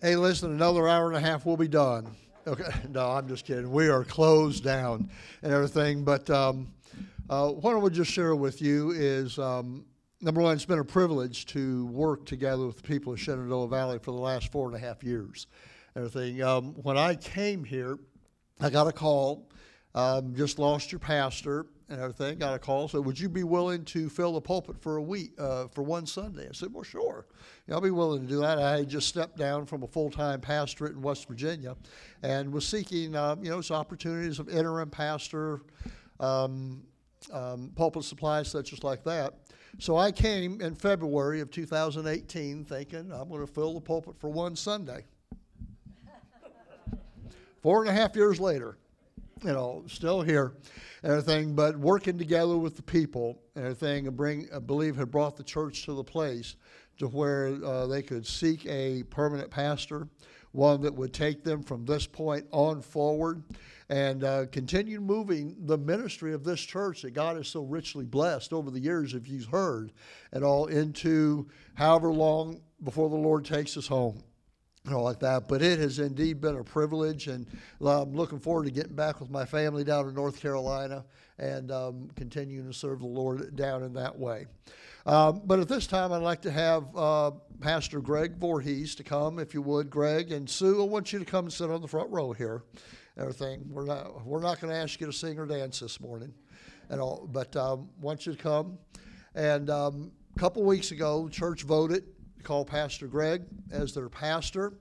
Hey, 0.02 0.18
listen, 0.18 0.52
another 0.52 0.90
hour 0.90 1.08
and 1.08 1.16
a 1.16 1.22
half, 1.22 1.46
we'll 1.46 1.56
be 1.56 1.70
done. 1.70 2.12
Okay, 2.46 2.70
no, 2.90 3.12
I'm 3.12 3.30
just 3.30 3.46
kidding. 3.46 3.72
We 3.72 3.88
are 3.88 4.04
closed 4.04 4.62
down 4.62 5.10
and 5.42 5.54
everything. 5.54 6.04
But 6.04 6.30
um, 6.30 6.68
uh, 7.30 7.50
what 7.52 7.74
I 7.74 7.78
would 7.78 7.94
just 7.94 8.12
share 8.12 8.36
with 8.36 8.62
you 8.62 8.92
is 8.92 9.40
um, 9.40 9.86
number 10.20 10.42
one, 10.42 10.54
it's 10.54 10.66
been 10.66 10.80
a 10.80 10.86
privilege 10.86 11.46
to 11.48 11.86
work 11.88 12.26
together 12.26 12.66
with 12.68 12.76
the 12.78 12.84
people 12.84 13.14
of 13.14 13.22
Shenandoah 13.22 13.70
Valley 13.70 13.98
for 13.98 14.12
the 14.12 14.18
last 14.18 14.52
four 14.52 14.68
and 14.68 14.76
a 14.76 14.80
half 14.80 15.02
years. 15.02 15.48
Everything. 15.96 16.44
Um, 16.44 16.74
when 16.84 16.98
I 16.98 17.16
came 17.16 17.64
here, 17.64 17.98
I 18.60 18.70
got 18.70 18.88
a 18.88 18.92
call. 18.92 19.48
Um, 19.96 20.36
just 20.36 20.60
lost 20.60 20.92
your 20.92 21.00
pastor 21.00 21.68
and 21.90 21.99
everything. 21.99 22.38
Got 22.38 22.56
a 22.56 22.60
call. 22.60 22.88
Said, 22.88 23.06
"Would 23.06 23.20
you 23.20 23.30
be 23.30 23.44
willing 23.44 23.86
to 23.86 24.10
fill 24.10 24.34
the 24.34 24.41
pulpit 24.41 24.78
for 24.82 24.98
a 24.98 25.02
week, 25.02 25.34
uh, 25.38 25.68
for 25.68 25.84
one 25.84 26.06
Sunday?" 26.06 26.48
I 26.48 26.52
said, 26.53 26.74
"Well, 26.74 26.84
sure. 26.84 27.28
Yeah, 27.68 27.76
I'll 27.76 27.82
be 27.82 27.91
willing 27.91 28.22
to 28.24 28.28
do 28.28 28.40
that." 28.40 28.57
I 28.57 28.78
had 28.78 28.90
just 28.90 29.07
stepped 29.07 29.38
down 29.38 29.66
from 29.66 29.84
a 29.84 29.88
full-time 29.88 30.41
pastorate 30.41 30.94
in 30.94 31.02
West 31.02 31.28
Virginia, 31.28 31.76
and 32.24 32.52
was 32.52 32.68
seeking, 32.68 33.16
uh, 33.16 33.36
you 33.41 33.49
know, 33.49 33.62
some 33.62 33.78
opportunities 33.78 34.40
of 34.40 34.49
interim 34.49 34.90
pastor, 34.90 35.62
um, 36.20 36.84
um, 37.32 37.72
pulpit 37.76 38.03
supplies, 38.03 38.48
such 38.48 38.74
as 38.74 38.84
like 38.84 39.03
that. 39.03 39.34
So 39.78 39.98
I 39.98 40.12
came 40.12 40.62
in 40.62 40.74
February 40.74 41.41
of 41.41 41.52
2018 41.52 42.64
thinking 42.64 43.12
I'm 43.12 43.28
going 43.28 43.45
to 43.45 43.52
fill 43.52 43.74
the 43.74 43.82
pulpit 43.82 44.18
for 44.18 44.30
one 44.30 44.56
Sunday. 44.56 45.06
Four 47.62 47.82
and 47.82 47.90
a 47.90 47.94
half 47.94 48.16
years 48.16 48.40
later, 48.40 48.78
you 49.44 49.52
know, 49.52 49.84
still 49.88 50.22
here 50.22 50.53
and 51.03 51.12
everything, 51.12 51.56
but 51.56 51.78
working 51.78 52.18
together 52.18 52.57
with 52.57 52.76
the 52.76 52.82
people 52.82 53.41
and 53.56 53.66
everything, 53.66 54.07
and 54.07 54.16
bring, 54.16 54.48
I 54.53 54.60
believe, 54.60 54.95
had 54.95 55.12
brought 55.12 55.36
the 55.36 55.44
church 55.44 55.84
to 55.86 55.94
the 55.94 56.03
place 56.03 56.56
to 56.99 57.07
where 57.07 57.57
uh, 57.64 57.88
they 57.88 58.02
could 58.02 58.26
seek 58.26 58.66
a 58.66 59.03
permanent 59.03 59.52
pastor, 59.52 60.07
one 60.53 60.82
that 60.82 60.95
would 60.95 61.14
take 61.14 61.44
them 61.44 61.62
from 61.62 61.86
this 61.86 62.07
point 62.07 62.45
on 62.52 62.82
forward 62.82 63.44
and 63.90 64.24
uh, 64.24 64.45
continue 64.52 65.02
moving 65.02 65.56
the 65.66 65.78
ministry 65.78 66.34
of 66.34 66.44
this 66.44 66.62
church 66.62 67.02
that 67.02 67.12
God 67.12 67.36
has 67.36 67.49
so 67.49 67.62
richly 67.62 68.06
blessed 68.06 68.53
over 68.53 68.72
the 68.72 68.80
years, 68.80 69.14
if 69.14 69.28
you've 69.28 69.45
heard, 69.45 69.91
and 70.32 70.44
all 70.44 70.68
into 70.68 71.48
however 71.74 72.12
long 72.12 72.62
before 72.84 73.10
the 73.10 73.16
Lord 73.16 73.44
takes 73.44 73.76
us 73.76 73.88
home. 73.88 74.24
And 74.86 74.94
all 74.94 75.03
like 75.03 75.20
that, 75.22 75.48
but 75.48 75.64
it 75.64 75.80
has 75.80 75.98
indeed 75.98 76.40
been 76.41 76.57
a 76.57 76.64
privilege, 76.64 77.26
and 77.26 77.48
I'm 77.84 78.14
looking 78.14 78.40
forward 78.40 78.66
to 78.66 78.72
getting 78.72 78.94
back 78.94 79.20
with 79.20 79.32
my 79.32 79.44
family 79.44 79.84
down 79.84 80.07
in 80.07 80.14
North 80.14 80.40
Carolina 80.40 81.03
and 81.40 81.72
um, 81.72 82.07
continuing 82.16 82.68
to 82.68 82.74
serve 82.74 82.99
the 82.99 83.07
Lord 83.07 83.56
down 83.56 83.82
in 83.82 83.94
that 83.94 84.16
way. 84.16 84.45
Um, 85.07 85.41
but 85.45 85.60
at 85.60 85.68
this 85.68 85.88
time, 85.88 86.12
I'd 86.12 86.22
like 86.22 86.41
to 86.44 86.52
have 86.52 86.95
uh, 86.95 87.32
Pastor 87.62 87.99
Greg 87.99 88.38
Voorhees 88.38 88.94
to 88.95 89.03
come, 89.03 89.40
if 89.40 89.56
you 89.56 89.64
would, 89.64 89.90
Greg 89.90 90.32
and 90.32 90.48
Sue. 90.48 90.84
I 90.84 90.86
want 90.86 91.12
you 91.12 91.18
to 91.18 91.26
come 91.26 91.45
and 91.45 91.53
sit 91.53 91.72
on 91.72 91.82
the 91.82 91.88
front 91.88 92.12
row 92.12 92.32
here 92.32 92.62
everything. 93.18 93.64
We're 93.70 93.86
not 93.86 94.26
we're 94.26 94.41
not 94.41 94.60
going 94.60 94.74
to 94.74 94.80
ask 94.80 94.99
you 94.99 95.07
to 95.07 95.14
sing 95.14 95.40
or 95.40 95.45
dance 95.45 95.80
this 95.80 95.99
morning, 95.99 96.34
and 96.90 96.99
all. 96.99 97.28
But 97.32 97.56
um, 97.56 97.90
want 98.02 98.26
you 98.26 98.34
to 98.34 98.38
come. 98.38 98.78
And 99.34 99.70
um, 99.70 100.12
a 100.36 100.40
couple 100.40 100.64
weeks 100.64 100.91
ago, 100.91 101.28
church 101.30 101.64
voted 101.64 102.03
call 102.46 102.64
Pastor 102.64 103.08
Greg 103.08 103.44
as 103.72 103.94
their 103.94 104.10
pastor, 104.10 104.74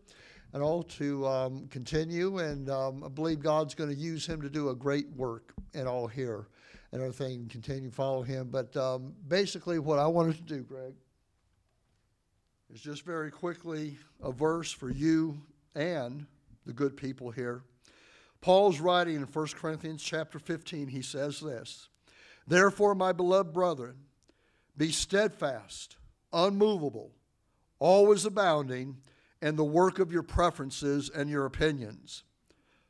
and 0.52 0.62
all 0.62 0.82
to 0.84 1.26
um, 1.26 1.66
continue. 1.68 2.38
And 2.38 2.70
um, 2.70 3.02
I 3.04 3.08
believe 3.08 3.40
God's 3.40 3.74
going 3.74 3.90
to 3.90 3.96
use 3.96 4.26
him 4.26 4.40
to 4.42 4.48
do 4.48 4.68
a 4.68 4.74
great 4.74 5.10
work 5.16 5.52
and 5.74 5.88
all 5.88 6.06
here 6.06 6.46
and 6.92 7.02
everything. 7.02 7.48
Continue 7.48 7.90
to 7.90 7.94
follow 7.94 8.22
him. 8.22 8.48
But 8.50 8.76
um, 8.76 9.14
basically, 9.26 9.78
what 9.80 9.98
I 9.98 10.06
wanted 10.06 10.36
to 10.36 10.42
do, 10.42 10.62
Greg, 10.62 10.94
is 12.72 12.80
just 12.80 13.04
very 13.04 13.30
quickly 13.32 13.98
a 14.22 14.30
verse 14.30 14.70
for 14.70 14.90
you 14.90 15.40
and 15.74 16.26
the 16.66 16.72
good 16.72 16.96
people 16.96 17.30
here 17.30 17.64
Paul's 18.44 18.78
writing 18.78 19.16
in 19.16 19.22
1 19.22 19.46
Corinthians 19.56 20.02
chapter 20.02 20.38
15, 20.38 20.88
he 20.88 21.00
says 21.00 21.40
this 21.40 21.88
Therefore, 22.46 22.94
my 22.94 23.10
beloved 23.10 23.54
brethren, 23.54 23.94
be 24.76 24.92
steadfast, 24.92 25.96
unmovable, 26.30 27.10
always 27.78 28.24
abounding 28.24 28.96
in 29.42 29.56
the 29.56 29.64
work 29.64 29.98
of 29.98 30.12
your 30.12 30.22
preferences 30.22 31.10
and 31.10 31.28
your 31.28 31.44
opinions. 31.46 32.24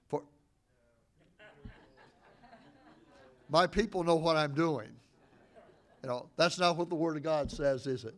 For 0.09 0.23
my 3.49 3.67
people 3.67 4.05
know 4.05 4.17
what 4.17 4.37
I'm 4.37 4.55
doing. 4.55 4.91
You 6.03 6.09
know, 6.09 6.29
that's 6.37 6.59
not 6.59 6.77
what 6.77 6.91
the 6.91 6.95
Word 6.95 7.17
of 7.17 7.23
God 7.23 7.51
says, 7.51 7.87
is 7.87 8.05
it? 8.05 8.15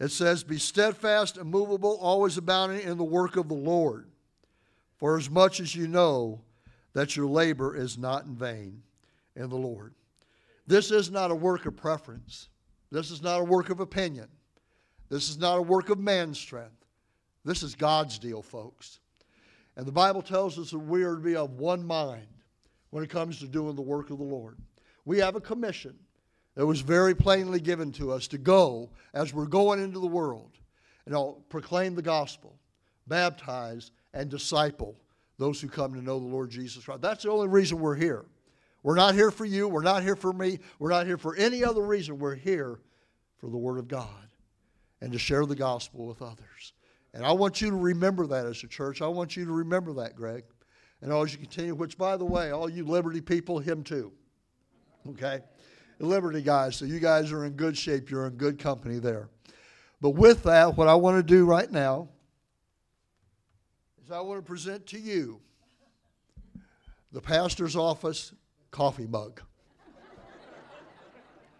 It 0.00 0.10
says, 0.10 0.42
Be 0.42 0.58
steadfast, 0.58 1.36
immovable, 1.36 1.98
always 2.00 2.36
abounding 2.36 2.80
in 2.80 2.98
the 2.98 3.04
work 3.04 3.36
of 3.36 3.48
the 3.48 3.54
Lord 3.54 4.08
for 4.96 5.18
as 5.18 5.28
much 5.28 5.60
as 5.60 5.74
you 5.74 5.86
know 5.86 6.40
that 6.92 7.16
your 7.16 7.26
labor 7.26 7.76
is 7.76 7.98
not 7.98 8.24
in 8.24 8.34
vain 8.34 8.82
in 9.36 9.48
the 9.48 9.56
Lord. 9.56 9.94
This 10.66 10.90
is 10.90 11.10
not 11.10 11.30
a 11.30 11.34
work 11.34 11.66
of 11.66 11.76
preference. 11.76 12.48
This 12.90 13.10
is 13.10 13.22
not 13.22 13.40
a 13.40 13.44
work 13.44 13.70
of 13.70 13.80
opinion. 13.80 14.28
This 15.12 15.28
is 15.28 15.36
not 15.36 15.58
a 15.58 15.62
work 15.62 15.90
of 15.90 15.98
man's 15.98 16.38
strength. 16.38 16.86
This 17.44 17.62
is 17.62 17.74
God's 17.74 18.18
deal, 18.18 18.40
folks. 18.40 19.00
And 19.76 19.84
the 19.84 19.92
Bible 19.92 20.22
tells 20.22 20.58
us 20.58 20.70
that 20.70 20.78
we 20.78 21.02
are 21.02 21.16
to 21.16 21.20
be 21.20 21.36
of 21.36 21.58
one 21.58 21.86
mind 21.86 22.26
when 22.88 23.04
it 23.04 23.10
comes 23.10 23.38
to 23.40 23.46
doing 23.46 23.76
the 23.76 23.82
work 23.82 24.08
of 24.08 24.16
the 24.16 24.24
Lord. 24.24 24.56
We 25.04 25.18
have 25.18 25.36
a 25.36 25.40
commission 25.40 25.98
that 26.54 26.64
was 26.64 26.80
very 26.80 27.14
plainly 27.14 27.60
given 27.60 27.92
to 27.92 28.10
us 28.10 28.26
to 28.28 28.38
go 28.38 28.88
as 29.12 29.34
we're 29.34 29.44
going 29.44 29.82
into 29.82 29.98
the 29.98 30.06
world 30.06 30.52
and 31.04 31.12
know, 31.12 31.42
proclaim 31.50 31.94
the 31.94 32.00
gospel, 32.00 32.56
baptize, 33.06 33.90
and 34.14 34.30
disciple 34.30 34.96
those 35.36 35.60
who 35.60 35.68
come 35.68 35.92
to 35.92 36.00
know 36.00 36.18
the 36.18 36.24
Lord 36.24 36.48
Jesus 36.48 36.86
Christ. 36.86 37.02
That's 37.02 37.24
the 37.24 37.30
only 37.30 37.48
reason 37.48 37.80
we're 37.80 37.96
here. 37.96 38.24
We're 38.82 38.96
not 38.96 39.14
here 39.14 39.30
for 39.30 39.44
you. 39.44 39.68
We're 39.68 39.82
not 39.82 40.02
here 40.02 40.16
for 40.16 40.32
me. 40.32 40.58
We're 40.78 40.88
not 40.88 41.04
here 41.04 41.18
for 41.18 41.36
any 41.36 41.62
other 41.62 41.82
reason. 41.82 42.18
We're 42.18 42.34
here 42.34 42.80
for 43.36 43.50
the 43.50 43.58
Word 43.58 43.78
of 43.78 43.88
God 43.88 44.08
and 45.02 45.12
to 45.12 45.18
share 45.18 45.44
the 45.44 45.56
gospel 45.56 46.06
with 46.06 46.22
others. 46.22 46.72
And 47.12 47.26
I 47.26 47.32
want 47.32 47.60
you 47.60 47.70
to 47.70 47.76
remember 47.76 48.26
that 48.28 48.46
as 48.46 48.62
a 48.62 48.68
church. 48.68 49.02
I 49.02 49.08
want 49.08 49.36
you 49.36 49.44
to 49.44 49.52
remember 49.52 49.92
that, 49.94 50.14
Greg. 50.14 50.44
And 51.02 51.12
as 51.12 51.32
you 51.32 51.38
continue, 51.38 51.74
which, 51.74 51.98
by 51.98 52.16
the 52.16 52.24
way, 52.24 52.52
all 52.52 52.70
you 52.70 52.84
Liberty 52.84 53.20
people, 53.20 53.58
him 53.58 53.82
too. 53.82 54.12
Okay? 55.10 55.40
Liberty 55.98 56.40
guys, 56.40 56.76
so 56.76 56.84
you 56.84 57.00
guys 57.00 57.32
are 57.32 57.44
in 57.44 57.52
good 57.52 57.76
shape. 57.76 58.10
You're 58.10 58.28
in 58.28 58.34
good 58.34 58.58
company 58.58 59.00
there. 59.00 59.28
But 60.00 60.10
with 60.10 60.44
that, 60.44 60.76
what 60.76 60.86
I 60.88 60.94
want 60.94 61.16
to 61.16 61.22
do 61.22 61.44
right 61.44 61.70
now 61.70 62.08
is 64.04 64.10
I 64.10 64.20
want 64.20 64.38
to 64.38 64.46
present 64.46 64.86
to 64.88 64.98
you 64.98 65.40
the 67.10 67.20
pastor's 67.20 67.74
office 67.76 68.32
coffee 68.70 69.06
mug. 69.06 69.42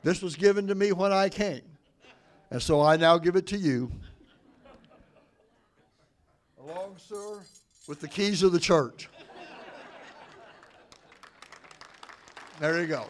this 0.05 0.23
was 0.23 0.36
given 0.36 0.69
to 0.69 0.74
me 0.77 0.93
when 0.93 1.12
I 1.12 1.28
came. 1.28 1.71
And 2.52 2.62
so 2.62 2.82
I 2.82 2.98
now 2.98 3.16
give 3.16 3.34
it 3.34 3.46
to 3.46 3.56
you. 3.56 3.90
Along, 6.60 6.96
sir, 6.98 7.40
with 7.88 7.98
the 7.98 8.06
keys 8.06 8.42
of 8.42 8.52
the 8.52 8.60
church. 8.60 9.08
There 12.60 12.78
you 12.78 12.86
go. 12.86 13.06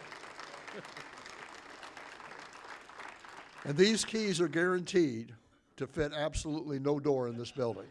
And 3.65 3.75
these 3.75 4.05
keys 4.05 4.39
are 4.39 4.47
guaranteed 4.47 5.33
to 5.75 5.87
fit 5.87 6.13
absolutely 6.13 6.79
no 6.79 6.97
door 6.97 7.27
in 7.27 7.37
this 7.37 7.51
building. 7.51 7.87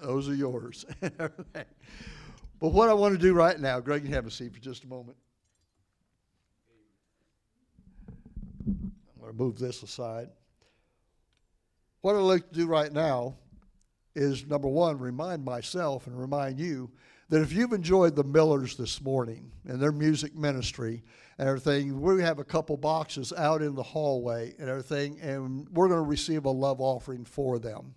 Those 0.00 0.28
are 0.28 0.34
yours. 0.34 0.86
but 1.00 1.66
what 2.60 2.88
I 2.88 2.94
want 2.94 3.14
to 3.14 3.20
do 3.20 3.34
right 3.34 3.58
now, 3.58 3.80
Greg, 3.80 4.04
you 4.04 4.14
have 4.14 4.28
a 4.28 4.30
seat 4.30 4.54
for 4.54 4.60
just 4.60 4.84
a 4.84 4.86
moment. 4.86 5.16
I'm 8.64 8.92
going 9.20 9.32
to 9.32 9.36
move 9.36 9.58
this 9.58 9.82
aside. 9.82 10.28
What 12.02 12.16
I'd 12.16 12.22
like 12.22 12.48
to 12.48 12.54
do 12.54 12.66
right 12.66 12.92
now 12.92 13.36
is 14.16 14.44
number 14.44 14.66
one, 14.66 14.98
remind 14.98 15.44
myself 15.44 16.08
and 16.08 16.18
remind 16.18 16.58
you 16.58 16.90
that 17.28 17.42
if 17.42 17.52
you've 17.52 17.72
enjoyed 17.72 18.16
the 18.16 18.24
Millers 18.24 18.76
this 18.76 19.00
morning 19.00 19.52
and 19.68 19.80
their 19.80 19.92
music 19.92 20.34
ministry 20.34 21.04
and 21.38 21.48
everything, 21.48 22.00
we 22.00 22.20
have 22.20 22.40
a 22.40 22.44
couple 22.44 22.76
boxes 22.76 23.32
out 23.32 23.62
in 23.62 23.76
the 23.76 23.84
hallway 23.84 24.52
and 24.58 24.68
everything, 24.68 25.20
and 25.20 25.68
we're 25.68 25.86
going 25.86 26.00
to 26.00 26.08
receive 26.08 26.44
a 26.44 26.50
love 26.50 26.80
offering 26.80 27.24
for 27.24 27.60
them 27.60 27.94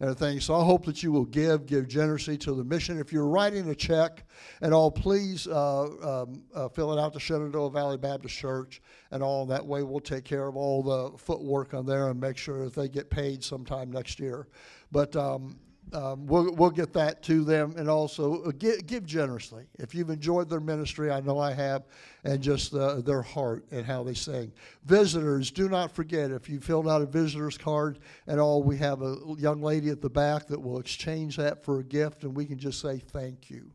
and. 0.00 0.40
So 0.40 0.54
I 0.54 0.64
hope 0.64 0.84
that 0.86 1.02
you 1.02 1.10
will 1.10 1.24
give, 1.24 1.66
give 1.66 1.88
generously 1.88 2.36
to 2.38 2.54
the 2.54 2.64
mission. 2.64 2.98
If 2.98 3.12
you're 3.12 3.28
writing 3.28 3.68
a 3.70 3.74
check 3.74 4.24
and 4.60 4.74
all, 4.74 4.90
please 4.90 5.46
uh, 5.46 6.22
um, 6.22 6.42
uh, 6.54 6.68
fill 6.68 6.96
it 6.96 7.00
out 7.00 7.12
to 7.14 7.20
Shenandoah 7.20 7.70
Valley 7.70 7.96
Baptist 7.96 8.36
Church 8.36 8.82
and 9.10 9.22
all. 9.22 9.46
That 9.46 9.64
way 9.64 9.82
we'll 9.82 10.00
take 10.00 10.24
care 10.24 10.48
of 10.48 10.56
all 10.56 10.82
the 10.82 11.16
footwork 11.18 11.72
on 11.72 11.86
there 11.86 12.08
and 12.10 12.20
make 12.20 12.36
sure 12.36 12.64
that 12.64 12.74
they 12.74 12.88
get 12.88 13.08
paid 13.08 13.42
sometime 13.42 13.90
next 13.90 14.20
year. 14.20 14.48
But 14.92 15.16
um, 15.16 15.58
um, 15.92 16.26
we'll, 16.26 16.52
we'll 16.54 16.70
get 16.70 16.92
that 16.94 17.22
to 17.24 17.44
them 17.44 17.74
and 17.76 17.88
also 17.88 18.42
uh, 18.42 18.52
give, 18.58 18.86
give, 18.86 19.06
generously. 19.06 19.66
If 19.78 19.94
you've 19.94 20.10
enjoyed 20.10 20.48
their 20.48 20.60
ministry, 20.60 21.10
I 21.10 21.20
know 21.20 21.38
I 21.38 21.52
have, 21.52 21.84
and 22.24 22.40
just 22.40 22.74
uh, 22.74 23.00
their 23.02 23.22
heart 23.22 23.64
and 23.70 23.86
how 23.86 24.02
they 24.02 24.14
sing. 24.14 24.52
Visitors, 24.84 25.50
do 25.50 25.68
not 25.68 25.92
forget 25.92 26.30
if 26.30 26.48
you 26.48 26.60
filled 26.60 26.88
out 26.88 27.02
a 27.02 27.06
visitor's 27.06 27.56
card 27.56 28.00
and 28.26 28.40
all, 28.40 28.62
we 28.62 28.76
have 28.78 29.02
a 29.02 29.16
young 29.38 29.62
lady 29.62 29.90
at 29.90 30.00
the 30.00 30.10
back 30.10 30.46
that 30.48 30.60
will 30.60 30.78
exchange 30.78 31.36
that 31.36 31.64
for 31.64 31.78
a 31.78 31.84
gift, 31.84 32.24
and 32.24 32.34
we 32.34 32.46
can 32.46 32.58
just 32.58 32.80
say 32.80 32.98
thank 32.98 33.48
you. 33.50 33.70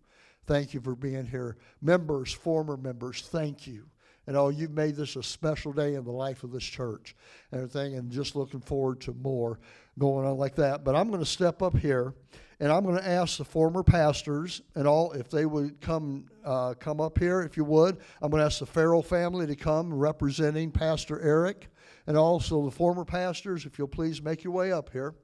Thank 0.48 0.74
you 0.74 0.82
for 0.82 0.96
being 0.96 1.26
here. 1.26 1.58
Members, 1.82 2.34
former 2.34 2.76
members, 2.76 3.22
thank 3.22 3.68
you. 3.68 3.91
And 4.28 4.38
oh, 4.38 4.50
you've 4.50 4.72
made 4.72 4.96
this 4.96 5.16
a 5.16 5.24
special 5.24 5.74
day 5.74 5.96
in 5.96 6.04
the 6.04 6.12
life 6.12 6.44
of 6.44 6.52
this 6.52 6.64
church 6.64 7.16
and 7.52 7.62
everything, 7.62 7.96
and 7.96 8.12
just 8.12 8.36
looking 8.36 8.62
forward 8.62 9.02
to 9.02 9.14
more 9.14 9.60
going 9.98 10.28
on 10.28 10.38
like 10.38 10.56
that. 10.56 10.84
But 10.84 10.96
I'm 10.96 11.08
going 11.10 11.22
to 11.22 11.26
step 11.26 11.62
up 11.62 11.78
here 11.78 12.14
and 12.62 12.72
I'm 12.72 12.84
going 12.84 12.98
to 12.98 13.08
ask 13.08 13.40
the 13.40 13.44
former 13.44 13.82
pastors 13.82 14.62
and 14.76 14.88
all 14.88 15.12
if 15.14 15.32
they 15.32 15.48
would 15.48 15.82
come 15.82 16.26
uh, 16.46 16.76
come 16.76 17.02
up 17.02 17.18
here, 17.18 17.42
if 17.42 17.58
you 17.58 17.66
would. 17.66 17.98
I'm 18.22 18.30
going 18.30 18.42
to 18.42 18.46
ask 18.46 18.60
the 18.60 18.68
Farrell 18.68 19.02
family 19.02 19.48
to 19.48 19.56
come, 19.56 19.92
representing 19.92 20.72
Pastor 20.72 21.20
Eric, 21.22 21.70
and 22.06 22.16
also 22.16 22.64
the 22.64 22.72
former 22.72 23.04
pastors, 23.04 23.66
if 23.66 23.80
you'll 23.80 23.88
please 23.88 24.22
make 24.22 24.44
your 24.44 24.54
way 24.54 24.72
up 24.72 24.92
here. 24.92 25.16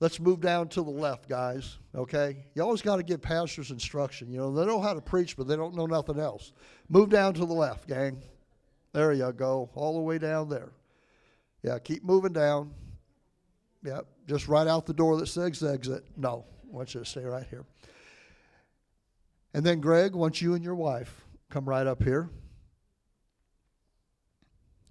Let's 0.00 0.18
move 0.20 0.40
down 0.40 0.68
to 0.70 0.82
the 0.82 0.90
left, 0.90 1.28
guys. 1.28 1.78
Okay? 1.94 2.44
You 2.54 2.62
always 2.62 2.82
got 2.82 2.96
to 2.96 3.02
give 3.02 3.22
pastors 3.22 3.70
instruction. 3.70 4.30
You 4.30 4.38
know, 4.38 4.52
they 4.52 4.66
know 4.66 4.80
how 4.80 4.92
to 4.92 5.00
preach, 5.00 5.36
but 5.36 5.46
they 5.46 5.56
don't 5.56 5.74
know 5.74 5.86
nothing 5.86 6.18
else. 6.18 6.52
Move 6.88 7.10
down 7.10 7.34
to 7.34 7.46
the 7.46 7.54
left, 7.54 7.88
gang. 7.88 8.20
There 8.92 9.12
you 9.12 9.32
go, 9.32 9.70
all 9.74 9.94
the 9.94 10.00
way 10.00 10.18
down 10.18 10.48
there. 10.48 10.72
Yeah, 11.62 11.78
keep 11.78 12.04
moving 12.04 12.32
down. 12.32 12.72
Yep, 13.82 14.06
just 14.28 14.48
right 14.48 14.66
out 14.66 14.86
the 14.86 14.94
door 14.94 15.16
that 15.18 15.26
says 15.26 15.62
exit. 15.62 16.04
No, 16.16 16.44
I 16.70 16.76
want 16.76 16.94
you 16.94 17.00
to 17.00 17.06
stay 17.06 17.24
right 17.24 17.46
here. 17.48 17.64
And 19.52 19.64
then, 19.64 19.80
Greg, 19.80 20.14
once 20.14 20.42
you 20.42 20.54
and 20.54 20.64
your 20.64 20.74
wife 20.74 21.24
come 21.48 21.68
right 21.68 21.86
up 21.86 22.02
here. 22.02 22.28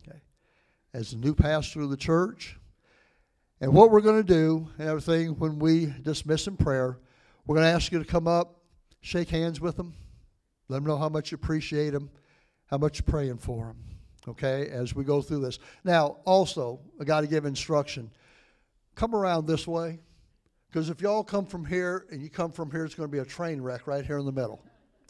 Okay. 0.07 0.19
As 0.93 1.11
the 1.11 1.17
new 1.17 1.35
pastor 1.35 1.81
of 1.81 1.89
the 1.89 1.97
church. 1.97 2.57
And 3.63 3.73
what 3.73 3.91
we're 3.91 4.01
going 4.01 4.21
to 4.21 4.27
do 4.27 4.67
and 4.77 4.89
everything 4.89 5.39
when 5.39 5.57
we 5.57 5.85
dismiss 6.01 6.47
in 6.47 6.57
prayer, 6.57 6.99
we're 7.45 7.55
going 7.55 7.65
to 7.65 7.71
ask 7.71 7.93
you 7.93 7.99
to 7.99 8.03
come 8.03 8.27
up, 8.27 8.59
shake 8.99 9.29
hands 9.29 9.61
with 9.61 9.77
them, 9.77 9.93
let 10.67 10.79
them 10.79 10.85
know 10.85 10.97
how 10.97 11.07
much 11.07 11.31
you 11.31 11.35
appreciate 11.35 11.91
them, 11.91 12.09
how 12.65 12.77
much 12.77 12.99
you're 12.99 13.09
praying 13.09 13.37
for 13.37 13.67
them 13.67 13.77
okay, 14.27 14.67
as 14.67 14.93
we 14.93 15.05
go 15.05 15.21
through 15.21 15.39
this. 15.39 15.59
Now, 15.85 16.17
also, 16.25 16.81
I 16.99 17.05
got 17.05 17.21
to 17.21 17.27
give 17.27 17.45
instruction. 17.45 18.11
Come 18.95 19.15
around 19.15 19.47
this 19.47 19.65
way, 19.65 19.99
because 20.69 20.89
if 20.89 20.99
y'all 20.99 21.23
come 21.23 21.45
from 21.45 21.63
here 21.63 22.05
and 22.11 22.21
you 22.21 22.29
come 22.29 22.51
from 22.51 22.69
here, 22.69 22.83
it's 22.83 22.95
going 22.95 23.07
to 23.07 23.11
be 23.11 23.19
a 23.19 23.25
train 23.25 23.61
wreck 23.61 23.87
right 23.87 24.05
here 24.05 24.17
in 24.17 24.25
the 24.25 24.31
middle, 24.33 24.61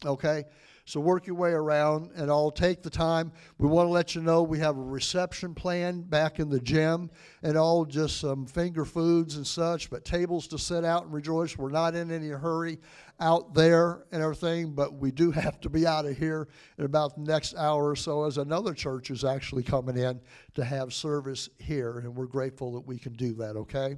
okay? 0.04 0.44
So 0.86 1.00
work 1.00 1.26
your 1.26 1.36
way 1.36 1.50
around 1.50 2.10
and 2.14 2.30
I'll 2.30 2.50
take 2.50 2.82
the 2.82 2.90
time. 2.90 3.32
We 3.56 3.68
want 3.68 3.86
to 3.86 3.90
let 3.90 4.14
you 4.14 4.20
know 4.20 4.42
we 4.42 4.58
have 4.58 4.76
a 4.76 4.82
reception 4.82 5.54
plan 5.54 6.02
back 6.02 6.38
in 6.38 6.50
the 6.50 6.60
gym 6.60 7.10
and 7.42 7.56
all 7.56 7.86
just 7.86 8.20
some 8.20 8.44
finger 8.44 8.84
foods 8.84 9.36
and 9.36 9.46
such, 9.46 9.88
but 9.88 10.04
tables 10.04 10.46
to 10.48 10.58
sit 10.58 10.84
out 10.84 11.04
and 11.04 11.12
rejoice. 11.12 11.56
We're 11.56 11.70
not 11.70 11.94
in 11.94 12.10
any 12.10 12.28
hurry 12.28 12.78
out 13.20 13.54
there 13.54 14.04
and 14.10 14.22
everything, 14.22 14.72
but 14.72 14.94
we 14.94 15.10
do 15.10 15.30
have 15.30 15.60
to 15.60 15.70
be 15.70 15.86
out 15.86 16.04
of 16.04 16.16
here 16.18 16.48
in 16.78 16.84
about 16.84 17.14
the 17.14 17.22
next 17.22 17.54
hour 17.56 17.88
or 17.88 17.96
so 17.96 18.24
as 18.24 18.38
another 18.38 18.74
church 18.74 19.10
is 19.10 19.24
actually 19.24 19.62
coming 19.62 19.96
in 19.96 20.20
to 20.54 20.64
have 20.64 20.92
service 20.92 21.48
here, 21.58 21.98
and 22.00 22.14
we're 22.14 22.26
grateful 22.26 22.72
that 22.72 22.80
we 22.80 22.98
can 22.98 23.12
do 23.12 23.32
that, 23.34 23.56
okay? 23.56 23.96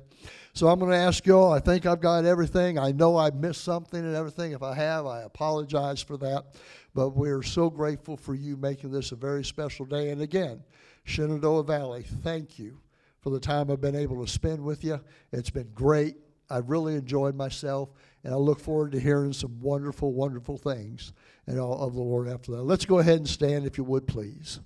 So 0.52 0.68
I'm 0.68 0.78
going 0.78 0.90
to 0.90 0.96
ask 0.96 1.26
you 1.26 1.36
all, 1.36 1.52
I 1.52 1.60
think 1.60 1.86
I've 1.86 2.00
got 2.00 2.24
everything. 2.24 2.78
I 2.78 2.92
know 2.92 3.16
I've 3.16 3.36
missed 3.36 3.64
something 3.64 4.00
and 4.00 4.14
everything. 4.14 4.52
If 4.52 4.62
I 4.62 4.74
have, 4.74 5.06
I 5.06 5.22
apologize 5.22 6.02
for 6.02 6.16
that. 6.18 6.54
But 6.94 7.10
we're 7.10 7.42
so 7.42 7.68
grateful 7.68 8.16
for 8.16 8.34
you 8.34 8.56
making 8.56 8.90
this 8.90 9.12
a 9.12 9.16
very 9.16 9.44
special 9.44 9.84
day. 9.84 10.10
And 10.10 10.22
again, 10.22 10.62
Shenandoah 11.04 11.64
Valley, 11.64 12.04
thank 12.22 12.58
you 12.58 12.80
for 13.20 13.30
the 13.30 13.40
time 13.40 13.70
I've 13.70 13.80
been 13.80 13.96
able 13.96 14.24
to 14.24 14.30
spend 14.30 14.62
with 14.62 14.82
you. 14.82 15.00
It's 15.32 15.50
been 15.50 15.70
great. 15.74 16.16
I've 16.48 16.70
really 16.70 16.94
enjoyed 16.94 17.34
myself, 17.34 17.90
and 18.26 18.34
I 18.34 18.38
look 18.38 18.58
forward 18.58 18.90
to 18.90 18.98
hearing 18.98 19.32
some 19.32 19.60
wonderful, 19.60 20.12
wonderful 20.12 20.58
things 20.58 21.12
and 21.46 21.60
all 21.60 21.80
of 21.80 21.94
the 21.94 22.02
Lord 22.02 22.26
after 22.26 22.50
that. 22.50 22.62
Let's 22.64 22.84
go 22.84 22.98
ahead 22.98 23.18
and 23.18 23.28
stand, 23.28 23.66
if 23.66 23.78
you 23.78 23.84
would, 23.84 24.08
please. 24.08 24.58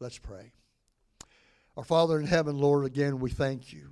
Let's 0.00 0.18
pray. 0.18 0.52
Our 1.78 1.84
Father 1.84 2.20
in 2.20 2.26
heaven, 2.26 2.58
Lord, 2.58 2.84
again, 2.84 3.20
we 3.20 3.30
thank 3.30 3.72
you. 3.72 3.88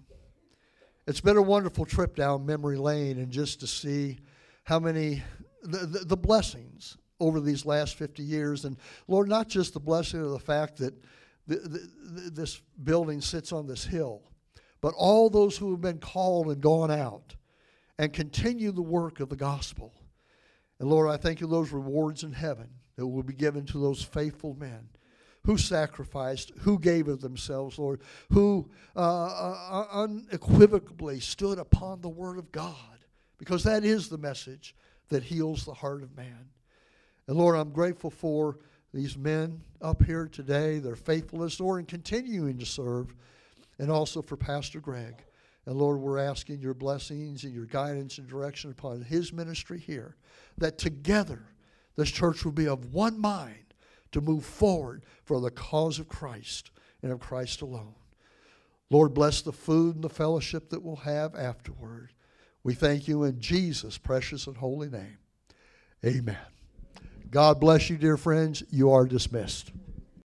It's 1.07 1.23
been 1.23 1.39
a 1.39 1.43
wonderful 1.43 1.87
trip 1.87 2.15
down 2.15 2.45
memory 2.45 2.77
lane 2.77 3.16
and 3.16 3.31
just 3.31 3.61
to 3.61 3.66
see 3.66 4.19
how 4.65 4.79
many, 4.79 5.23
the, 5.62 5.87
the, 5.87 5.99
the 6.01 6.16
blessings 6.19 6.99
over 7.19 7.41
these 7.41 7.65
last 7.65 7.97
50 7.97 8.23
years. 8.23 8.66
And 8.66 8.77
Lord, 9.09 9.27
not 9.27 9.49
just 9.49 9.73
the 9.73 9.81
blessing 9.81 10.21
of 10.21 10.33
the 10.33 10.39
fact 10.39 10.77
that 10.81 10.93
the, 11.47 11.57
the, 11.57 12.31
this 12.31 12.61
building 12.83 13.23
sits 13.23 13.51
on 13.51 13.66
this 13.66 13.85
hill, 13.85 14.21
but 14.85 14.93
all 14.98 15.31
those 15.31 15.56
who 15.56 15.70
have 15.70 15.81
been 15.81 15.97
called 15.97 16.48
and 16.48 16.61
gone 16.61 16.90
out 16.90 17.36
and 17.98 18.12
continue 18.12 18.70
the 18.70 18.82
work 18.82 19.19
of 19.19 19.31
the 19.31 19.35
gospel. 19.35 19.94
And 20.78 20.90
Lord, 20.90 21.09
I 21.09 21.16
thank 21.16 21.40
you 21.40 21.47
those 21.47 21.73
rewards 21.73 22.23
in 22.23 22.32
heaven 22.32 22.69
that 22.97 23.06
will 23.06 23.23
be 23.23 23.32
given 23.32 23.65
to 23.65 23.78
those 23.78 24.02
faithful 24.02 24.55
men 24.61 24.90
who 25.47 25.56
sacrificed, 25.56 26.52
who 26.59 26.78
gave 26.78 27.09
of 27.09 27.23
themselves, 27.23 27.78
Lord, 27.78 28.02
who 28.31 28.69
uh, 28.94 29.01
uh, 29.01 29.86
unequivocally 29.90 31.19
stood 31.19 31.59
upon 31.59 32.02
the 32.02 32.11
Word 32.11 32.36
of 32.36 32.52
God, 32.52 32.98
because 33.39 33.65
that 33.65 33.86
is 33.86 34.11
the 34.11 34.19
message 34.19 34.74
that 35.09 35.23
heals 35.23 35.65
the 35.65 35.73
heart 35.73 36.02
of 36.02 36.15
man. 36.15 36.51
And 37.27 37.39
Lord, 37.39 37.56
I'm 37.56 37.70
grateful 37.70 38.11
for 38.11 38.59
these 38.93 39.16
men 39.16 39.62
up 39.81 40.02
here 40.05 40.28
today, 40.31 40.78
their 40.78 40.94
faithfulness, 40.94 41.59
Lord, 41.59 41.81
in 41.81 41.86
continuing 41.86 42.59
to 42.59 42.66
serve, 42.66 43.15
and 43.79 43.91
also 43.91 44.23
for 44.23 44.37
Pastor 44.37 44.81
Greg. 44.81 45.25
And 45.67 45.77
Lord, 45.77 45.99
we're 45.99 46.19
asking 46.19 46.61
your 46.61 46.75
blessings 46.75 47.45
and 47.45 47.55
your 47.55 47.67
guidance 47.67 48.19
and 48.19 48.29
direction 48.29 48.71
upon 48.71 49.03
his 49.03 49.33
ministry 49.33 49.79
here, 49.79 50.17
that 50.59 50.79
together 50.79 51.43
this 51.97 52.11
church 52.11 52.45
will 52.45 52.53
be 52.53 52.69
of 52.69 52.93
one 52.93 53.19
mind 53.19 53.75
to 54.13 54.21
move 54.21 54.45
forward 54.45 55.05
for 55.25 55.41
the 55.41 55.51
cause 55.51 55.99
of 55.99 56.09
Christ 56.09 56.71
and 57.03 57.13
of 57.13 57.21
Christ 57.21 57.63
alone. 57.63 57.95
Lord, 58.91 59.15
bless 59.15 59.43
the 59.43 59.53
food 59.53 59.97
and 59.97 60.05
the 60.05 60.11
fellowship 60.11 60.71
that 60.71 60.83
we'll 60.83 60.97
have 60.97 61.35
afterward. 61.35 62.13
We 62.63 62.75
thank 62.75 63.09
you 63.09 63.25
in 63.25 63.41
Jesus' 63.41 63.99
precious 63.99 64.47
and 64.47 64.57
holy 64.57 64.89
name. 64.89 65.19
Amen. 66.05 66.37
God 67.31 67.59
bless 67.59 67.91
you, 67.91 67.97
dear 67.97 68.17
friends. 68.17 68.63
You 68.71 68.91
are 68.91 69.07
dismissed. 69.07 69.73